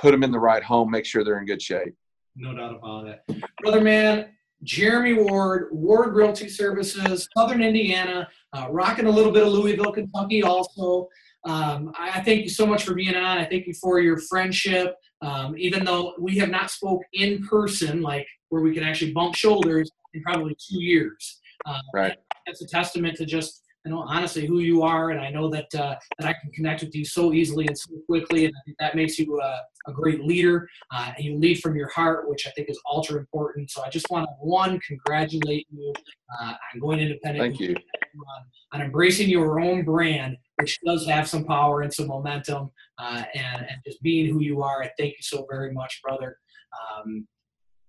put 0.00 0.12
them 0.12 0.22
in 0.22 0.30
the 0.30 0.38
right 0.38 0.62
home. 0.62 0.90
Make 0.90 1.04
sure 1.04 1.24
they're 1.24 1.38
in 1.38 1.46
good 1.46 1.62
shape. 1.62 1.94
No 2.36 2.54
doubt 2.54 2.76
about 2.76 3.06
it. 3.06 3.42
Brother 3.60 3.80
man 3.80 4.30
Jeremy 4.62 5.14
Ward, 5.14 5.68
Ward 5.72 6.14
Realty 6.14 6.48
Services, 6.48 7.28
Southern 7.36 7.62
Indiana, 7.62 8.28
uh, 8.52 8.66
rocking 8.70 9.06
a 9.06 9.10
little 9.10 9.32
bit 9.32 9.42
of 9.42 9.52
Louisville, 9.52 9.92
Kentucky 9.92 10.42
also. 10.42 11.08
Um, 11.44 11.92
I 11.98 12.20
thank 12.20 12.42
you 12.42 12.50
so 12.50 12.66
much 12.66 12.84
for 12.84 12.94
being 12.94 13.16
on. 13.16 13.38
I 13.38 13.46
thank 13.46 13.66
you 13.66 13.74
for 13.74 14.00
your 14.00 14.18
friendship. 14.18 14.96
Um, 15.22 15.56
even 15.56 15.84
though 15.84 16.14
we 16.18 16.36
have 16.38 16.50
not 16.50 16.70
spoke 16.70 17.02
in 17.12 17.46
person, 17.46 18.02
like 18.02 18.26
where 18.48 18.62
we 18.62 18.74
can 18.74 18.82
actually 18.82 19.12
bump 19.12 19.34
shoulders 19.34 19.90
in 20.14 20.22
probably 20.22 20.54
two 20.54 20.82
years. 20.82 21.40
Uh, 21.66 21.80
right. 21.94 22.16
That's 22.46 22.62
a 22.62 22.66
testament 22.66 23.16
to 23.16 23.26
just 23.26 23.62
I 23.86 23.88
know 23.88 24.00
honestly 24.00 24.46
who 24.46 24.58
you 24.58 24.82
are, 24.82 25.10
and 25.10 25.20
I 25.20 25.30
know 25.30 25.48
that 25.48 25.74
uh, 25.74 25.96
that 26.18 26.28
I 26.28 26.34
can 26.34 26.50
connect 26.52 26.82
with 26.82 26.94
you 26.94 27.04
so 27.04 27.32
easily 27.32 27.66
and 27.66 27.78
so 27.78 27.90
quickly, 28.06 28.44
and 28.44 28.54
I 28.54 28.60
think 28.66 28.76
that 28.78 28.94
makes 28.94 29.18
you 29.18 29.40
a, 29.40 29.60
a 29.88 29.92
great 29.92 30.22
leader. 30.22 30.68
Uh, 30.90 31.12
you 31.18 31.38
lead 31.38 31.60
from 31.60 31.76
your 31.76 31.88
heart, 31.88 32.28
which 32.28 32.46
I 32.46 32.50
think 32.50 32.68
is 32.68 32.78
ultra 32.90 33.18
important. 33.18 33.70
So 33.70 33.82
I 33.82 33.88
just 33.88 34.10
want 34.10 34.24
to 34.24 34.32
one 34.40 34.78
congratulate 34.80 35.66
you 35.70 35.94
uh, 36.40 36.52
on 36.74 36.80
going 36.80 37.00
independent. 37.00 37.42
Thank 37.42 37.60
you. 37.60 37.74
On, 37.74 38.44
on, 38.80 38.82
embracing 38.82 39.30
your 39.30 39.60
own 39.60 39.84
brand, 39.84 40.36
which 40.60 40.78
does 40.84 41.06
have 41.06 41.26
some 41.26 41.44
power 41.44 41.80
and 41.80 41.92
some 41.92 42.08
momentum, 42.08 42.70
uh, 42.98 43.22
and 43.34 43.62
and 43.62 43.80
just 43.86 44.02
being 44.02 44.30
who 44.30 44.40
you 44.40 44.62
are. 44.62 44.82
I 44.82 44.90
thank 44.98 45.12
you 45.12 45.22
so 45.22 45.46
very 45.50 45.72
much, 45.72 46.00
brother. 46.02 46.36
Um, 46.78 47.26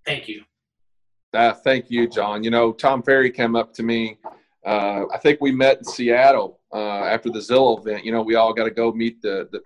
thank 0.06 0.30
you. 0.30 0.44
Uh, 1.34 1.54
thank 1.54 1.90
you, 1.90 2.08
Jon. 2.08 2.44
You 2.44 2.52
know, 2.52 2.72
Tom 2.72 3.04
Ferry 3.04 3.32
came 3.32 3.58
up 3.58 3.74
to 3.74 3.84
me 3.84 4.18
uh, 4.66 5.06
I 5.12 5.18
think 5.18 5.42
we 5.42 5.52
met 5.52 5.80
in 5.80 5.84
Seattle 5.84 6.60
uh, 6.74 7.04
after 7.06 7.30
the 7.30 7.40
Zillow 7.40 7.80
event. 7.80 8.06
You 8.06 8.12
know, 8.12 8.22
we 8.22 8.36
all 8.36 8.54
got 8.54 8.66
to 8.66 8.72
go 8.72 8.92
meet 8.92 9.22
the 9.22 9.50
the 9.52 9.62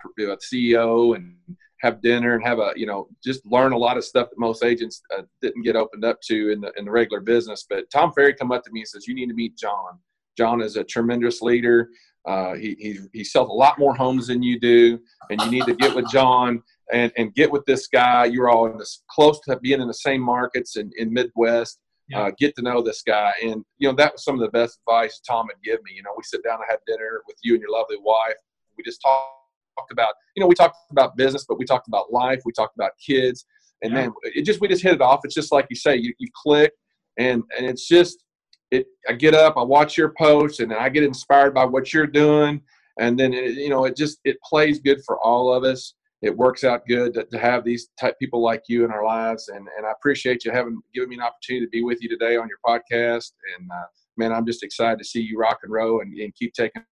CEO 0.52 1.16
and 1.16 1.36
have 1.82 2.02
dinner 2.02 2.36
and 2.36 2.44
have 2.44 2.60
a 2.60 2.72
you 2.76 2.86
know 2.86 3.10
just 3.24 3.46
learn 3.46 3.74
a 3.74 3.78
lot 3.78 3.98
of 3.98 4.06
stuff 4.06 4.30
that 4.30 4.40
most 4.40 4.64
agents 4.64 5.02
uh, 5.16 5.24
didn't 5.42 5.64
get 5.64 5.76
opened 5.76 6.06
up 6.06 6.22
to 6.22 6.52
in 6.52 6.62
the 6.62 6.72
in 6.78 6.86
the 6.86 6.92
regular 6.92 7.20
business. 7.20 7.66
But 7.70 7.90
Tom 7.90 8.14
Ferry 8.14 8.34
come 8.34 8.52
up 8.52 8.64
to 8.64 8.72
me 8.72 8.82
and 8.82 8.88
says, 8.88 9.08
"You 9.08 9.16
need 9.16 9.28
to 9.28 9.36
meet 9.36 9.58
Jon. 9.58 10.00
Jon 10.38 10.62
is 10.62 10.78
a 10.78 10.84
tremendous 10.84 11.42
leader. 11.42 11.90
Uh, 12.26 12.54
he, 12.54 12.76
he 12.80 13.00
he 13.12 13.24
sells 13.24 13.50
a 13.50 13.54
lot 13.54 13.78
more 13.78 13.94
homes 13.94 14.28
than 14.28 14.42
you 14.42 14.60
do, 14.60 15.00
and 15.30 15.42
you 15.42 15.52
need 15.52 15.66
to 15.66 15.76
get 15.76 15.96
with 15.96 16.10
Jon." 16.10 16.64
And, 16.94 17.12
and 17.18 17.34
get 17.34 17.52
with 17.52 17.66
this 17.66 17.88
guy. 17.88 18.26
You're 18.26 18.48
all 18.48 18.68
in 18.68 18.78
this, 18.78 19.02
close 19.10 19.40
to 19.48 19.58
being 19.60 19.82
in 19.82 19.88
the 19.88 19.94
same 19.96 20.22
markets 20.22 20.78
in, 20.78 20.92
in 20.98 21.12
Midwest 21.12 21.80
yeah. 22.10 22.24
uh, 22.24 22.32
get 22.38 22.56
to 22.56 22.62
know 22.62 22.82
this 22.82 23.02
guy. 23.02 23.32
And, 23.42 23.64
you 23.78 23.88
know, 23.88 23.96
that 23.96 24.14
was 24.14 24.24
some 24.24 24.36
of 24.36 24.42
the 24.42 24.50
best 24.50 24.80
advice 24.88 25.20
Tom 25.28 25.48
had 25.48 25.62
give 25.64 25.84
me. 25.84 25.92
You 25.96 26.04
know, 26.04 26.12
we 26.16 26.24
sit 26.24 26.44
down 26.44 26.56
and 26.56 26.66
have 26.70 26.80
dinner 26.88 27.22
with 27.28 27.38
you 27.44 27.54
and 27.54 27.62
your 27.62 27.72
lovely 27.72 27.98
wife. 28.02 28.36
We 28.78 28.84
just 28.84 29.02
talked 29.02 29.92
about, 29.92 30.14
you 30.36 30.42
know, 30.42 30.48
we 30.48 30.56
talked 30.56 30.78
about 30.92 31.18
business, 31.18 31.46
but 31.48 31.58
we 31.58 31.66
talked 31.66 31.88
about 31.88 32.12
life. 32.12 32.42
We 32.46 32.52
talked 32.52 32.76
about 32.76 32.92
kids. 33.06 33.46
And 33.84 33.94
yeah. 33.94 34.02
then 34.02 34.14
it 34.24 34.44
just, 34.44 34.62
we 34.62 34.68
just 34.68 34.84
hit 34.84 34.94
it 34.94 35.02
off. 35.02 35.22
It's 35.24 35.36
just 35.36 35.52
like 35.52 35.68
you 35.70 35.76
say, 35.76 35.96
you, 35.98 36.14
you 36.18 36.28
click 36.44 36.72
and, 37.18 37.44
and 37.58 37.66
it's 37.66 37.88
just, 37.88 38.24
it, 38.72 38.88
I 39.08 39.14
get 39.14 39.34
up, 39.34 39.58
I 39.58 39.64
watch 39.64 39.98
your 39.98 40.14
posts 40.18 40.60
and 40.60 40.72
then 40.72 40.80
I 40.80 40.90
get 40.90 41.04
inspired 41.04 41.54
by 41.54 41.66
what 41.66 41.94
you're 41.94 42.08
doing. 42.08 42.62
And 43.00 43.20
then, 43.20 43.34
it, 43.34 43.56
you 43.56 43.70
know, 43.70 43.86
it 43.86 43.96
just, 43.96 44.20
it 44.24 44.38
plays 44.44 44.80
good 44.80 45.02
for 45.06 45.20
all 45.20 45.54
of 45.54 45.64
us 45.64 45.94
it 46.22 46.36
works 46.36 46.64
out 46.64 46.88
good 46.88 47.14
to, 47.14 47.26
to 47.26 47.38
have 47.38 47.64
these 47.64 47.90
type 48.00 48.18
people 48.20 48.42
like 48.42 48.64
you 48.68 48.86
in 48.86 48.92
our 48.92 49.06
lives. 49.06 49.50
And, 49.50 49.68
and 49.78 49.86
I 49.86 49.92
appreciate 49.92 50.46
you 50.46 50.52
having 50.52 50.80
given 50.94 51.10
me 51.10 51.16
an 51.16 51.22
opportunity 51.22 51.66
to 51.66 51.70
be 51.70 51.84
with 51.84 52.02
you 52.02 52.10
today 52.10 52.38
on 52.38 52.48
your 52.48 52.60
podcast. 52.66 53.32
And 53.58 53.70
uh, 53.72 53.86
man, 54.18 54.32
I'm 54.32 54.46
just 54.46 54.64
excited 54.64 54.98
to 55.00 55.06
see 55.06 55.22
you 55.22 55.38
rock 55.38 55.60
and 55.64 55.72
roll 55.72 56.02
and, 56.02 56.14
and 56.18 56.34
keep 56.36 56.54
taking. 56.54 56.84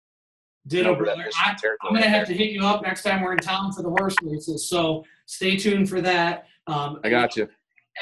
Ditto, 0.67 0.95
brother. 0.95 1.29
I, 1.43 1.49
am 1.51 1.89
going 1.89 2.03
to 2.03 2.09
have 2.09 2.25
to 2.27 2.33
hit 2.33 2.51
you 2.51 2.65
up 2.65 2.83
next 2.83 3.03
time 3.03 3.21
we're 3.21 3.33
in 3.33 3.39
town 3.39 3.73
for 3.73 3.81
the 3.81 3.89
horse 3.89 4.15
races. 4.23 4.69
So 4.69 5.03
stay 5.25 5.57
tuned 5.57 5.89
for 5.89 5.99
that. 5.99 6.45
Um, 6.67 6.99
I 7.03 7.09
got 7.09 7.35
you 7.35 7.49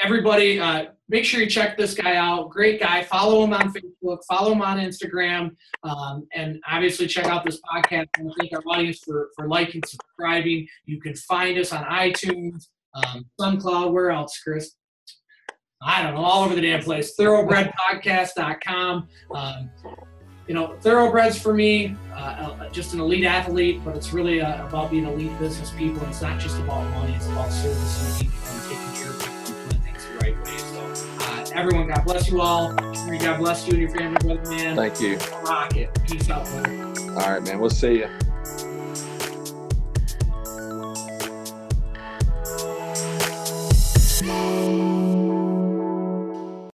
everybody, 0.02 0.58
uh, 0.58 0.86
make 1.08 1.24
sure 1.24 1.40
you 1.40 1.46
check 1.48 1.76
this 1.76 1.94
guy 1.94 2.16
out. 2.16 2.50
Great 2.50 2.80
guy. 2.80 3.02
Follow 3.04 3.44
him 3.44 3.52
on 3.52 3.72
Facebook. 3.72 4.18
Follow 4.28 4.52
him 4.52 4.62
on 4.62 4.78
Instagram. 4.78 5.50
Um, 5.82 6.26
and 6.34 6.60
obviously 6.68 7.06
check 7.06 7.26
out 7.26 7.44
this 7.44 7.60
podcast. 7.60 8.08
Thank 8.38 8.52
our 8.52 8.62
audience 8.66 9.00
for, 9.04 9.30
for 9.36 9.48
liking, 9.48 9.82
subscribing. 9.86 10.66
You 10.86 11.00
can 11.00 11.14
find 11.14 11.58
us 11.58 11.72
on 11.72 11.84
iTunes, 11.84 12.68
um, 12.94 13.26
SoundCloud. 13.40 13.92
Where 13.92 14.10
else, 14.10 14.38
Chris? 14.38 14.72
I 15.84 16.02
don't 16.02 16.14
know, 16.14 16.20
all 16.20 16.44
over 16.44 16.54
the 16.54 16.60
damn 16.60 16.82
place. 16.82 17.16
Thoroughbredpodcast.com. 17.18 19.08
Um, 19.34 19.70
you 20.48 20.54
know, 20.54 20.76
thoroughbreds 20.80 21.40
for 21.40 21.54
me, 21.54 21.96
uh, 22.12 22.16
uh, 22.60 22.68
just 22.70 22.94
an 22.94 23.00
elite 23.00 23.24
athlete, 23.24 23.80
but 23.84 23.96
it's 23.96 24.12
really 24.12 24.40
uh, 24.40 24.66
about 24.66 24.90
being 24.90 25.06
elite 25.06 25.36
business 25.38 25.70
people. 25.70 26.06
It's 26.08 26.20
not 26.20 26.40
just 26.40 26.58
about 26.58 26.88
money, 26.90 27.14
it's 27.14 27.26
about 27.26 27.50
servicing 27.52 28.30
everyone, 31.54 31.88
God 31.88 32.04
bless 32.04 32.30
you 32.30 32.40
all. 32.40 32.72
God 32.74 33.38
bless 33.38 33.66
you 33.66 33.72
and 33.72 33.82
your 33.82 33.90
family, 33.90 34.16
brother, 34.18 34.50
man. 34.50 34.76
Thank 34.76 35.00
you. 35.00 35.18
Rock 35.42 35.76
it. 35.76 35.90
Peace 36.06 36.28
out, 36.30 36.44
brother. 36.46 37.10
All 37.12 37.32
right, 37.32 37.42
man. 37.42 37.58
We'll 37.60 37.70
see 37.70 37.98
you. 37.98 38.08